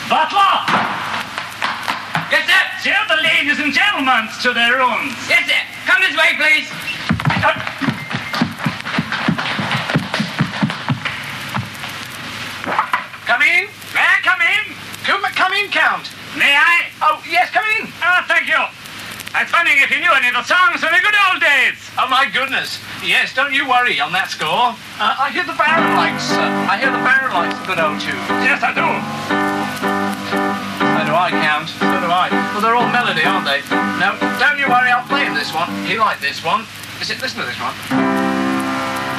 Butler! 0.04 0.52
Yes, 2.28 2.44
sir. 2.44 2.92
Show 2.92 3.00
the 3.08 3.22
ladies 3.22 3.58
and 3.58 3.72
gentlemen 3.72 4.28
to 4.42 4.52
their 4.52 4.76
rooms. 4.76 5.16
Yes, 5.24 5.48
sir. 5.48 5.56
Come 5.88 6.02
this 6.04 6.12
way, 6.12 6.36
please. 6.36 6.68
Come 13.24 13.40
in. 13.48 13.64
May 13.96 14.04
I 14.04 14.20
come 14.20 14.42
in? 14.44 14.76
Come, 15.04 15.22
come 15.32 15.52
in, 15.54 15.70
Count. 15.70 16.10
May 16.36 16.54
I? 16.54 16.84
Oh, 17.00 17.24
yes, 17.26 17.48
come 17.50 17.64
in. 17.80 17.88
Ah, 18.02 18.26
thank 18.28 18.46
you. 18.46 18.60
I 19.32 19.44
was 19.44 19.52
wondering 19.54 19.78
if 19.80 19.90
you 19.90 20.00
knew 20.00 20.12
any 20.12 20.28
of 20.28 20.34
the 20.34 20.44
songs 20.44 20.84
from 20.84 20.92
the 20.92 21.00
good 21.00 21.16
old 21.32 21.40
days. 21.40 21.80
Oh, 21.96 22.08
my 22.10 22.28
goodness. 22.30 22.78
Yes, 23.02 23.32
don't 23.34 23.54
you 23.54 23.66
worry 23.66 24.00
on 24.00 24.12
that 24.12 24.28
score. 24.28 24.76
Uh, 24.96 25.12
I 25.12 25.28
hear 25.28 25.44
the 25.44 25.52
Baron 25.52 25.92
likes, 25.92 26.32
uh, 26.32 26.72
I 26.72 26.80
hear 26.80 26.88
the 26.88 27.04
Baron 27.04 27.28
likes 27.36 27.52
a 27.52 27.64
good 27.68 27.76
old 27.76 28.00
tune. 28.00 28.16
Yes, 28.40 28.64
I 28.64 28.72
do. 28.72 28.80
So 30.80 31.00
do 31.04 31.12
I, 31.12 31.28
Count. 31.36 31.68
So 31.68 32.00
do 32.00 32.08
I. 32.08 32.32
Well, 32.56 32.64
they're 32.64 32.80
all 32.80 32.88
melody, 32.88 33.20
aren't 33.20 33.44
they? 33.44 33.60
No, 34.00 34.16
don't 34.40 34.56
you 34.56 34.64
worry, 34.72 34.88
I'll 34.88 35.04
play 35.04 35.28
him 35.28 35.36
this 35.36 35.52
one. 35.52 35.68
He 35.84 36.00
liked 36.00 36.24
this 36.24 36.40
one. 36.40 36.64
Is 36.96 37.12
it, 37.12 37.20
listen 37.20 37.44
to 37.44 37.46
this 37.46 37.60
one. 37.60 37.76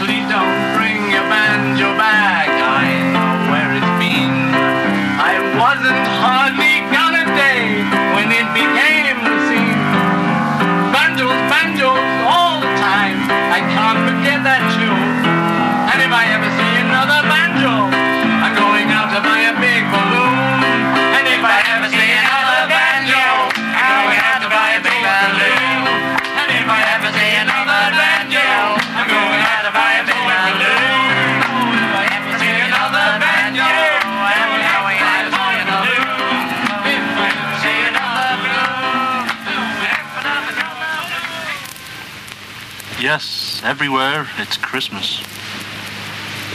Please 0.02 0.26
don't 0.26 0.58
bring 0.74 1.14
your 1.14 1.22
banjo 1.30 1.94
back. 1.94 2.50
I 2.50 3.14
know 3.14 3.54
where 3.54 3.70
it's 3.78 3.94
been. 4.02 4.34
I 5.22 5.38
wasn't 5.62 6.06
hardly 6.26 6.82
gone 6.90 7.22
a 7.22 7.26
day 7.38 7.86
when 8.18 8.34
it 8.34 8.50
became 8.50 9.22
the 9.22 9.36
scene. 9.46 9.82
Banjos, 10.90 11.38
banjos, 11.54 12.02
all 12.26 12.66
the 12.66 12.74
time. 12.82 13.30
I 13.54 13.62
can't 13.62 14.02
forget 14.10 14.42
that 14.42 14.66
tune. 14.74 14.97
Yes, 43.08 43.62
everywhere 43.64 44.28
it's 44.38 44.58
Christmas. 44.58 45.24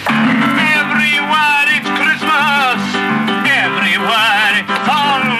Everywhere 0.04 1.64
it's 1.72 1.88
Christmas. 1.96 2.80
Everywhere 3.48 4.60
it's 4.60 4.84
on. 4.84 5.32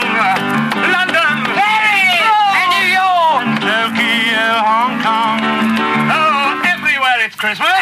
London, 0.72 1.36
Paris, 1.52 2.16
and 2.56 2.68
New 2.72 2.88
York, 2.96 3.44
and 3.44 3.60
Tokyo, 3.60 4.56
Hong 4.64 4.96
Kong. 5.04 5.44
Oh, 6.08 6.64
everywhere 6.64 7.20
it's 7.20 7.36
Christmas. 7.36 7.81